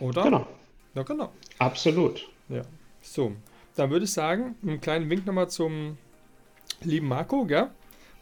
[0.00, 0.24] Oder?
[0.24, 0.48] Genau.
[0.94, 1.32] Ja, genau.
[1.58, 2.28] Absolut.
[2.48, 2.62] Ja.
[3.00, 3.32] So,
[3.76, 5.96] dann würde ich sagen, einen kleinen Wink nochmal zum
[6.82, 7.70] lieben Marco, gell?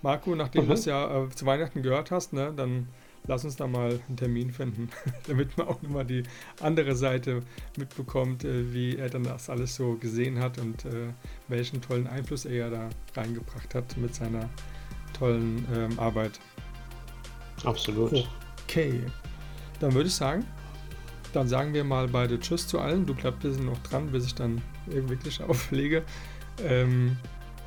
[0.02, 0.68] Marco, nachdem mhm.
[0.68, 2.88] du es ja äh, zu Weihnachten gehört hast, ne, dann
[3.26, 4.88] lass uns da mal einen Termin finden,
[5.26, 6.22] damit man auch nochmal die
[6.60, 7.42] andere Seite
[7.76, 11.12] mitbekommt, äh, wie er dann das alles so gesehen hat und äh,
[11.48, 14.48] welchen tollen Einfluss er da reingebracht hat mit seiner
[15.18, 16.40] tollen ähm, Arbeit.
[17.64, 18.26] Absolut.
[18.64, 19.00] Okay,
[19.80, 20.46] dann würde ich sagen,
[21.32, 23.06] dann sagen wir mal beide Tschüss zu allen.
[23.06, 26.02] Du bleibst noch dran, bis ich dann wirklich auflege.
[26.66, 27.16] Ähm,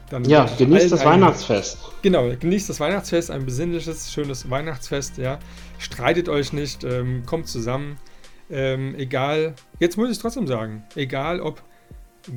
[0.10, 1.80] dann ja, genießt das Weihnachtsfest.
[2.02, 5.40] Genau, genießt das Weihnachtsfest, ein besinnliches, schönes Weihnachtsfest, ja.
[5.80, 7.98] Streitet euch nicht, ähm, kommt zusammen.
[8.52, 11.64] Ähm, egal, jetzt muss ich es trotzdem sagen, egal ob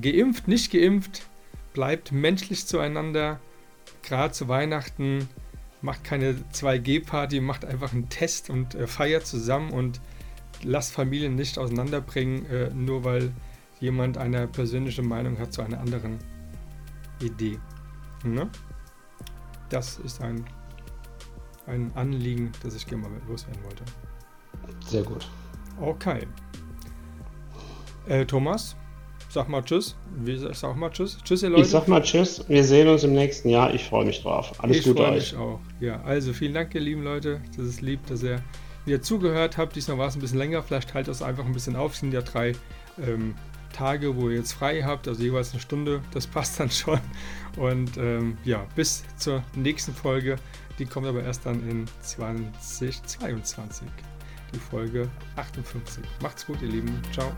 [0.01, 1.27] geimpft, nicht geimpft,
[1.75, 3.41] bleibt menschlich zueinander.
[4.03, 5.29] Gerade zu Weihnachten
[5.83, 10.01] macht keine 2G-Party, macht einfach einen Test und äh, feiert zusammen und
[10.63, 13.33] lasst Familien nicht auseinanderbringen, äh, nur weil
[13.81, 16.19] jemand eine persönliche Meinung hat zu einer anderen
[17.21, 17.59] Idee.
[18.25, 18.49] Ne?
[19.69, 20.45] Das ist ein,
[21.67, 23.85] ein Anliegen, das ich gerne mal loswerden wollte.
[24.87, 25.29] Sehr gut.
[25.81, 26.27] Okay.
[28.07, 28.77] Äh, Thomas,
[29.29, 29.97] sag mal Tschüss.
[30.25, 31.19] Ich sag mal Tschüss.
[31.25, 31.63] Tschüss, ihr Leute.
[31.63, 32.45] Ich sag mal Tschüss.
[32.49, 33.75] Wir sehen uns im nächsten Jahr.
[33.75, 34.53] Ich freue mich drauf.
[34.63, 35.17] Alles ich Gute euch.
[35.17, 35.61] Ich freue mich auch.
[35.81, 37.41] Ja, also vielen Dank, ihr lieben Leute.
[37.57, 38.43] Das ist lieb, dass ihr
[38.87, 39.77] wieder zugehört habt.
[39.77, 40.63] Diesmal war es ein bisschen länger.
[40.63, 41.95] Vielleicht teilt das einfach ein bisschen auf.
[41.95, 42.53] Es sind ja drei
[42.99, 43.35] ähm,
[43.73, 47.01] Tage, wo ihr jetzt frei habt, also jeweils eine Stunde, das passt dann schon.
[47.57, 50.37] Und ähm, ja, bis zur nächsten Folge.
[50.79, 53.89] Die kommt aber erst dann in 2022.
[54.55, 56.05] Die Folge 58.
[56.23, 57.01] Macht's gut, ihr Lieben.
[57.13, 57.33] Ciao.